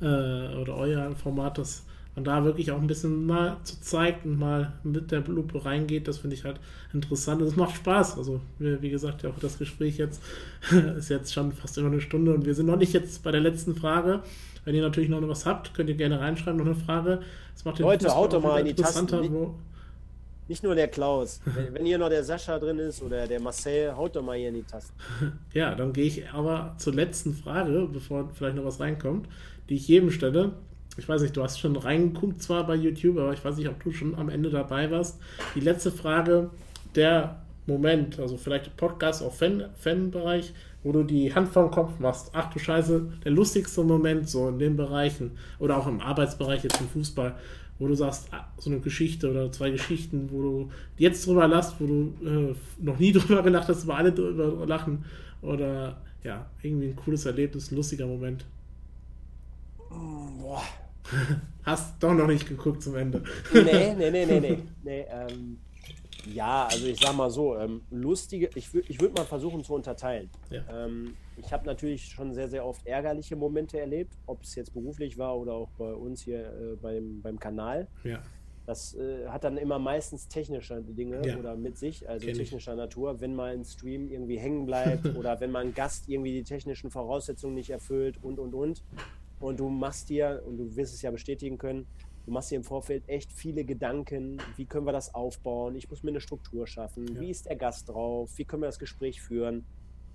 äh, 0.00 0.04
oder 0.04 0.76
euer 0.76 1.10
Format, 1.16 1.58
das 1.58 1.84
und 2.18 2.26
da 2.26 2.44
wirklich 2.44 2.72
auch 2.72 2.80
ein 2.80 2.88
bisschen 2.88 3.26
mal 3.26 3.58
zu 3.62 3.80
zeigt 3.80 4.26
und 4.26 4.40
mal 4.40 4.72
mit 4.82 5.12
der 5.12 5.20
Lupe 5.20 5.64
reingeht, 5.64 6.08
das 6.08 6.18
finde 6.18 6.34
ich 6.34 6.44
halt 6.44 6.58
interessant. 6.92 7.40
Und 7.40 7.46
es 7.46 7.54
macht 7.54 7.76
Spaß. 7.76 8.18
Also, 8.18 8.40
wie 8.58 8.90
gesagt, 8.90 9.24
auch 9.24 9.38
das 9.40 9.56
Gespräch 9.56 9.98
jetzt 9.98 10.20
ist 10.98 11.10
jetzt 11.10 11.32
schon 11.32 11.52
fast 11.52 11.76
über 11.76 11.86
eine 11.86 12.00
Stunde 12.00 12.34
und 12.34 12.44
wir 12.44 12.56
sind 12.56 12.66
noch 12.66 12.76
nicht 12.76 12.92
jetzt 12.92 13.22
bei 13.22 13.30
der 13.30 13.40
letzten 13.40 13.76
Frage. 13.76 14.20
Wenn 14.64 14.74
ihr 14.74 14.82
natürlich 14.82 15.08
noch 15.08 15.26
was 15.28 15.46
habt, 15.46 15.74
könnt 15.74 15.88
ihr 15.90 15.94
gerne 15.94 16.18
reinschreiben, 16.18 16.58
noch 16.58 16.66
eine 16.66 16.74
Frage. 16.74 17.20
Das 17.54 17.64
macht 17.64 17.78
den 17.78 17.86
Leute, 17.86 18.12
haut 18.12 18.32
doch 18.32 18.42
mal 18.42 18.58
in 18.58 18.66
die 18.66 18.74
Tasten. 18.74 19.32
Wo, 19.32 19.54
nicht 20.48 20.62
nur 20.62 20.74
der 20.74 20.88
Klaus. 20.88 21.40
wenn, 21.44 21.74
wenn, 21.74 21.86
hier 21.86 21.98
noch 21.98 22.08
der 22.08 22.24
Sascha 22.24 22.58
drin 22.58 22.78
ist 22.78 23.02
oder 23.02 23.26
der 23.26 23.40
Marcel, 23.40 23.94
haut 23.96 24.16
doch 24.16 24.22
mal 24.22 24.36
hier 24.36 24.48
in 24.48 24.54
die 24.54 24.62
Tasten. 24.62 24.94
Ja, 25.52 25.74
dann 25.74 25.92
gehe 25.92 26.06
ich 26.06 26.28
aber 26.30 26.74
zur 26.78 26.94
letzten 26.94 27.34
Frage, 27.34 27.88
bevor 27.92 28.30
vielleicht 28.32 28.56
noch 28.56 28.64
was 28.64 28.80
reinkommt, 28.80 29.28
die 29.68 29.74
ich 29.74 29.88
jedem 29.88 30.10
stelle. 30.10 30.52
Ich 30.96 31.08
weiß 31.08 31.22
nicht, 31.22 31.36
du 31.36 31.42
hast 31.42 31.60
schon 31.60 31.76
reingeguckt 31.76 32.42
zwar 32.42 32.66
bei 32.66 32.74
YouTube, 32.74 33.18
aber 33.18 33.32
ich 33.32 33.44
weiß 33.44 33.56
nicht, 33.56 33.68
ob 33.68 33.82
du 33.82 33.92
schon 33.92 34.14
am 34.16 34.28
Ende 34.28 34.50
dabei 34.50 34.90
warst. 34.90 35.20
Die 35.54 35.60
letzte 35.60 35.92
Frage, 35.92 36.50
der 36.94 37.42
Moment, 37.66 38.18
also 38.18 38.36
vielleicht 38.36 38.76
Podcast 38.76 39.22
auf 39.22 39.38
Fan, 39.38 39.66
Fanbereich, 39.76 40.54
wo 40.82 40.92
du 40.92 41.02
die 41.02 41.34
Hand 41.34 41.50
vom 41.50 41.70
Kopf 41.70 41.98
machst. 41.98 42.30
Ach 42.32 42.50
du 42.50 42.58
Scheiße, 42.58 43.12
der 43.24 43.30
lustigste 43.30 43.84
Moment 43.84 44.28
so 44.28 44.48
in 44.48 44.58
den 44.58 44.76
Bereichen 44.76 45.32
oder 45.58 45.76
auch 45.76 45.86
im 45.86 46.00
Arbeitsbereich 46.00 46.64
jetzt 46.64 46.80
im 46.80 46.88
Fußball, 46.88 47.34
wo 47.78 47.86
du 47.86 47.94
sagst, 47.94 48.28
ah, 48.32 48.46
so 48.58 48.70
eine 48.70 48.80
Geschichte 48.80 49.30
oder 49.30 49.52
zwei 49.52 49.70
Geschichten, 49.70 50.28
wo 50.32 50.42
du 50.42 50.70
jetzt 50.96 51.26
drüber 51.26 51.46
lachst, 51.46 51.76
wo 51.78 51.86
du 51.86 52.12
äh, 52.24 52.54
noch 52.84 52.98
nie 52.98 53.12
drüber 53.12 53.42
gelacht 53.42 53.68
hast, 53.68 53.86
wo 53.86 53.92
alle 53.92 54.12
drüber 54.12 54.66
lachen 54.66 55.04
oder 55.42 56.00
ja, 56.24 56.46
irgendwie 56.62 56.88
ein 56.88 56.96
cooles 56.96 57.24
Erlebnis, 57.26 57.70
ein 57.70 57.76
lustiger 57.76 58.06
Moment. 58.06 58.44
Boah. 59.88 60.62
Hast 61.62 62.02
doch 62.02 62.14
noch 62.14 62.26
nicht 62.26 62.48
geguckt 62.48 62.82
zum 62.82 62.96
Ende. 62.96 63.22
Nee, 63.52 63.94
nee, 63.94 64.10
nee, 64.10 64.26
nee, 64.26 64.40
nee. 64.40 64.58
nee 64.82 65.06
ähm, 65.10 65.58
ja, 66.34 66.66
also 66.66 66.86
ich 66.86 67.00
sag 67.00 67.14
mal 67.14 67.30
so, 67.30 67.56
ähm, 67.56 67.82
lustige, 67.90 68.50
ich, 68.54 68.72
ich 68.74 69.00
würde 69.00 69.14
mal 69.14 69.24
versuchen 69.24 69.62
zu 69.64 69.74
unterteilen. 69.74 70.30
Ja. 70.50 70.62
Ähm, 70.70 71.16
ich 71.36 71.52
habe 71.52 71.66
natürlich 71.66 72.06
schon 72.06 72.34
sehr, 72.34 72.48
sehr 72.48 72.64
oft 72.64 72.86
ärgerliche 72.86 73.36
Momente 73.36 73.78
erlebt, 73.78 74.14
ob 74.26 74.42
es 74.42 74.54
jetzt 74.54 74.72
beruflich 74.72 75.18
war 75.18 75.38
oder 75.38 75.54
auch 75.54 75.70
bei 75.78 75.92
uns 75.92 76.22
hier 76.22 76.40
äh, 76.40 76.76
beim, 76.80 77.22
beim 77.22 77.38
Kanal. 77.38 77.88
Ja. 78.04 78.22
Das 78.66 78.94
äh, 78.94 79.26
hat 79.28 79.44
dann 79.44 79.56
immer 79.56 79.78
meistens 79.78 80.28
technische 80.28 80.82
Dinge 80.82 81.26
ja. 81.26 81.38
oder 81.38 81.56
mit 81.56 81.78
sich, 81.78 82.06
also 82.06 82.26
Kenn 82.26 82.36
technischer 82.36 82.72
ich. 82.72 82.78
Natur, 82.78 83.20
wenn 83.20 83.34
mal 83.34 83.54
ein 83.54 83.64
Stream 83.64 84.08
irgendwie 84.08 84.38
hängen 84.38 84.66
bleibt 84.66 85.06
oder 85.16 85.40
wenn 85.40 85.50
mal 85.50 85.64
ein 85.64 85.72
Gast 85.72 86.08
irgendwie 86.08 86.32
die 86.32 86.44
technischen 86.44 86.90
Voraussetzungen 86.90 87.54
nicht 87.54 87.70
erfüllt 87.70 88.22
und 88.22 88.38
und 88.38 88.54
und. 88.54 88.82
Und 89.40 89.60
du 89.60 89.68
machst 89.68 90.08
dir, 90.08 90.42
und 90.46 90.56
du 90.56 90.76
wirst 90.76 90.92
es 90.92 91.00
ja 91.00 91.12
bestätigen 91.12 91.58
können, 91.58 91.86
du 92.28 92.34
machst 92.34 92.50
dir 92.50 92.56
im 92.56 92.64
Vorfeld 92.64 93.08
echt 93.08 93.32
viele 93.32 93.64
Gedanken, 93.64 94.36
wie 94.56 94.66
können 94.66 94.86
wir 94.86 94.92
das 94.92 95.14
aufbauen, 95.14 95.74
ich 95.76 95.88
muss 95.88 96.02
mir 96.02 96.10
eine 96.10 96.20
Struktur 96.20 96.66
schaffen, 96.66 97.06
ja. 97.14 97.20
wie 97.22 97.30
ist 97.30 97.46
der 97.46 97.56
Gast 97.56 97.88
drauf, 97.88 98.30
wie 98.36 98.44
können 98.44 98.60
wir 98.60 98.66
das 98.66 98.78
Gespräch 98.78 99.22
führen. 99.22 99.64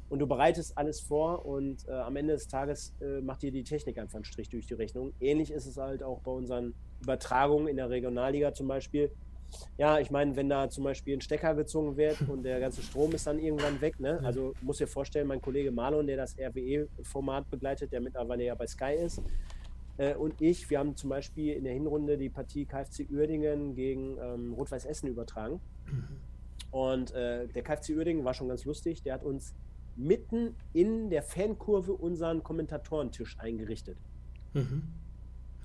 Und 0.10 0.20
du 0.20 0.28
bereitest 0.28 0.78
alles 0.78 1.00
vor 1.00 1.44
und 1.44 1.88
äh, 1.88 1.92
am 1.92 2.16
Ende 2.16 2.34
des 2.34 2.48
Tages 2.48 2.94
äh, 3.02 3.20
macht 3.22 3.42
dir 3.42 3.52
die 3.52 3.64
Technik 3.64 3.98
einfach 3.98 4.18
einen 4.18 4.26
Strich 4.26 4.48
durch 4.48 4.68
die 4.68 4.76
Rechnung. 4.76 5.12
Ähnlich 5.20 5.50
ist 5.50 5.66
es 5.66 5.78
halt 5.78 6.04
auch 6.04 6.20
bei 6.20 6.30
unseren 6.30 6.76
Übertragungen 7.02 7.68
in 7.68 7.78
der 7.78 7.90
Regionalliga 7.90 8.54
zum 8.54 8.68
Beispiel. 8.68 9.10
Ja, 9.80 9.98
ich 9.98 10.12
meine, 10.12 10.36
wenn 10.36 10.50
da 10.50 10.70
zum 10.70 10.84
Beispiel 10.84 11.18
ein 11.18 11.22
Stecker 11.22 11.56
gezogen 11.56 11.98
wird 11.98 12.22
und 12.30 12.44
der 12.44 12.60
ganze 12.60 12.84
Strom 12.84 13.12
ist 13.14 13.26
dann 13.26 13.40
irgendwann 13.40 13.82
weg, 13.82 14.00
ne? 14.00 14.20
Also 14.24 14.54
muss 14.62 14.78
dir 14.78 14.88
vorstellen, 14.88 15.26
mein 15.26 15.42
Kollege 15.42 15.72
Marlon, 15.72 16.06
der 16.06 16.18
das 16.18 16.38
RWE-Format 16.38 17.50
begleitet, 17.50 17.92
der 17.92 18.02
mittlerweile 18.02 18.44
ja 18.44 18.54
bei 18.54 18.68
Sky 18.68 18.94
ist, 19.04 19.20
äh, 19.98 20.16
und 20.16 20.42
ich, 20.42 20.70
wir 20.70 20.80
haben 20.80 20.96
zum 20.96 21.10
Beispiel 21.10 21.54
in 21.54 21.64
der 21.64 21.74
Hinrunde 21.74 22.18
die 22.18 22.30
Partie 22.30 22.66
KfC 22.66 23.08
Uerdingen 23.12 23.76
gegen 23.76 24.18
ähm, 24.20 24.54
Rot-Weiß 24.54 24.86
Essen 24.86 25.08
übertragen. 25.08 25.60
Mhm. 25.86 26.08
Und 26.72 27.12
äh, 27.12 27.48
der 27.48 27.62
KfC 27.64 27.96
Uerdingen 27.96 28.26
war 28.26 28.34
schon 28.34 28.48
ganz 28.48 28.66
lustig. 28.66 29.04
Der 29.04 29.14
hat 29.14 29.24
uns 29.24 29.54
mitten 29.96 30.56
in 30.74 31.10
der 31.10 31.22
Fankurve 31.22 31.94
unseren 31.94 32.42
Kommentatorentisch 32.42 33.38
eingerichtet. 33.40 33.98
Mhm. 34.54 34.84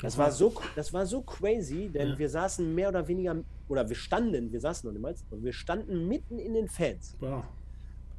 Das 0.01 0.17
war 0.17 0.31
so, 0.31 0.55
das 0.77 0.93
war 0.93 1.07
so 1.07 1.23
crazy, 1.23 1.89
denn 1.89 2.11
ja. 2.11 2.19
wir 2.19 2.29
saßen 2.29 2.73
mehr 2.73 2.89
oder 2.91 3.09
weniger, 3.09 3.43
oder 3.69 3.89
wir 3.89 3.97
standen, 3.97 4.53
wir 4.53 4.61
saßen 4.61 4.87
noch 4.87 4.93
niemals, 4.95 5.25
wir 5.31 5.53
standen 5.53 6.07
mitten 6.07 6.39
in 6.39 6.55
den 6.55 6.69
Fans. 6.69 7.17
Wow. 7.19 7.43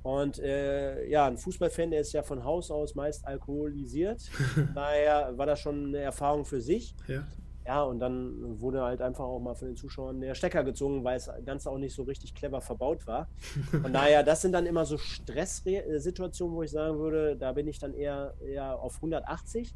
Und 0.02 0.39
äh, 0.39 1.06
ja, 1.08 1.26
ein 1.26 1.38
Fußballfan, 1.38 1.91
der 1.91 2.02
ist 2.02 2.14
ja 2.14 2.24
von 2.24 2.43
Haus 2.43 2.72
aus 2.72 2.95
meist 2.95 3.28
alkoholisiert. 3.28 4.22
Daher 4.76 5.38
war 5.38 5.45
das 5.45 5.60
schon 5.60 5.88
eine 5.88 6.00
Erfahrung 6.00 6.45
für 6.45 6.62
sich. 6.62 6.95
Ja. 7.08 7.24
Ja, 7.66 7.84
und 7.84 8.00
dann 8.00 8.60
wurde 8.60 8.82
halt 8.82 9.00
einfach 9.00 9.26
auch 9.26 9.39
mal 9.39 9.54
von 9.54 9.68
den 9.68 9.78
Zuschauern 9.78 10.20
der 10.22 10.34
Stecker 10.34 10.64
gezogen, 10.64 11.04
weil 11.04 11.18
es 11.18 11.30
ganz 11.45 11.68
auch 11.68 11.78
nicht 11.78 11.93
so 11.93 12.02
richtig 12.02 12.34
clever 12.34 12.62
verbaut 12.62 13.06
war. 13.06 13.28
Von 13.70 13.93
daher, 13.93 14.24
das 14.24 14.41
sind 14.41 14.54
dann 14.54 14.66
immer 14.66 14.86
so 14.86 14.97
Stresssituationen, 14.97 16.56
wo 16.56 16.64
ich 16.64 16.72
sagen 16.72 16.97
würde, 16.97 17.36
da 17.36 17.52
bin 17.52 17.68
ich 17.68 17.78
dann 17.78 17.93
eher, 17.93 18.34
eher 18.43 18.80
auf 18.80 18.95
180. 18.95 19.76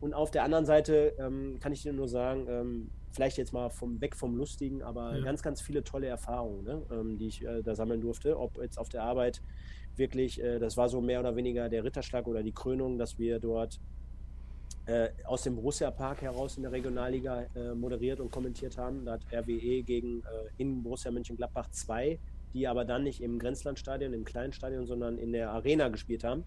Und 0.00 0.14
auf 0.14 0.32
der 0.32 0.42
anderen 0.42 0.66
Seite 0.66 1.14
ähm, 1.16 1.58
kann 1.60 1.72
ich 1.72 1.82
dir 1.82 1.92
nur 1.92 2.08
sagen, 2.08 2.48
ähm, 2.48 2.90
vielleicht 3.12 3.38
jetzt 3.38 3.52
mal 3.52 3.70
vom, 3.70 4.00
weg 4.00 4.16
vom 4.16 4.36
Lustigen, 4.36 4.82
aber 4.82 5.16
ja. 5.16 5.24
ganz, 5.24 5.42
ganz 5.42 5.60
viele 5.60 5.84
tolle 5.84 6.06
Erfahrungen, 6.06 6.64
ne, 6.64 6.82
ähm, 6.90 7.18
die 7.18 7.28
ich 7.28 7.44
äh, 7.44 7.62
da 7.62 7.74
sammeln 7.74 8.00
durfte. 8.00 8.38
Ob 8.38 8.58
jetzt 8.60 8.78
auf 8.78 8.88
der 8.88 9.02
Arbeit 9.02 9.42
wirklich, 9.96 10.42
äh, 10.42 10.58
das 10.58 10.76
war 10.76 10.88
so 10.88 11.00
mehr 11.00 11.20
oder 11.20 11.36
weniger 11.36 11.68
der 11.68 11.84
Ritterschlag 11.84 12.26
oder 12.26 12.42
die 12.42 12.52
Krönung, 12.52 12.98
dass 12.98 13.18
wir 13.18 13.38
dort 13.38 13.80
äh, 14.86 15.10
aus 15.24 15.42
dem 15.42 15.56
Borussia 15.56 15.90
Park 15.90 16.22
heraus 16.22 16.56
in 16.56 16.62
der 16.64 16.72
Regionalliga 16.72 17.46
äh, 17.54 17.74
moderiert 17.74 18.20
und 18.20 18.30
kommentiert 18.30 18.78
haben. 18.78 19.04
Da 19.04 19.12
hat 19.12 19.22
RWE 19.32 19.82
gegen 19.82 20.20
äh, 20.20 20.50
in 20.58 20.82
Borussia 20.82 21.10
Mönchengladbach 21.10 21.70
2, 21.70 22.18
die 22.54 22.66
aber 22.66 22.84
dann 22.84 23.04
nicht 23.04 23.22
im 23.22 23.38
Grenzlandstadion, 23.38 24.12
im 24.12 24.24
kleinen 24.24 24.52
Stadion, 24.52 24.86
sondern 24.86 25.18
in 25.18 25.32
der 25.32 25.50
Arena 25.50 25.88
gespielt 25.88 26.24
haben. 26.24 26.44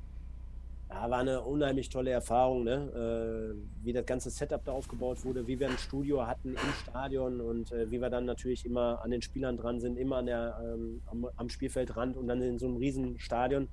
Ja, 0.95 1.09
war 1.09 1.19
eine 1.19 1.41
unheimlich 1.41 1.89
tolle 1.89 2.11
Erfahrung, 2.11 2.63
ne? 2.63 3.53
Äh, 3.53 3.83
wie 3.83 3.91
das 3.91 4.05
ganze 4.05 4.29
Setup 4.29 4.63
da 4.63 4.71
aufgebaut 4.71 5.25
wurde, 5.25 5.45
wie 5.45 5.59
wir 5.59 5.69
ein 5.69 5.77
Studio 5.77 6.25
hatten 6.25 6.51
im 6.53 6.73
Stadion 6.83 7.41
und 7.41 7.71
äh, 7.73 7.91
wie 7.91 7.99
wir 7.99 8.09
dann 8.09 8.23
natürlich 8.23 8.65
immer 8.65 9.01
an 9.03 9.11
den 9.11 9.21
Spielern 9.21 9.57
dran 9.57 9.81
sind, 9.81 9.97
immer 9.97 10.17
an 10.17 10.27
der, 10.27 10.57
ähm, 10.63 11.01
am, 11.07 11.27
am, 11.35 11.49
Spielfeldrand 11.49 12.15
und 12.15 12.27
dann 12.29 12.41
in 12.41 12.57
so 12.57 12.67
einem 12.67 12.77
riesen 12.77 13.19
Stadion. 13.19 13.67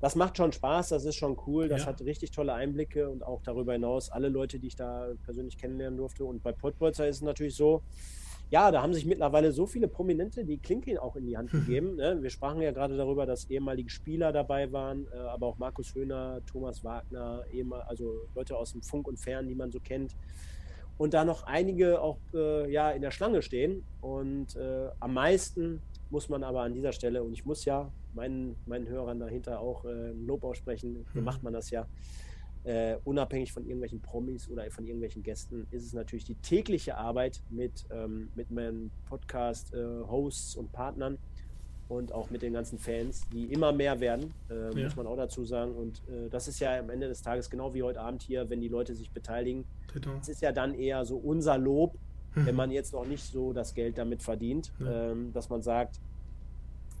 Das 0.00 0.16
macht 0.16 0.36
schon 0.36 0.50
Spaß, 0.50 0.88
das 0.88 1.04
ist 1.04 1.14
schon 1.14 1.38
cool, 1.46 1.68
das 1.68 1.82
ja. 1.82 1.86
hat 1.86 2.00
richtig 2.00 2.32
tolle 2.32 2.54
Einblicke 2.54 3.08
und 3.08 3.22
auch 3.22 3.40
darüber 3.44 3.74
hinaus 3.74 4.10
alle 4.10 4.28
Leute, 4.28 4.58
die 4.58 4.66
ich 4.66 4.76
da 4.76 5.10
persönlich 5.24 5.56
kennenlernen 5.56 5.96
durfte. 5.96 6.24
Und 6.24 6.42
bei 6.42 6.50
Pottbolzer 6.50 7.06
ist 7.06 7.16
es 7.16 7.22
natürlich 7.22 7.54
so, 7.54 7.82
ja, 8.52 8.70
da 8.70 8.82
haben 8.82 8.92
sich 8.92 9.06
mittlerweile 9.06 9.50
so 9.50 9.66
viele 9.66 9.88
Prominente 9.88 10.44
die 10.44 10.58
Klinke 10.58 11.00
auch 11.00 11.16
in 11.16 11.26
die 11.26 11.36
Hand 11.36 11.50
gegeben. 11.50 11.96
Ne? 12.02 12.22
Wir 12.22 12.30
sprachen 12.30 12.60
ja 12.60 12.70
gerade 12.70 12.96
darüber, 12.96 13.26
dass 13.26 13.48
ehemalige 13.48 13.88
Spieler 13.88 14.30
dabei 14.30 14.70
waren, 14.72 15.06
äh, 15.12 15.16
aber 15.16 15.46
auch 15.46 15.58
Markus 15.58 15.94
Höhner, 15.94 16.40
Thomas 16.46 16.84
Wagner, 16.84 17.44
also 17.86 18.28
Leute 18.34 18.56
aus 18.56 18.72
dem 18.72 18.82
Funk 18.82 19.08
und 19.08 19.18
Fern, 19.18 19.48
die 19.48 19.54
man 19.54 19.70
so 19.70 19.80
kennt. 19.80 20.14
Und 20.98 21.14
da 21.14 21.24
noch 21.24 21.44
einige 21.44 22.00
auch 22.00 22.18
äh, 22.34 22.70
ja, 22.70 22.90
in 22.90 23.00
der 23.02 23.10
Schlange 23.10 23.40
stehen. 23.40 23.84
Und 24.00 24.54
äh, 24.56 24.88
am 25.00 25.14
meisten 25.14 25.80
muss 26.10 26.28
man 26.28 26.42
aber 26.42 26.62
an 26.62 26.74
dieser 26.74 26.92
Stelle, 26.92 27.22
und 27.22 27.32
ich 27.32 27.44
muss 27.46 27.64
ja 27.64 27.90
meinen, 28.14 28.56
meinen 28.66 28.86
Hörern 28.86 29.18
dahinter 29.18 29.60
auch 29.60 29.84
äh, 29.84 30.10
Lob 30.12 30.44
aussprechen, 30.44 31.06
so 31.14 31.20
mhm. 31.20 31.24
macht 31.24 31.42
man 31.42 31.54
das 31.54 31.70
ja 31.70 31.86
äh, 32.64 32.96
unabhängig 33.04 33.52
von 33.52 33.64
irgendwelchen 33.64 34.00
Promis 34.00 34.48
oder 34.48 34.70
von 34.70 34.84
irgendwelchen 34.84 35.22
Gästen, 35.22 35.66
ist 35.70 35.84
es 35.84 35.92
natürlich 35.92 36.24
die 36.24 36.36
tägliche 36.36 36.96
Arbeit 36.96 37.42
mit, 37.50 37.86
ähm, 37.90 38.30
mit 38.34 38.50
meinen 38.50 38.90
Podcast-Hosts 39.06 40.54
äh, 40.54 40.58
und 40.58 40.72
Partnern 40.72 41.18
und 41.88 42.12
auch 42.12 42.30
mit 42.30 42.42
den 42.42 42.52
ganzen 42.52 42.78
Fans, 42.78 43.28
die 43.32 43.52
immer 43.52 43.72
mehr 43.72 44.00
werden, 44.00 44.32
äh, 44.48 44.74
ja. 44.74 44.84
muss 44.84 44.96
man 44.96 45.06
auch 45.06 45.16
dazu 45.16 45.44
sagen. 45.44 45.74
Und 45.74 46.02
äh, 46.08 46.28
das 46.30 46.48
ist 46.48 46.60
ja 46.60 46.78
am 46.78 46.90
Ende 46.90 47.08
des 47.08 47.22
Tages 47.22 47.50
genau 47.50 47.74
wie 47.74 47.82
heute 47.82 48.00
Abend 48.00 48.22
hier, 48.22 48.48
wenn 48.48 48.60
die 48.60 48.68
Leute 48.68 48.94
sich 48.94 49.10
beteiligen. 49.10 49.64
Genau. 49.92 50.16
Das 50.16 50.28
ist 50.28 50.40
ja 50.40 50.52
dann 50.52 50.74
eher 50.74 51.04
so 51.04 51.16
unser 51.16 51.58
Lob, 51.58 51.98
mhm. 52.34 52.46
wenn 52.46 52.54
man 52.62 52.70
jetzt 52.70 52.92
noch 52.92 53.06
nicht 53.06 53.24
so 53.24 53.52
das 53.52 53.74
Geld 53.74 53.98
damit 53.98 54.22
verdient, 54.22 54.72
ja. 54.78 55.10
ähm, 55.10 55.32
dass 55.32 55.50
man 55.50 55.62
sagt, 55.62 56.00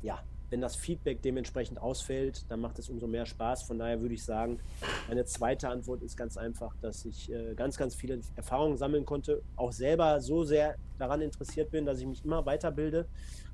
ja, 0.02 0.18
wenn 0.52 0.60
das 0.60 0.76
Feedback 0.76 1.22
dementsprechend 1.22 1.80
ausfällt, 1.80 2.44
dann 2.50 2.60
macht 2.60 2.78
es 2.78 2.90
umso 2.90 3.06
mehr 3.06 3.24
Spaß. 3.24 3.62
Von 3.62 3.78
daher 3.78 4.02
würde 4.02 4.14
ich 4.14 4.22
sagen, 4.22 4.60
meine 5.08 5.24
zweite 5.24 5.70
Antwort 5.70 6.02
ist 6.02 6.14
ganz 6.14 6.36
einfach, 6.36 6.76
dass 6.82 7.06
ich 7.06 7.32
äh, 7.32 7.54
ganz, 7.54 7.78
ganz 7.78 7.94
viele 7.94 8.20
Erfahrungen 8.36 8.76
sammeln 8.76 9.06
konnte, 9.06 9.40
auch 9.56 9.72
selber 9.72 10.20
so 10.20 10.44
sehr 10.44 10.76
daran 10.98 11.22
interessiert 11.22 11.70
bin, 11.70 11.86
dass 11.86 12.00
ich 12.00 12.06
mich 12.06 12.22
immer 12.22 12.44
weiterbilde. 12.44 13.06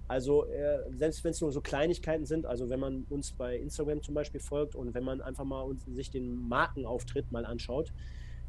Also 0.09 0.47
äh, 0.47 0.79
selbst 0.91 1.23
wenn 1.23 1.31
es 1.31 1.41
nur 1.41 1.53
so 1.53 1.61
Kleinigkeiten 1.61 2.27
sind, 2.27 2.47
also 2.47 2.69
wenn 2.69 2.81
man 2.81 3.07
uns 3.11 3.31
bei 3.31 3.57
Instagram 3.57 4.03
zum 4.03 4.15
Beispiel 4.15 4.41
folgt 4.41 4.75
und 4.75 4.93
wenn 4.93 5.05
man 5.05 5.21
einfach 5.21 5.45
mal 5.45 5.61
uns, 5.61 5.85
sich 5.85 6.11
den 6.11 6.49
Markenauftritt 6.49 7.31
mal 7.31 7.47
anschaut, 7.47 7.93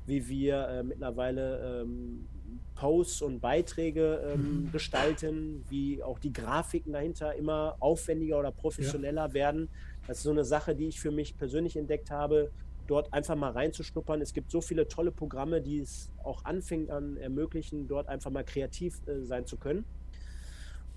wie 0.08 0.28
wir 0.28 0.68
äh, 0.70 0.84
mittlerweile 0.84 1.82
ähm, 1.84 2.28
Posts 2.76 3.22
und 3.24 3.40
Beiträge 3.40 4.34
ähm, 4.34 4.66
mhm. 4.66 4.72
gestalten, 4.72 5.66
wie 5.70 6.02
auch 6.02 6.20
die 6.20 6.32
Grafiken 6.32 6.94
dahinter 6.94 7.36
immer 7.36 7.76
aufwendiger 7.80 8.40
oder 8.40 8.52
professioneller 8.52 9.28
ja. 9.28 9.34
werden. 9.34 9.70
Das 10.08 10.18
ist 10.18 10.24
so 10.24 10.32
eine 10.32 10.46
Sache, 10.46 10.76
die 10.76 10.88
ich 10.88 11.00
für 11.00 11.12
mich 11.12 11.38
persönlich 11.38 11.76
entdeckt 11.76 12.10
habe. 12.12 12.52
dort 12.88 13.14
einfach 13.14 13.36
mal 13.36 13.52
reinzuschnuppern. 13.52 14.20
Es 14.20 14.34
gibt 14.34 14.50
so 14.50 14.62
viele 14.62 14.88
tolle 14.88 15.12
Programme, 15.12 15.62
die 15.62 15.80
es 15.80 16.10
auch 16.24 16.44
Anfängern 16.46 17.18
ermöglichen, 17.18 17.88
dort 17.88 18.08
einfach 18.08 18.32
mal 18.32 18.44
kreativ 18.44 19.02
äh, 19.08 19.26
sein 19.26 19.46
zu 19.46 19.58
können. 19.58 19.86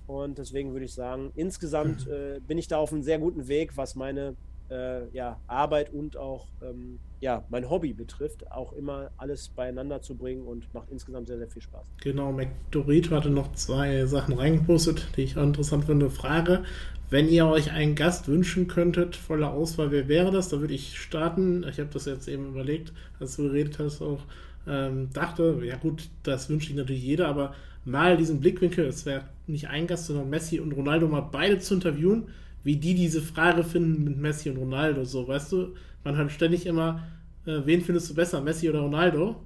Und 0.06 0.38
deswegen 0.38 0.72
würde 0.72 0.86
ich 0.86 0.94
sagen, 0.94 1.32
insgesamt 1.34 2.06
mhm. 2.06 2.12
äh, 2.12 2.40
bin 2.40 2.58
ich 2.58 2.68
da 2.68 2.78
auf 2.78 2.92
einem 2.92 3.02
sehr 3.02 3.18
guten 3.18 3.46
Weg, 3.48 3.76
was 3.76 3.94
meine 3.94 4.36
äh, 4.72 5.08
ja, 5.12 5.38
Arbeit 5.46 5.92
und 5.92 6.16
auch 6.16 6.46
ähm, 6.62 6.98
ja, 7.20 7.44
mein 7.50 7.68
Hobby 7.70 7.92
betrifft, 7.92 8.50
auch 8.50 8.72
immer 8.72 9.10
alles 9.16 9.48
beieinander 9.48 10.00
zu 10.00 10.16
bringen 10.16 10.44
und 10.44 10.72
macht 10.74 10.90
insgesamt 10.90 11.28
sehr, 11.28 11.38
sehr 11.38 11.48
viel 11.48 11.62
Spaß. 11.62 11.86
Genau, 12.02 12.32
McDorito 12.32 13.14
hatte 13.14 13.30
noch 13.30 13.52
zwei 13.52 14.06
Sachen 14.06 14.34
reingepostet, 14.34 15.06
die 15.16 15.22
ich 15.22 15.36
auch 15.36 15.44
interessant 15.44 15.84
finde. 15.84 16.10
Frage, 16.10 16.64
wenn 17.10 17.28
ihr 17.28 17.46
euch 17.46 17.70
einen 17.70 17.94
Gast 17.94 18.26
wünschen 18.26 18.66
könntet, 18.66 19.14
voller 19.14 19.52
Auswahl, 19.52 19.90
wer 19.90 20.08
wäre 20.08 20.30
das? 20.30 20.48
Da 20.48 20.60
würde 20.60 20.74
ich 20.74 20.98
starten. 20.98 21.64
Ich 21.68 21.78
habe 21.78 21.90
das 21.92 22.06
jetzt 22.06 22.26
eben 22.26 22.48
überlegt, 22.48 22.92
als 23.20 23.36
du 23.36 23.44
geredet 23.44 23.78
hast, 23.78 24.00
auch 24.00 24.20
ähm, 24.66 25.10
dachte, 25.12 25.60
ja 25.62 25.76
gut, 25.76 26.08
das 26.22 26.48
wünsche 26.48 26.70
ich 26.70 26.76
natürlich 26.76 27.02
jeder, 27.02 27.28
aber 27.28 27.54
mal 27.84 28.16
diesen 28.16 28.40
Blickwinkel, 28.40 28.86
es 28.86 29.06
wäre 29.06 29.24
nicht 29.46 29.68
ein 29.68 29.86
Gast, 29.86 30.06
sondern 30.06 30.30
Messi 30.30 30.58
und 30.58 30.72
Ronaldo 30.72 31.06
mal 31.06 31.20
beide 31.20 31.58
zu 31.58 31.74
interviewen, 31.74 32.28
wie 32.64 32.76
die 32.76 32.94
diese 32.94 33.22
Frage 33.22 33.64
finden 33.64 34.04
mit 34.04 34.18
Messi 34.18 34.50
und 34.50 34.58
Ronaldo. 34.58 35.04
So, 35.04 35.26
weißt 35.26 35.52
du, 35.52 35.74
man 36.04 36.16
hört 36.16 36.32
ständig 36.32 36.66
immer, 36.66 37.02
äh, 37.46 37.60
wen 37.64 37.80
findest 37.80 38.10
du 38.10 38.14
besser, 38.14 38.40
Messi 38.40 38.68
oder 38.68 38.80
Ronaldo? 38.80 39.36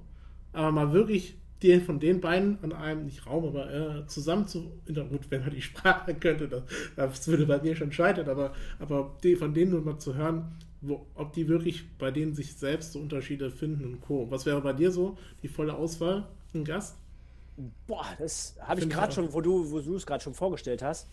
Aber 0.53 0.71
mal 0.71 0.93
wirklich 0.93 1.35
den 1.63 1.81
von 1.81 1.99
den 1.99 2.21
beiden 2.21 2.59
an 2.63 2.71
einem, 2.71 3.05
nicht 3.05 3.25
Raum, 3.25 3.45
aber 3.45 3.73
äh, 3.73 4.07
zusammen 4.07 4.47
zu, 4.47 4.71
gut, 4.85 5.29
wenn 5.29 5.41
man 5.41 5.51
die 5.51 5.61
Sprache 5.63 6.13
könnte, 6.13 6.47
das, 6.47 6.63
das 6.95 7.27
würde 7.27 7.45
bei 7.45 7.59
mir 7.61 7.75
schon 7.75 7.91
scheitern, 7.91 8.29
aber, 8.29 8.53
aber 8.79 9.15
die, 9.23 9.35
von 9.35 9.53
denen 9.53 9.71
nur 9.71 9.81
mal 9.81 9.97
zu 9.97 10.15
hören, 10.15 10.51
wo, 10.81 11.05
ob 11.15 11.33
die 11.33 11.47
wirklich 11.47 11.85
bei 11.97 12.11
denen 12.11 12.35
sich 12.35 12.55
selbst 12.55 12.93
so 12.93 12.99
Unterschiede 12.99 13.49
finden 13.49 13.85
und 13.85 14.01
Co. 14.01 14.29
Was 14.29 14.45
wäre 14.45 14.61
bei 14.61 14.73
dir 14.73 14.91
so 14.91 15.17
die 15.41 15.47
volle 15.47 15.73
Auswahl, 15.73 16.27
ein 16.53 16.63
Gast? 16.63 16.95
Boah, 17.87 18.05
das 18.19 18.55
habe 18.61 18.81
ich 18.81 18.89
gerade 18.89 19.11
schon, 19.11 19.33
wo 19.33 19.41
du, 19.41 19.71
wo 19.71 19.79
du 19.79 19.95
es 19.95 20.05
gerade 20.05 20.23
schon 20.23 20.35
vorgestellt 20.35 20.83
hast, 20.83 21.07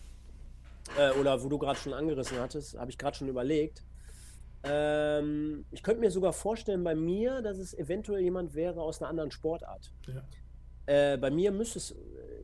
äh, 0.97 1.11
oder 1.19 1.43
wo 1.43 1.49
du 1.49 1.57
gerade 1.57 1.79
schon 1.79 1.93
angerissen 1.93 2.39
hattest, 2.39 2.77
habe 2.77 2.91
ich 2.91 2.97
gerade 2.97 3.17
schon 3.17 3.27
überlegt. 3.27 3.83
Ähm, 4.63 5.65
ich 5.71 5.83
könnte 5.83 6.01
mir 6.01 6.11
sogar 6.11 6.33
vorstellen 6.33 6.83
bei 6.83 6.95
mir, 6.95 7.41
dass 7.41 7.57
es 7.57 7.73
eventuell 7.73 8.21
jemand 8.21 8.55
wäre 8.55 8.81
aus 8.81 9.01
einer 9.01 9.09
anderen 9.09 9.31
Sportart. 9.31 9.91
Ja. 10.07 10.23
Äh, 10.87 11.17
bei 11.17 11.31
mir 11.31 11.51
müsste 11.51 11.79
es, 11.79 11.95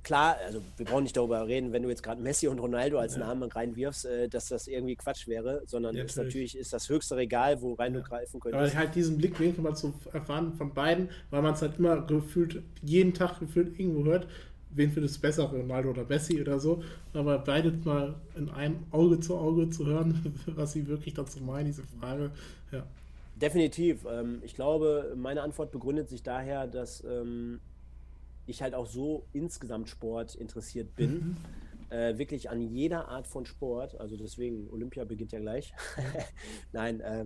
klar, 0.03 0.37
also 0.45 0.61
wir 0.77 0.85
brauchen 0.85 1.03
nicht 1.03 1.15
darüber 1.15 1.47
reden, 1.47 1.73
wenn 1.73 1.83
du 1.83 1.89
jetzt 1.89 2.01
gerade 2.01 2.21
Messi 2.21 2.47
und 2.47 2.59
Ronaldo 2.59 2.97
als 2.97 3.15
ja. 3.15 3.19
Namen 3.19 3.51
reinwirfst, 3.51 4.05
äh, 4.05 4.29
dass 4.29 4.47
das 4.47 4.67
irgendwie 4.67 4.95
Quatsch 4.95 5.27
wäre, 5.27 5.61
sondern 5.65 5.95
ja, 5.95 6.03
ist 6.03 6.17
natürlich 6.17 6.57
ist 6.57 6.73
das 6.73 6.89
höchste 6.89 7.15
Regal, 7.17 7.61
wo 7.61 7.73
rein 7.73 7.93
ja. 7.93 7.99
du 7.99 8.05
greifen 8.07 8.39
könntest. 8.39 8.73
Aber 8.73 8.79
halt 8.79 8.95
diesen 8.95 9.17
Blickwinkel 9.17 9.63
mal 9.63 9.75
zu 9.75 9.93
erfahren 10.11 10.53
von 10.53 10.73
beiden, 10.73 11.09
weil 11.29 11.41
man 11.41 11.53
es 11.53 11.61
halt 11.61 11.77
immer 11.77 12.01
gefühlt, 12.01 12.63
jeden 12.81 13.13
Tag 13.13 13.39
gefühlt 13.39 13.79
irgendwo 13.79 14.05
hört, 14.05 14.27
wen 14.73 14.91
findest 14.91 15.17
du 15.17 15.21
besser, 15.21 15.43
Ronaldo 15.43 15.89
oder 15.89 16.05
Messi 16.05 16.41
oder 16.41 16.59
so, 16.59 16.83
aber 17.13 17.39
beide 17.39 17.71
mal 17.83 18.15
in 18.35 18.49
einem 18.49 18.79
Auge 18.91 19.19
zu 19.19 19.37
Auge 19.37 19.69
zu 19.69 19.85
hören, 19.85 20.35
was 20.47 20.73
sie 20.73 20.87
wirklich 20.87 21.13
dazu 21.13 21.41
meinen, 21.41 21.67
diese 21.67 21.83
Frage, 21.83 22.31
ja. 22.71 22.85
Definitiv. 23.35 24.05
Ähm, 24.09 24.41
ich 24.43 24.53
glaube, 24.53 25.13
meine 25.15 25.41
Antwort 25.41 25.71
begründet 25.71 26.09
sich 26.09 26.21
daher, 26.21 26.67
dass 26.67 27.03
ähm, 27.03 27.59
ich 28.45 28.61
halt 28.61 28.75
auch 28.75 28.85
so 28.85 29.25
insgesamt 29.33 29.89
Sport 29.89 30.35
interessiert 30.35 30.95
bin. 30.95 31.11
Mhm. 31.11 31.37
Äh, 31.89 32.17
wirklich 32.17 32.49
an 32.49 32.61
jeder 32.61 33.07
Art 33.09 33.27
von 33.27 33.45
Sport. 33.45 33.99
Also 33.99 34.15
deswegen, 34.15 34.69
Olympia 34.69 35.05
beginnt 35.05 35.31
ja 35.31 35.39
gleich. 35.39 35.73
Nein, 36.71 36.99
äh, 37.01 37.25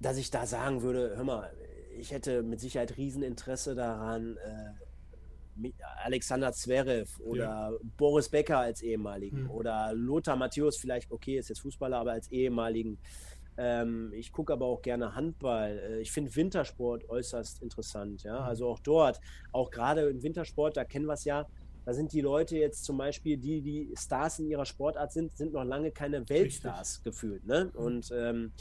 dass 0.00 0.16
ich 0.18 0.30
da 0.30 0.46
sagen 0.46 0.82
würde, 0.82 1.16
hör 1.16 1.24
mal, 1.24 1.50
ich 1.96 2.10
hätte 2.10 2.42
mit 2.42 2.60
Sicherheit 2.60 2.96
Rieseninteresse 2.96 3.74
daran, 3.74 4.36
äh, 4.36 4.70
Alexander 6.04 6.52
Zverev 6.52 7.20
oder 7.20 7.44
ja. 7.44 7.72
Boris 7.96 8.28
Becker 8.28 8.58
als 8.58 8.82
ehemaligen 8.82 9.44
mhm. 9.44 9.50
oder 9.50 9.92
Lothar 9.94 10.36
Matthäus 10.36 10.76
vielleicht, 10.76 11.10
okay, 11.10 11.38
ist 11.38 11.48
jetzt 11.48 11.60
Fußballer, 11.60 11.98
aber 11.98 12.12
als 12.12 12.30
ehemaligen 12.30 12.98
ähm, 13.56 14.12
ich 14.12 14.32
gucke 14.32 14.52
aber 14.52 14.66
auch 14.66 14.82
gerne 14.82 15.14
Handball. 15.14 15.78
Äh, 15.78 16.00
ich 16.00 16.10
finde 16.10 16.34
Wintersport 16.34 17.08
äußerst 17.08 17.62
interessant. 17.62 18.22
Ja? 18.24 18.40
Mhm. 18.40 18.46
Also 18.46 18.68
auch 18.68 18.80
dort, 18.80 19.20
auch 19.52 19.70
gerade 19.70 20.08
im 20.08 20.22
Wintersport, 20.22 20.76
da 20.76 20.84
kennen 20.84 21.06
wir 21.06 21.14
es 21.14 21.24
ja, 21.24 21.46
da 21.84 21.92
sind 21.92 22.12
die 22.12 22.22
Leute 22.22 22.56
jetzt 22.56 22.84
zum 22.84 22.96
Beispiel, 22.96 23.36
die, 23.36 23.60
die 23.60 23.94
Stars 23.96 24.38
in 24.38 24.48
ihrer 24.48 24.64
Sportart 24.64 25.12
sind, 25.12 25.36
sind 25.36 25.52
noch 25.52 25.64
lange 25.64 25.90
keine 25.90 26.28
Weltstars 26.28 26.96
Richtig. 26.96 27.04
gefühlt. 27.04 27.46
Ne? 27.46 27.66
Mhm. 27.66 27.78
Und 27.78 28.12
ähm, 28.12 28.52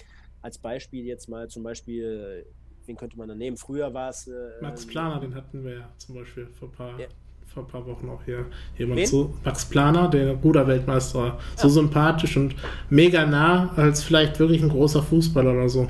als 0.42 0.58
Beispiel 0.58 1.06
jetzt 1.06 1.30
mal 1.30 1.48
zum 1.48 1.64
Beispiel, 1.64 2.46
wen 2.86 2.98
könnte 2.98 3.18
man 3.18 3.28
da 3.28 3.36
nehmen? 3.36 3.58
Früher 3.58 3.94
war 3.94 4.10
es. 4.10 4.28
Äh, 4.28 4.32
Max 4.62 4.86
Planer, 4.86 5.20
den 5.20 5.36
hatten 5.36 5.64
wir 5.64 5.74
ja 5.74 5.90
zum 5.98 6.16
Beispiel 6.16 6.48
vor 6.48 6.70
ein 6.70 6.72
paar. 6.72 7.00
Ja 7.00 7.08
vor 7.54 7.64
ein 7.64 7.68
paar 7.68 7.86
Wochen 7.86 8.10
auch 8.10 8.22
hier 8.26 8.46
jemand 8.78 9.02
Wen? 9.02 9.06
zu. 9.06 9.34
Max 9.44 9.66
Planer, 9.66 10.10
der 10.10 10.34
Ruderweltmeister. 10.34 11.38
So 11.56 11.70
sympathisch 11.70 12.36
und 12.36 12.56
mega 12.90 13.26
nah, 13.26 13.72
als 13.76 14.02
vielleicht 14.04 14.40
wirklich 14.40 14.62
ein 14.64 14.70
großer 14.70 15.04
Fußballer 15.04 15.52
oder 15.52 15.70
so. 15.70 15.88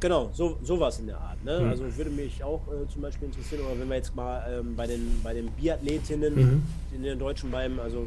Genau, 0.00 0.30
so, 0.32 0.56
sowas 0.62 1.00
in 1.00 1.08
der 1.08 1.18
Art. 1.18 1.44
Ne? 1.44 1.60
Mhm. 1.60 1.68
Also 1.68 1.96
würde 1.96 2.10
mich 2.10 2.42
auch 2.42 2.62
äh, 2.68 2.88
zum 2.88 3.02
Beispiel 3.02 3.26
interessieren, 3.28 3.62
oder 3.66 3.78
wenn 3.80 3.88
wir 3.88 3.96
jetzt 3.96 4.14
mal 4.14 4.42
ähm, 4.48 4.76
bei, 4.76 4.86
den, 4.86 5.20
bei 5.22 5.34
den 5.34 5.48
Biathletinnen 5.50 6.34
mhm. 6.34 6.62
in 6.94 7.02
den 7.02 7.18
deutschen 7.18 7.50
beiden, 7.50 7.80
also 7.80 8.06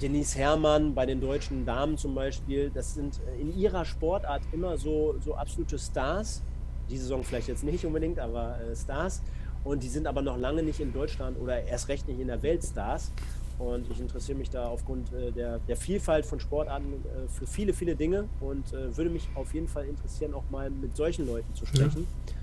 Denise 0.00 0.36
Herrmann 0.36 0.94
bei 0.94 1.06
den 1.06 1.20
deutschen 1.20 1.64
Damen 1.64 1.98
zum 1.98 2.14
Beispiel, 2.14 2.70
das 2.72 2.94
sind 2.94 3.20
äh, 3.26 3.40
in 3.40 3.56
ihrer 3.56 3.84
Sportart 3.84 4.42
immer 4.52 4.76
so, 4.76 5.16
so 5.24 5.34
absolute 5.34 5.78
Stars. 5.78 6.42
Die 6.88 6.96
Saison 6.96 7.22
vielleicht 7.22 7.48
jetzt 7.48 7.64
nicht 7.64 7.84
unbedingt, 7.84 8.18
aber 8.18 8.58
äh, 8.60 8.76
Stars. 8.76 9.22
Und 9.64 9.82
die 9.82 9.88
sind 9.88 10.06
aber 10.06 10.22
noch 10.22 10.38
lange 10.38 10.62
nicht 10.62 10.80
in 10.80 10.92
Deutschland 10.92 11.38
oder 11.38 11.62
erst 11.64 11.88
recht 11.88 12.06
nicht 12.08 12.20
in 12.20 12.28
der 12.28 12.42
Welt 12.42 12.64
Stars. 12.64 13.12
Und 13.58 13.90
ich 13.90 14.00
interessiere 14.00 14.38
mich 14.38 14.50
da 14.50 14.68
aufgrund 14.68 15.12
äh, 15.12 15.32
der, 15.32 15.58
der 15.58 15.76
Vielfalt 15.76 16.24
von 16.24 16.38
Sportarten 16.38 16.92
äh, 16.92 17.28
für 17.28 17.46
viele, 17.46 17.72
viele 17.72 17.96
Dinge 17.96 18.28
und 18.40 18.72
äh, 18.72 18.96
würde 18.96 19.10
mich 19.10 19.28
auf 19.34 19.52
jeden 19.52 19.66
Fall 19.66 19.86
interessieren, 19.86 20.32
auch 20.32 20.44
mal 20.50 20.70
mit 20.70 20.96
solchen 20.96 21.26
Leuten 21.26 21.52
zu 21.54 21.66
sprechen. 21.66 22.06
Ja. 22.26 22.37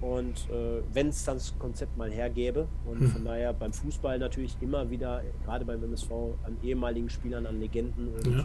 Und 0.00 0.48
äh, 0.50 0.82
wenn 0.92 1.08
es 1.08 1.24
das 1.24 1.58
Konzept 1.58 1.96
mal 1.96 2.10
hergäbe. 2.10 2.68
Und 2.86 3.00
hm. 3.00 3.10
von 3.10 3.24
daher 3.24 3.52
beim 3.52 3.72
Fußball 3.72 4.18
natürlich 4.18 4.56
immer 4.60 4.90
wieder, 4.90 5.22
gerade 5.44 5.64
beim 5.64 5.82
MSV, 5.82 6.10
an 6.44 6.56
ehemaligen 6.62 7.10
Spielern, 7.10 7.46
an 7.46 7.60
Legenden. 7.60 8.08
Und 8.08 8.26
ja, 8.26 8.40
äh, 8.40 8.44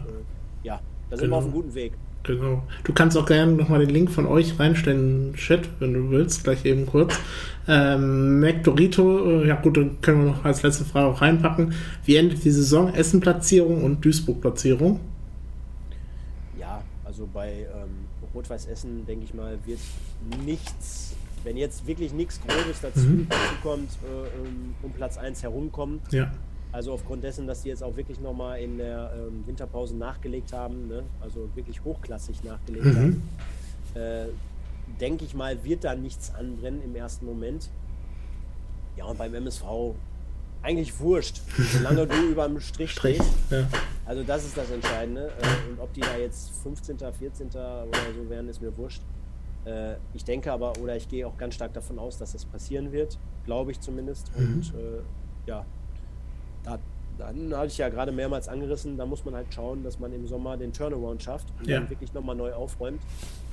ja 0.64 0.80
da 1.10 1.16
sind 1.16 1.26
genau. 1.26 1.36
wir 1.36 1.38
auf 1.38 1.44
einem 1.44 1.52
guten 1.52 1.74
Weg. 1.74 1.92
Genau. 2.24 2.62
Du 2.84 2.92
kannst 2.94 3.18
auch 3.18 3.26
gerne 3.26 3.52
nochmal 3.52 3.80
den 3.80 3.90
Link 3.90 4.10
von 4.10 4.26
euch 4.26 4.58
reinstellen 4.58 5.00
in 5.00 5.32
den 5.32 5.34
Chat, 5.34 5.68
wenn 5.78 5.92
du 5.92 6.10
willst, 6.10 6.44
gleich 6.44 6.64
eben 6.64 6.86
kurz. 6.86 7.20
Ähm, 7.68 8.40
McDorito, 8.40 9.42
äh, 9.42 9.48
ja 9.48 9.56
gut, 9.56 9.76
dann 9.76 10.00
können 10.00 10.24
wir 10.24 10.32
noch 10.32 10.44
als 10.44 10.62
letzte 10.62 10.86
Frage 10.86 11.08
auch 11.08 11.20
reinpacken. 11.20 11.74
Wie 12.04 12.16
endet 12.16 12.42
die 12.44 12.50
Saison? 12.50 12.92
Essen-Platzierung 12.94 13.84
und 13.84 14.02
Duisburg-Platzierung? 14.02 15.00
Ja, 16.58 16.82
also 17.04 17.28
bei 17.32 17.66
ähm, 17.74 18.06
Rot-Weiß 18.34 18.66
Essen, 18.66 19.04
denke 19.06 19.24
ich 19.24 19.34
mal, 19.34 19.58
wird 19.66 19.80
nichts, 20.46 21.14
wenn 21.44 21.56
jetzt 21.56 21.86
wirklich 21.86 22.12
nichts 22.12 22.40
Grobes 22.40 22.80
dazu, 22.82 23.00
mhm. 23.00 23.28
dazu 23.28 23.54
kommt, 23.62 23.90
äh, 24.02 24.84
um 24.84 24.92
Platz 24.92 25.16
1 25.16 25.42
herumkommen. 25.42 26.00
Ja 26.10 26.32
also 26.74 26.92
aufgrund 26.92 27.22
dessen, 27.22 27.46
dass 27.46 27.62
die 27.62 27.68
jetzt 27.68 27.84
auch 27.84 27.96
wirklich 27.96 28.20
nochmal 28.20 28.60
in 28.60 28.78
der 28.78 29.12
ähm, 29.16 29.46
Winterpause 29.46 29.96
nachgelegt 29.96 30.52
haben, 30.52 30.88
ne? 30.88 31.04
also 31.20 31.48
wirklich 31.54 31.84
hochklassig 31.84 32.42
nachgelegt 32.42 32.84
mhm. 32.84 32.96
haben, 32.96 33.28
äh, 33.94 34.26
denke 35.00 35.24
ich 35.24 35.34
mal, 35.34 35.62
wird 35.62 35.84
da 35.84 35.94
nichts 35.94 36.34
anbrennen 36.34 36.82
im 36.82 36.96
ersten 36.96 37.26
Moment. 37.26 37.70
Ja, 38.96 39.04
und 39.04 39.18
beim 39.18 39.34
MSV 39.34 39.64
eigentlich 40.62 40.98
wurscht, 40.98 41.42
solange 41.72 42.08
du 42.08 42.16
über 42.30 42.48
dem 42.48 42.58
Strich, 42.58 42.90
Strich 42.90 43.18
stehst. 43.18 43.32
Ja. 43.50 43.68
Also 44.04 44.24
das 44.24 44.44
ist 44.44 44.56
das 44.56 44.68
Entscheidende. 44.72 45.28
Äh, 45.28 45.70
und 45.70 45.78
ob 45.78 45.92
die 45.92 46.00
da 46.00 46.16
jetzt 46.16 46.50
15., 46.64 46.98
14. 46.98 47.48
oder 47.50 47.86
so 48.16 48.28
werden, 48.28 48.48
ist 48.48 48.60
mir 48.60 48.76
wurscht. 48.76 49.02
Äh, 49.64 49.94
ich 50.14 50.24
denke 50.24 50.52
aber, 50.52 50.72
oder 50.80 50.96
ich 50.96 51.08
gehe 51.08 51.26
auch 51.26 51.36
ganz 51.36 51.54
stark 51.54 51.72
davon 51.72 51.98
aus, 51.98 52.18
dass 52.18 52.32
das 52.32 52.44
passieren 52.44 52.92
wird, 52.92 53.18
glaube 53.46 53.72
ich 53.72 53.80
zumindest. 53.80 54.30
Mhm. 54.38 54.54
Und 54.54 54.74
äh, 54.74 55.02
ja, 55.46 55.64
da, 56.64 56.78
dann 57.18 57.56
hatte 57.56 57.68
ich 57.68 57.78
ja 57.78 57.88
gerade 57.88 58.12
mehrmals 58.12 58.48
angerissen, 58.48 58.96
da 58.96 59.06
muss 59.06 59.24
man 59.24 59.34
halt 59.34 59.52
schauen, 59.52 59.82
dass 59.82 59.98
man 59.98 60.12
im 60.12 60.26
Sommer 60.26 60.56
den 60.56 60.72
Turnaround 60.72 61.22
schafft 61.22 61.48
und 61.58 61.68
ja. 61.68 61.80
dann 61.80 61.90
wirklich 61.90 62.12
nochmal 62.12 62.36
neu 62.36 62.52
aufräumt. 62.52 63.00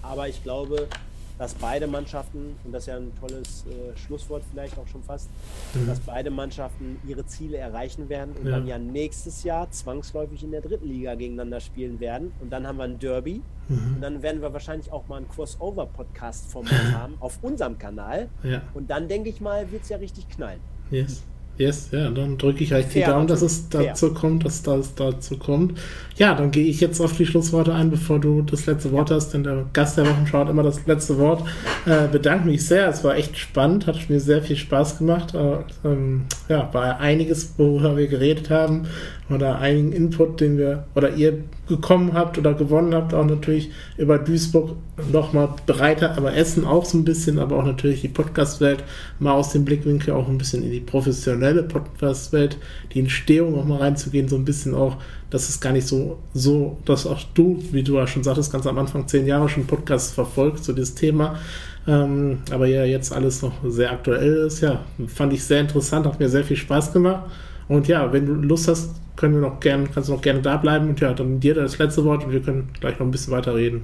Aber 0.01 0.27
ich 0.27 0.41
glaube, 0.43 0.87
dass 1.37 1.53
beide 1.55 1.87
Mannschaften, 1.87 2.55
und 2.63 2.71
das 2.71 2.83
ist 2.83 2.87
ja 2.87 2.97
ein 2.97 3.11
tolles 3.19 3.65
äh, 3.65 3.97
Schlusswort 3.97 4.43
vielleicht 4.51 4.77
auch 4.77 4.87
schon 4.87 5.03
fast, 5.03 5.29
mhm. 5.73 5.87
dass 5.87 5.99
beide 5.99 6.29
Mannschaften 6.29 6.99
ihre 7.07 7.25
Ziele 7.25 7.57
erreichen 7.57 8.09
werden 8.09 8.35
und 8.39 8.45
ja. 8.45 8.51
dann 8.51 8.67
ja 8.67 8.77
nächstes 8.77 9.43
Jahr 9.43 9.69
zwangsläufig 9.71 10.43
in 10.43 10.51
der 10.51 10.61
dritten 10.61 10.87
Liga 10.87 11.15
gegeneinander 11.15 11.59
spielen 11.59 11.99
werden. 11.99 12.31
Und 12.39 12.51
dann 12.51 12.67
haben 12.67 12.77
wir 12.77 12.85
ein 12.85 12.99
Derby. 12.99 13.41
Mhm. 13.69 13.95
Und 13.95 14.01
dann 14.01 14.21
werden 14.21 14.41
wir 14.41 14.53
wahrscheinlich 14.53 14.91
auch 14.91 15.07
mal 15.07 15.17
ein 15.17 15.27
Crossover-Podcast-Format 15.29 16.93
haben 16.93 17.13
auf 17.19 17.39
unserem 17.41 17.77
Kanal. 17.77 18.29
Ja. 18.43 18.61
Und 18.73 18.89
dann 18.89 19.07
denke 19.07 19.29
ich 19.29 19.41
mal, 19.41 19.71
wird 19.71 19.83
es 19.83 19.89
ja 19.89 19.97
richtig 19.97 20.29
knallen. 20.29 20.59
Yes. 20.89 21.23
Yes, 21.57 21.89
ja, 21.91 22.09
dann 22.09 22.37
drücke 22.37 22.63
ich 22.63 22.73
euch 22.73 22.87
die 22.87 23.01
Daumen, 23.01 23.27
dass 23.27 23.41
es 23.41 23.69
dazu 23.69 24.13
kommt, 24.13 24.45
dass 24.45 24.63
das 24.63 24.95
dazu 24.95 25.37
kommt. 25.37 25.77
Ja, 26.17 26.35
dann 26.35 26.51
gehe 26.51 26.65
ich 26.65 26.81
jetzt 26.81 26.99
auf 26.99 27.15
die 27.15 27.25
Schlussworte 27.25 27.73
ein, 27.73 27.89
bevor 27.89 28.19
du 28.19 28.41
das 28.41 28.65
letzte 28.65 28.91
Wort 28.91 29.11
hast, 29.11 29.33
denn 29.33 29.43
der 29.43 29.65
Gast 29.73 29.97
der 29.97 30.05
Wochen 30.05 30.27
schaut 30.27 30.49
immer 30.49 30.63
das 30.63 30.85
letzte 30.85 31.17
Wort. 31.17 31.43
Äh, 31.85 32.07
bedanke 32.11 32.47
mich 32.47 32.65
sehr, 32.65 32.89
es 32.89 33.03
war 33.03 33.15
echt 33.15 33.37
spannend, 33.37 33.87
hat 33.87 34.09
mir 34.09 34.19
sehr 34.19 34.41
viel 34.41 34.55
Spaß 34.57 34.99
gemacht. 34.99 35.33
Äh, 35.33 35.57
ähm, 35.87 36.23
ja, 36.49 36.69
war 36.73 36.99
einiges, 36.99 37.53
worüber 37.57 37.97
wir 37.97 38.07
geredet 38.07 38.49
haben 38.49 38.87
oder 39.29 39.59
einigen 39.59 39.93
Input, 39.93 40.41
den 40.41 40.57
wir 40.57 40.85
oder 40.95 41.13
ihr 41.13 41.43
bekommen 41.67 42.13
habt 42.13 42.37
oder 42.37 42.53
gewonnen 42.53 42.93
habt, 42.93 43.13
auch 43.13 43.25
natürlich 43.25 43.71
über 43.97 44.17
Duisburg 44.17 44.75
nochmal 45.11 45.49
breiter, 45.65 46.17
aber 46.17 46.35
Essen 46.35 46.65
auch 46.65 46.85
so 46.85 46.97
ein 46.97 47.05
bisschen, 47.05 47.39
aber 47.39 47.57
auch 47.57 47.65
natürlich 47.65 48.01
die 48.01 48.09
Podcast-Welt 48.09 48.83
mal 49.19 49.31
aus 49.31 49.53
dem 49.53 49.63
Blickwinkel 49.65 50.13
auch 50.13 50.27
ein 50.27 50.37
bisschen 50.37 50.63
in 50.63 50.71
die 50.71 50.81
professionelle 50.81 51.63
Podcast-Welt, 51.63 52.57
die 52.93 52.99
Entstehung 52.99 53.57
auch 53.57 53.65
mal 53.65 53.79
reinzugehen, 53.79 54.27
so 54.27 54.35
ein 54.35 54.45
bisschen 54.45 54.75
auch, 54.75 54.97
dass 55.31 55.49
es 55.49 55.59
gar 55.59 55.73
nicht 55.73 55.87
so, 55.87 56.19
so, 56.33 56.77
dass 56.85 57.07
auch 57.07 57.21
du, 57.33 57.63
wie 57.71 57.81
du 57.81 57.95
ja 57.95 58.05
schon 58.05 58.23
sagtest, 58.23 58.51
ganz 58.51 58.67
am 58.67 58.77
Anfang 58.77 59.07
zehn 59.07 59.25
Jahre 59.25 59.49
schon 59.49 59.65
Podcast 59.65 60.13
verfolgt, 60.13 60.63
so 60.63 60.73
dieses 60.73 60.93
Thema, 60.93 61.39
ähm, 61.87 62.39
aber 62.51 62.67
ja, 62.67 62.83
jetzt 62.83 63.11
alles 63.11 63.41
noch 63.41 63.53
sehr 63.67 63.91
aktuell 63.91 64.45
ist, 64.45 64.61
ja, 64.61 64.83
fand 65.07 65.33
ich 65.33 65.43
sehr 65.43 65.61
interessant, 65.61 66.05
hat 66.05 66.19
mir 66.19 66.29
sehr 66.29 66.43
viel 66.43 66.57
Spaß 66.57 66.93
gemacht. 66.93 67.31
Und 67.67 67.87
ja, 67.87 68.11
wenn 68.13 68.25
du 68.25 68.33
Lust 68.33 68.67
hast, 68.67 68.91
können 69.15 69.35
wir 69.35 69.41
noch 69.41 69.59
gerne, 69.59 69.87
kannst 69.91 70.09
du 70.09 70.13
noch 70.13 70.21
gerne 70.21 70.41
da 70.41 70.57
bleiben 70.57 70.89
und 70.89 70.99
ja, 70.99 71.13
dann 71.13 71.39
dir 71.39 71.55
das 71.55 71.77
letzte 71.77 72.03
Wort 72.05 72.25
und 72.25 72.31
wir 72.31 72.41
können 72.41 72.69
gleich 72.79 72.99
noch 72.99 73.05
ein 73.05 73.11
bisschen 73.11 73.33
weiter 73.33 73.55
reden. 73.55 73.83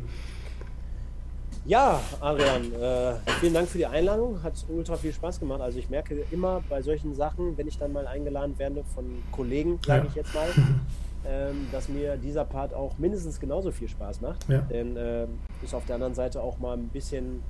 Ja, 1.65 1.99
Adrian, 2.21 2.71
äh, 2.81 3.15
vielen 3.41 3.53
Dank 3.53 3.67
für 3.67 3.77
die 3.77 3.85
Einladung. 3.85 4.41
Hat 4.41 4.53
ultra 4.69 4.95
viel 4.95 5.11
Spaß 5.11 5.41
gemacht. 5.41 5.59
Also 5.59 5.79
ich 5.79 5.89
merke 5.89 6.15
immer 6.31 6.63
bei 6.69 6.81
solchen 6.81 7.13
Sachen, 7.13 7.57
wenn 7.57 7.67
ich 7.67 7.77
dann 7.77 7.91
mal 7.91 8.07
eingeladen 8.07 8.57
werde 8.57 8.85
von 8.95 9.05
Kollegen, 9.33 9.77
sage 9.85 10.03
ja. 10.03 10.09
ich 10.09 10.15
jetzt 10.15 10.33
mal, 10.33 10.47
ähm, 11.27 11.67
dass 11.71 11.89
mir 11.89 12.17
dieser 12.17 12.45
Part 12.45 12.73
auch 12.73 12.97
mindestens 12.97 13.39
genauso 13.39 13.71
viel 13.71 13.87
Spaß 13.87 14.21
macht. 14.21 14.47
Ja. 14.49 14.59
Denn 14.61 14.95
äh, 14.95 15.27
ist 15.63 15.73
auf 15.73 15.85
der 15.85 15.95
anderen 15.95 16.13
Seite 16.13 16.41
auch 16.41 16.59
mal 16.59 16.77
ein 16.77 16.87
bisschen 16.87 17.43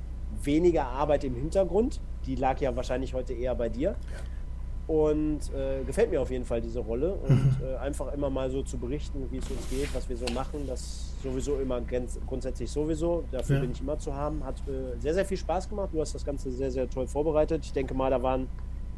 weniger 0.44 0.88
Arbeit 0.88 1.24
im 1.24 1.36
Hintergrund. 1.36 2.02
Die 2.26 2.36
lag 2.36 2.60
ja 2.60 2.76
wahrscheinlich 2.76 3.14
heute 3.14 3.34
eher 3.34 3.56
bei 3.56 3.70
dir. 3.70 3.90
Ja. 3.90 4.94
Und 4.94 5.54
äh, 5.54 5.84
gefällt 5.84 6.12
mir 6.12 6.22
auf 6.22 6.32
jeden 6.32 6.46
Fall 6.46 6.62
diese 6.62 6.80
Rolle. 6.80 7.14
Und 7.14 7.60
mhm. 7.60 7.66
äh, 7.66 7.76
einfach 7.78 8.14
immer 8.14 8.30
mal 8.30 8.50
so 8.50 8.64
zu 8.64 8.78
berichten, 8.78 9.28
wie 9.32 9.38
es 9.38 9.50
uns 9.52 9.70
geht, 9.70 9.94
was 9.94 10.08
wir 10.08 10.18
so 10.18 10.26
machen, 10.34 10.66
das 10.66 11.14
sowieso 11.22 11.58
immer 11.60 11.82
grundsätzlich 12.26 12.72
sowieso. 12.72 13.24
Dafür 13.32 13.58
ja. 13.58 13.62
bin 13.62 13.72
ich 13.72 13.82
immer 13.82 14.00
zu 14.00 14.14
haben. 14.14 14.44
Hat 14.44 14.56
äh, 14.68 15.00
sehr, 15.00 15.14
sehr 15.14 15.26
viel 15.26 15.38
Spaß 15.38 15.70
gemacht. 15.70 15.90
Du 15.92 16.00
hast 16.00 16.16
das 16.16 16.26
Ganze 16.26 16.52
sehr, 16.52 16.72
sehr 16.72 16.90
toll 16.90 17.08
vorbereitet. 17.08 17.66
Ich 17.66 17.74
denke 17.74 17.94
mal, 17.94 18.10
da 18.10 18.22
waren 18.24 18.48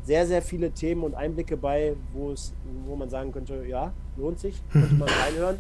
sehr, 0.04 0.26
sehr 0.26 0.42
viele 0.42 0.72
Themen 0.72 1.04
und 1.04 1.16
Einblicke 1.16 1.58
bei, 1.58 1.94
wo 2.14 2.32
es, 2.32 2.54
wo 2.86 2.96
man 2.96 3.10
sagen 3.10 3.32
könnte, 3.32 3.66
ja, 3.68 3.94
lohnt 4.18 4.40
sich, 4.40 4.62
könnte 4.72 4.96
man 4.96 5.10
reinhören. 5.10 5.60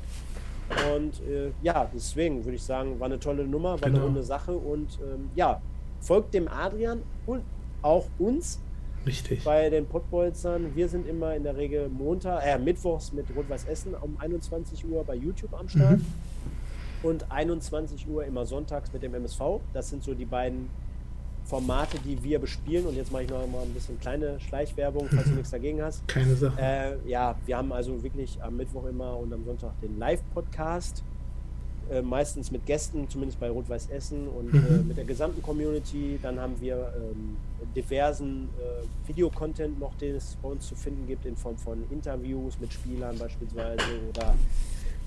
Und 0.95 1.19
äh, 1.27 1.51
ja, 1.63 1.89
deswegen 1.93 2.45
würde 2.45 2.55
ich 2.55 2.63
sagen, 2.63 2.99
war 2.99 3.07
eine 3.07 3.19
tolle 3.19 3.45
Nummer, 3.45 3.71
war 3.71 3.79
genau. 3.79 3.97
eine 3.97 4.05
runde 4.05 4.23
Sache. 4.23 4.51
Und 4.53 4.99
ähm, 5.01 5.29
ja, 5.35 5.61
folgt 5.99 6.33
dem 6.33 6.47
Adrian 6.47 7.01
und 7.25 7.41
auch 7.81 8.05
uns 8.19 8.59
Richtig. 9.05 9.43
Bei 9.43 9.69
den 9.69 9.85
Pottbolzern, 9.85 10.75
wir 10.75 10.89
sind 10.89 11.07
immer 11.07 11.35
in 11.35 11.43
der 11.43 11.55
Regel 11.55 11.89
Montag, 11.89 12.45
äh, 12.45 12.57
Mittwochs 12.57 13.13
mit 13.13 13.25
Rot-Weiß 13.35 13.65
Essen 13.65 13.93
um 13.95 14.17
21 14.19 14.85
Uhr 14.85 15.03
bei 15.03 15.15
YouTube 15.15 15.53
am 15.53 15.69
Start. 15.69 15.99
Mhm. 15.99 16.05
Und 17.01 17.31
21 17.31 18.07
Uhr 18.09 18.25
immer 18.25 18.45
sonntags 18.45 18.91
mit 18.91 19.01
dem 19.01 19.13
MSV. 19.13 19.61
Das 19.73 19.89
sind 19.89 20.03
so 20.03 20.13
die 20.13 20.25
beiden 20.25 20.69
Formate, 21.49 21.97
die 22.05 22.21
wir 22.23 22.39
bespielen. 22.39 22.85
Und 22.85 22.95
jetzt 22.95 23.11
mache 23.11 23.23
ich 23.23 23.29
noch 23.29 23.45
mal 23.47 23.63
ein 23.63 23.73
bisschen 23.73 23.99
kleine 23.99 24.39
Schleichwerbung, 24.39 25.07
falls 25.09 25.25
du 25.25 25.31
nichts 25.35 25.49
dagegen 25.49 25.81
hast. 25.81 26.07
Keine 26.07 26.35
Sache. 26.35 26.61
Äh, 26.61 27.09
ja, 27.09 27.35
wir 27.45 27.57
haben 27.57 27.73
also 27.73 28.01
wirklich 28.03 28.41
am 28.41 28.57
Mittwoch 28.57 28.85
immer 28.85 29.17
und 29.17 29.33
am 29.33 29.43
Sonntag 29.43 29.71
den 29.81 29.97
Live-Podcast. 29.97 31.03
Äh, 31.89 32.03
meistens 32.03 32.51
mit 32.51 32.67
Gästen, 32.67 33.09
zumindest 33.09 33.39
bei 33.39 33.49
Rot-Weiß 33.49 33.89
Essen 33.89 34.27
und 34.27 34.53
mhm. 34.53 34.59
äh, 34.59 34.83
mit 34.83 34.97
der 34.97 35.05
gesamten 35.05 35.41
Community. 35.41 36.19
Dann 36.21 36.39
haben 36.39 36.53
wir 36.61 36.93
ähm, 36.95 37.37
diversen 37.75 38.49
äh, 38.59 39.07
Videocontent 39.07 39.79
noch, 39.79 39.95
den 39.95 40.15
es 40.15 40.37
bei 40.41 40.49
uns 40.49 40.67
zu 40.67 40.75
finden 40.75 41.07
gibt, 41.07 41.25
in 41.25 41.35
Form 41.35 41.57
von 41.57 41.83
Interviews 41.89 42.59
mit 42.59 42.71
Spielern 42.71 43.17
beispielsweise 43.17 43.83
oder 44.07 44.35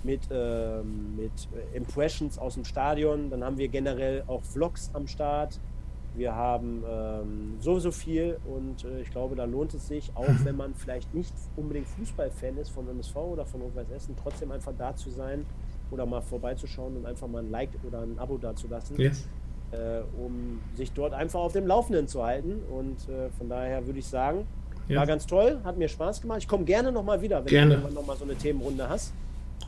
mit, 0.03 0.23
ähm, 0.33 1.15
mit 1.17 1.31
Impressions 1.73 2.37
aus 2.37 2.55
dem 2.55 2.65
Stadion. 2.65 3.31
Dann 3.31 3.45
haben 3.45 3.59
wir 3.59 3.69
generell 3.69 4.25
auch 4.27 4.43
Vlogs 4.43 4.91
am 4.93 5.07
Start. 5.07 5.61
Wir 6.15 6.35
haben 6.35 6.85
ähm, 6.87 7.57
sowieso 7.61 7.91
viel 7.91 8.39
und 8.45 8.85
äh, 8.85 9.01
ich 9.01 9.11
glaube, 9.11 9.35
da 9.35 9.45
lohnt 9.45 9.73
es 9.75 9.89
sich, 9.89 10.11
auch 10.15 10.27
wenn 10.45 10.57
man 10.57 10.75
vielleicht 10.75 11.15
nicht 11.15 11.33
unbedingt 11.57 11.89
Fußballfan 11.89 12.59
ist 12.59 12.71
von 12.71 12.89
MSV 12.89 13.17
oder 13.17 13.47
von 13.47 13.63
Rot-Weiß 13.63 13.91
Essen, 13.91 14.15
trotzdem 14.23 14.53
einfach 14.53 14.73
da 14.77 14.95
zu 14.95 15.11
sein 15.11 15.47
oder 15.91 16.07
mal 16.07 16.21
vorbeizuschauen 16.21 16.97
und 16.97 17.07
einfach 17.07 17.29
mal 17.29 17.43
ein 17.43 17.51
Like 17.51 17.71
oder 17.87 18.01
ein 18.01 18.19
Abo 18.19 18.39
dazulassen, 18.39 18.99
yes. 18.99 19.29
äh, 19.71 20.01
um 20.23 20.61
sich 20.75 20.93
dort 20.93 21.13
einfach 21.13 21.41
auf 21.41 21.53
dem 21.53 21.67
Laufenden 21.67 22.09
zu 22.09 22.25
halten. 22.25 22.63
Und 22.71 23.09
äh, 23.09 23.31
von 23.31 23.49
daher 23.49 23.87
würde 23.87 23.99
ich 23.99 24.07
sagen, 24.07 24.47
ja. 24.89 24.99
war 24.99 25.07
ganz 25.07 25.27
toll, 25.27 25.61
hat 25.65 25.79
mir 25.79 25.89
Spaß 25.89 26.21
gemacht. 26.21 26.39
Ich 26.41 26.49
komme 26.49 26.65
gerne 26.65 26.93
nochmal 26.93 27.21
wieder, 27.21 27.39
wenn 27.45 27.51
gerne. 27.51 27.77
du 27.77 27.95
nochmal 27.95 28.17
so 28.17 28.25
eine 28.25 28.35
Themenrunde 28.35 28.89
hast. 28.89 29.13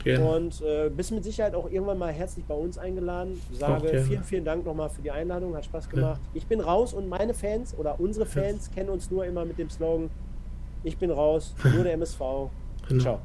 Gerne. 0.03 0.25
Und 0.25 0.61
äh, 0.61 0.89
bist 0.89 1.11
mit 1.11 1.23
Sicherheit 1.23 1.55
auch 1.55 1.69
irgendwann 1.69 1.97
mal 1.97 2.11
herzlich 2.11 2.45
bei 2.45 2.53
uns 2.53 2.77
eingeladen. 2.77 3.41
Ich 3.51 3.59
sage 3.59 4.03
vielen, 4.03 4.23
vielen 4.23 4.45
Dank 4.45 4.65
nochmal 4.65 4.89
für 4.89 5.01
die 5.01 5.11
Einladung, 5.11 5.55
hat 5.55 5.65
Spaß 5.65 5.89
gemacht. 5.89 6.19
Ja. 6.21 6.29
Ich 6.33 6.45
bin 6.45 6.59
raus 6.59 6.93
und 6.93 7.07
meine 7.07 7.33
Fans 7.33 7.75
oder 7.77 7.99
unsere 7.99 8.25
Fans 8.25 8.67
ja. 8.67 8.75
kennen 8.75 8.89
uns 8.89 9.09
nur 9.09 9.25
immer 9.25 9.45
mit 9.45 9.57
dem 9.57 9.69
Slogan: 9.69 10.09
Ich 10.83 10.97
bin 10.97 11.11
raus, 11.11 11.55
nur 11.63 11.83
der 11.83 11.93
MSV. 11.93 12.19
Genau. 12.87 13.01
Ciao. 13.01 13.19